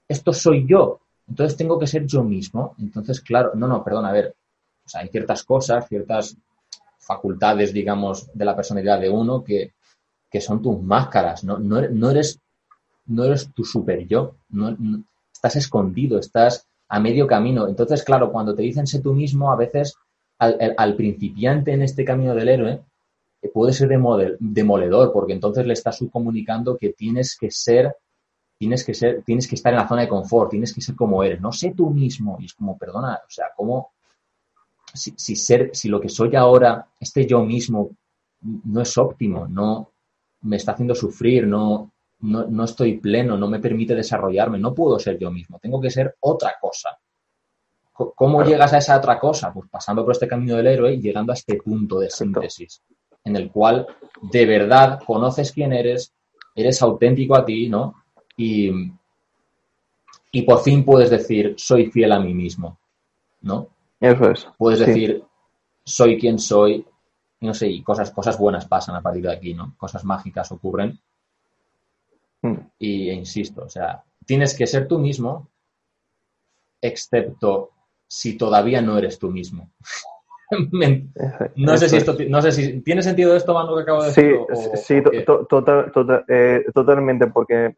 esto 0.08 0.32
soy 0.32 0.66
yo. 0.66 1.00
Entonces 1.28 1.56
tengo 1.56 1.78
que 1.78 1.86
ser 1.86 2.06
yo 2.06 2.22
mismo. 2.22 2.74
Entonces, 2.78 3.20
claro, 3.20 3.52
no, 3.54 3.66
no, 3.66 3.82
perdón, 3.82 4.06
a 4.06 4.12
ver, 4.12 4.34
hay 4.94 5.08
ciertas 5.08 5.42
cosas, 5.44 5.88
ciertas 5.88 6.36
facultades, 6.98 7.72
digamos, 7.72 8.28
de 8.32 8.44
la 8.44 8.56
personalidad 8.56 9.00
de 9.00 9.10
uno 9.10 9.42
que, 9.42 9.72
que 10.30 10.40
son 10.40 10.60
tus 10.62 10.80
máscaras, 10.82 11.44
no, 11.44 11.58
no, 11.58 11.80
no, 11.88 12.10
eres, 12.10 12.40
no 13.06 13.24
eres 13.24 13.52
tu 13.54 13.64
super 13.64 14.06
yo, 14.06 14.36
estás 15.32 15.56
escondido, 15.56 16.18
estás 16.18 16.66
a 16.88 17.00
medio 17.00 17.26
camino. 17.26 17.68
Entonces, 17.68 18.02
claro, 18.02 18.32
cuando 18.32 18.54
te 18.54 18.62
dicen 18.62 18.86
sé 18.86 19.00
tú 19.00 19.12
mismo, 19.12 19.50
a 19.52 19.56
veces 19.56 19.94
al, 20.38 20.74
al 20.76 20.96
principiante 20.96 21.72
en 21.72 21.82
este 21.82 22.04
camino 22.04 22.34
del 22.34 22.48
héroe, 22.48 22.82
eh, 23.42 23.50
puede 23.52 23.72
ser 23.72 23.88
demoledor, 23.88 25.12
porque 25.12 25.32
entonces 25.32 25.66
le 25.66 25.72
estás 25.72 25.98
subcomunicando 25.98 26.76
que 26.76 26.92
tienes 26.92 27.36
que 27.38 27.50
ser, 27.50 27.94
tienes 28.58 28.84
que 28.84 28.94
ser, 28.94 29.22
tienes 29.22 29.46
que 29.46 29.54
estar 29.54 29.72
en 29.72 29.78
la 29.78 29.88
zona 29.88 30.02
de 30.02 30.08
confort, 30.08 30.50
tienes 30.50 30.72
que 30.72 30.80
ser 30.80 30.94
como 30.94 31.22
eres, 31.22 31.40
no 31.40 31.52
sé 31.52 31.72
tú 31.76 31.90
mismo. 31.90 32.36
Y 32.40 32.46
es 32.46 32.54
como, 32.54 32.76
perdona, 32.78 33.14
o 33.26 33.30
sea, 33.30 33.46
¿cómo? 33.56 33.92
Si, 34.92 35.14
si 35.16 35.36
ser, 35.36 35.70
si 35.74 35.88
lo 35.88 36.00
que 36.00 36.08
soy 36.08 36.34
ahora, 36.36 36.86
este 36.98 37.26
yo 37.26 37.44
mismo, 37.44 37.90
no 38.40 38.80
es 38.80 38.96
óptimo, 38.96 39.46
no 39.46 39.90
me 40.42 40.56
está 40.56 40.72
haciendo 40.72 40.94
sufrir, 40.94 41.46
no, 41.46 41.92
no, 42.20 42.46
no 42.46 42.64
estoy 42.64 42.98
pleno, 42.98 43.36
no 43.36 43.48
me 43.48 43.60
permite 43.60 43.94
desarrollarme, 43.94 44.58
no 44.58 44.74
puedo 44.74 44.98
ser 44.98 45.18
yo 45.18 45.30
mismo, 45.30 45.58
tengo 45.58 45.80
que 45.80 45.90
ser 45.90 46.16
otra 46.20 46.54
cosa. 46.60 46.96
¿Cómo 47.92 48.42
llegas 48.42 48.74
a 48.74 48.78
esa 48.78 48.98
otra 48.98 49.18
cosa? 49.18 49.52
Pues 49.52 49.70
pasando 49.70 50.04
por 50.04 50.12
este 50.12 50.28
camino 50.28 50.56
del 50.56 50.66
héroe 50.66 50.94
y 50.94 51.00
llegando 51.00 51.32
a 51.32 51.34
este 51.34 51.56
punto 51.56 51.98
de 51.98 52.10
síntesis 52.10 52.82
en 53.26 53.36
el 53.36 53.50
cual 53.50 53.86
de 54.22 54.46
verdad 54.46 55.00
conoces 55.04 55.52
quién 55.52 55.72
eres, 55.72 56.14
eres 56.54 56.80
auténtico 56.80 57.36
a 57.36 57.44
ti, 57.44 57.68
¿no? 57.68 57.94
Y, 58.36 58.70
y 60.32 60.42
por 60.42 60.60
fin 60.60 60.84
puedes 60.84 61.10
decir, 61.10 61.54
soy 61.56 61.90
fiel 61.90 62.12
a 62.12 62.20
mí 62.20 62.34
mismo, 62.34 62.78
¿no? 63.42 63.68
Eso 64.00 64.30
es. 64.30 64.48
Puedes 64.58 64.80
decir, 64.80 65.24
soy 65.84 66.18
quien 66.18 66.38
soy, 66.38 66.84
no 67.40 67.54
sé, 67.54 67.68
y 67.68 67.82
cosas, 67.82 68.10
cosas 68.10 68.38
buenas 68.38 68.66
pasan 68.66 68.96
a 68.96 69.02
partir 69.02 69.22
de 69.22 69.32
aquí, 69.32 69.54
¿no? 69.54 69.74
Cosas 69.76 70.04
mágicas 70.04 70.52
ocurren. 70.52 70.98
Mm. 72.42 72.56
Y 72.78 73.08
e 73.08 73.14
insisto, 73.14 73.64
o 73.64 73.68
sea, 73.68 74.04
tienes 74.26 74.56
que 74.56 74.66
ser 74.66 74.86
tú 74.86 74.98
mismo, 74.98 75.48
excepto 76.80 77.70
si 78.06 78.36
todavía 78.36 78.82
no 78.82 78.98
eres 78.98 79.18
tú 79.18 79.30
mismo. 79.30 79.70
no 81.56 81.76
sé 81.76 81.88
si 81.88 81.96
esto 81.96 82.16
no 82.28 82.40
sé 82.40 82.52
si 82.52 82.80
tiene 82.80 83.02
sentido 83.02 83.34
esto 83.34 83.52
Manu 83.52 83.74
que 83.74 83.82
acabo 83.82 84.02
de 84.02 84.08
decir 84.08 84.36
sí, 84.76 85.02
eh, 85.12 86.64
totalmente 86.72 87.26
porque 87.26 87.74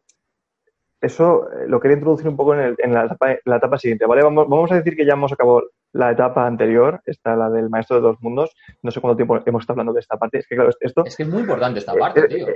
eso 1.00 1.48
eh, 1.52 1.66
lo 1.68 1.80
quería 1.80 1.96
introducir 1.96 2.28
un 2.28 2.36
poco 2.36 2.54
en, 2.54 2.60
el, 2.60 2.76
en 2.78 2.92
la, 2.92 3.04
etapa, 3.04 3.36
la, 3.44 3.56
etapa, 3.56 3.78
siguiente 3.78 4.06
vale 4.06 4.22
vamos, 4.22 4.48
vamos, 4.48 4.72
a 4.72 4.76
decir 4.76 4.96
que 4.96 5.06
ya 5.06 5.12
hemos 5.12 5.32
acabado 5.32 5.64
la 5.92 6.10
etapa 6.10 6.46
anterior 6.46 7.00
está 7.06 7.36
la 7.36 7.48
del 7.50 7.70
maestro 7.70 7.96
de 7.96 8.02
dos 8.02 8.16
mundos. 8.20 8.54
No 8.82 8.90
sé 8.90 9.00
cuánto 9.00 9.16
tiempo 9.16 9.40
hemos 9.46 9.62
estado 9.62 9.74
hablando 9.74 9.94
de 9.94 10.00
esta 10.00 10.18
parte. 10.18 10.38
Es 10.38 10.46
que 10.46 10.54
claro 10.54 10.70
esto 10.80 11.04
es 11.06 11.16
que 11.16 11.22
es 11.22 11.28
muy 11.28 11.40
importante 11.40 11.78
esta 11.78 11.94
parte 11.94 12.20
eh, 12.20 12.28
tío. 12.28 12.46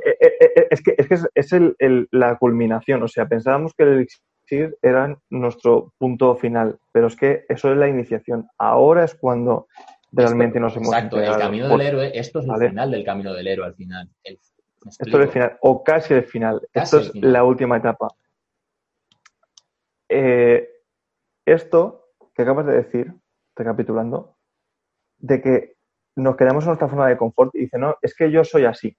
es 0.70 0.82
que 0.82 0.94
es, 0.98 1.06
que 1.08 1.18
es 1.34 1.52
el, 1.52 1.74
el, 1.78 2.08
la 2.10 2.36
culminación. 2.36 3.02
O 3.02 3.08
sea 3.08 3.26
pensábamos 3.26 3.72
que 3.74 3.84
el 3.84 3.88
elixir 3.90 4.76
era 4.82 5.16
nuestro 5.30 5.94
punto 5.98 6.36
final 6.36 6.78
pero 6.92 7.06
es 7.06 7.16
que 7.16 7.44
eso 7.48 7.72
es 7.72 7.78
la 7.78 7.88
iniciación. 7.88 8.48
Ahora 8.58 9.04
es 9.04 9.14
cuando 9.14 9.66
realmente 10.12 10.60
nos 10.60 10.76
hemos 10.76 10.88
Exacto, 10.88 11.20
el 11.20 11.38
camino 11.38 11.68
del 11.68 11.80
héroe, 11.80 12.10
esto 12.14 12.40
es 12.40 12.46
el 12.46 12.68
final 12.68 12.90
del 12.90 13.04
camino 13.04 13.32
del 13.32 13.46
héroe 13.46 13.66
al 13.66 13.74
final. 13.74 14.10
esto 14.22 14.38
es 14.98 15.14
el 15.14 15.28
final, 15.28 15.56
o 15.62 15.82
casi 15.82 16.14
el 16.14 16.24
final. 16.24 16.60
esto 16.72 16.98
es 16.98 17.14
la 17.14 17.44
última 17.44 17.78
etapa. 17.78 18.08
Eh, 20.12 20.68
esto 21.46 22.08
que 22.34 22.42
acabas 22.42 22.66
de 22.66 22.74
decir, 22.74 23.14
recapitulando, 23.56 24.36
de 25.18 25.40
que 25.40 25.76
nos 26.16 26.36
quedamos 26.36 26.64
en 26.64 26.68
nuestra 26.68 26.88
zona 26.88 27.06
de 27.06 27.16
confort 27.16 27.54
y 27.54 27.60
dice, 27.60 27.78
no, 27.78 27.96
es 28.02 28.14
que 28.14 28.30
yo 28.30 28.44
soy 28.44 28.64
así. 28.64 28.96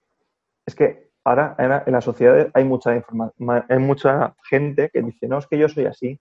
Es 0.66 0.76
que 0.76 1.12
ahora 1.24 1.56
en 1.58 1.94
la, 1.94 2.02
sociedad 2.02 2.50
hay 2.54 2.64
mucha, 2.64 2.92
hay 2.92 3.80
mucha 3.80 4.36
gente 4.50 4.90
que 4.92 5.02
dice, 5.02 5.28
no, 5.28 5.38
es 5.38 5.48
que 5.48 5.58
yo 5.58 5.70
soy 5.70 5.86
así 5.86 6.20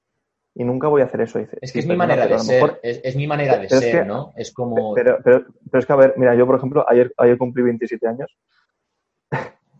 y 0.54 0.64
nunca 0.64 0.88
voy 0.88 1.02
a 1.02 1.06
hacer 1.06 1.22
eso. 1.22 1.38
Dice, 1.38 1.56
es 1.60 1.72
que 1.72 1.78
es 1.78 1.86
mi 1.86 1.96
manera 1.96 2.26
de 2.26 2.38
ser, 2.38 2.80
es, 2.82 3.16
mi 3.16 3.26
manera 3.26 3.56
de 3.58 3.68
ser, 3.68 4.06
¿no? 4.06 4.32
Es 4.36 4.52
como... 4.52 4.94
Pero, 4.94 5.18
pero, 5.24 5.46
pero, 5.70 5.80
es 5.80 5.86
que, 5.86 5.92
a 5.92 5.96
ver, 5.96 6.14
mira, 6.16 6.34
yo, 6.34 6.46
por 6.46 6.56
ejemplo, 6.56 6.84
ayer, 6.88 7.12
ayer 7.16 7.38
cumplí 7.38 7.62
27 7.62 8.06
años. 8.06 8.36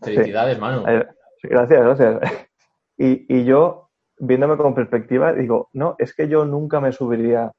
Felicidades, 0.01 0.57
mano. 0.59 0.83
gracias, 1.43 1.79
gracias. 1.79 2.19
Y, 2.95 3.25
y 3.27 3.43
yo, 3.43 3.89
viéndome 4.25 4.57
con 4.57 4.73
perspectiva, 4.73 5.33
digo, 5.33 5.69
no, 5.73 5.95
es 5.99 6.13
que 6.13 6.27
yo 6.27 6.45
nunca 6.45 6.79
me 6.79 6.91
subiría 6.91 7.51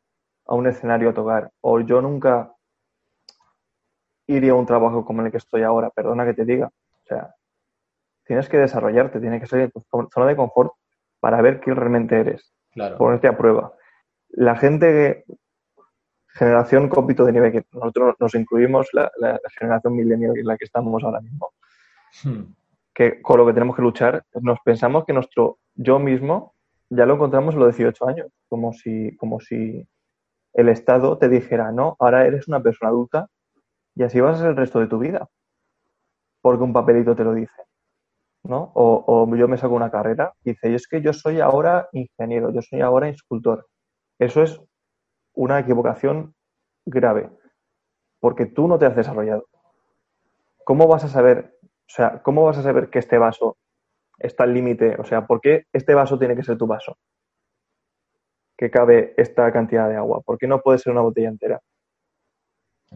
a 0.46 0.54
un 0.54 0.66
escenario 0.66 1.10
a 1.10 1.14
tocar, 1.14 1.50
o 1.60 1.80
yo 1.80 2.00
nunca 2.00 2.54
iría 4.26 4.52
a 4.52 4.56
un 4.56 4.66
trabajo 4.66 5.04
como 5.04 5.22
el 5.22 5.30
que 5.30 5.36
estoy 5.36 5.62
ahora, 5.62 5.90
perdona 5.90 6.24
que 6.24 6.34
te 6.34 6.44
diga. 6.44 6.66
O 6.66 7.06
sea, 7.06 7.34
tienes 8.24 8.48
que 8.48 8.56
desarrollarte, 8.56 9.20
tienes 9.20 9.40
que 9.40 9.46
salir 9.46 9.66
de 9.66 9.72
tu 9.72 9.84
zona 10.12 10.26
de 10.26 10.36
confort 10.36 10.72
para 11.20 11.42
ver 11.42 11.60
quién 11.60 11.76
realmente 11.76 12.18
eres. 12.18 12.52
Claro. 12.72 12.96
Ponerte 12.96 13.28
a 13.28 13.36
prueba. 13.36 13.74
La 14.30 14.56
gente 14.56 15.24
que, 15.26 15.34
generación 16.28 16.88
cómpito 16.88 17.24
de 17.24 17.32
nivel, 17.32 17.52
que 17.52 17.64
nosotros 17.72 18.16
nos 18.18 18.34
incluimos, 18.34 18.88
la, 18.92 19.10
generación 19.58 19.94
millennial 19.94 20.36
en 20.36 20.46
la 20.46 20.56
que 20.56 20.64
estamos 20.64 21.04
ahora 21.04 21.20
mismo, 21.20 21.50
hmm. 22.24 22.42
que 22.94 23.20
con 23.20 23.38
lo 23.38 23.46
que 23.46 23.52
tenemos 23.52 23.76
que 23.76 23.82
luchar, 23.82 24.24
nos 24.40 24.58
pensamos 24.64 25.04
que 25.04 25.12
nuestro 25.12 25.58
yo 25.74 25.98
mismo 25.98 26.53
ya 26.96 27.06
lo 27.06 27.14
encontramos 27.14 27.54
a 27.54 27.58
los 27.58 27.76
18 27.76 28.08
años, 28.08 28.28
como 28.48 28.72
si, 28.72 29.16
como 29.16 29.40
si 29.40 29.86
el 30.52 30.68
Estado 30.68 31.18
te 31.18 31.28
dijera, 31.28 31.72
no, 31.72 31.96
ahora 31.98 32.26
eres 32.26 32.48
una 32.48 32.62
persona 32.62 32.90
adulta 32.90 33.28
y 33.94 34.02
así 34.02 34.20
vas 34.20 34.36
a 34.36 34.42
ser 34.42 34.50
el 34.50 34.56
resto 34.56 34.80
de 34.80 34.86
tu 34.86 34.98
vida, 34.98 35.28
porque 36.40 36.64
un 36.64 36.72
papelito 36.72 37.16
te 37.16 37.24
lo 37.24 37.34
dice. 37.34 37.62
¿no? 38.44 38.72
O, 38.74 39.26
yo 39.36 39.48
me 39.48 39.56
saco 39.56 39.74
una 39.74 39.90
carrera 39.90 40.34
y 40.44 40.50
dice, 40.50 40.74
es 40.74 40.86
que 40.86 41.00
yo 41.00 41.12
soy 41.12 41.40
ahora 41.40 41.88
ingeniero, 41.92 42.50
yo 42.50 42.62
soy 42.62 42.82
ahora 42.82 43.08
escultor. 43.08 43.66
Eso 44.18 44.42
es 44.42 44.60
una 45.34 45.58
equivocación 45.58 46.34
grave, 46.84 47.30
porque 48.20 48.46
tú 48.46 48.68
no 48.68 48.78
te 48.78 48.86
has 48.86 48.94
desarrollado. 48.94 49.46
¿Cómo 50.64 50.86
vas 50.86 51.04
a 51.04 51.08
saber, 51.08 51.58
o 51.62 51.68
sea, 51.88 52.22
cómo 52.22 52.44
vas 52.44 52.58
a 52.58 52.62
saber 52.62 52.90
que 52.90 52.98
este 52.98 53.18
vaso 53.18 53.56
está 54.24 54.44
al 54.44 54.54
límite? 54.54 54.96
O 54.98 55.04
sea, 55.04 55.26
¿por 55.26 55.40
qué 55.40 55.64
este 55.72 55.94
vaso 55.94 56.18
tiene 56.18 56.36
que 56.36 56.42
ser 56.42 56.56
tu 56.56 56.66
vaso? 56.66 56.96
Que 58.56 58.70
cabe 58.70 59.14
esta 59.16 59.52
cantidad 59.52 59.88
de 59.88 59.96
agua. 59.96 60.20
¿Por 60.20 60.38
qué 60.38 60.46
no 60.46 60.60
puede 60.60 60.78
ser 60.78 60.92
una 60.92 61.02
botella 61.02 61.28
entera? 61.28 61.60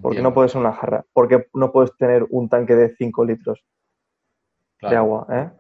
¿Por 0.01 0.15
qué 0.15 0.23
no 0.23 0.33
puede 0.33 0.49
ser 0.49 0.61
una 0.61 0.73
jarra? 0.73 1.05
¿Por 1.13 1.29
qué 1.29 1.47
no 1.55 1.73
puedes 1.73 1.97
tener 1.97 2.25
un 2.31 2.49
tanque 2.49 2.77
de 2.77 2.95
5 2.95 3.25
litros? 3.25 3.65
de 4.81 4.97
agua, 4.97 5.27
¿eh? 5.31 5.51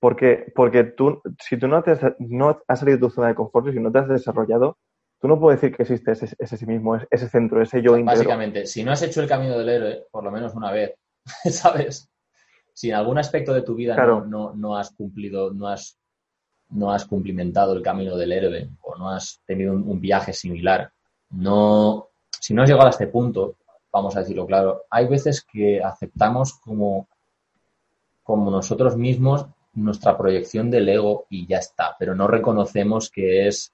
Porque, 0.00 0.52
porque 0.54 0.84
tú, 0.84 1.22
si 1.40 1.58
tú 1.58 1.66
no, 1.66 1.82
te 1.82 1.92
has, 1.92 2.00
no 2.18 2.62
has 2.68 2.78
salido 2.78 2.98
de 2.98 3.00
tu 3.06 3.10
zona 3.10 3.28
de 3.28 3.34
confort, 3.34 3.72
si 3.72 3.80
no 3.80 3.90
te 3.90 3.98
has 3.98 4.08
desarrollado, 4.08 4.76
tú 5.20 5.28
no 5.28 5.40
puedes 5.40 5.60
decir 5.60 5.76
que 5.76 5.82
existe 5.82 6.12
ese, 6.12 6.34
ese 6.38 6.56
sí 6.56 6.66
mismo, 6.66 6.96
ese 7.10 7.28
centro, 7.28 7.62
ese 7.62 7.80
yo 7.80 8.02
Básicamente, 8.04 8.66
si 8.66 8.84
no 8.84 8.92
has 8.92 9.02
hecho 9.02 9.22
el 9.22 9.28
camino 9.28 9.58
del 9.58 9.68
héroe, 9.68 10.06
por 10.10 10.22
lo 10.22 10.30
menos 10.30 10.54
una 10.54 10.70
vez, 10.70 10.94
¿sabes? 11.44 12.10
Si 12.74 12.90
en 12.90 12.96
algún 12.96 13.18
aspecto 13.18 13.54
de 13.54 13.62
tu 13.62 13.74
vida 13.74 13.96
no, 13.96 14.24
no, 14.26 14.52
no, 14.52 14.76
has 14.76 14.90
cumplido, 14.90 15.52
no 15.52 15.68
has, 15.68 15.96
no 16.70 16.92
has 16.92 17.06
cumplimentado 17.06 17.72
el 17.72 17.82
camino 17.82 18.16
del 18.16 18.32
héroe 18.32 18.68
o 18.82 18.96
no 18.96 19.10
has 19.10 19.40
tenido 19.46 19.72
un, 19.72 20.00
viaje 20.00 20.32
similar, 20.32 20.92
no, 21.30 22.08
si 22.38 22.52
no 22.52 22.62
has 22.62 22.68
llegado 22.68 22.88
a 22.88 22.90
este 22.90 23.06
punto, 23.06 23.54
vamos 23.92 24.16
a 24.16 24.20
decirlo 24.20 24.44
claro, 24.44 24.82
hay 24.90 25.06
veces 25.06 25.46
que 25.50 25.82
aceptamos 25.82 26.54
como, 26.54 27.06
como 28.24 28.50
nosotros 28.50 28.96
mismos 28.96 29.46
nuestra 29.72 30.18
proyección 30.18 30.70
del 30.70 30.88
ego 30.88 31.26
y 31.30 31.46
ya 31.46 31.58
está, 31.58 31.94
pero 31.96 32.14
no 32.14 32.26
reconocemos 32.26 33.08
que 33.08 33.46
es 33.46 33.72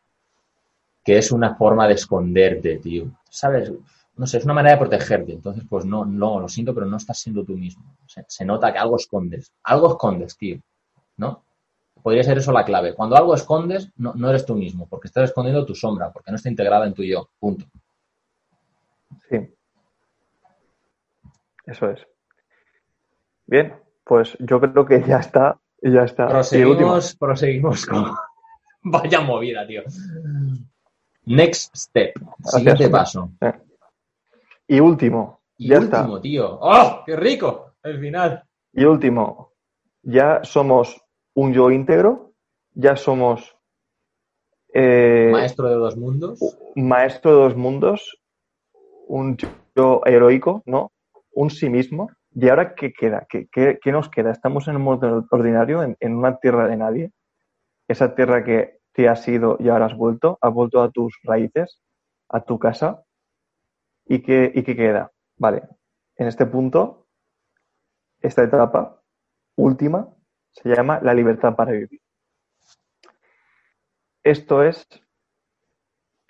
que 1.03 1.17
es 1.17 1.33
una 1.33 1.55
forma 1.55 1.89
de 1.89 1.95
esconderte, 1.95 2.77
tío. 2.77 3.11
¿Sabes? 3.31 3.73
No 4.21 4.27
sé, 4.27 4.37
es 4.37 4.45
una 4.45 4.53
manera 4.53 4.75
de 4.75 4.81
protegerte. 4.81 5.33
Entonces, 5.33 5.65
pues 5.67 5.87
no, 5.87 6.05
no, 6.05 6.41
lo 6.41 6.47
siento, 6.47 6.75
pero 6.75 6.85
no 6.85 6.99
estás 6.99 7.19
siendo 7.19 7.43
tú 7.43 7.57
mismo. 7.57 7.97
Se, 8.07 8.45
nota 8.45 8.71
que 8.71 8.79
algo 8.79 8.97
escondes. 8.97 9.51
Algo 9.63 9.93
escondes, 9.93 10.37
tío. 10.37 10.61
¿No? 11.17 11.43
Podría 12.03 12.23
ser 12.23 12.37
eso 12.37 12.53
la 12.53 12.67
clave. 12.67 12.95
Cuando 12.95 13.17
algo 13.17 13.35
escondes, 13.35 13.91
no, 13.97 14.13
no 14.13 14.29
eres 14.29 14.45
tú 14.45 14.55
mismo, 14.55 14.87
porque 14.87 15.09
estás 15.09 15.31
escondiendo 15.31 15.65
tu 15.65 15.75
sombra, 15.75 16.13
porque 16.13 16.31
no 16.31 16.37
está 16.37 16.51
integrada 16.51 16.87
en 16.87 16.93
tu 16.93 17.03
yo. 17.03 17.31
Punto. 17.39 17.65
Sí. 19.31 19.55
Eso 21.65 21.89
es. 21.89 22.07
Bien, 23.47 23.75
pues 24.05 24.37
yo 24.39 24.61
creo 24.61 24.85
que 24.85 25.03
ya 25.03 25.21
está. 25.21 25.59
Ya 25.81 26.03
está. 26.03 26.29
Proseguimos, 26.29 27.17
proseguimos 27.17 27.87
con. 27.87 28.05
Vaya 28.83 29.23
movida, 29.23 29.67
tío. 29.67 29.83
Next 31.25 31.75
step. 31.75 32.21
Siguiente 32.45 32.91
paso. 32.91 33.31
Eh. 33.41 33.70
Y 34.71 34.79
último. 34.79 35.41
Y 35.59 35.71
ya 35.71 35.81
último, 35.81 36.21
tío. 36.21 36.59
¡Oh! 36.61 37.03
¡Qué 37.05 37.17
rico! 37.17 37.75
El 37.83 37.99
final. 37.99 38.45
Y 38.73 38.85
último. 38.85 39.53
Ya 40.01 40.45
somos 40.45 40.97
un 41.35 41.53
yo 41.53 41.73
íntegro. 41.73 42.35
Ya 42.75 42.95
somos. 42.95 43.57
Eh, 44.73 45.31
maestro 45.33 45.69
de 45.69 45.75
dos 45.75 45.97
mundos. 45.97 46.39
Maestro 46.77 47.31
de 47.33 47.43
dos 47.43 47.57
mundos. 47.57 48.17
Un 49.09 49.37
yo 49.75 50.03
heroico, 50.07 50.63
¿no? 50.67 50.93
Un 51.33 51.51
sí 51.51 51.69
mismo. 51.69 52.09
¿Y 52.33 52.49
ahora 52.49 52.77
qué 52.77 52.93
queda? 52.93 53.27
¿Qué, 53.29 53.49
qué, 53.51 53.91
nos 53.91 54.09
queda? 54.09 54.31
Estamos 54.31 54.69
en 54.69 54.77
un 54.77 54.83
mundo 54.83 55.27
ordinario, 55.33 55.83
en 55.83 56.15
una 56.15 56.39
tierra 56.39 56.69
de 56.69 56.77
nadie. 56.77 57.11
Esa 57.89 58.15
tierra 58.15 58.45
que 58.45 58.79
te 58.93 59.09
has 59.09 59.27
ido 59.27 59.57
y 59.59 59.69
ahora 59.69 59.87
has 59.87 59.97
vuelto, 59.97 60.39
has 60.41 60.55
vuelto 60.55 60.81
a 60.81 60.93
tus 60.93 61.19
raíces, 61.25 61.83
a 62.29 62.45
tu 62.45 62.57
casa. 62.61 63.03
¿Y 64.11 64.23
qué, 64.23 64.51
y 64.55 64.63
queda? 64.65 65.13
Vale, 65.37 65.63
en 66.17 66.27
este 66.27 66.45
punto, 66.45 67.07
esta 68.21 68.43
etapa 68.43 69.01
última 69.57 70.09
se 70.51 70.69
llama 70.69 71.01
la 71.01 71.15
libertad 71.15 71.55
para 71.55 71.73
vivir. 71.73 72.01
Esto 74.23 74.63
es 74.65 74.87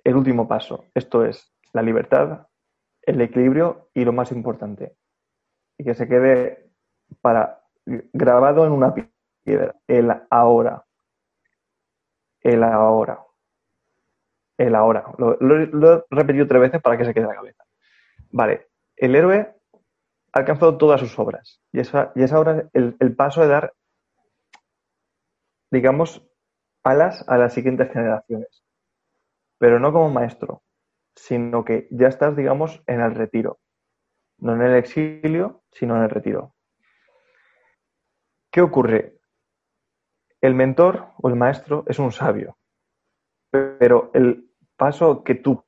el 0.05 0.15
último 0.15 0.47
paso. 0.47 0.85
Esto 0.95 1.25
es 1.25 1.53
la 1.73 1.83
libertad, 1.83 2.47
el 3.03 3.21
equilibrio 3.21 3.89
y 3.95 4.05
lo 4.05 4.13
más 4.13 4.31
importante. 4.31 4.97
Y 5.79 5.85
que 5.85 5.95
se 5.95 6.07
quede 6.07 6.71
para 7.23 7.65
grabado 8.13 8.67
en 8.67 8.73
una 8.73 8.95
piedra, 9.43 9.75
el 9.89 10.13
ahora 10.29 10.85
el 12.43 12.63
ahora. 12.63 13.25
El 14.57 14.75
ahora. 14.75 15.05
Lo, 15.19 15.35
he 15.35 16.05
repetido 16.11 16.47
tres 16.47 16.61
veces 16.61 16.83
para 16.83 16.97
que 16.99 17.05
se 17.05 17.15
quede 17.15 17.25
en 17.25 17.31
la 17.31 17.37
cabeza. 17.37 17.65
Vale, 18.31 18.69
el 18.97 19.15
héroe 19.15 19.55
ha 20.33 20.39
alcanzado 20.39 20.79
todas 20.79 21.01
sus 21.01 21.19
obras 21.19 21.61
y, 21.73 21.81
es 21.81 22.33
ahora 22.33 22.69
el, 22.73 22.97
el 23.01 23.17
paso 23.17 23.43
de 23.43 23.49
dar, 23.49 23.75
digamos, 25.71 26.27
alas 26.83 27.25
a 27.29 27.37
las 27.39 27.53
siguientes 27.53 27.91
generaciones. 27.93 28.65
Pero 29.59 29.79
no 29.79 29.93
como 29.93 30.11
maestro, 30.11 30.63
sino 31.15 31.65
que 31.65 31.89
ya 31.91 32.09
estás, 32.09 32.37
digamos, 32.37 32.83
en 32.87 33.01
el 33.01 33.15
retiro. 33.15 33.59
No 34.39 34.55
en 34.55 34.63
el 34.63 34.77
exilio, 34.77 35.63
sino 35.71 35.97
en 35.97 36.05
el 36.05 36.11
retiro. 36.11 36.55
¿Qué 38.51 38.63
ocurre? 38.63 39.19
El 40.41 40.55
mentor 40.55 41.13
o 41.19 41.29
el 41.29 41.37
maestro 41.37 41.85
es 41.87 41.99
un 41.99 42.11
sabio, 42.11 42.57
pero 43.51 44.11
el 44.15 44.51
paso 44.77 45.23
que 45.23 45.35
tú 45.35 45.63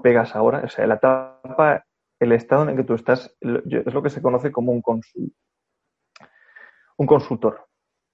pegas 0.00 0.36
ahora, 0.36 0.60
o 0.64 0.68
sea, 0.68 0.86
la 0.86 0.94
etapa, 0.94 1.84
el 2.24 2.32
estado 2.32 2.64
en 2.64 2.70
el 2.70 2.76
que 2.76 2.84
tú 2.84 2.94
estás, 2.94 3.36
es 3.40 3.94
lo 3.94 4.02
que 4.02 4.10
se 4.10 4.22
conoce 4.22 4.52
como 4.52 4.72
un 4.72 4.82
consul, 4.82 5.34
un 6.96 7.06
consultor, 7.06 7.68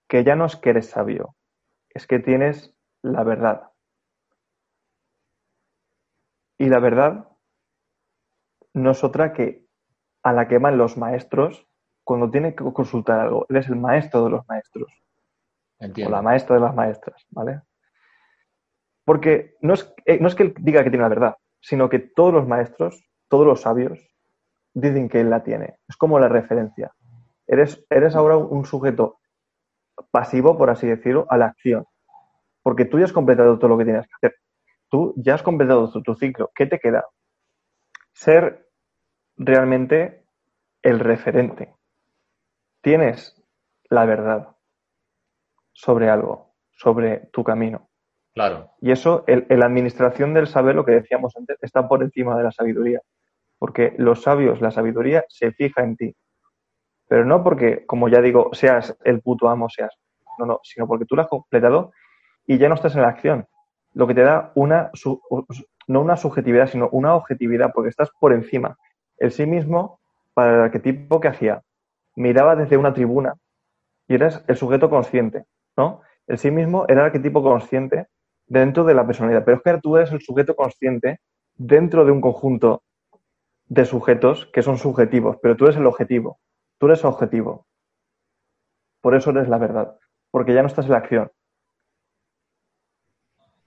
que 0.09 0.25
ya 0.25 0.37
no 0.37 0.47
es 0.47 0.57
que 0.57 0.71
eres 0.71 0.91
sabio, 0.91 1.37
es 1.91 2.07
que 2.07 2.19
tienes 2.19 2.75
la 3.03 3.25
verdad. 3.25 3.71
Y 6.59 6.69
la 6.69 6.79
verdad 6.79 7.29
no 8.75 8.91
es 8.91 9.03
otra 9.03 9.33
que 9.33 9.67
a 10.23 10.33
la 10.33 10.49
que 10.49 10.59
van 10.59 10.77
los 10.77 10.97
maestros 10.97 11.67
cuando 12.05 12.31
tienen 12.31 12.55
que 12.55 12.65
consultar 12.73 13.21
algo. 13.21 13.47
Eres 13.49 13.69
el 13.69 13.77
maestro 13.77 14.25
de 14.25 14.31
los 14.31 14.47
maestros. 14.49 14.93
O 15.81 16.11
la 16.11 16.21
maestra 16.21 16.57
de 16.57 16.63
las 16.63 16.75
maestras, 16.75 17.27
¿vale? 17.31 17.63
Porque 19.05 19.57
no 19.63 19.75
es, 19.75 19.93
eh, 20.05 20.19
no 20.21 20.29
es 20.29 20.35
que 20.35 20.43
él 20.43 20.55
diga 20.59 20.85
que 20.85 20.91
tiene 20.91 21.03
la 21.03 21.09
verdad, 21.09 21.37
sino 21.61 21.89
que 21.89 21.99
todos 21.99 22.35
los 22.35 22.47
maestros, 22.47 23.10
todos 23.31 23.47
los 23.47 23.63
sabios, 23.63 23.99
dicen 24.75 25.09
que 25.09 25.21
él 25.21 25.31
la 25.31 25.43
tiene. 25.43 25.79
Es 25.89 25.97
como 25.97 26.19
la 26.19 26.29
referencia. 26.29 26.93
Eres, 27.47 27.83
eres 27.89 28.15
ahora 28.15 28.37
un 28.37 28.67
sujeto 28.67 29.21
pasivo, 30.11 30.59
por 30.59 30.69
así 30.69 30.87
decirlo, 30.87 31.27
a 31.31 31.39
la 31.39 31.47
acción. 31.47 31.87
Porque 32.63 32.85
tú 32.85 32.99
ya 32.99 33.07
has 33.07 33.13
completado 33.13 33.59
todo 33.59 33.69
lo 33.69 33.79
que 33.79 33.85
tienes 33.85 34.07
que 34.07 34.15
hacer. 34.15 34.35
Tú 34.91 35.15
ya 35.17 35.35
has 35.35 35.43
completado 35.43 35.91
tu, 35.91 36.03
tu 36.03 36.15
ciclo. 36.15 36.51
¿Qué 36.55 36.67
te 36.67 36.79
queda? 36.79 37.07
Ser 38.13 38.69
realmente 39.37 40.25
el 40.83 40.99
referente. 40.99 41.75
Tienes 42.83 43.41
la 43.89 44.05
verdad 44.05 44.57
sobre 45.73 46.11
algo, 46.11 46.55
sobre 46.73 47.29
tu 47.33 47.45
camino. 47.45 47.89
Claro. 48.35 48.71
Y 48.81 48.93
eso, 48.93 49.25
el, 49.27 49.47
la 49.49 49.67
administración 49.67 50.35
del 50.35 50.47
saber, 50.47 50.75
lo 50.75 50.85
que 50.85 50.93
decíamos 50.93 51.37
antes, 51.37 51.59
está 51.63 51.89
por 51.89 52.03
encima 52.03 52.37
de 52.37 52.45
la 52.45 52.53
sabiduría. 52.53 53.01
Porque 53.61 53.95
los 53.99 54.23
sabios, 54.23 54.61
la 54.61 54.71
sabiduría 54.73 55.25
se 55.29 55.53
fija 55.53 55.85
en 55.85 55.97
ti. 55.97 56.17
Pero 57.07 57.27
no 57.27 57.45
porque, 57.45 57.85
como 57.87 58.09
ya 58.09 58.23
digo, 58.23 58.49
seas 58.53 58.97
el 59.05 59.21
puto 59.21 59.49
amo, 59.49 59.69
seas. 59.69 59.95
No, 60.39 60.47
no, 60.47 60.61
sino 60.65 60.89
porque 60.89 61.05
tú 61.05 61.15
lo 61.15 61.23
has 61.23 61.29
completado 61.29 61.93
y 62.47 62.57
ya 62.57 62.71
no 62.71 62.75
estás 62.75 62.97
en 62.97 63.03
la 63.03 63.09
acción. 63.09 63.47
Lo 63.93 64.07
que 64.07 64.15
te 64.15 64.23
da 64.23 64.51
una, 64.55 64.91
no 65.87 66.01
una 66.01 66.17
subjetividad, 66.17 66.69
sino 66.69 66.89
una 66.89 67.15
objetividad, 67.15 67.73
porque 67.75 67.91
estás 67.91 68.11
por 68.19 68.33
encima. 68.33 68.79
El 69.19 69.31
sí 69.31 69.45
mismo, 69.45 70.01
para 70.33 70.55
el 70.55 70.61
arquetipo 70.63 71.21
que 71.21 71.29
hacía, 71.29 71.63
miraba 72.17 72.57
desde 72.57 72.79
una 72.79 72.95
tribuna 72.95 73.35
y 74.09 74.15
eres 74.15 74.43
el 74.49 74.57
sujeto 74.57 74.89
consciente. 74.89 75.45
¿no? 75.77 76.01
El 76.27 76.39
sí 76.39 76.51
mismo 76.51 76.87
era 76.89 77.03
el 77.03 77.07
arquetipo 77.07 77.43
consciente 77.43 78.07
dentro 78.47 78.85
de 78.85 78.95
la 78.95 79.07
personalidad, 79.07 79.45
pero 79.45 79.59
es 79.59 79.63
que 79.63 79.81
tú 79.83 79.97
eres 79.97 80.11
el 80.13 80.23
sujeto 80.23 80.57
consciente 80.57 81.21
dentro 81.57 82.05
de 82.05 82.13
un 82.13 82.21
conjunto 82.21 82.83
de 83.71 83.85
sujetos 83.87 84.47
que 84.53 84.63
son 84.63 84.77
subjetivos, 84.77 85.39
pero 85.41 85.57
tú 85.57 85.65
eres 85.65 85.77
el 85.77 85.87
objetivo, 85.87 86.41
tú 86.77 86.87
eres 86.87 87.05
objetivo. 87.05 87.67
Por 89.01 89.15
eso 89.15 89.31
eres 89.31 89.49
la 89.49 89.57
verdad, 89.57 89.97
porque 90.31 90.53
ya 90.53 90.61
no 90.61 90.69
estás 90.69 90.85
en 90.85 90.91
la 90.91 90.99
acción. 90.99 91.33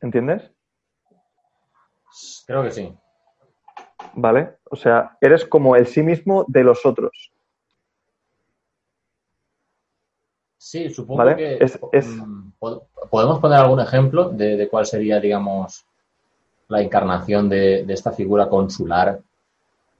¿Entiendes? 0.01 0.51
Creo 2.45 2.63
que 2.63 2.71
sí. 2.71 2.93
¿Vale? 4.13 4.57
O 4.69 4.75
sea, 4.75 5.17
eres 5.21 5.45
como 5.45 5.75
el 5.75 5.87
sí 5.87 6.03
mismo 6.03 6.45
de 6.49 6.63
los 6.63 6.85
otros. 6.85 7.31
Sí, 10.57 10.89
supongo 10.89 11.35
que 11.35 11.59
mm, 11.59 12.51
podemos 13.09 13.39
poner 13.39 13.59
algún 13.59 13.79
ejemplo 13.79 14.29
de, 14.29 14.67
cuál 14.69 14.85
sería, 14.85 15.19
digamos, 15.19 15.85
la 16.67 16.81
encarnación 16.81 17.47
de, 17.47 17.85
esta 17.87 18.11
figura 18.11 18.49
consular, 18.49 19.21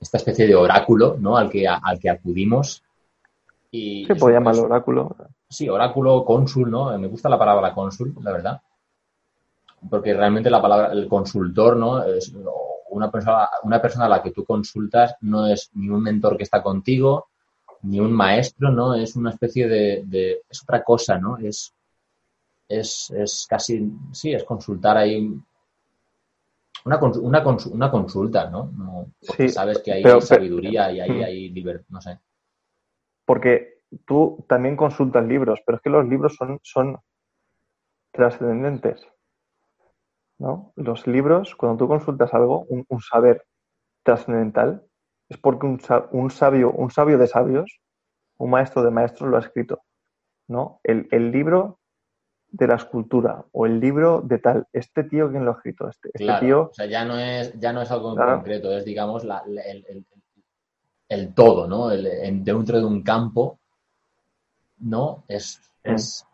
esta 0.03 0.17
especie 0.17 0.45
de 0.47 0.55
oráculo, 0.55 1.17
¿no? 1.19 1.37
Al 1.37 1.49
que, 1.49 1.67
al 1.67 1.99
que 1.99 2.09
acudimos. 2.09 2.83
Y 3.71 4.05
Se 4.05 4.15
puede 4.15 4.35
llamar 4.35 4.55
oráculo. 4.57 5.15
Sí, 5.49 5.67
oráculo, 5.67 6.23
cónsul, 6.23 6.69
¿no? 6.69 6.97
Me 6.97 7.07
gusta 7.07 7.29
la 7.29 7.39
palabra 7.39 7.73
cónsul, 7.73 8.13
la 8.21 8.31
verdad. 8.31 8.61
Porque 9.89 10.13
realmente 10.13 10.49
la 10.49 10.61
palabra, 10.61 10.91
el 10.91 11.07
consultor, 11.07 11.75
¿no? 11.75 12.03
Es 12.03 12.33
una 12.89 13.09
persona, 13.09 13.49
una 13.63 13.81
persona 13.81 14.05
a 14.05 14.09
la 14.09 14.21
que 14.21 14.31
tú 14.31 14.45
consultas 14.45 15.15
no 15.21 15.47
es 15.47 15.71
ni 15.73 15.89
un 15.89 16.03
mentor 16.03 16.37
que 16.37 16.43
está 16.43 16.61
contigo, 16.61 17.27
ni 17.83 17.99
un 17.99 18.13
maestro, 18.13 18.71
¿no? 18.71 18.93
Es 18.93 19.15
una 19.15 19.31
especie 19.31 19.67
de, 19.67 20.41
es 20.49 20.63
otra 20.63 20.83
cosa, 20.83 21.17
¿no? 21.17 21.37
Es, 21.37 21.73
es, 22.67 23.11
es 23.11 23.45
casi, 23.49 23.91
sí, 24.11 24.33
es 24.33 24.43
consultar 24.43 24.97
ahí 24.97 25.33
una, 26.85 26.99
una, 26.99 27.43
una 27.71 27.91
consulta, 27.91 28.49
¿no? 28.49 28.71
porque 29.25 29.49
sabes 29.49 29.79
que 29.79 29.93
hay 29.93 30.21
sabiduría 30.21 30.91
y 30.91 30.99
ahí 30.99 31.23
hay 31.23 31.49
libertad, 31.49 31.85
no 31.89 32.01
sé. 32.01 32.19
Porque 33.25 33.81
tú 34.05 34.43
también 34.47 34.75
consultas 34.75 35.25
libros, 35.25 35.61
pero 35.65 35.77
es 35.77 35.81
que 35.81 35.89
los 35.89 36.05
libros 36.07 36.35
son, 36.35 36.59
son 36.63 36.97
trascendentes. 38.11 39.07
¿no? 40.39 40.73
Los 40.75 41.07
libros, 41.07 41.55
cuando 41.55 41.77
tú 41.77 41.87
consultas 41.87 42.33
algo, 42.33 42.65
un, 42.69 42.99
saber 42.99 43.45
trascendental, 44.03 44.83
es 45.29 45.37
porque 45.37 45.65
un, 45.65 45.79
un, 46.11 46.29
sabio, 46.31 46.71
un 46.71 46.91
sabio 46.91 47.17
de 47.17 47.27
sabios, 47.27 47.79
un 48.37 48.49
maestro 48.49 48.83
de 48.83 48.91
maestros 48.91 49.29
lo 49.29 49.37
ha 49.37 49.41
escrito. 49.41 49.81
¿no? 50.47 50.79
El, 50.83 51.07
el, 51.11 51.31
libro 51.31 51.79
de 52.53 52.67
la 52.67 52.75
escultura 52.75 53.43
o 53.51 53.65
el 53.65 53.79
libro 53.79 54.21
de 54.23 54.37
tal, 54.37 54.67
este 54.71 55.03
tío 55.05 55.29
quien 55.31 55.43
lo 55.43 55.51
ha 55.51 55.55
escrito, 55.55 55.89
este, 55.89 56.11
este 56.13 56.39
tío... 56.39 56.69
O 56.69 56.73
sea, 56.73 56.85
ya 56.85 57.03
no 57.03 57.17
es, 57.17 57.59
ya 57.59 57.73
no 57.73 57.81
es 57.81 57.89
algo 57.89 58.15
concreto, 58.15 58.71
es 58.71 58.85
digamos 58.85 59.23
la, 59.23 59.43
el, 59.47 60.05
el, 61.09 61.33
todo, 61.33 61.67
¿no? 61.67 61.91
El, 61.91 62.43
dentro 62.43 62.77
de 62.77 62.85
un 62.85 63.01
campo, 63.01 63.59
¿no? 64.77 65.23
Es, 65.27 65.59
mm. 65.83 65.95
es 65.95 66.27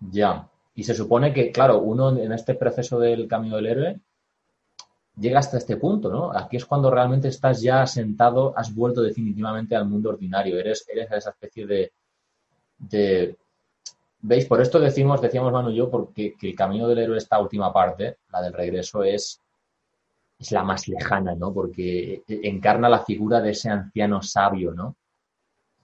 ya. 0.00 0.48
Y 0.74 0.84
se 0.84 0.94
supone 0.94 1.34
que, 1.34 1.52
claro, 1.52 1.80
uno 1.80 2.16
en 2.16 2.32
este 2.32 2.54
proceso 2.54 2.98
del 2.98 3.28
camino 3.28 3.56
del 3.56 3.66
héroe 3.66 4.00
llega 5.18 5.40
hasta 5.40 5.58
este 5.58 5.76
punto, 5.76 6.10
¿no? 6.10 6.32
Aquí 6.34 6.56
es 6.56 6.64
cuando 6.64 6.90
realmente 6.90 7.28
estás 7.28 7.60
ya 7.60 7.86
sentado, 7.86 8.54
has 8.56 8.74
vuelto 8.74 9.02
definitivamente 9.02 9.76
al 9.76 9.86
mundo 9.86 10.08
ordinario, 10.08 10.58
eres, 10.58 10.86
eres 10.88 11.12
esa 11.12 11.30
especie 11.30 11.66
de, 11.66 11.92
de... 12.78 13.36
¿Veis? 14.22 14.46
Por 14.46 14.60
esto 14.60 14.78
decimos, 14.78 15.20
decíamos 15.20 15.52
Manu 15.52 15.70
yo, 15.72 15.90
porque 15.90 16.34
que 16.38 16.50
el 16.50 16.54
camino 16.54 16.86
del 16.86 16.98
héroe, 16.98 17.18
esta 17.18 17.40
última 17.40 17.72
parte, 17.72 18.18
la 18.32 18.40
del 18.40 18.52
regreso, 18.52 19.02
es, 19.02 19.40
es 20.38 20.52
la 20.52 20.62
más 20.62 20.86
lejana, 20.86 21.34
¿no? 21.34 21.52
Porque 21.52 22.22
encarna 22.28 22.88
la 22.88 23.04
figura 23.04 23.40
de 23.40 23.50
ese 23.50 23.68
anciano 23.68 24.22
sabio, 24.22 24.72
¿no? 24.72 24.96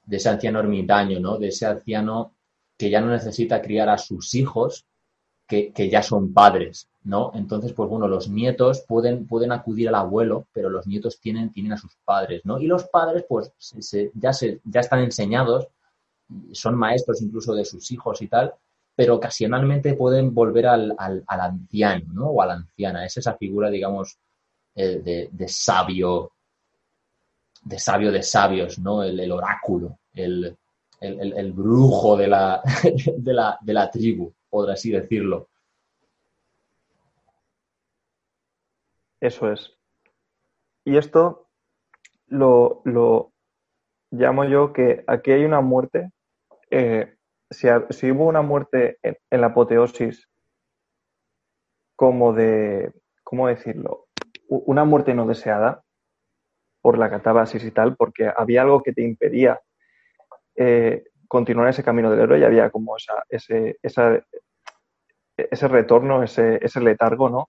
De 0.05 0.19
ese 0.19 0.29
anciano 0.29 0.61
ermitaño, 0.61 1.19
¿no? 1.19 1.37
De 1.37 1.49
ese 1.49 1.67
anciano 1.67 2.33
que 2.77 2.91
ya 2.91 3.01
no 3.01 3.09
necesita 3.09 3.61
criar 3.61 3.89
a 3.89 3.99
sus 3.99 4.35
hijos, 4.37 4.87
que, 5.49 5.89
ya 5.91 6.03
son 6.03 6.33
padres, 6.33 6.89
¿no? 7.03 7.33
Entonces, 7.35 7.73
pues 7.73 7.89
bueno, 7.89 8.07
los 8.07 8.29
nietos 8.29 8.85
pueden, 8.87 9.27
pueden 9.27 9.51
acudir 9.51 9.89
al 9.89 9.95
abuelo, 9.97 10.47
pero 10.53 10.69
los 10.69 10.87
nietos 10.87 11.19
tienen, 11.19 11.51
tienen 11.51 11.73
a 11.73 11.79
sus 11.79 11.97
padres, 12.05 12.43
¿no? 12.45 12.61
Y 12.61 12.67
los 12.67 12.85
padres, 12.85 13.25
pues, 13.29 13.51
ya, 14.15 14.33
se, 14.33 14.61
ya 14.65 14.81
están 14.81 15.01
enseñados, 15.01 15.67
son 16.53 16.77
maestros 16.77 17.23
incluso 17.23 17.55
de 17.55 17.65
sus 17.65 17.91
hijos 17.91 18.21
y 18.23 18.29
tal, 18.29 18.55
pero 18.95 19.17
ocasionalmente 19.17 19.95
pueden 19.95 20.35
volver 20.35 20.67
al, 20.67 20.97
anciano, 21.27 22.13
¿no? 22.13 22.27
O 22.29 22.43
a 22.43 22.47
la 22.47 22.55
anciana. 22.55 23.05
Es 23.05 23.17
esa 23.17 23.37
figura, 23.37 23.71
digamos, 23.71 24.19
eh, 24.75 25.29
de, 25.31 25.49
sabio, 25.49 26.33
de 27.63 27.79
sabio 27.79 28.13
de 28.13 28.23
sabios, 28.23 28.79
¿no? 28.79 29.03
el 29.03 29.33
oráculo, 29.33 29.99
el, 30.13 30.57
el, 31.01 31.53
brujo 31.53 32.17
de 32.17 32.29
la, 32.29 32.63
de, 33.17 33.33
la, 33.33 33.59
de 33.61 33.73
la 33.73 33.91
tribu, 33.91 34.33
por 34.49 34.71
así 34.71 34.91
decirlo. 34.91 35.49
Eso 39.21 39.53
es. 39.53 39.73
Y 40.85 40.97
esto 40.97 41.49
lo, 42.29 43.33
llamo 44.11 44.45
yo 44.45 44.73
que 44.73 45.05
aquí 45.07 45.33
hay 45.33 45.45
una 45.45 45.61
muerte. 45.61 46.11
Eh, 46.71 47.15
si, 47.51 48.11
hubo 48.11 48.27
una 48.27 48.43
muerte 48.43 48.99
en, 49.03 49.41
la 49.41 49.49
apoteosis 49.49 50.29
como 51.97 52.33
de, 52.33 52.93
¿cómo 53.25 53.49
decirlo? 53.49 54.07
Una 54.49 54.85
muerte 54.85 55.15
no 55.15 55.27
deseada 55.27 55.83
por 56.81 56.99
la 56.99 57.11
catábasis 57.11 57.65
y 57.65 57.71
tal, 57.71 57.97
porque 57.97 58.31
había 58.35 58.63
algo 58.63 58.83
que 58.83 58.93
te 58.93 59.03
impedía 59.03 59.61
eh, 60.57 61.05
continuar 61.27 61.69
ese 61.69 61.85
camino 61.85 62.11
del 62.11 62.21
héroe 62.21 62.39
y 62.39 62.45
había 62.45 62.71
como 62.71 62.97
esa, 62.97 63.25
ese, 63.29 63.79
ese 63.83 65.69
retorno, 65.69 66.23
ese, 66.23 66.59
ese 66.63 66.81
letargo, 66.81 67.29
¿no? 67.29 67.49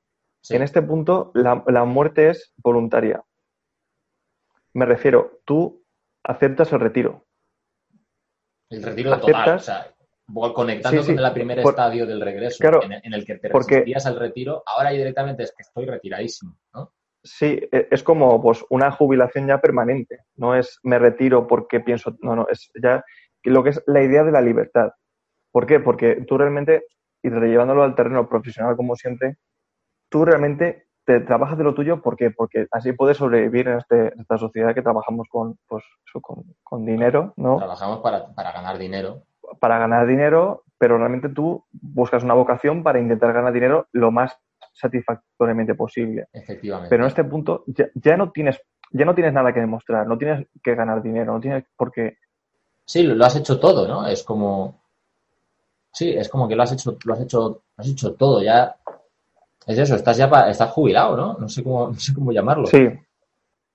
En 0.49 0.61
este 0.61 0.81
punto 0.81 1.31
la, 1.33 1.85
muerte 1.85 2.29
es 2.29 2.53
voluntaria. 2.57 3.21
Me 4.73 4.85
refiero, 4.85 5.41
tú 5.45 5.83
aceptas 6.23 6.71
el 6.71 6.79
retiro. 6.79 7.25
El 8.69 8.83
retiro 8.83 9.19
total, 9.19 9.55
o 9.55 9.59
sea, 9.59 9.93
conectando 10.53 11.03
con 11.03 11.19
el 11.19 11.33
primer 11.33 11.59
estadio 11.59 12.05
del 12.05 12.21
regreso, 12.21 12.63
en, 12.83 13.13
el 13.13 13.25
que 13.25 13.37
te 13.37 13.49
resistías 13.49 14.05
al 14.05 14.19
retiro, 14.19 14.63
ahora 14.65 14.91
directamente 14.91 15.43
es 15.43 15.51
que 15.51 15.63
estoy 15.63 15.85
retiradísimo, 15.85 16.55
¿no? 16.73 16.93
Sí, 17.23 17.59
e, 17.71 17.87
es 17.91 18.03
como 18.03 18.41
pues 18.41 18.63
una 18.69 18.91
jubilación 18.91 19.47
ya 19.47 19.59
permanente. 19.59 20.19
No 20.35 20.55
es 20.55 20.79
me 20.83 20.99
retiro 20.99 21.47
porque 21.47 21.79
pienso, 21.79 22.15
no, 22.21 22.35
no, 22.35 22.47
es 22.49 22.71
ya 22.81 23.03
lo 23.43 23.63
que 23.63 23.71
es 23.71 23.83
la 23.87 24.03
idea 24.03 24.23
de 24.23 24.31
la 24.31 24.41
libertad. 24.41 24.91
¿Por 25.51 25.65
qué? 25.65 25.79
Porque 25.79 26.23
tú 26.27 26.37
realmente, 26.37 26.85
y 27.23 27.29
llevándolo 27.29 27.83
al 27.83 27.95
terreno 27.95 28.29
profesional 28.29 28.75
como 28.75 28.95
siempre, 28.95 29.37
tú 30.09 30.25
realmente 30.25 30.88
te 31.09 31.19
trabajas 31.21 31.57
de 31.57 31.63
lo 31.63 31.73
tuyo 31.73 32.03
¿por 32.03 32.15
qué? 32.15 32.29
porque 32.29 32.67
así 32.69 32.91
puedes 32.93 33.17
sobrevivir 33.17 33.67
en, 33.67 33.79
este, 33.79 34.13
esta 34.19 34.37
sociedad 34.37 34.75
que 34.75 34.83
trabajamos 34.83 35.27
con, 35.27 35.57
pues, 35.67 35.83
con, 36.21 36.85
dinero, 36.85 37.33
¿no? 37.35 37.57
Trabajamos 37.57 37.97
para, 38.01 38.27
para 38.35 38.51
ganar 38.51 38.77
dinero. 38.77 39.23
Para 39.59 39.79
ganar 39.79 40.05
dinero, 40.05 40.61
pero 40.77 40.99
realmente 40.99 41.29
tú 41.29 41.65
buscas 41.71 42.23
una 42.23 42.35
vocación 42.35 42.83
para 42.83 42.99
intentar 42.99 43.33
ganar 43.33 43.51
dinero 43.51 43.87
lo 43.91 44.11
más 44.11 44.37
satisfactoriamente 44.71 45.73
posible. 45.73 46.27
Efectivamente. 46.31 46.91
Pero 46.91 47.05
en 47.05 47.07
este 47.07 47.23
punto 47.23 47.63
ya, 47.65 48.15
no 48.15 48.31
tienes 48.31 48.61
ya 48.91 49.03
no 49.03 49.15
tienes 49.15 49.33
nada 49.33 49.51
que 49.51 49.61
demostrar, 49.61 50.05
no 50.05 50.15
tienes 50.15 50.47
que 50.61 50.75
ganar 50.75 51.01
dinero, 51.01 51.33
no 51.33 51.39
tienes 51.39 51.65
porque 51.75 52.19
Sí, 52.85 53.01
lo, 53.01 53.25
has 53.25 53.35
hecho 53.35 53.59
todo, 53.59 53.87
¿no? 53.87 54.05
Es 54.05 54.21
como 54.21 54.83
Sí, 55.91 56.11
es 56.11 56.29
como 56.29 56.47
que 56.47 56.55
lo 56.55 56.61
has 56.61 56.71
hecho 56.71 56.99
lo 57.03 57.13
has 57.15 57.21
hecho 57.21 57.39
lo 57.39 57.81
has 57.81 57.87
hecho 57.87 58.13
todo, 58.13 58.43
ya 58.43 58.75
es 59.69 59.77
eso, 59.77 59.95
estás 59.95 60.17
ya 60.17 60.25
estás 60.49 60.71
jubilado, 60.71 61.15
¿no? 61.15 61.37
No 61.37 61.47
sé 61.47 61.63
cómo 61.63 61.87
no 61.93 61.93
sé 61.93 62.13
cómo 62.13 62.31
llamarlo. 62.31 62.65
Sí. 62.65 62.89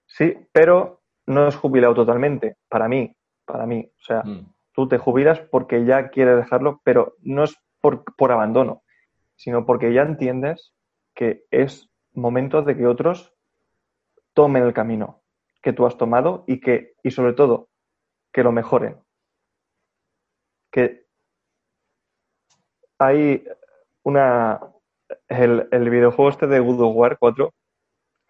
Sí, 0.07 0.37
pero 0.53 1.03
no 1.27 1.49
es 1.49 1.57
jubilado 1.57 1.95
totalmente 1.95 2.57
para 2.69 2.89
mí, 2.89 3.15
para 3.45 3.67
mí, 3.67 3.91
o 3.99 4.05
sea, 4.05 4.23
mm. 4.23 4.53
tú 4.73 4.89
te 4.89 4.99
jubilas 4.99 5.41
porque 5.41 5.85
ya 5.85 6.09
quieres 6.09 6.37
dejarlo, 6.37 6.81
pero 6.85 7.17
no 7.21 7.45
es 7.45 7.57
por, 7.81 8.05
por 8.17 8.31
abandono, 8.31 8.83
sino 9.37 9.65
porque 9.65 9.93
ya 9.93 10.03
entiendes 10.03 10.73
que 11.15 11.45
es 11.51 11.89
momento 12.13 12.63
de 12.63 12.77
que 12.77 12.87
otros 12.87 13.33
tomen 14.35 14.65
el 14.65 14.75
camino 14.75 15.23
que 15.63 15.73
tú 15.73 15.87
has 15.87 15.97
tomado 15.97 16.45
y 16.47 16.61
que, 16.61 16.95
y 17.03 17.11
sobre 17.11 17.33
todo, 17.33 17.69
que 18.33 18.43
lo 18.43 18.53
mejoren. 18.53 19.01
Que 20.71 21.07
hay 22.99 23.45
una. 24.03 24.61
El, 25.29 25.69
el 25.71 25.91
videojuego 25.91 26.31
este 26.31 26.47
de 26.47 26.61
God 26.61 26.81
of 26.81 26.97
War 26.97 27.19
4 27.19 27.53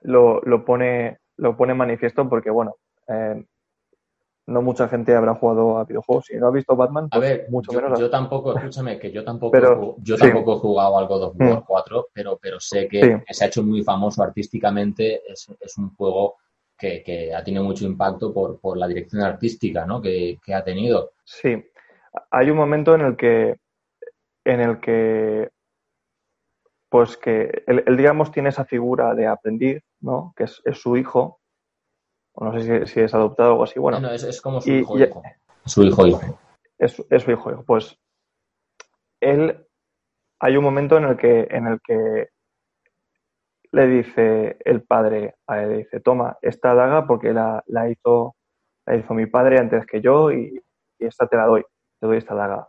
lo, 0.03 0.41
lo, 0.43 0.65
pone, 0.65 1.19
lo 1.37 1.57
pone 1.57 1.75
manifiesto 1.75 2.29
porque, 2.29 2.51
bueno, 2.51 2.77
eh, 3.09 3.45
no 4.47 4.61
mucha 4.61 4.89
gente 4.89 5.15
habrá 5.15 5.35
jugado 5.35 5.79
a 5.79 5.85
videojuegos. 5.85 6.27
Si 6.27 6.37
no 6.37 6.49
ha 6.49 6.51
visto 6.51 6.77
Batman, 6.77 7.09
pues 7.09 7.17
a 7.17 7.27
ver, 7.27 7.47
mucho 7.49 7.73
yo, 7.73 7.81
menos. 7.81 7.99
Yo 7.99 8.11
tampoco, 8.11 8.57
escúchame, 8.57 8.99
que 8.99 9.11
yo 9.11 9.25
tampoco, 9.25 9.97
yo 10.03 10.17
tampoco 10.17 10.57
he 10.57 10.59
jugado 10.59 10.99
al 10.99 11.07
God 11.07 11.23
of 11.23 11.37
War 11.39 11.65
4, 11.67 12.01
mm. 12.01 12.05
pero, 12.13 12.39
pero 12.41 12.61
sé 12.61 12.87
que, 12.89 13.23
se 13.29 13.45
ha 13.45 13.49
hecho 13.49 13.63
muy 13.63 13.83
famoso 13.83 14.23
artísticamente. 14.23 15.23
Es, 15.31 15.49
es 15.59 15.79
un 15.79 15.95
juego 15.95 16.37
que, 16.77 17.03
que, 17.03 17.35
ha 17.35 17.43
tenido 17.43 17.65
mucho 17.65 17.87
impacto 17.87 18.33
por, 18.35 18.61
por 18.61 18.77
la 18.77 18.87
dirección 18.87 19.23
artística 19.23 19.87
¿no? 19.87 20.03
que, 20.03 20.39
que, 20.45 20.55
ha 20.55 20.63
tenido. 20.63 21.13
Sí, 21.25 21.65
hay 22.31 22.51
un 22.51 22.57
momento 22.57 22.95
en 22.95 23.01
el 23.01 23.17
que, 23.17 23.57
en 24.45 24.61
el 24.61 24.81
que 24.81 25.51
pues 26.95 27.17
que 27.17 27.65
él, 27.67 27.97
digamos, 27.97 28.31
tiene 28.31 28.51
esa 28.51 28.65
figura 28.65 29.17
de 29.17 29.27
aprendiz, 29.27 29.83
¿no? 30.01 30.33
Que 30.37 30.45
es, 30.45 30.63
es 30.65 30.79
su 30.79 30.97
hijo, 30.97 31.41
o 32.33 32.45
no 32.45 32.53
sé 32.53 32.87
si, 32.87 33.01
es 33.01 33.13
adoptado 33.13 33.49
o 33.49 33.53
algo 33.55 33.65
así. 33.65 33.81
Bueno, 33.81 34.13
es, 34.13 34.41
como 34.41 34.61
su 34.61 34.71
hijo, 34.71 34.97
hijo. 34.97 35.21
Su 35.65 35.83
hijo, 35.83 36.07
hijo. 36.07 36.39
Es, 36.79 36.93
su 36.93 37.03
hijo, 37.33 37.51
hijo. 37.51 37.65
Pues 37.67 37.99
él, 39.19 39.67
hay 40.39 40.57
un 40.57 40.63
momento 40.63 40.97
en 40.97 41.07
el 41.07 41.17
que, 41.17 41.49
en 41.51 41.67
el 41.67 41.81
que 41.81 42.29
le 43.73 43.87
dice 43.89 44.59
el 44.65 44.85
padre 44.85 45.35
a 45.49 45.65
él, 45.65 45.79
dice, 45.79 45.99
toma 45.99 46.39
esta 46.43 46.77
daga 46.77 47.09
porque 47.09 47.33
la, 47.33 47.65
la, 47.67 47.91
hizo, 47.91 48.37
la 48.87 48.95
hizo 48.95 49.15
mi 49.15 49.27
padre 49.27 49.59
antes 49.59 49.85
que 49.85 50.01
yo 50.01 50.31
y, 50.31 50.63
y 51.01 51.07
esta 51.07 51.27
te 51.27 51.37
la 51.37 51.47
doy, 51.47 51.65
te 51.99 52.07
doy 52.07 52.19
esta 52.19 52.37
daga. 52.37 52.69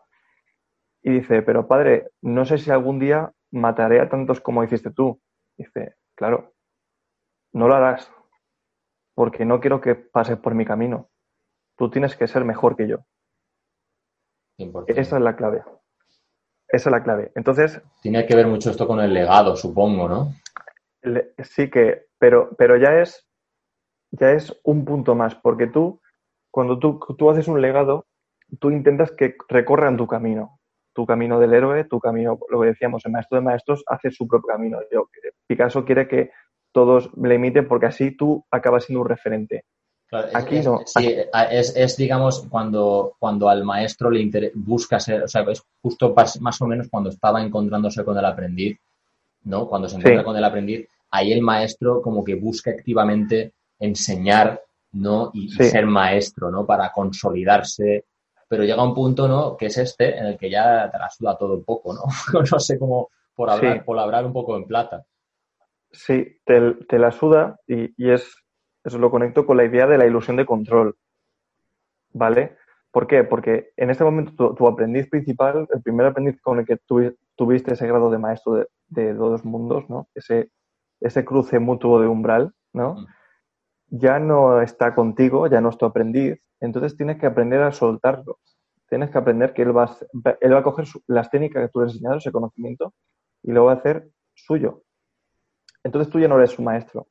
Y 1.04 1.12
dice, 1.12 1.44
pero 1.44 1.68
padre, 1.68 2.10
no 2.24 2.44
sé 2.46 2.58
si 2.58 2.72
algún 2.72 2.98
día 2.98 3.32
mataré 3.56 4.00
a 4.02 4.10
tantos 4.10 4.42
como 4.42 4.64
hiciste 4.64 4.92
tú. 4.92 5.20
Dice, 5.58 5.96
claro, 6.16 6.54
no 7.54 7.68
lo 7.68 7.76
harás, 7.76 8.12
porque 9.16 9.46
no 9.46 9.60
quiero 9.60 9.82
que 9.82 9.96
pases 9.96 10.38
por 10.38 10.54
mi 10.54 10.66
camino. 10.66 11.10
Tú 11.78 11.90
tienes 11.90 12.16
que 12.16 12.28
ser 12.28 12.46
mejor 12.46 12.76
que 12.76 12.88
yo. 12.88 13.00
Esa 14.88 15.18
es 15.18 15.22
la 15.22 15.36
clave. 15.36 15.64
Esa 16.68 16.90
es 16.90 16.92
la 16.92 17.04
clave. 17.04 17.32
Entonces. 17.36 17.82
Tiene 18.02 18.26
que 18.26 18.36
ver 18.36 18.48
mucho 18.48 18.70
esto 18.70 18.88
con 18.88 19.00
el 19.00 19.14
legado, 19.14 19.56
supongo, 19.56 20.08
¿no? 20.08 20.34
sí 21.44 21.70
que, 21.70 22.08
pero, 22.18 22.50
pero 22.58 22.78
ya 22.78 23.00
es, 23.00 23.28
ya 24.12 24.32
es 24.32 24.60
un 24.64 24.86
punto 24.86 25.14
más, 25.14 25.36
porque 25.36 25.68
tú, 25.68 26.02
cuando 26.50 26.80
tú, 26.80 27.00
tú 27.16 27.30
haces 27.30 27.48
un 27.48 27.62
legado, 27.62 28.08
tú 28.60 28.72
intentas 28.72 29.12
que 29.12 29.36
recorran 29.48 29.98
tu 29.98 30.08
camino, 30.08 30.60
tu 30.96 31.06
camino 31.06 31.40
del 31.40 31.54
héroe, 31.54 31.84
tu 31.84 32.00
camino, 32.00 32.40
lo 32.50 32.62
que 32.62 32.68
decíamos, 32.68 33.06
el 33.06 33.12
maestro 33.12 33.36
de 33.38 33.44
maestros 33.44 33.84
hace 33.86 34.10
su 34.12 34.28
propio 34.28 34.48
camino. 34.48 34.80
Yo, 34.92 35.10
Picasso 35.46 35.84
quiere 35.84 36.08
que 36.08 36.32
todos 36.72 37.12
le 37.22 37.36
imiten 37.36 37.68
porque 37.68 37.88
así 37.88 38.12
tú 38.12 38.46
acabas 38.50 38.86
siendo 38.86 39.02
un 39.02 39.10
referente. 39.10 39.66
Aquí 40.34 40.62
no. 40.62 40.82
Sí, 40.86 41.14
es, 41.52 41.98
digamos, 41.98 42.48
cuando, 42.50 43.16
cuando 43.20 43.50
al 43.50 43.66
maestro 43.66 44.10
le 44.10 44.52
busca 44.54 45.00
ser, 45.00 45.24
o 45.24 45.28
sea, 45.28 45.42
es 45.50 45.62
justo 45.82 46.16
más 46.40 46.62
o 46.62 46.68
menos 46.68 46.88
cuando 46.90 47.10
estaba 47.10 47.44
encontrándose 47.44 48.06
con 48.06 48.18
el 48.18 48.24
aprendiz, 48.24 48.78
¿no? 49.44 49.68
Cuando 49.68 49.90
se 49.90 49.98
encuentra 49.98 50.24
con 50.24 50.38
el 50.38 50.44
aprendiz, 50.44 50.88
ahí 51.12 51.34
el 51.34 51.42
maestro 51.42 52.02
como 52.02 52.24
que 52.24 52.36
busca 52.36 52.72
activamente 52.72 53.52
enseñar, 53.80 54.62
¿no? 54.94 55.32
Y, 55.34 55.50
ser 55.50 55.86
maestro, 55.86 56.50
¿no? 56.50 56.66
Para 56.66 56.92
consolidarse. 56.92 58.06
Pero 58.48 58.64
llega 58.64 58.84
un 58.84 58.94
punto, 58.94 59.28
¿no? 59.28 59.58
Que 59.58 59.68
es 59.68 59.78
este, 59.78 60.18
en 60.18 60.28
el 60.28 60.38
que 60.38 60.50
ya 60.50 60.90
te 60.92 60.98
la 60.98 61.10
suda 61.10 61.38
todo 61.38 61.56
un 61.56 61.64
poco, 61.64 61.94
¿no? 61.94 62.02
no 62.52 62.60
sé 62.60 62.78
cómo, 62.78 63.10
por 63.36 63.50
hablar, 63.50 63.84
por 63.84 64.00
hablar 64.00 64.26
un 64.26 64.34
poco 64.34 64.56
en 64.56 64.66
plata. 64.66 65.06
Sí, 65.92 66.40
te, 66.46 67.00
la 67.00 67.12
suda 67.12 67.60
y, 67.68 67.94
es, 68.12 68.36
eso 68.84 68.98
lo 68.98 69.10
conecto 69.10 69.46
con 69.46 69.58
la 69.58 69.66
idea 69.66 69.88
de 69.88 69.98
la 69.98 70.06
ilusión 70.06 70.36
de 70.36 70.46
control. 70.46 70.96
¿Vale? 72.12 72.58
¿Por 72.92 73.08
qué? 73.08 73.24
Porque 73.24 73.72
en 73.76 73.90
este 73.90 74.04
momento 74.04 74.54
tu, 74.56 74.68
aprendiz 74.68 75.10
principal, 75.10 75.68
el 75.74 75.82
primer 75.82 76.08
aprendiz 76.08 76.40
con 76.42 76.60
el 76.60 76.66
que 76.66 76.78
tuviste 77.36 77.74
ese 77.74 77.88
grado 77.88 78.10
de 78.10 78.18
maestro 78.18 78.54
de, 78.54 78.68
de 78.88 79.14
dos 79.14 79.44
mundos, 79.44 79.90
¿no? 79.90 80.08
Ese, 80.16 80.50
ese 81.02 81.26
cruce 81.26 81.60
mutuo 81.60 82.00
de 82.00 82.08
umbral, 82.08 82.54
¿no? 82.74 82.96
Mm. 82.96 83.06
Ya 83.98 84.20
no 84.20 84.62
está 84.62 84.96
contigo, 84.96 85.48
ya 85.48 85.62
no 85.62 85.70
es 85.70 85.78
tu 85.78 85.86
aprendiz, 85.86 86.40
entonces 86.60 86.98
tienes 86.98 87.18
que 87.20 87.26
aprender 87.26 87.62
a 87.62 87.72
soltarlo. 87.72 88.40
Tienes 88.88 89.10
que 89.10 89.18
aprender 89.18 89.54
que 89.54 89.64
él 89.64 89.76
va 89.76 89.86
a, 89.86 90.38
él 90.42 90.54
va 90.54 90.60
a 90.60 90.64
coger 90.64 90.86
las 91.08 91.30
técnicas 91.30 91.64
que 91.64 91.70
tú 91.70 91.80
le 91.80 91.86
has 91.86 91.94
enseñado, 91.94 92.18
ese 92.18 92.32
conocimiento, 92.32 92.94
y 93.44 93.52
lo 93.52 93.66
va 93.66 93.74
a 93.74 93.76
hacer 93.76 94.10
suyo. 94.34 94.84
Entonces 95.84 96.12
tú 96.12 96.20
ya 96.20 96.28
no 96.28 96.38
eres 96.38 96.52
su 96.52 96.62
maestro. 96.62 97.08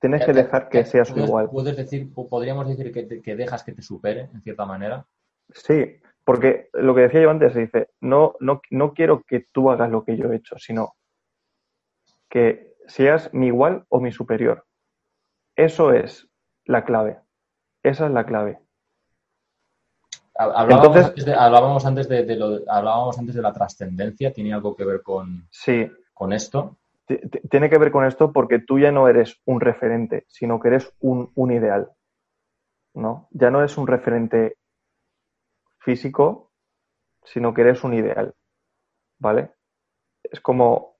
Tienes 0.00 0.24
que 0.24 0.32
dejar 0.32 0.68
que 0.68 0.84
seas 0.84 1.10
igual. 1.16 1.50
¿Puedes 1.50 1.76
decir, 1.76 2.12
podríamos 2.12 2.68
decir 2.68 2.92
que, 2.92 3.20
que 3.20 3.36
dejas 3.36 3.64
que 3.64 3.72
te 3.72 3.82
supere, 3.82 4.28
en 4.32 4.42
cierta 4.42 4.64
manera? 4.64 5.06
Sí, 5.50 6.00
porque 6.24 6.68
lo 6.74 6.94
que 6.94 7.02
decía 7.02 7.22
yo 7.22 7.30
antes, 7.30 7.54
dice, 7.54 7.88
no, 8.00 8.34
no, 8.38 8.60
no 8.70 8.92
quiero 8.92 9.22
que 9.22 9.46
tú 9.50 9.70
hagas 9.70 9.90
lo 9.90 10.04
que 10.04 10.16
yo 10.16 10.30
he 10.30 10.36
hecho, 10.36 10.56
sino 10.58 10.94
que 12.28 12.74
seas 12.86 13.32
mi 13.32 13.46
igual 13.46 13.84
o 13.88 13.98
mi 13.98 14.12
superior. 14.12 14.64
Eso 15.58 15.92
es 15.92 16.28
la 16.64 16.84
clave. 16.84 17.20
Esa 17.82 18.06
es 18.06 18.12
la 18.12 18.24
clave. 18.24 18.60
Hablábamos, 20.34 21.84
antes, 21.84 22.08
de, 22.08 22.36
lo, 22.36 22.60
hablábamos 22.68 23.18
antes 23.18 23.34
de 23.34 23.42
la 23.42 23.52
trascendencia. 23.52 24.32
¿Tiene 24.32 24.54
algo 24.54 24.76
que 24.76 24.84
ver 24.84 25.02
con, 25.02 25.48
sí. 25.50 25.90
con 26.14 26.32
esto? 26.32 26.78
Tiene 27.50 27.68
que 27.68 27.78
ver 27.78 27.90
con 27.90 28.04
esto 28.04 28.32
porque 28.32 28.60
tú 28.60 28.78
ya 28.78 28.92
no 28.92 29.08
eres 29.08 29.40
un 29.46 29.60
referente, 29.60 30.26
sino 30.28 30.60
que 30.60 30.68
eres 30.68 30.94
un, 31.00 31.32
un 31.34 31.50
ideal. 31.50 31.90
¿no? 32.94 33.28
Ya 33.32 33.50
no 33.50 33.58
eres 33.58 33.76
un 33.78 33.88
referente 33.88 34.58
físico, 35.80 36.52
sino 37.24 37.52
que 37.52 37.62
eres 37.62 37.82
un 37.82 37.94
ideal. 37.94 38.32
¿Vale? 39.18 39.54
Es 40.22 40.40
como, 40.40 40.98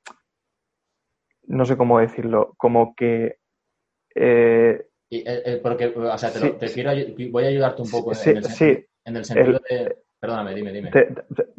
no 1.45 1.65
sé 1.65 1.77
cómo 1.77 2.01
decirlo, 2.01 2.55
como 2.57 2.97
que... 2.97 3.39
Eh, 4.21 4.89
eh, 5.11 5.43
eh, 5.45 5.61
porque, 5.63 5.87
o 5.87 6.19
sea, 6.19 6.33
te, 6.33 6.73
quiero, 6.73 6.91
voy 7.31 7.45
a 7.45 7.49
ayudarte 7.49 7.83
un 7.83 7.91
poco 7.91 8.13
en, 8.13 8.37
el, 9.17 9.25
sentido 9.25 9.61
de... 9.71 9.97
Perdóname, 10.21 10.55
dime, 10.55 10.73
dime. 10.73 10.91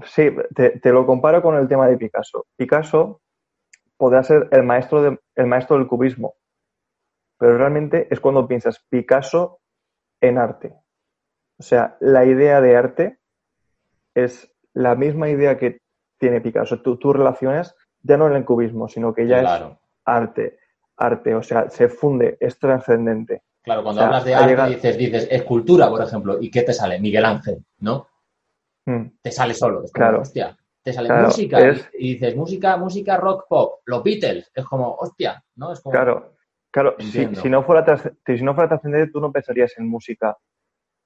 sí, 0.06 0.30
te, 0.54 0.92
lo 0.92 1.06
comparo 1.06 1.42
con 1.42 1.56
el 1.56 1.68
tema 1.68 1.88
de 1.88 1.98
Picasso. 1.98 2.46
Picasso 2.58 3.22
podrá 3.96 4.22
ser 4.24 4.50
el 4.52 4.64
maestro, 4.64 5.02
de, 5.02 5.20
el 5.36 5.46
maestro 5.48 5.78
del 5.78 5.88
cubismo, 5.88 6.36
pero 7.38 7.58
realmente 7.58 8.08
es 8.12 8.20
cuando 8.20 8.48
piensas 8.48 8.86
Picasso 8.90 9.62
en 10.20 10.38
arte. 10.38 10.74
O 11.58 11.64
sea, 11.64 11.96
la 12.02 12.26
idea 12.26 12.60
de 12.60 12.76
arte 12.76 13.20
es 14.14 14.54
la 14.74 14.96
misma 14.96 15.30
idea 15.30 15.58
que 15.58 15.80
tiene 16.18 16.42
Picasso. 16.42 16.82
Tú, 16.82 16.98
tú 16.98 17.14
relacionas 17.14 17.76
ya 18.02 18.18
no 18.18 18.28
el 18.28 18.46
cubismo, 18.46 18.90
sino 18.90 19.14
que 19.14 19.26
ya 19.26 19.40
es 19.40 19.78
arte, 20.06 20.60
arte, 21.00 21.34
o 21.34 21.42
sea, 21.42 21.70
se 21.70 21.88
funde, 21.88 22.38
es 22.40 22.60
trascendente. 22.60 23.44
Claro, 23.62 23.84
cuando 23.84 24.02
hablas 24.02 24.26
de 24.26 24.36
arte 24.36 24.76
dices, 24.76 24.98
dices 24.98 25.28
escultura, 25.32 25.90
por 25.90 26.02
ejemplo, 26.02 26.38
¿y 26.42 26.50
qué 26.52 26.64
te 26.64 26.74
sale? 26.74 27.00
Miguel 27.00 27.26
Ángel, 27.26 27.64
¿no? 27.80 28.08
Mm. 28.86 29.06
Te 29.22 29.32
sale 29.32 29.54
solo, 29.54 29.84
es 29.84 29.92
como, 29.92 30.20
hostia, 30.20 30.58
te 30.82 30.94
sale 30.94 31.12
música 31.12 31.60
y, 31.94 32.14
dices 32.14 32.36
música, 32.36 32.78
música 32.78 33.18
rock 33.18 33.46
pop, 33.48 33.82
los 33.86 34.04
Beatles, 34.04 34.52
es 34.54 34.66
como, 34.66 34.96
hostia, 34.96 35.44
¿no? 35.56 35.74
Es 35.74 35.82
como, 35.82 35.94
claro, 35.94 36.36
claro, 36.72 36.96
si, 37.00 37.26
no 37.50 37.64
fuera 37.64 37.86
si 38.26 38.44
no 38.44 38.54
fuera 38.54 38.70
trascendente, 38.70 39.12
tú 39.12 39.20
no 39.20 39.32
pensarías 39.32 39.78
en 39.78 39.88
música 39.88 40.38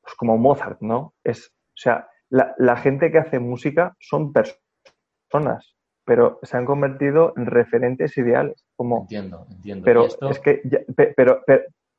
pues, 0.01 0.15
como 0.15 0.37
Mozart, 0.37 0.81
¿no? 0.81 1.15
Es, 1.23 1.47
o 1.47 1.75
sea, 1.75 2.07
la, 2.29 2.53
la 2.57 2.77
gente 2.77 3.11
que 3.11 3.17
hace 3.17 3.39
música 3.39 3.95
son 3.99 4.31
personas, 4.31 5.75
pero 6.05 6.39
se 6.43 6.57
han 6.57 6.65
convertido 6.65 7.33
en 7.35 7.47
referentes 7.47 8.17
ideales. 8.17 8.62
Como, 8.75 9.01
entiendo, 9.01 9.45
entiendo. 9.49 9.85
Pero 9.85 10.07
es 10.29 10.39
que, 10.39 10.61
ya, 10.65 10.79
pero, 11.15 11.41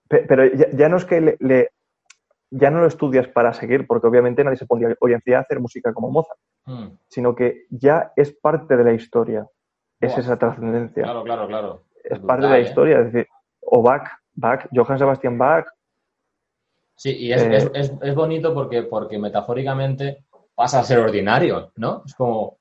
pero, 0.08 0.44
ya, 0.76 0.88
no 0.88 0.96
es 0.96 1.04
que 1.04 1.36
le, 1.38 1.70
ya 2.50 2.70
no 2.70 2.80
lo 2.80 2.86
estudias 2.86 3.28
para 3.28 3.52
seguir, 3.52 3.86
porque 3.86 4.06
obviamente 4.06 4.44
nadie 4.44 4.56
se 4.56 4.66
pondría 4.66 4.94
hoy 5.00 5.12
en 5.12 5.22
día 5.24 5.38
a 5.38 5.42
hacer 5.42 5.60
música 5.60 5.92
como 5.92 6.10
Mozart, 6.10 6.38
hmm. 6.66 6.88
sino 7.08 7.34
que 7.34 7.66
ya 7.70 8.12
es 8.16 8.32
parte 8.32 8.76
de 8.76 8.84
la 8.84 8.92
historia. 8.92 9.46
Es 10.00 10.18
esa 10.18 10.36
trascendencia. 10.36 11.02
Claro, 11.02 11.22
claro, 11.24 11.46
claro. 11.46 11.84
Es 12.02 12.18
parte 12.18 12.44
de 12.44 12.52
la 12.52 12.58
¿eh? 12.58 12.62
historia. 12.62 12.98
Es 12.98 13.12
decir, 13.12 13.28
o 13.60 13.80
Bach, 13.80 14.06
Bach, 14.34 14.68
Johann 14.74 14.98
Sebastian 14.98 15.38
Bach. 15.38 15.66
Sí, 16.96 17.16
y 17.16 17.32
es, 17.32 17.42
eh, 17.42 17.70
es, 17.74 17.92
es 18.02 18.14
bonito 18.14 18.52
porque, 18.52 18.82
porque 18.82 19.18
metafóricamente 19.18 20.24
pasa 20.54 20.80
a 20.80 20.84
ser 20.84 20.98
ordinario, 20.98 21.72
¿no? 21.76 22.02
Es 22.04 22.14
como, 22.14 22.58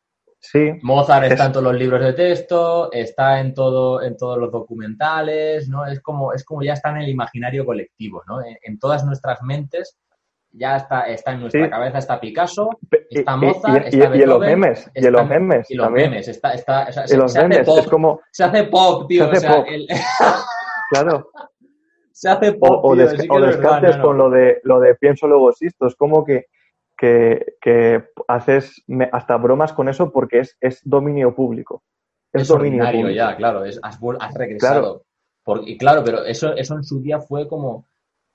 Mozart 0.82 1.26
está 1.26 1.46
en 1.46 1.52
todos 1.52 1.64
los 1.64 1.76
libros 1.76 2.02
de 2.02 2.14
texto, 2.14 2.92
está 2.92 3.40
en 3.40 3.54
todo, 3.54 4.02
en 4.02 4.18
todos 4.18 4.38
los 4.38 4.52
documentales, 4.52 5.70
¿no? 5.70 5.86
Es 5.86 6.02
como, 6.02 6.34
es 6.34 6.44
como 6.44 6.62
ya 6.64 6.74
está 6.74 6.90
en 6.90 6.98
el 6.98 7.10
imaginario 7.10 7.66
colectivo, 7.66 8.24
¿no? 8.28 8.40
En, 8.42 8.78
todas 8.78 9.06
nuestras 9.06 9.42
mentes 9.42 9.98
ya 10.52 10.78
está, 10.78 11.02
está 11.02 11.32
en 11.32 11.42
nuestra 11.42 11.70
cabeza, 11.70 11.98
está 11.98 12.20
Picasso, 12.20 12.70
está 13.10 13.36
Mozart, 13.36 13.94
y, 13.94 14.00
está 14.00 14.16
y, 14.16 14.22
y 14.22 14.26
los 14.26 14.40
memes, 14.40 14.92
y 14.94 15.10
los 15.10 15.28
memes. 15.28 15.72
Y 15.72 15.76
los 15.76 15.92
memes, 15.92 16.28
está, 16.28 16.54
está, 16.54 16.92
se, 16.92 17.18
los 17.18 17.34
memes, 17.34 17.60
hace 17.60 17.66
pop, 17.66 17.80
es 17.80 17.88
como, 17.88 18.22
se 18.32 18.44
hace 18.44 18.64
pop, 18.66 19.08
tío. 19.08 19.26
Se 19.26 19.32
hace 19.32 19.38
o 19.38 19.50
sea, 19.50 19.56
pop. 19.56 19.66
El... 19.70 19.88
claro. 20.92 21.30
Se 22.16 22.30
hace 22.30 22.54
pop, 22.54 22.86
o, 22.86 22.96
tío, 22.96 23.08
o, 23.28 23.42
descartes 23.42 23.98
con 23.98 24.20
lo 24.20 24.30
de, 24.30 24.62
lo 24.64 24.80
de 24.80 24.94
pienso 24.96 25.28
luego 25.28 25.50
existo, 25.50 25.88
es 25.88 25.96
como 25.96 26.24
que 26.24 26.46
que, 26.98 28.04
haces 28.28 28.84
hasta 29.12 29.38
bromas 29.38 29.74
con 29.74 29.90
eso 29.90 30.12
porque 30.12 30.40
es, 30.40 30.58
es 30.62 30.82
dominio 30.84 31.36
público. 31.36 31.84
Es, 32.32 32.48
dominio 32.48 32.84
público. 32.86 33.10
ya, 33.10 33.36
claro, 33.36 33.66
es, 33.66 33.80
has, 33.84 34.00
regresado. 34.34 35.04
y 35.66 35.78
claro, 35.78 36.04
pero 36.04 36.24
eso, 36.24 36.56
eso 36.56 36.76
en 36.76 36.84
su 36.84 37.00
día 37.00 37.20
fue 37.20 37.48
como, 37.48 37.86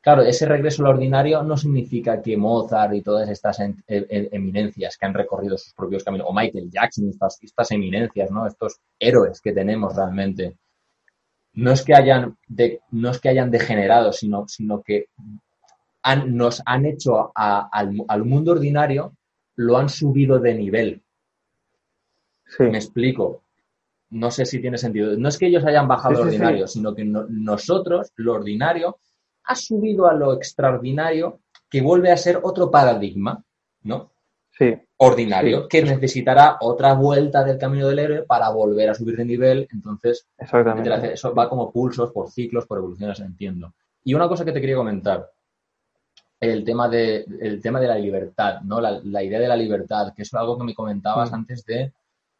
claro, 0.01 0.23
ese 0.23 0.47
regreso 0.47 0.83
al 0.83 0.91
ordinario 0.95 1.43
no 1.43 1.57
significa 1.57 2.23
que 2.23 2.37
Mozart 2.37 2.95
y 2.95 3.03
todas 3.03 3.29
estas 3.29 3.59
eminencias 3.87 4.97
que 4.97 5.07
han 5.07 5.15
recorrido 5.15 5.59
sus 5.59 5.75
propios 5.75 6.05
caminos, 6.05 6.29
o 6.29 6.33
Michael 6.33 6.71
Jackson, 6.71 7.09
estas, 7.09 7.39
estas 7.43 7.71
eminencias, 7.73 8.31
¿no? 8.31 8.47
Estos 8.47 8.81
héroes 8.99 9.41
que 9.41 9.53
tenemos 9.53 9.97
realmente, 9.97 10.57
no 11.55 11.73
es 11.73 11.83
que 11.83 11.95
hayan, 11.95 12.37
de, 12.47 12.81
no 12.93 13.11
es 13.11 13.21
que 13.21 13.31
hayan 13.31 13.51
degenerado, 13.51 14.13
sino, 14.13 14.47
sino 14.47 14.83
que 14.83 15.07
nos 16.27 16.63
han 16.65 16.87
hecho 16.87 17.33
al, 17.35 18.25
mundo 18.25 18.53
ordinario, 18.53 19.17
lo 19.57 19.77
han 19.77 19.89
subido 19.89 20.39
de 20.39 20.55
nivel. 20.55 21.03
Me 22.59 22.79
explico. 22.79 23.43
No 24.11 24.31
sé 24.31 24.47
si 24.47 24.61
tiene 24.61 24.79
sentido. 24.79 25.17
No 25.19 25.29
es 25.29 25.37
que 25.37 25.47
ellos 25.47 25.65
hayan 25.65 25.87
bajado 25.87 26.15
lo 26.15 26.23
ordinario, 26.23 26.67
sino 26.67 26.95
que 26.95 27.05
nosotros, 27.05 28.11
lo 28.17 28.35
ordinario, 28.35 28.99
ha 29.45 29.55
subido 29.55 30.09
a 30.09 30.15
lo 30.15 30.33
extraordinario 30.35 31.41
que 31.69 31.83
vuelve 31.83 32.11
a 32.11 32.17
ser 32.17 32.41
otro 32.43 32.71
paradigma, 32.71 33.43
¿no? 33.83 34.11
Sí. 34.51 34.75
Ordinario, 34.97 35.69
que 35.69 35.83
necesitará 35.83 36.57
otra 36.61 36.95
vuelta 36.95 37.45
del 37.45 37.59
camino 37.59 37.87
del 37.87 37.99
héroe 37.99 38.23
para 38.25 38.49
volver 38.51 38.91
a 38.91 38.95
subir 38.95 39.17
de 39.17 39.25
nivel. 39.25 39.69
Entonces, 39.71 40.27
eso 40.39 41.35
va 41.35 41.49
como 41.49 41.71
pulsos, 41.71 42.11
por 42.11 42.31
ciclos, 42.31 42.67
por 42.67 42.79
evoluciones, 42.79 43.21
entiendo. 43.21 43.75
Y 44.03 44.15
una 44.15 44.27
cosa 44.27 44.45
que 44.45 44.53
te 44.53 44.61
quería 44.61 44.77
comentar 44.77 45.31
el 46.41 46.65
tema 46.65 46.89
de, 46.89 47.25
el 47.41 47.61
tema 47.61 47.81
de 47.81 47.89
la 47.89 47.97
libertad, 47.97 48.61
¿no? 48.63 48.81
La, 48.81 49.23
idea 49.23 49.41
de 49.41 49.49
la 49.49 49.57
libertad, 49.57 50.13
que 50.15 50.23
es 50.23 50.33
algo 50.35 50.57
que 50.57 50.65
me 50.65 50.75
comentabas 50.75 51.31
mm. 51.31 51.35
antes 51.35 51.65
de, 51.65 51.93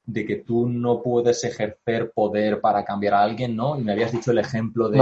de, 0.05 0.27
que 0.27 0.37
tú 0.37 0.69
no 0.69 1.03
puedes 1.03 1.43
ejercer 1.45 2.13
poder 2.13 2.61
para 2.61 2.85
cambiar 2.85 3.15
a 3.15 3.23
alguien, 3.23 3.57
¿no? 3.57 3.79
Y 3.79 3.83
me 3.83 3.93
habías 3.93 4.13
dicho 4.13 4.31
el 4.31 4.39
ejemplo 4.39 4.89
de... 4.89 5.01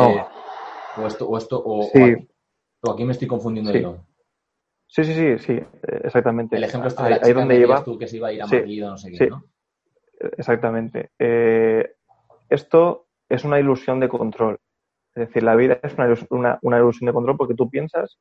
O 0.99 1.07
esto, 1.07 1.29
o 1.29 1.37
esto, 1.37 1.63
o, 1.63 1.91
aquí, 2.91 3.05
me 3.05 3.13
estoy 3.13 3.29
confundiendo 3.29 3.71
yo. 3.73 3.99
Sí, 4.87 5.05
sí, 5.05 5.13
sí, 5.13 5.39
sí, 5.39 5.61
exactamente. 6.05 6.57
El 6.57 6.65
ejemplo 6.65 6.89
está 6.89 7.05
de 7.05 7.11
la 7.11 7.21
ahí, 7.23 7.33
donde 7.35 7.59
iba 7.59 7.85
tú 7.85 7.99
que 7.99 8.07
se 8.07 8.17
iba 8.17 8.29
a 8.29 8.33
ir 8.33 8.41
a 8.41 8.47
Madrid 8.47 8.87
o 8.87 8.91
no 8.91 8.97
sé 8.97 9.13
qué, 9.13 9.27
¿no? 9.27 9.45
Exactamente. 10.39 11.11
Eh, 11.19 11.97
esto 12.49 13.09
es 13.29 13.45
una 13.45 13.61
ilusión 13.61 14.01
de 14.01 14.09
control. 14.09 14.59
Es 15.15 15.29
decir, 15.29 15.43
la 15.43 15.55
vida 15.55 15.81
es 15.83 15.95
una, 16.31 16.59
una, 16.63 16.79
ilusión 16.79 17.07
de 17.07 17.13
control 17.13 17.37
porque 17.37 17.55
tú 17.55 17.69
piensas 17.69 18.19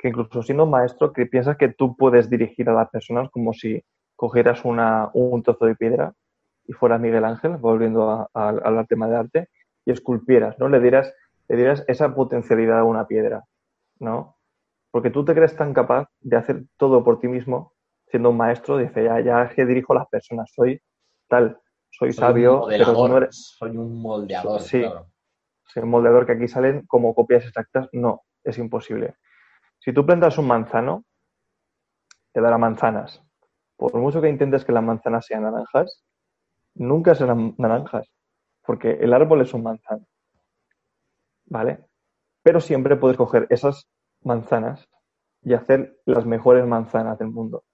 que 0.00 0.08
incluso 0.08 0.42
siendo 0.42 0.64
maestro, 0.64 1.12
que 1.12 1.26
piensas 1.26 1.58
que 1.58 1.68
tú 1.68 1.94
puedes 1.94 2.30
dirigir 2.30 2.70
a 2.70 2.72
las 2.72 2.88
personas 2.88 3.28
como 3.30 3.52
si 3.52 3.84
cogieras 4.16 4.64
una, 4.64 5.10
un 5.12 5.42
trozo 5.42 5.66
de 5.66 5.76
piedra 5.76 6.14
y 6.66 6.72
fuera 6.72 6.98
Miguel 6.98 7.24
Ángel, 7.24 7.58
volviendo 7.58 8.30
al 8.32 8.86
tema 8.88 9.08
de 9.08 9.16
arte, 9.16 9.48
y 9.84 9.90
esculpieras, 9.90 10.58
¿no? 10.58 10.68
Le 10.68 10.80
dieras, 10.80 11.12
le 11.48 11.56
dieras 11.56 11.84
esa 11.86 12.14
potencialidad 12.14 12.78
a 12.78 12.84
una 12.84 13.06
piedra, 13.06 13.44
¿no? 13.98 14.36
Porque 14.90 15.10
tú 15.10 15.24
te 15.24 15.34
crees 15.34 15.54
tan 15.54 15.74
capaz 15.74 16.08
de 16.20 16.36
hacer 16.36 16.64
todo 16.78 17.04
por 17.04 17.20
ti 17.20 17.28
mismo, 17.28 17.74
siendo 18.06 18.30
un 18.30 18.36
maestro, 18.36 18.78
dice, 18.78 19.04
ya, 19.04 19.20
ya 19.20 19.48
que 19.48 19.66
dirijo 19.66 19.92
a 19.92 19.96
las 19.96 20.08
personas, 20.08 20.50
soy 20.54 20.80
tal, 21.28 21.60
soy, 21.90 22.12
sabio, 22.12 22.64
pero 22.68 23.08
no 23.08 23.18
eres... 23.18 23.54
Soy 23.58 23.76
un 23.76 24.00
moldeador, 24.00 24.60
sí, 24.60 24.82
Soy 25.64 25.82
un 25.82 25.90
moldeador 25.90 26.24
que 26.24 26.32
aquí 26.32 26.48
salen 26.48 26.86
como 26.86 27.14
copias 27.14 27.44
exactas. 27.44 27.88
No, 27.92 28.22
es 28.44 28.58
imposible. 28.58 29.14
Si 29.80 29.92
tú 29.92 30.04
plantas 30.04 30.38
un 30.38 30.46
manzano, 30.46 31.04
te 32.32 32.40
dará 32.40 32.58
manzanas. 32.58 33.22
Por 33.76 33.94
mucho 33.96 34.20
que 34.20 34.28
intentes 34.28 34.64
que 34.64 34.72
las 34.72 34.84
manzanas 34.84 35.26
sean 35.26 35.42
naranjas, 35.42 36.04
nunca 36.74 37.14
serán 37.14 37.54
naranjas, 37.56 38.08
porque 38.62 38.92
el 38.92 39.12
árbol 39.14 39.40
es 39.40 39.54
un 39.54 39.62
manzano. 39.62 40.06
¿Vale? 41.46 41.86
Pero 42.42 42.60
siempre 42.60 42.96
puedes 42.96 43.16
coger 43.16 43.46
esas 43.50 43.88
manzanas 44.22 44.86
y 45.42 45.54
hacer 45.54 45.98
las 46.04 46.26
mejores 46.26 46.66
manzanas 46.66 47.18
del 47.18 47.28
mundo. 47.28 47.64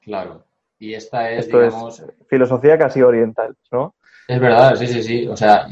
Claro. 0.00 0.44
Y 0.78 0.94
esta 0.94 1.30
es, 1.30 1.46
Esto 1.46 1.62
es 1.62 2.04
filosofía 2.28 2.76
casi 2.76 3.00
oriental, 3.02 3.56
¿no? 3.70 3.94
Es 4.28 4.40
verdad, 4.40 4.74
sí, 4.74 4.86
sí, 4.86 5.02
sí. 5.02 5.28
O 5.28 5.36
sea, 5.36 5.66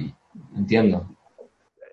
entiendo. 0.57 1.07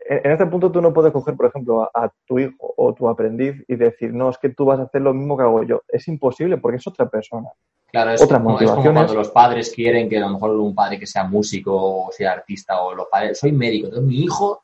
En, 0.09 0.31
este 0.31 0.45
punto 0.45 0.71
tú 0.71 0.81
no 0.81 0.93
puedes 0.93 1.11
coger, 1.11 1.35
por 1.35 1.47
ejemplo, 1.47 1.89
a, 1.93 2.11
tu 2.25 2.39
hijo 2.39 2.73
o 2.77 2.93
tu 2.93 3.07
aprendiz 3.09 3.55
y 3.67 3.75
decir, 3.75 4.13
no, 4.13 4.29
es 4.29 4.37
que 4.37 4.49
tú 4.49 4.65
vas 4.65 4.79
a 4.79 4.83
hacer 4.83 5.01
lo 5.01 5.13
mismo 5.13 5.37
que 5.37 5.43
hago 5.43 5.63
yo. 5.63 5.81
Es 5.87 6.07
imposible 6.07 6.57
porque 6.57 6.77
es 6.77 6.87
otra 6.87 7.09
persona. 7.09 7.49
Claro, 7.87 8.11
es, 8.11 8.25
como, 8.25 8.57
cuando 8.57 9.13
los 9.13 9.29
padres 9.29 9.71
quieren 9.73 10.09
que 10.09 10.17
a 10.17 10.21
lo 10.21 10.29
mejor 10.29 10.51
un 10.51 10.75
padre 10.75 10.99
que 10.99 11.07
sea 11.07 11.23
músico 11.23 12.07
o 12.07 12.11
sea 12.11 12.33
artista 12.33 12.81
o 12.81 12.93
los 12.93 13.07
padres, 13.09 13.39
soy 13.39 13.53
médico, 13.53 13.87
entonces 13.87 14.07
mi 14.07 14.23
hijo 14.23 14.63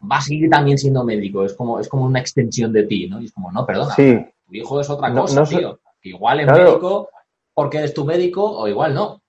va 0.00 0.16
a 0.16 0.20
seguir 0.20 0.50
también 0.50 0.76
siendo 0.76 1.02
médico, 1.02 1.44
es 1.44 1.54
como, 1.54 1.80
es 1.80 1.88
como 1.88 2.04
una 2.04 2.20
extensión 2.20 2.72
de 2.72 2.84
ti, 2.84 3.08
¿no? 3.08 3.20
Y 3.20 3.24
es 3.24 3.32
como, 3.32 3.50
no, 3.50 3.64
perdona, 3.64 3.94
tu 3.96 4.54
hijo 4.54 4.80
es 4.80 4.90
otra 4.90 5.12
cosa, 5.12 5.44
tío. 5.44 5.80
igual 6.02 6.40
es 6.40 6.46
médico, 6.46 7.08
porque 7.54 7.78
eres 7.78 7.94
tu 7.94 8.04
médico 8.04 8.44
o 8.44 8.68
igual 8.68 8.94
no. 8.94 9.22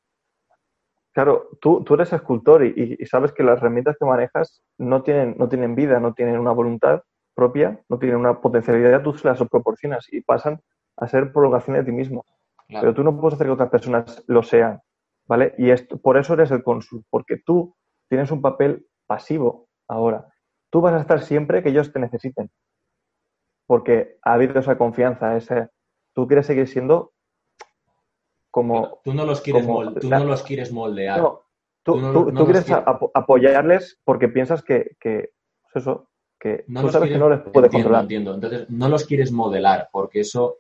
Claro, 1.14 1.49
tú, 1.60 1.84
tú 1.84 1.95
eres 1.95 2.14
escultor 2.14 2.64
y, 2.64 2.98
sabes 3.06 3.31
que 3.31 3.44
las 3.44 3.57
herramientas 3.57 3.98
que 3.99 4.06
manejas 4.06 4.61
no 4.77 5.02
tienen, 5.02 5.36
no 5.38 5.49
tienen 5.49 5.76
vida, 5.76 5.99
no 5.99 6.14
tienen 6.14 6.40
una 6.40 6.52
voluntad 6.52 7.02
propia, 7.34 7.81
no 7.90 7.98
tienen 7.98 8.18
una 8.18 8.41
potencialidad, 8.41 9.02
tú 9.02 9.14
se 9.14 9.27
las 9.27 9.40
proporcionas 9.49 10.11
y 10.11 10.22
pasan 10.22 10.61
a 10.98 11.07
ser 11.07 11.31
prolongación 11.34 11.77
de 11.77 11.84
ti 11.84 11.91
mismo. 11.91 12.26
Pero 12.68 12.94
tú 12.94 13.03
no 13.03 13.19
puedes 13.19 13.34
hacer 13.34 13.48
que 13.48 13.53
otras 13.53 13.69
personas 13.69 14.23
lo 14.27 14.44
sean, 14.44 14.80
¿vale? 15.26 15.56
Y 15.57 15.72
esto, 15.72 15.98
por 15.98 16.18
eso 16.18 16.36
eres 16.36 16.52
el 16.52 16.64
cónsul, 16.64 17.03
porque 17.10 17.38
tú 17.44 17.76
tienes 18.07 18.30
un 18.30 18.41
papel 18.41 18.86
pasivo 19.07 19.68
ahora. 19.88 20.27
Tú 20.69 20.81
vas 20.81 20.94
a 20.94 20.99
estar 20.99 21.22
siempre 21.22 21.64
que 21.64 21.69
ellos 21.69 21.91
te 21.91 21.99
necesiten, 21.99 22.52
porque 23.65 24.18
ha 24.22 24.34
habido 24.34 24.60
esa 24.60 24.77
confianza, 24.77 25.36
ese, 25.36 25.69
tú 26.14 26.27
quieres 26.27 26.45
seguir 26.45 26.68
siendo 26.68 27.14
como... 28.51 28.99
Tú 29.03 29.13
no 29.13 29.26
los 29.26 29.41
quieres, 29.41 29.65
tú 29.65 30.09
no 30.09 30.26
los 30.26 30.43
quieres 30.43 30.71
moldear. 30.71 31.21
tú, 31.84 32.45
quieres 32.45 32.65
apoyarles 33.13 33.99
porque 34.03 34.27
piensas 34.27 34.63
que, 34.63 34.95
que 34.99 35.31
pues 35.61 35.84
eso, 35.84 36.09
que 36.39 36.65
tú 36.67 36.89
sabes 36.89 37.11
que 37.11 37.17
no 37.17 37.30
les 37.30 37.41
puedes 37.41 37.71
controlar. 37.71 38.03
Entiendo. 38.03 38.34
Entonces, 38.34 38.69
no 38.69 38.88
los 38.88 39.05
quieres 39.05 39.31
modelar 39.31 39.89
porque 39.91 40.21
eso, 40.21 40.59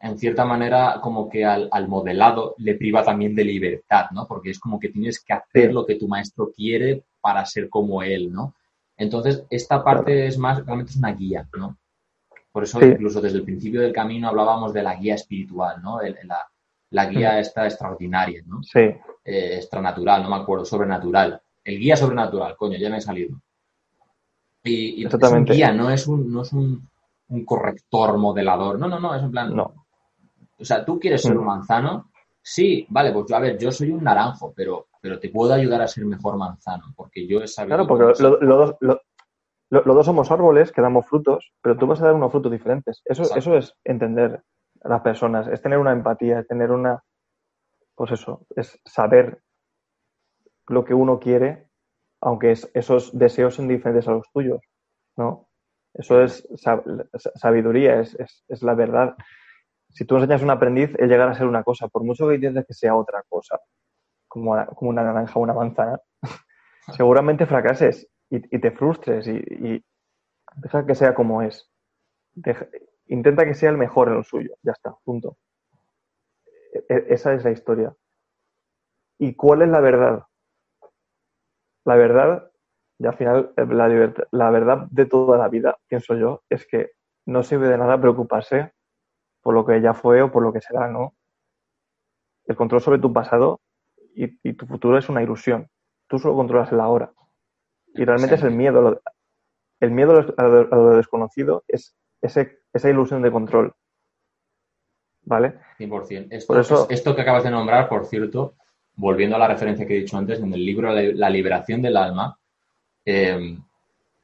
en 0.00 0.18
cierta 0.18 0.44
manera, 0.44 1.00
como 1.02 1.28
que 1.28 1.44
al, 1.44 1.88
modelado 1.88 2.54
le 2.58 2.74
priva 2.74 3.02
también 3.02 3.34
de 3.34 3.44
libertad, 3.44 4.06
¿no? 4.12 4.26
Porque 4.26 4.50
es 4.50 4.60
como 4.60 4.78
que 4.78 4.90
tienes 4.90 5.22
que 5.24 5.32
hacer 5.32 5.72
lo 5.72 5.86
que 5.86 5.96
tu 5.96 6.06
maestro 6.06 6.52
quiere 6.54 7.04
para 7.20 7.44
ser 7.46 7.68
como 7.70 8.02
él, 8.02 8.30
¿no? 8.30 8.54
Entonces, 8.96 9.44
esta 9.48 9.82
parte 9.82 10.26
es 10.26 10.36
más, 10.36 10.64
realmente 10.64 10.90
es 10.90 10.98
una 10.98 11.12
guía, 11.12 11.48
¿no? 11.56 11.78
Por 12.52 12.64
eso, 12.64 12.84
incluso 12.84 13.20
desde 13.20 13.38
el 13.38 13.44
principio 13.44 13.80
del 13.80 13.92
camino 13.92 14.28
hablábamos 14.28 14.74
de 14.74 14.82
la 14.82 14.96
guía 14.96 15.14
espiritual, 15.14 15.80
¿no? 15.80 16.00
la, 16.00 16.49
la 16.90 17.06
guía 17.06 17.38
está 17.38 17.64
extraordinaria, 17.64 18.42
¿no? 18.46 18.62
Sí. 18.62 18.80
Eh, 19.24 19.56
extranatural, 19.56 20.22
no 20.22 20.30
me 20.30 20.36
acuerdo, 20.36 20.64
sobrenatural. 20.64 21.40
El 21.62 21.78
guía 21.78 21.96
sobrenatural, 21.96 22.56
coño, 22.56 22.76
ya 22.78 22.90
me 22.90 22.98
he 22.98 23.00
salido. 23.00 23.40
Y, 24.62 25.02
y 25.02 25.06
es 25.06 25.14
un 25.14 25.44
guía, 25.44 25.72
no 25.72 25.90
es 25.90 26.06
un, 26.06 26.30
no 26.30 26.42
es 26.42 26.52
un, 26.52 26.88
corrector 27.44 28.18
modelador. 28.18 28.78
No, 28.78 28.88
no, 28.88 28.98
no, 28.98 29.14
es 29.14 29.22
en 29.22 29.30
plan. 29.30 29.54
No. 29.54 29.86
O 30.58 30.64
sea, 30.64 30.84
tú 30.84 30.98
quieres 30.98 31.22
ser 31.22 31.36
un 31.36 31.44
mm. 31.44 31.46
manzano. 31.46 32.10
Sí, 32.42 32.86
vale, 32.88 33.12
pues 33.12 33.26
yo, 33.28 33.36
a 33.36 33.40
ver, 33.40 33.58
yo 33.58 33.70
soy 33.70 33.90
un 33.90 34.02
naranjo, 34.02 34.52
pero, 34.54 34.88
pero 35.00 35.20
te 35.20 35.28
puedo 35.28 35.52
ayudar 35.52 35.82
a 35.82 35.86
ser 35.86 36.04
mejor 36.04 36.36
manzano, 36.36 36.92
porque 36.96 37.26
yo 37.26 37.40
he 37.40 37.46
sabido. 37.46 37.76
Claro, 37.76 37.86
porque 37.86 38.22
los 39.70 39.84
dos 39.84 40.06
somos 40.06 40.30
árboles 40.30 40.72
que 40.72 40.82
damos 40.82 41.06
frutos, 41.06 41.52
pero 41.62 41.76
tú 41.76 41.86
vas 41.86 42.00
a 42.00 42.06
dar 42.06 42.14
unos 42.14 42.32
frutos 42.32 42.50
diferentes. 42.50 43.00
Eso, 43.04 43.22
eso 43.36 43.56
es 43.56 43.74
entender 43.84 44.42
las 44.82 45.00
personas, 45.02 45.46
es 45.48 45.60
tener 45.60 45.78
una 45.78 45.92
empatía, 45.92 46.40
es 46.40 46.46
tener 46.46 46.70
una, 46.70 47.02
pues 47.94 48.12
eso, 48.12 48.46
es 48.56 48.80
saber 48.84 49.42
lo 50.68 50.84
que 50.84 50.94
uno 50.94 51.18
quiere, 51.18 51.68
aunque 52.20 52.52
esos 52.52 53.16
deseos 53.18 53.54
son 53.54 53.68
diferentes 53.68 54.06
a 54.08 54.12
los 54.12 54.30
tuyos, 54.32 54.60
¿no? 55.16 55.48
Eso 55.94 56.22
es 56.22 56.46
sabiduría, 57.34 58.00
es, 58.00 58.16
es, 58.48 58.62
la 58.62 58.74
verdad. 58.74 59.16
Si 59.88 60.04
tú 60.04 60.16
enseñas 60.16 60.40
a 60.40 60.44
un 60.44 60.50
aprendiz, 60.52 60.90
él 60.98 61.08
llegará 61.08 61.32
a 61.32 61.34
ser 61.34 61.46
una 61.46 61.64
cosa, 61.64 61.88
por 61.88 62.04
mucho 62.04 62.28
que 62.28 62.36
intentes 62.36 62.66
que 62.66 62.74
sea 62.74 62.94
otra 62.94 63.24
cosa, 63.28 63.58
como, 64.28 64.64
como 64.66 64.90
una 64.90 65.02
naranja 65.02 65.38
o 65.38 65.42
una 65.42 65.54
manzana, 65.54 66.00
seguramente 66.96 67.46
fracases 67.46 68.08
y, 68.30 68.40
te 68.40 68.70
frustres 68.70 69.26
y, 69.26 69.84
deja 70.56 70.86
que 70.86 70.94
sea 70.94 71.14
como 71.14 71.42
es 71.42 71.68
intenta 73.10 73.44
que 73.44 73.54
sea 73.54 73.70
el 73.70 73.76
mejor 73.76 74.08
en 74.08 74.14
lo 74.14 74.24
suyo. 74.24 74.56
Ya 74.62 74.72
está, 74.72 74.96
punto. 75.04 75.36
E, 76.72 76.84
e, 76.88 77.06
esa 77.10 77.34
es 77.34 77.44
la 77.44 77.50
historia. 77.50 77.94
¿Y 79.18 79.34
cuál 79.34 79.62
es 79.62 79.68
la 79.68 79.80
verdad? 79.80 80.24
La 81.84 81.96
verdad, 81.96 82.50
y 82.98 83.06
al 83.06 83.14
final, 83.14 83.52
eh, 83.56 83.66
la, 83.66 83.88
la 84.30 84.50
verdad 84.50 84.86
de 84.90 85.06
toda 85.06 85.38
la 85.38 85.48
vida, 85.48 85.78
pienso 85.88 86.14
yo, 86.14 86.42
es 86.48 86.66
que 86.66 86.92
no 87.26 87.42
sirve 87.42 87.68
de 87.68 87.78
nada 87.78 88.00
preocuparse 88.00 88.72
por 89.42 89.54
lo 89.54 89.64
que 89.64 89.80
ya 89.80 89.94
fue 89.94 90.22
o 90.22 90.30
por 90.30 90.42
lo 90.42 90.52
que 90.52 90.60
será, 90.60 90.88
¿no? 90.88 91.14
El 92.46 92.56
control 92.56 92.80
sobre 92.80 92.98
tu 92.98 93.12
pasado 93.12 93.60
y, 94.14 94.52
tu 94.54 94.66
futuro 94.66 94.98
es 94.98 95.08
una 95.08 95.22
ilusión. 95.22 95.68
Tú 96.08 96.18
solo 96.18 96.34
controlas 96.34 96.72
el 96.72 96.80
ahora. 96.80 97.12
Y 97.94 98.04
realmente 98.04 98.34
es 98.34 98.42
el 98.42 98.52
miedo. 98.52 99.00
El 99.80 99.90
miedo 99.92 100.34
a 100.36 100.42
lo 100.42 100.96
desconocido 100.96 101.64
es 101.68 101.96
ese 102.20 102.59
esa 102.72 102.90
ilusión 102.90 103.22
de 103.22 103.30
control. 103.30 103.72
¿Vale? 105.22 105.54
100%. 105.78 106.28
Esto, 106.30 106.88
esto 106.88 107.14
que 107.14 107.22
acabas 107.22 107.44
de 107.44 107.50
nombrar, 107.50 107.88
por 107.88 108.06
cierto, 108.06 108.54
volviendo 108.96 109.36
a 109.36 109.38
la 109.38 109.48
referencia 109.48 109.86
que 109.86 109.96
he 109.96 110.00
dicho 110.00 110.16
antes, 110.16 110.40
en 110.40 110.52
el 110.52 110.64
libro 110.64 110.92
La 110.92 111.30
liberación 111.30 111.82
del 111.82 111.96
alma, 111.96 112.38
eh, 113.04 113.56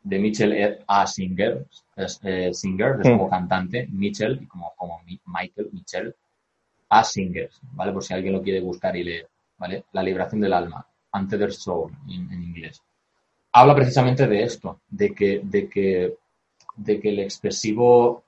de 0.02 0.18
Mitchell 0.18 0.84
A. 0.86 1.06
Singer, 1.06 1.66
es, 1.96 2.20
eh, 2.22 2.54
Singer, 2.54 2.98
es 3.02 3.10
como 3.10 3.28
cantante, 3.28 3.88
Mitchell, 3.90 4.46
como, 4.46 4.72
como 4.76 5.00
Michael, 5.26 5.70
Mitchell, 5.72 6.14
A. 6.90 7.02
Singer, 7.02 7.50
¿vale? 7.72 7.92
Por 7.92 8.04
si 8.04 8.14
alguien 8.14 8.32
lo 8.32 8.42
quiere 8.42 8.60
buscar 8.60 8.96
y 8.96 9.02
leer, 9.02 9.28
¿vale? 9.58 9.84
La 9.92 10.02
liberación 10.02 10.40
del 10.40 10.52
alma, 10.52 10.86
Untethered 11.12 11.52
Soul, 11.52 11.92
en, 12.08 12.32
en 12.32 12.42
inglés. 12.42 12.80
Habla 13.52 13.74
precisamente 13.74 14.28
de 14.28 14.42
esto, 14.42 14.80
de 14.88 15.12
que, 15.12 15.40
de 15.42 15.68
que, 15.68 16.14
de 16.76 17.00
que 17.00 17.08
el 17.08 17.18
expresivo 17.20 18.25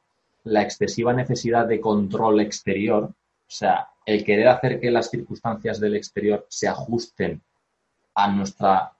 la 0.49 0.63
excesiva 0.63 1.13
necesidad 1.13 1.67
de 1.67 1.81
control 1.81 2.41
exterior, 2.41 3.05
o 3.05 3.51
sea, 3.51 3.89
el 4.05 4.25
querer 4.25 4.49
hacer 4.49 4.81
que 4.81 4.91
las 4.91 5.11
circunstancias 5.11 5.81
del 5.81 5.97
exterior 5.97 6.47
se 6.49 6.69
ajusten 6.69 7.43
a 8.15 8.33
nuestra 8.33 8.93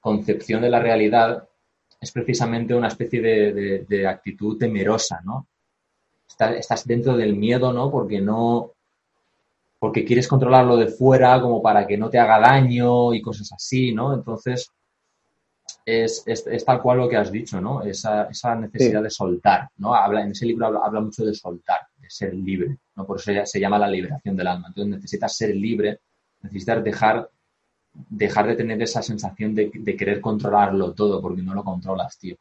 concepción 0.00 0.62
de 0.62 0.70
la 0.70 0.80
realidad, 0.80 1.48
es 2.00 2.12
precisamente 2.12 2.74
una 2.74 2.88
especie 2.88 3.20
de, 3.20 4.06
actitud 4.06 4.58
temerosa, 4.58 5.20
¿no? 5.24 5.46
Estás, 6.28 6.86
dentro 6.86 7.16
del 7.16 7.34
miedo, 7.36 7.72
¿no? 7.72 7.90
Porque 7.90 8.20
no, 8.20 8.72
porque 9.78 10.04
quieres 10.04 10.28
controlarlo 10.28 10.76
de 10.76 10.88
fuera 10.88 11.40
como 11.40 11.62
para 11.62 11.86
que 11.86 11.96
no 11.96 12.10
te 12.10 12.18
haga 12.18 12.38
daño 12.38 13.14
y 13.14 13.22
cosas 13.22 13.52
así, 13.52 13.92
¿no? 13.92 14.14
Entonces, 14.14 14.70
es, 15.88 16.22
es, 16.26 16.64
tal 16.66 16.82
cual 16.82 16.98
lo 16.98 17.08
que 17.08 17.16
has 17.16 17.32
dicho, 17.32 17.62
¿no? 17.62 17.82
Esa, 17.82 18.24
esa 18.24 18.54
necesidad 18.54 19.02
de 19.02 19.08
soltar, 19.08 19.70
¿no? 19.78 19.94
Habla, 19.94 20.20
en 20.20 20.32
ese 20.32 20.44
libro 20.44 20.66
habla, 20.66 21.00
mucho 21.00 21.24
de 21.24 21.32
soltar, 21.32 21.80
de 21.96 22.10
ser 22.10 22.34
libre, 22.34 22.76
¿no? 22.94 23.06
Por 23.06 23.18
eso 23.18 23.32
se 23.46 23.58
llama 23.58 23.78
la 23.78 23.88
liberación 23.88 24.36
del 24.36 24.48
alma. 24.48 24.68
Entonces 24.68 24.96
necesitas 24.96 25.34
ser 25.34 25.56
libre, 25.56 26.00
necesitas 26.42 26.84
dejar, 26.84 27.30
dejar 27.94 28.48
de 28.48 28.56
tener 28.56 28.82
esa 28.82 29.00
sensación 29.02 29.54
de, 29.54 29.70
querer 29.96 30.20
controlarlo 30.20 30.92
todo, 30.92 31.22
porque 31.22 31.40
no 31.40 31.54
lo 31.54 31.64
controlas, 31.64 32.18
tío. 32.18 32.36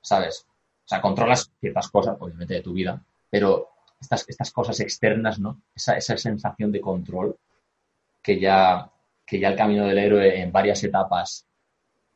¿Sabes? 0.00 0.46
O 0.48 0.88
sea, 0.88 1.02
controlas 1.02 1.52
ciertas 1.60 1.88
cosas, 1.88 2.16
obviamente, 2.18 2.54
de 2.54 2.62
tu 2.62 2.72
vida, 2.72 3.02
pero 3.28 3.68
estas, 4.00 4.26
estas 4.30 4.50
cosas 4.50 4.80
externas, 4.80 5.38
¿no? 5.38 5.60
Esa, 5.74 5.94
esa 5.98 6.16
sensación 6.16 6.72
de 6.72 6.80
control 6.80 7.36
que 8.22 8.40
ya, 8.40 8.90
que 9.26 9.38
ya 9.38 9.48
el 9.48 9.56
camino 9.56 9.84
del 9.84 9.98
héroe 9.98 10.40
en 10.40 10.50
varias 10.50 10.82
etapas 10.84 11.44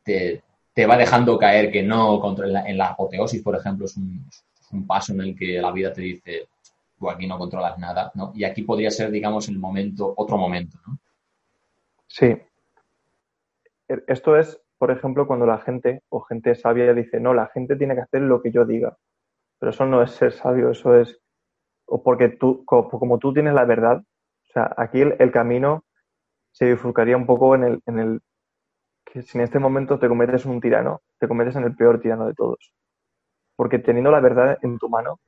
te, 0.03 0.43
te 0.75 0.87
va 0.87 0.97
dejando 0.97 1.39
caer 1.39 1.71
que 1.71 1.83
no, 1.83 2.21
en 2.39 2.79
la, 2.79 2.87
apoteosis, 2.87 3.43
por 3.43 3.57
ejemplo, 3.57 3.87
es 3.87 3.97
un, 3.97 4.87
paso 4.87 5.13
en 5.13 5.21
el 5.21 5.37
que 5.37 5.61
la 5.61 5.71
vida 5.71 5.93
te 5.93 6.01
dice, 6.01 6.49
tú 6.99 7.11
aquí 7.11 7.27
no 7.27 7.39
controlas 7.39 7.79
nada, 7.79 8.11
¿no? 8.15 8.33
Y 8.35 8.45
aquí 8.45 8.63
podría 8.63 8.91
ser, 8.91 9.11
digamos, 9.11 9.49
el 9.49 9.59
momento, 9.59 10.15
otro 10.17 10.39
momento, 10.39 10.79
¿no? 10.87 10.99
Sí. 12.07 12.27
E, 12.27 14.05
esto 14.07 14.37
es, 14.37 14.59
por 14.79 14.91
ejemplo, 14.91 15.27
cuando 15.27 15.45
la 15.45 15.59
gente 15.59 16.03
o 16.09 16.21
gente 16.21 16.55
sabia 16.55 16.95
dice, 16.95 17.21
no, 17.21 17.35
la 17.35 17.49
gente 17.49 17.77
tiene 17.77 17.95
que 17.95 18.01
hacer 18.01 18.23
lo 18.23 18.41
que 18.41 18.51
yo 18.51 18.65
diga. 18.65 18.97
Pero 19.59 19.71
eso 19.71 19.85
no 19.85 20.03
es 20.03 20.13
ser 20.13 20.33
sabio, 20.33 20.71
eso 20.71 20.97
es, 20.97 21.21
o 21.85 22.03
porque 22.03 22.31
tú, 22.31 22.65
como, 22.65 23.19
tú 23.19 23.35
tienes 23.35 23.53
la 23.53 23.67
verdad, 23.67 23.99
o 23.99 24.53
sea, 24.53 24.75
aquí 24.77 25.03
el, 25.03 25.31
camino 25.31 25.85
se 26.51 26.65
bifurcaría 26.65 27.17
un 27.17 27.27
poco 27.27 27.55
en 27.55 27.65
el, 27.65 27.83
en 27.87 27.99
el 27.99 28.23
que 29.13 29.21
si 29.21 29.37
en 29.37 29.45
este 29.45 29.59
momento 29.59 29.99
te 29.99 30.09
conviertes 30.09 30.47
en 30.47 30.53
un 30.53 30.61
tirano, 30.63 31.03
te 31.19 31.29
conviertes 31.29 31.57
en 31.57 31.65
el 31.65 31.77
peor 31.77 32.01
tirano 32.01 32.27
de 32.27 32.33
todos. 32.33 32.73
Porque 33.57 33.79
teniendo 33.79 34.11
la 34.11 34.21
verdad 34.21 34.59
en 34.63 34.79
tu 34.79 34.89
mano, 34.89 35.21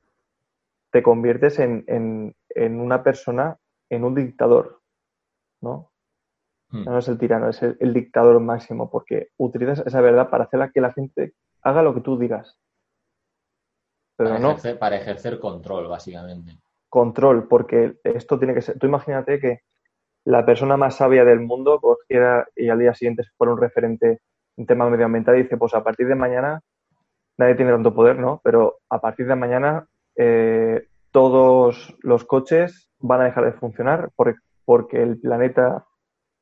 te 0.90 1.02
conviertes 1.02 1.58
en, 1.58 1.84
en, 1.86 2.80
una 2.80 3.02
persona, 3.02 3.58
en 3.90 4.04
un 4.04 4.14
dictador, 4.14 4.80
¿no? 5.60 5.92
Hmm. 6.70 6.84
No 6.84 6.98
es 6.98 7.08
el 7.08 7.18
tirano, 7.18 7.50
es 7.50 7.62
el, 7.62 7.92
dictador 7.92 8.40
máximo, 8.40 8.90
porque 8.90 9.28
utilizas 9.36 9.80
esa 9.86 10.00
verdad 10.00 10.30
para 10.30 10.44
hacer 10.44 10.70
que 10.72 10.80
la 10.80 10.92
gente 10.92 11.34
haga 11.60 11.82
lo 11.82 11.92
que 11.92 12.00
tú 12.00 12.18
digas. 12.18 12.58
Pero 14.16 14.30
para, 14.30 14.40
no, 14.40 14.50
ejercer, 14.52 14.78
para 14.78 14.96
ejercer 14.96 15.38
control, 15.38 15.88
básicamente. 15.88 16.58
Control, 16.88 17.48
porque 17.48 17.98
esto 18.02 18.38
tiene 18.38 18.54
que 18.54 18.62
ser. 18.62 18.78
Tú 18.78 18.86
imagínate 18.86 19.38
que 19.38 19.60
la 20.24 20.44
persona 20.46 20.76
más 20.76 20.96
sabia 20.96 21.24
del 21.24 21.40
mundo 21.40 21.80
cogiera 21.80 22.48
y 22.56 22.68
al 22.68 22.78
día 22.78 22.94
siguiente 22.94 23.24
se 23.24 23.30
fuera 23.36 23.52
un 23.52 23.60
referente 23.60 24.20
en 24.56 24.66
tema 24.66 24.88
medioambiental 24.88 25.36
y 25.36 25.42
dice, 25.42 25.56
pues 25.56 25.74
a 25.74 25.84
partir 25.84 26.06
de 26.06 26.14
mañana 26.14 26.60
nadie 27.36 27.54
tiene 27.56 27.72
tanto 27.72 27.94
poder, 27.94 28.18
¿no? 28.18 28.40
Pero 28.42 28.78
a 28.88 29.00
partir 29.00 29.26
de 29.26 29.34
mañana 29.34 29.86
eh, 30.16 30.86
todos 31.10 31.94
los 32.00 32.24
coches 32.24 32.90
van 32.98 33.20
a 33.20 33.24
dejar 33.24 33.44
de 33.44 33.52
funcionar 33.52 34.10
porque, 34.16 35.02
el 35.02 35.20
planeta 35.20 35.84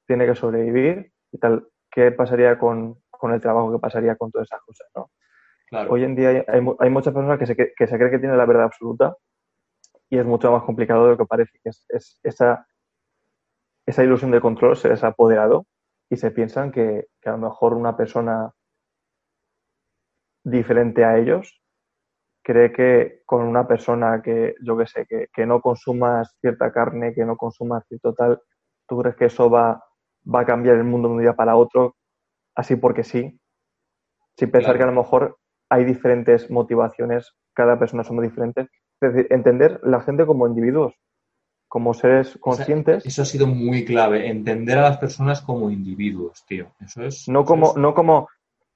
tiene 0.06 0.26
que 0.26 0.36
sobrevivir 0.36 1.12
y 1.32 1.38
tal. 1.38 1.66
¿Qué 1.90 2.12
pasaría 2.12 2.58
con, 2.58 2.96
el 3.22 3.40
trabajo? 3.40 3.72
¿Qué 3.72 3.78
pasaría 3.78 4.16
con 4.16 4.30
todas 4.30 4.48
esas 4.48 4.60
cosas, 4.62 4.88
no? 4.94 5.10
Hoy 5.88 6.04
en 6.04 6.14
día 6.14 6.44
hay, 6.46 6.90
muchas 6.90 7.14
personas 7.14 7.38
que 7.38 7.46
se, 7.46 7.56
que 7.56 7.86
se 7.86 7.96
creen 7.96 8.10
que 8.10 8.18
tienen 8.18 8.36
la 8.36 8.44
verdad 8.44 8.64
absoluta 8.64 9.16
y 10.10 10.18
es 10.18 10.26
mucho 10.26 10.52
más 10.52 10.62
complicado 10.64 11.04
de 11.04 11.10
lo 11.12 11.18
que 11.18 11.24
parece. 11.24 11.58
Es, 11.64 11.86
es 11.88 12.20
esa 12.22 12.66
esa 13.86 14.04
ilusión 14.04 14.30
de 14.30 14.40
control 14.40 14.76
se 14.76 14.88
les 14.88 15.02
ha 15.04 15.08
apoderado 15.08 15.66
y 16.10 16.16
se 16.16 16.30
piensan 16.30 16.72
que, 16.72 17.06
a 17.24 17.30
lo 17.30 17.38
mejor 17.38 17.74
una 17.74 17.96
persona 17.96 18.52
diferente 20.44 21.04
a 21.04 21.18
ellos 21.18 21.62
cree 22.44 22.72
que 22.72 23.22
con 23.24 23.42
una 23.42 23.66
persona 23.68 24.20
que, 24.22 24.54
yo 24.62 24.76
qué 24.76 24.86
sé, 24.86 25.06
que, 25.06 25.46
no 25.46 25.60
consumas 25.60 26.36
cierta 26.40 26.72
carne, 26.72 27.14
que 27.14 27.24
no 27.24 27.36
consumas 27.36 27.84
cierto 27.86 28.14
tal, 28.14 28.40
tú 28.88 28.98
crees 28.98 29.16
que 29.16 29.26
eso 29.26 29.48
va, 29.48 29.84
va 30.22 30.40
a 30.40 30.46
cambiar 30.46 30.76
el 30.76 30.84
mundo 30.84 31.08
de 31.08 31.14
un 31.14 31.20
día 31.20 31.34
para 31.34 31.54
otro, 31.54 31.94
así 32.56 32.74
porque 32.76 33.04
sí, 33.04 33.40
sin 34.36 34.50
pensar 34.50 34.76
que 34.76 34.82
a 34.82 34.86
lo 34.86 34.92
mejor 34.92 35.38
hay 35.68 35.84
diferentes 35.84 36.50
motivaciones, 36.50 37.32
cada 37.54 37.78
persona 37.78 38.04
somos 38.04 38.22
diferentes. 38.24 38.68
Es 39.00 39.14
decir, 39.14 39.32
entender 39.32 39.80
la 39.82 40.00
gente 40.00 40.26
como 40.26 40.46
individuos, 40.46 40.94
como 41.72 41.94
seres 41.94 42.36
conscientes. 42.38 43.06
eso 43.06 43.22
ha 43.22 43.24
sido 43.24 43.46
muy 43.46 43.86
clave, 43.86 44.28
entender 44.28 44.76
a 44.76 44.82
las 44.82 44.98
personas 44.98 45.40
como 45.40 45.70
individuos, 45.70 46.44
tío. 46.44 46.70
Eso 46.78 47.02
es. 47.02 47.26
No 47.30 47.46
como, 47.46 47.72
no 47.78 47.94
como. 47.94 48.28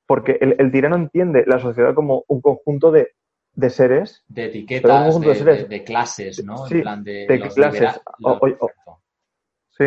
Porque 0.06 0.39
el, 0.40 0.73
tirano 0.73 0.97
entiende 0.97 1.44
la 1.47 1.59
sociedad 1.59 1.93
como 1.93 2.24
un 2.27 2.40
conjunto 2.40 2.90
de, 2.90 3.12
seres. 3.68 4.24
De 4.28 4.47
etiquetas, 4.47 5.20
de, 5.20 5.85
clases, 5.85 6.43
¿no? 6.43 6.66
en 6.70 6.81
plan 6.81 7.05
de, 7.05 7.27
clases. 7.55 8.01
sí. 9.73 9.85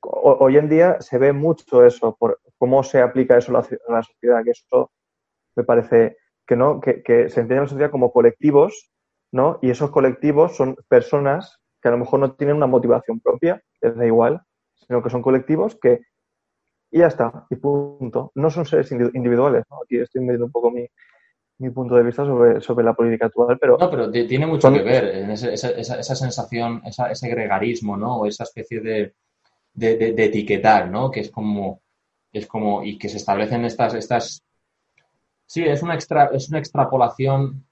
hoy 0.00 0.56
en 0.56 0.68
día 0.68 1.00
se 1.00 1.18
ve 1.18 1.32
mucho 1.32 1.86
eso, 1.86 2.16
por 2.18 2.40
cómo 2.58 2.82
se 2.82 3.00
aplica 3.00 3.38
eso 3.38 3.52
a 3.52 3.64
la, 3.88 4.02
sociedad, 4.02 4.42
que 4.42 4.50
eso 4.50 4.90
me 5.54 5.62
parece 5.62 6.16
que 6.44 6.56
no, 6.56 6.80
que, 6.80 7.00
que 7.04 7.28
se 7.28 7.42
entiende 7.42 7.58
a 7.58 7.62
la 7.62 7.68
sociedad 7.68 7.90
como 7.92 8.10
colectivos, 8.10 8.90
¿no? 9.30 9.60
Y 9.62 9.70
esos 9.70 9.90
colectivos 9.92 10.56
son 10.56 10.74
personas 10.88 11.60
que 11.80 11.88
a 11.88 11.92
lo 11.92 11.98
mejor 11.98 12.20
no 12.20 12.32
tienen 12.32 12.56
una 12.56 12.66
motivación 12.66 13.20
propia, 13.20 13.62
les 13.80 13.96
da 13.96 14.06
igual, 14.06 14.42
sino 14.86 15.02
que 15.02 15.10
son 15.10 15.22
colectivos 15.22 15.76
que 15.80 16.00
y 16.90 16.98
ya 16.98 17.06
está, 17.06 17.46
y 17.48 17.56
punto. 17.56 18.32
No 18.34 18.50
son 18.50 18.66
seres 18.66 18.90
individuales, 18.90 19.64
¿no? 19.70 19.78
Aquí 19.84 19.98
estoy 19.98 20.22
metiendo 20.22 20.46
un 20.46 20.52
poco 20.52 20.72
mi, 20.72 21.70
punto 21.70 21.94
de 21.94 22.02
vista 22.02 22.24
sobre, 22.24 22.60
sobre 22.60 22.84
la 22.84 22.94
política 22.94 23.26
actual, 23.26 23.58
pero... 23.60 23.78
No, 23.78 23.90
pero 23.90 24.10
tiene 24.10 24.46
mucho 24.46 24.72
que 24.72 24.82
ver 24.82 25.04
en 25.16 25.30
esa, 25.30 25.50
esa, 25.52 26.14
sensación, 26.16 26.82
ese 26.84 27.28
gregarismo, 27.28 27.96
¿no? 27.96 28.16
O 28.16 28.26
esa 28.26 28.44
especie 28.44 28.80
de, 28.80 29.14
de, 29.72 30.24
etiquetar, 30.24 30.90
¿no? 30.90 31.10
Que 31.10 31.20
es 31.20 31.30
como, 31.30 31.82
es 32.32 32.46
como, 32.46 32.82
y 32.82 32.98
que 32.98 33.08
se 33.08 33.18
establecen 33.18 33.64
estas, 33.64 33.94
estas... 33.94 34.42
Sí, 35.46 35.62
es 35.64 35.82
una, 35.82 35.94
extra, 35.94 36.30
es 36.32 36.48
una 36.48 36.58
extrapolación 36.58 37.66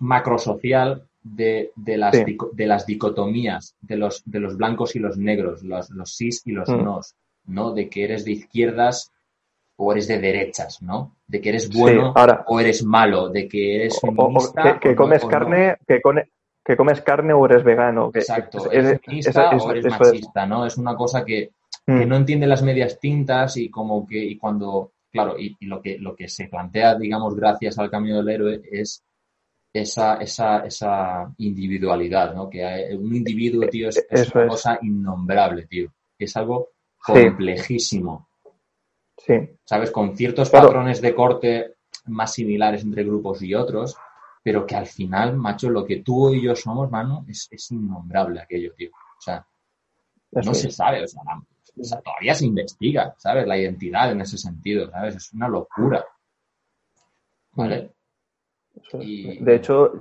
macrosocial 0.00 1.07
de, 1.34 1.72
de, 1.76 1.96
las, 1.96 2.12
de 2.14 2.66
las 2.66 2.86
dicotomías 2.86 3.76
de 3.80 3.96
los, 3.96 4.22
de 4.24 4.40
los 4.40 4.56
blancos 4.56 4.96
y 4.96 4.98
los 4.98 5.18
negros, 5.18 5.62
los, 5.62 5.90
los 5.90 6.14
sis 6.14 6.42
y 6.46 6.52
los 6.52 6.68
mm. 6.68 6.84
nos, 6.84 7.14
¿no? 7.46 7.72
De 7.72 7.88
que 7.88 8.04
eres 8.04 8.24
de 8.24 8.32
izquierdas 8.32 9.12
o 9.76 9.92
eres 9.92 10.08
de 10.08 10.18
derechas, 10.18 10.82
¿no? 10.82 11.16
De 11.26 11.40
que 11.40 11.50
eres 11.50 11.70
bueno 11.70 12.12
o 12.46 12.60
eres 12.60 12.82
malo, 12.82 13.28
de 13.28 13.48
que 13.48 13.76
eres 13.76 14.00
feminista. 14.00 14.78
que, 14.80 14.94
comes 14.96 15.24
carne, 15.24 15.76
que, 15.86 16.00
que 16.64 16.76
comes 16.76 17.00
carne 17.02 17.32
o 17.32 17.44
eres 17.46 17.62
vegano. 17.62 18.10
Que, 18.10 18.20
Exacto, 18.20 18.70
eres 18.70 19.00
feminista 19.00 19.50
o 19.50 19.70
eres 19.70 19.86
machista, 19.86 20.46
¿no? 20.46 20.66
Es 20.66 20.76
una 20.76 20.96
cosa 20.96 21.24
que, 21.24 21.52
mm. 21.86 22.08
no 22.08 22.16
entiende 22.16 22.46
las 22.46 22.62
medias 22.62 22.98
tintas 22.98 23.56
y 23.56 23.70
como 23.70 24.06
que, 24.06 24.18
y 24.18 24.36
cuando, 24.36 24.92
claro, 25.12 25.38
y, 25.38 25.56
y, 25.60 25.66
lo 25.66 25.80
que 25.80 25.98
lo 25.98 26.16
que 26.16 26.28
se 26.28 26.48
plantea, 26.48 26.96
digamos, 26.96 27.36
gracias 27.36 27.78
al 27.78 27.90
camino 27.90 28.16
del 28.18 28.28
héroe 28.28 28.60
es 28.70 29.04
esa, 29.72 30.16
esa, 30.16 30.64
esa 30.64 31.32
individualidad, 31.38 32.34
¿no? 32.34 32.48
Que 32.48 32.88
un 32.98 33.14
individuo, 33.14 33.68
tío, 33.68 33.88
es, 33.88 34.34
una 34.34 34.48
cosa 34.48 34.78
innombrable, 34.82 35.66
tío. 35.66 35.92
Es 36.18 36.36
algo 36.36 36.70
complejísimo. 36.98 38.28
Sí. 39.16 39.34
¿Sabes? 39.64 39.90
Con 39.90 40.16
ciertos 40.16 40.50
patrones 40.50 41.00
de 41.00 41.14
corte 41.14 41.74
más 42.06 42.32
similares 42.32 42.82
entre 42.82 43.04
grupos 43.04 43.42
y 43.42 43.54
otros, 43.54 43.96
pero 44.42 44.66
que 44.66 44.76
al 44.76 44.86
final, 44.86 45.36
macho, 45.36 45.68
lo 45.68 45.84
que 45.84 45.96
tú 45.96 46.32
y 46.32 46.42
yo 46.42 46.54
somos, 46.54 46.90
mano, 46.90 47.24
es, 47.28 47.48
es 47.50 47.70
innombrable 47.70 48.40
aquello, 48.40 48.72
tío. 48.74 48.90
O 48.90 49.20
sea, 49.20 49.46
no 50.30 50.54
se 50.54 50.70
sabe, 50.70 51.04
o 51.04 51.06
sea, 51.06 52.00
todavía 52.00 52.34
se 52.34 52.46
investiga, 52.46 53.14
¿sabes? 53.18 53.46
La 53.46 53.58
identidad 53.58 54.10
en 54.10 54.20
ese 54.20 54.38
sentido, 54.38 54.90
¿sabes? 54.90 55.16
Es 55.16 55.32
una 55.32 55.48
locura. 55.48 56.04
¿Vale? 57.52 57.92
De 58.92 59.54
hecho, 59.54 59.92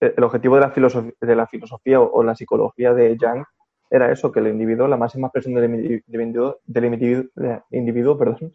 el 0.00 0.24
objetivo 0.24 0.56
de 0.56 0.60
la, 0.60 0.70
filosofía, 0.70 1.12
de 1.20 1.36
la 1.36 1.46
filosofía 1.46 2.00
o, 2.00 2.22
la 2.22 2.34
psicología 2.34 2.92
de 2.94 3.16
Jung 3.20 3.44
era 3.90 4.12
eso, 4.12 4.30
que 4.30 4.40
el 4.40 4.48
individuo, 4.48 4.86
la 4.86 4.96
máxima 4.96 5.26
expresión 5.26 5.54
del 5.54 5.64
individuo, 5.64 6.60
del 6.64 6.84
individuo, 7.70 8.18
perdón, 8.18 8.52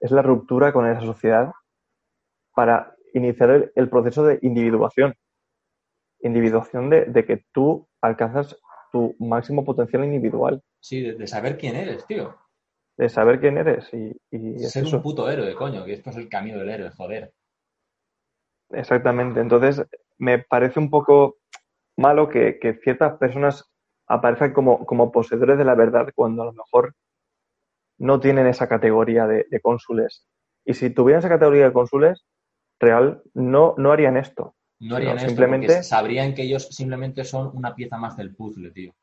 es 0.00 0.10
la 0.10 0.22
ruptura 0.22 0.72
con 0.72 0.86
esa 0.86 1.00
sociedad 1.00 1.52
para 2.54 2.94
iniciar 3.12 3.72
el, 3.74 3.88
proceso 3.88 4.24
de 4.24 4.38
individuación. 4.42 5.14
Individuación 6.20 6.88
de, 6.90 7.24
que 7.26 7.44
tú 7.52 7.88
alcanzas 8.00 8.56
tu 8.92 9.14
máximo 9.18 9.64
potencial 9.64 10.04
individual. 10.04 10.62
Sí, 10.80 11.02
de, 11.02 11.26
saber 11.26 11.58
quién 11.58 11.76
eres, 11.76 12.06
tío. 12.06 12.36
De 12.96 13.08
saber 13.08 13.40
quién 13.40 13.58
eres 13.58 13.92
y, 13.92 14.58
Ser 14.60 14.84
un 14.84 15.02
puto 15.02 15.28
héroe, 15.28 15.54
coño, 15.54 15.84
que 15.84 15.92
esto 15.94 16.10
es 16.10 16.16
el 16.16 16.28
camino 16.28 16.58
del 16.58 16.70
héroe, 16.70 16.90
joder. 16.90 17.32
Exactamente. 18.70 19.40
Entonces, 19.40 19.84
me 20.18 20.38
parece 20.38 20.80
un 20.80 20.90
poco 20.90 21.36
malo 21.96 22.28
que, 22.28 22.58
ciertas 22.82 23.16
personas 23.18 23.64
aparezcan 24.06 24.52
como, 24.52 24.84
como, 24.86 25.10
poseedores 25.10 25.58
de 25.58 25.64
la 25.64 25.74
verdad 25.74 26.08
cuando 26.14 26.42
a 26.42 26.46
lo 26.46 26.52
mejor 26.52 26.94
no 27.98 28.20
tienen 28.20 28.46
esa 28.46 28.68
categoría 28.68 29.26
de, 29.26 29.46
cónsules 29.62 30.26
Y 30.64 30.74
si 30.74 30.90
tuvieran 30.90 31.20
esa 31.20 31.28
categoría 31.28 31.66
de 31.66 31.72
cónsules, 31.72 32.24
real, 32.78 33.22
no, 33.34 33.74
no 33.78 33.92
harían 33.92 34.16
esto. 34.16 34.54
No 34.78 34.96
harían 34.96 35.16
esto 35.16 35.28
simplemente 35.28 35.82
sabrían 35.82 36.34
que 36.34 36.42
ellos 36.42 36.68
simplemente 36.70 37.24
son 37.24 37.50
una 37.56 37.74
pieza 37.74 37.96
más 37.96 38.16
del 38.16 38.34
puzzle, 38.34 38.70
tío. 38.72 38.94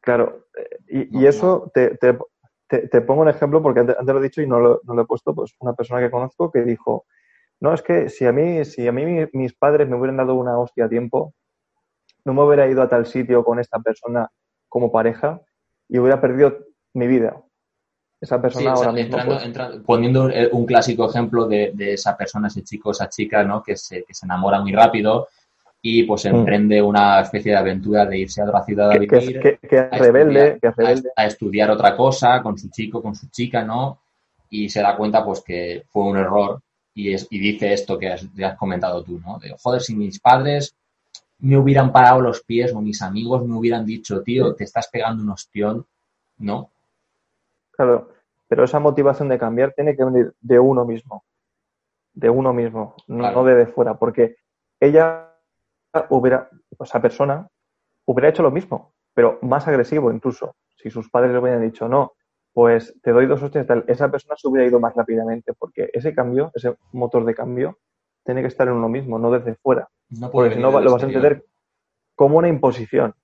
Claro, 0.00 0.46
eh, 0.56 1.08
y, 1.10 1.26
eso 1.26 1.70
Te, 1.74 1.96
te, 1.98 3.00
pongo 3.00 3.22
un 3.22 3.28
ejemplo 3.28 3.60
porque 3.62 3.80
antes, 3.80 3.96
lo 4.00 4.20
he 4.20 4.22
dicho 4.22 4.42
y 4.42 4.46
no 4.46 4.60
lo, 4.60 4.80
no 4.84 4.94
lo, 4.94 5.02
he 5.02 5.06
puesto, 5.06 5.34
pues 5.34 5.54
una 5.58 5.72
persona 5.72 6.00
que 6.00 6.10
conozco 6.10 6.52
que 6.52 6.62
dijo, 6.62 7.04
no, 7.60 7.74
es 7.74 7.82
que 7.82 8.08
si 8.08 8.24
a 8.26 8.32
mí, 8.32 8.64
si 8.64 8.86
a 8.88 8.92
mí 8.92 9.26
mis 9.32 9.54
padres 9.54 9.88
me 9.88 9.96
hubieran 9.96 10.16
dado 10.16 10.34
una 10.34 10.58
hostia 10.58 10.86
a 10.86 10.88
tiempo, 10.88 11.34
no 12.24 12.34
me 12.34 12.42
hubiera 12.42 12.68
ido 12.68 12.82
a 12.82 12.88
tal 12.88 13.06
sitio 13.06 13.44
con 13.44 13.58
esta 13.58 13.78
persona 13.78 14.28
como 14.68 14.90
pareja 14.90 15.40
y 15.88 15.98
hubiera 15.98 16.20
perdido 16.20 16.58
mi 16.94 17.06
vida. 17.06 17.40
Esa 18.20 18.40
persona 18.40 18.72
ahora 18.72 18.92
mismo. 18.92 19.16
Pues 19.24 19.80
poniendo 19.84 20.28
un 20.52 20.66
clásico 20.66 21.08
ejemplo 21.08 21.46
de, 21.46 21.72
esa 21.78 22.16
persona, 22.16 22.48
ese 22.48 22.62
chico, 22.62 22.90
esa 22.90 23.08
chica, 23.08 23.42
¿no? 23.44 23.62
Que 23.62 23.76
se, 23.76 24.04
que 24.04 24.14
se 24.14 24.26
enamora 24.26 24.60
muy 24.60 24.72
rápido 24.72 25.28
y 25.82 26.02
pues 26.04 26.24
mm. 26.24 26.28
emprende 26.28 26.82
una 26.82 27.20
especie 27.20 27.52
de 27.52 27.58
aventura 27.58 28.04
de 28.04 28.18
irse 28.18 28.42
a 28.42 28.44
otra 28.44 28.64
ciudad 28.64 28.90
a 28.90 28.98
vivir. 28.98 29.40
Que, 29.40 29.58
es 29.62 29.98
rebelde, 29.98 30.58
que 30.60 30.68
es 30.68 30.76
rebelde. 30.76 31.10
A, 31.16 31.26
estudiar 31.26 31.70
otra 31.70 31.96
cosa 31.96 32.42
con 32.42 32.58
su 32.58 32.68
chico, 32.70 33.02
con 33.02 33.14
su 33.14 33.28
chica, 33.30 33.64
¿no? 33.64 34.00
Y 34.50 34.68
se 34.68 34.82
da 34.82 34.96
cuenta 34.96 35.24
pues 35.24 35.42
que 35.42 35.84
fue 35.88 36.04
un 36.04 36.18
error 36.18 36.60
y, 36.94 37.12
es, 37.14 37.26
y 37.30 37.38
dice 37.38 37.72
esto 37.72 37.98
que 37.98 38.08
has, 38.08 38.26
has 38.44 38.56
comentado 38.56 39.02
tú, 39.04 39.18
¿no? 39.20 39.38
De, 39.38 39.54
joder, 39.60 39.80
si 39.80 39.94
mis 39.94 40.20
padres 40.20 40.76
me 41.38 41.56
hubieran 41.56 41.92
parado 41.92 42.20
los 42.20 42.42
pies 42.42 42.74
o 42.74 42.80
mis 42.80 43.02
amigos 43.02 43.46
me 43.46 43.56
hubieran 43.56 43.84
dicho, 43.86 44.22
tío, 44.22 44.54
te 44.54 44.64
estás 44.64 44.88
pegando 44.88 45.22
un 45.22 45.30
ostión, 45.30 45.86
¿no? 46.38 46.70
Claro, 47.70 48.10
pero 48.46 48.64
esa 48.64 48.78
motivación 48.78 49.28
de 49.28 49.38
cambiar 49.38 49.72
tiene 49.72 49.96
que 49.96 50.04
venir 50.04 50.34
de 50.40 50.58
uno 50.58 50.84
mismo, 50.84 51.24
de 52.12 52.28
uno 52.28 52.52
mismo, 52.52 52.94
no, 53.06 53.44
de, 53.44 53.54
de 53.54 53.66
fuera, 53.66 53.94
porque 53.94 54.36
ella 54.78 55.30
hubiera, 56.10 56.50
o 56.76 56.84
esa 56.84 57.00
persona 57.00 57.48
hubiera 58.04 58.28
hecho 58.28 58.42
lo 58.42 58.50
mismo, 58.50 58.92
pero 59.14 59.38
más 59.42 59.66
agresivo 59.66 60.12
incluso. 60.12 60.56
Si 60.76 60.90
sus 60.90 61.10
padres 61.10 61.32
le 61.32 61.38
hubieran 61.38 61.62
dicho, 61.62 61.88
no, 61.88 62.14
pues 62.52 62.94
te 63.02 63.12
doy 63.12 63.26
dos 63.26 63.42
hostias, 63.42 63.66
tal, 63.66 63.84
esa 63.86 64.10
persona 64.10 64.36
se 64.36 64.48
hubiera 64.48 64.66
ido 64.66 64.80
más 64.80 64.94
rápidamente, 64.94 65.52
porque 65.54 65.90
ese 65.92 66.14
cambio, 66.14 66.50
ese 66.54 66.74
motor 66.92 67.24
de 67.24 67.34
cambio, 67.34 67.78
tiene 68.24 68.42
que 68.42 68.48
estar 68.48 68.68
en 68.68 68.74
uno 68.74 68.88
mismo, 68.88 69.18
no 69.18 69.30
desde 69.30 69.54
fuera. 69.54 69.88
No 70.10 70.30
porque 70.30 70.54
si 70.54 70.60
no 70.60 70.70
lo 70.80 70.92
vas 70.92 71.02
a 71.02 71.06
entender 71.06 71.44
como 72.14 72.38
una 72.38 72.48
imposición. 72.48 73.14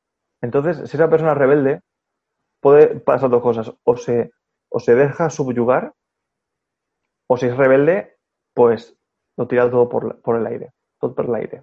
Entonces, 0.41 0.89
si 0.89 0.97
esa 0.97 1.11
persona 1.11 1.33
es 1.33 1.39
rebelde, 1.39 1.83
puede 2.61 3.01
pasar 3.01 3.31
dos 3.31 3.43
cosas. 3.43 3.73
O 3.85 3.97
se, 3.97 4.31
o 4.69 4.81
se 4.81 4.95
deja 4.95 5.29
subyugar, 5.29 5.93
o 7.29 7.37
si 7.37 7.47
es 7.47 7.57
rebelde, 7.57 8.17
pues 8.55 8.97
lo 9.37 9.47
tira 9.49 9.71
todo 9.71 9.89
por, 9.89 10.21
por 10.23 10.37
el 10.37 10.47
aire. 10.47 10.73
Todo 10.99 11.15
por 11.15 11.27
el 11.27 11.35
aire. 11.35 11.63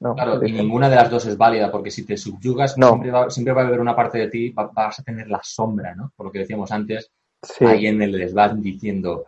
Claro, 0.00 0.44
y 0.46 0.52
ninguna 0.52 0.88
de 0.88 0.96
las 0.96 1.10
dos 1.10 1.26
es 1.26 1.36
válida, 1.36 1.70
porque 1.70 1.90
si 1.90 2.04
te 2.04 2.16
subyugas, 2.16 2.74
siempre, 2.74 3.10
va, 3.10 3.30
siempre, 3.30 3.52
va, 3.52 3.62
a 3.62 3.66
haber 3.66 3.80
una 3.80 3.94
parte 3.94 4.18
de 4.18 4.28
ti, 4.28 4.50
vas 4.50 4.98
a 4.98 5.02
tener 5.02 5.28
la 5.28 5.40
sombra, 5.42 5.94
¿no? 5.94 6.12
Por 6.16 6.26
lo 6.26 6.32
que 6.32 6.38
decíamos 6.38 6.70
antes, 6.72 7.10
ahí 7.60 7.86
en 7.86 8.00
el 8.00 8.12
les 8.12 8.32
vas 8.32 8.60
diciendo, 8.60 9.26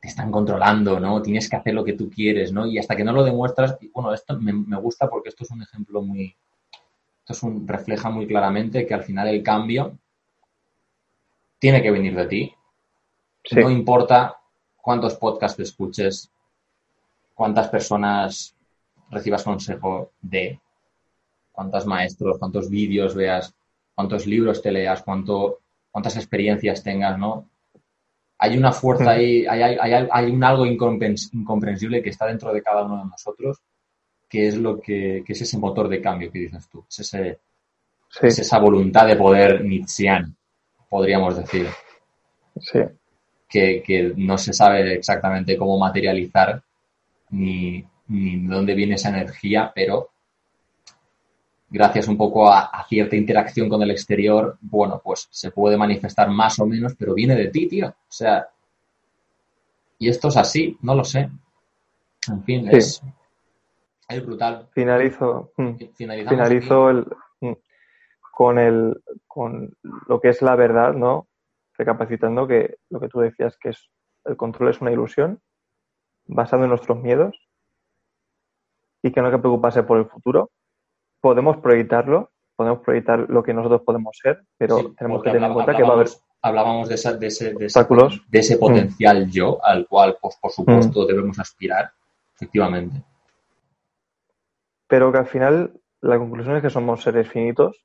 te 0.00 0.08
están 0.08 0.30
controlando, 0.30 1.00
¿no? 1.00 1.22
Tienes 1.22 1.48
que 1.48 1.56
hacer 1.56 1.72
lo 1.72 1.84
que 1.84 1.94
tú 1.94 2.10
quieres, 2.10 2.52
¿no? 2.52 2.66
Y 2.66 2.78
hasta 2.78 2.94
que 2.94 3.04
no 3.04 3.12
lo 3.12 3.24
demuestras, 3.24 3.78
bueno, 3.94 4.12
esto 4.12 4.38
me, 4.38 4.76
gusta 4.76 5.08
porque 5.08 5.30
esto 5.30 5.44
es 5.44 5.50
un 5.50 5.62
ejemplo 5.62 6.02
muy, 6.02 6.36
esto 7.20 7.32
es 7.32 7.42
un, 7.42 7.66
refleja 7.66 8.10
muy 8.10 8.26
claramente 8.26 8.86
que 8.86 8.94
al 8.94 9.02
final 9.02 9.28
el 9.28 9.42
cambio 9.42 9.96
tiene 11.58 11.82
que 11.82 11.90
venir 11.90 12.14
de 12.14 12.26
ti. 12.26 12.54
No 13.52 13.70
importa 13.70 14.36
cuántos 14.76 15.14
podcasts 15.14 15.58
escuches, 15.58 16.30
cuántas 17.34 17.68
personas 17.68 18.54
recibas 19.10 19.44
consejo 19.44 20.12
de, 20.20 20.60
cuántos 21.52 21.86
maestros, 21.86 22.38
cuántos 22.38 22.70
vídeos 22.70 23.14
veas, 23.14 23.54
cuántos 23.94 24.26
libros 24.26 24.62
te 24.62 24.70
leas, 24.70 25.02
cuánto, 25.02 25.60
cuántas 25.90 26.16
experiencias 26.16 26.82
tengas, 26.82 27.18
¿no? 27.18 27.48
hay 28.38 28.56
una 28.56 28.72
fuerza 28.72 29.10
ahí, 29.10 29.44
hay, 29.46 29.76
hay, 29.78 30.08
hay, 30.10 30.30
un 30.30 30.44
algo 30.44 30.64
incomprensible 30.64 32.00
que 32.00 32.10
está 32.10 32.26
dentro 32.26 32.52
de 32.52 32.62
cada 32.62 32.84
uno 32.84 32.98
de 32.98 33.10
nosotros, 33.10 33.58
que 34.28 34.46
es 34.46 34.56
lo 34.56 34.80
que, 34.80 35.24
es 35.26 35.40
ese 35.42 35.58
motor 35.58 35.88
de 35.88 36.00
cambio 36.00 36.30
que 36.30 36.38
dices 36.38 36.68
tú, 36.68 36.84
es, 36.88 37.00
ese, 37.00 37.40
es 38.22 38.38
esa 38.38 38.58
voluntad 38.60 39.08
de 39.08 39.16
poder 39.16 39.64
nietzschean, 39.64 40.36
podríamos 40.88 41.36
decir. 41.36 41.66
Sí. 42.60 42.80
Que, 43.48 43.82
que, 43.82 44.12
no 44.16 44.38
se 44.38 44.52
sabe 44.52 44.94
exactamente 44.94 45.56
cómo 45.56 45.78
materializar 45.78 46.62
ni 47.30 47.84
de 48.08 48.54
dónde 48.54 48.74
viene 48.74 48.94
esa 48.94 49.10
energía, 49.10 49.70
pero 49.74 50.10
gracias 51.70 52.08
un 52.08 52.16
poco 52.16 52.50
a, 52.50 52.84
cierta 52.88 53.16
interacción 53.16 53.68
con 53.68 53.82
el 53.82 53.90
exterior, 53.90 54.56
bueno, 54.60 55.00
pues 55.04 55.28
se 55.30 55.50
puede 55.50 55.76
manifestar 55.76 56.28
más 56.30 56.58
o 56.58 56.66
menos, 56.66 56.94
pero 56.98 57.14
viene 57.14 57.36
de 57.36 57.48
ti, 57.48 57.68
tío. 57.68 57.88
O 57.88 57.94
sea, 58.08 58.48
y 59.98 60.08
esto 60.08 60.28
es 60.28 60.36
así, 60.36 60.76
no 60.82 60.94
lo 60.94 61.04
sé. 61.04 61.30
En 62.30 62.42
fin, 62.44 62.68
es, 62.68 63.02
es, 64.08 64.26
brutal. 64.26 64.68
Finalizo, 64.72 65.52
mm, 65.56 65.74
finalizo 65.94 66.90
el, 66.90 67.06
mm, 67.40 67.52
con, 68.32 68.58
el, 68.58 69.02
con 69.26 69.74
lo 70.06 70.20
que 70.20 70.28
es 70.28 70.42
la 70.42 70.56
verdad, 70.56 70.94
¿no? 70.94 71.26
Recapacitando 71.76 72.46
que 72.46 72.76
lo 72.90 73.00
que 73.00 73.08
tú 73.08 73.20
decías, 73.20 73.56
que 73.58 73.70
es 73.70 73.90
el 74.24 74.36
control 74.36 74.70
es 74.70 74.80
una 74.80 74.92
ilusión 74.92 75.40
basado 76.26 76.64
en 76.64 76.70
nuestros 76.70 77.02
miedos 77.02 77.47
y 79.02 79.12
que 79.12 79.20
no 79.20 79.26
hay 79.26 79.32
que 79.32 79.38
preocuparse 79.38 79.82
por 79.82 79.98
el 79.98 80.06
futuro, 80.06 80.50
podemos 81.20 81.58
proyectarlo, 81.58 82.30
podemos 82.56 82.80
proyectar 82.80 83.28
lo 83.28 83.42
que 83.42 83.54
nosotros 83.54 83.82
podemos 83.82 84.16
ser, 84.20 84.42
pero 84.56 84.92
tenemos 84.94 85.22
que 85.22 85.30
tener 85.30 85.48
en 85.48 85.54
cuenta 85.54 85.76
que 85.76 85.82
va 85.82 85.90
a 85.90 85.92
haber 85.92 86.08
hablábamos 86.42 86.88
de, 86.88 86.94
esa, 86.94 87.14
de, 87.14 87.26
ese, 87.26 87.54
de, 87.54 87.66
ese, 87.66 88.56
mm. 88.56 88.58
potencial 88.58 89.30
yo 89.30 89.64
al 89.64 89.86
cual, 89.86 90.18
pues, 90.20 90.36
por 90.40 90.50
supuesto, 90.50 91.02
mm. 91.02 91.06
debemos 91.06 91.38
aspirar, 91.38 91.90
efectivamente. 92.34 93.02
Pero 94.86 95.12
que 95.12 95.18
al 95.18 95.26
final 95.26 95.80
la 96.00 96.18
conclusión 96.18 96.56
es 96.56 96.62
que 96.62 96.70
somos 96.70 97.02
seres 97.02 97.28
finitos, 97.28 97.84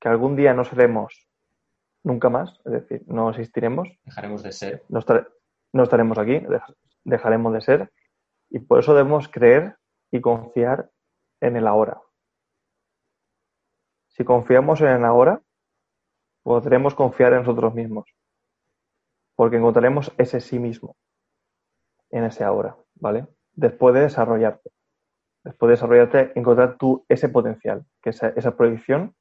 que 0.00 0.08
algún 0.08 0.36
día 0.36 0.54
no 0.54 0.64
seremos 0.64 1.26
nunca 2.04 2.30
más, 2.30 2.60
es 2.64 2.72
decir, 2.72 3.02
no 3.06 3.30
existiremos. 3.30 3.88
Dejaremos 4.04 4.42
de 4.42 4.52
ser. 4.52 4.84
No, 4.88 5.00
no 5.72 5.82
estaremos 5.82 6.18
aquí, 6.18 6.40
dejaremos 7.04 7.52
de 7.52 7.60
ser, 7.60 7.92
y 8.50 8.60
por 8.60 8.78
eso 8.78 8.94
debemos 8.94 9.28
creer 9.28 9.76
y 10.10 10.20
confiar 10.20 10.90
en 11.40 11.56
el 11.56 11.66
ahora. 11.66 12.00
Si 14.08 14.24
confiamos 14.24 14.80
en 14.80 14.88
el 14.88 15.04
ahora, 15.04 15.42
podremos 16.42 16.94
confiar 16.94 17.32
en 17.32 17.40
nosotros 17.40 17.74
mismos, 17.74 18.12
porque 19.36 19.56
encontraremos 19.56 20.12
ese 20.18 20.40
sí 20.40 20.58
mismo 20.58 20.96
en 22.10 22.24
ese 22.24 22.42
ahora, 22.42 22.76
¿vale? 22.94 23.26
Después 23.52 23.94
de 23.94 24.00
desarrollarte, 24.00 24.70
después 25.44 25.68
de 25.68 25.74
desarrollarte, 25.74 26.32
encontrar 26.38 26.76
tú 26.78 27.04
ese 27.08 27.28
potencial, 27.28 27.84
que 28.02 28.10
es 28.10 28.22
esa 28.22 28.56
proyección 28.56 29.14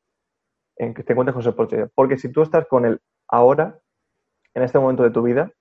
en 0.77 0.93
que 0.93 1.03
te 1.03 1.13
encuentres 1.13 1.33
con 1.33 1.41
ese 1.41 1.51
potencial. 1.51 1.91
Porque 1.93 2.17
si 2.17 2.31
tú 2.31 2.41
estás 2.41 2.65
con 2.67 2.85
el 2.85 3.01
ahora, 3.27 3.79
en 4.53 4.63
este 4.63 4.79
momento 4.79 5.03
de 5.03 5.11
tu 5.11 5.21
vida, 5.21 5.51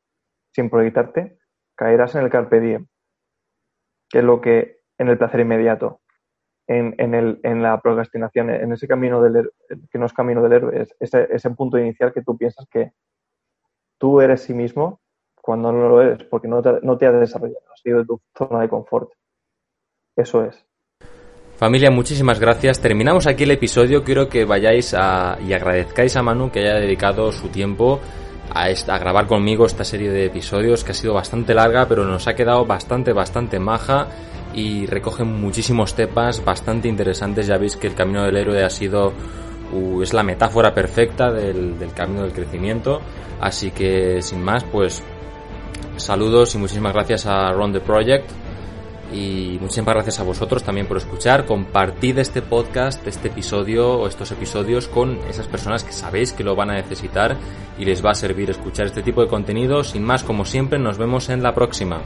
sin 0.52 0.70
proyectarte, 0.70 1.38
caerás 1.74 2.14
en 2.14 2.22
el 2.22 2.30
carpe 2.30 2.60
diem, 2.60 2.86
que 4.08 4.18
es 4.18 4.24
lo 4.24 4.40
que 4.40 4.75
en 4.98 5.08
el 5.08 5.18
placer 5.18 5.40
inmediato, 5.40 6.00
en, 6.66 6.94
en, 6.98 7.14
el, 7.14 7.40
en 7.42 7.62
la 7.62 7.80
procrastinación, 7.80 8.50
en 8.50 8.72
ese 8.72 8.88
camino 8.88 9.22
del 9.22 9.50
que 9.90 9.98
no 9.98 10.06
es 10.06 10.12
camino 10.12 10.42
del 10.42 10.52
héroe, 10.52 10.82
es 10.82 10.96
ese, 10.98 11.28
ese 11.30 11.50
punto 11.50 11.78
inicial 11.78 12.12
que 12.12 12.22
tú 12.22 12.36
piensas 12.36 12.66
que 12.70 12.92
tú 13.98 14.20
eres 14.20 14.42
sí 14.42 14.54
mismo 14.54 15.00
cuando 15.40 15.70
no 15.70 15.88
lo 15.88 16.02
eres, 16.02 16.24
porque 16.24 16.48
no 16.48 16.60
te, 16.60 16.80
no 16.82 16.98
te 16.98 17.06
has 17.06 17.20
desarrollado, 17.20 17.60
has 17.72 17.80
sido 17.80 17.98
de 17.98 18.04
tu 18.04 18.20
zona 18.36 18.60
de 18.60 18.68
confort. 18.68 19.10
Eso 20.16 20.44
es. 20.44 20.66
Familia, 21.56 21.90
muchísimas 21.90 22.40
gracias. 22.40 22.80
Terminamos 22.80 23.26
aquí 23.26 23.44
el 23.44 23.52
episodio. 23.52 24.04
Quiero 24.04 24.28
que 24.28 24.44
vayáis 24.44 24.92
a, 24.92 25.38
y 25.40 25.52
agradezcáis 25.52 26.16
a 26.16 26.22
Manu 26.22 26.50
que 26.50 26.60
haya 26.60 26.74
dedicado 26.74 27.32
su 27.32 27.48
tiempo 27.48 28.00
a, 28.62 28.98
grabar 28.98 29.26
conmigo 29.26 29.66
esta 29.66 29.84
serie 29.84 30.10
de 30.10 30.26
episodios 30.26 30.84
que 30.84 30.92
ha 30.92 30.94
sido 30.94 31.14
bastante 31.14 31.54
larga, 31.54 31.86
pero 31.86 32.04
nos 32.04 32.26
ha 32.26 32.34
quedado 32.34 32.64
bastante, 32.64 33.12
bastante 33.12 33.58
maja 33.58 34.08
y 34.54 34.86
recoge 34.86 35.24
muchísimos 35.24 35.94
temas 35.94 36.44
bastante 36.44 36.88
interesantes. 36.88 37.46
Ya 37.46 37.58
veis 37.58 37.76
que 37.76 37.88
el 37.88 37.94
camino 37.94 38.24
del 38.24 38.36
héroe 38.36 38.64
ha 38.64 38.70
sido 38.70 39.12
es 40.02 40.12
la 40.12 40.22
metáfora 40.22 40.72
perfecta 40.72 41.30
del, 41.32 41.76
camino 41.94 42.22
del 42.22 42.32
crecimiento. 42.32 43.00
Así 43.40 43.70
que 43.70 44.22
sin 44.22 44.42
más, 44.42 44.64
pues 44.64 45.02
saludos 45.96 46.54
y 46.54 46.58
muchísimas 46.58 46.94
gracias 46.94 47.26
a 47.26 47.52
Ron 47.52 47.72
the 47.72 47.80
Project. 47.80 48.30
Y 49.12 49.58
muchísimas 49.60 49.94
gracias 49.94 50.20
a 50.20 50.24
vosotros 50.24 50.62
también 50.62 50.86
por 50.86 50.96
escuchar. 50.96 51.46
Compartid 51.46 52.18
este 52.18 52.42
podcast, 52.42 53.06
este 53.06 53.28
episodio 53.28 53.98
o 53.98 54.08
estos 54.08 54.30
episodios 54.30 54.88
con 54.88 55.18
esas 55.28 55.46
personas 55.46 55.84
que 55.84 55.92
sabéis 55.92 56.32
que 56.32 56.44
lo 56.44 56.56
van 56.56 56.70
a 56.70 56.74
necesitar 56.74 57.36
y 57.78 57.84
les 57.84 58.04
va 58.04 58.10
a 58.10 58.14
servir 58.14 58.50
escuchar 58.50 58.86
este 58.86 59.02
tipo 59.02 59.22
de 59.22 59.28
contenido. 59.28 59.84
Sin 59.84 60.02
más, 60.02 60.24
como 60.24 60.44
siempre, 60.44 60.78
nos 60.78 60.98
vemos 60.98 61.28
en 61.28 61.42
la 61.42 61.54
próxima. 61.54 62.02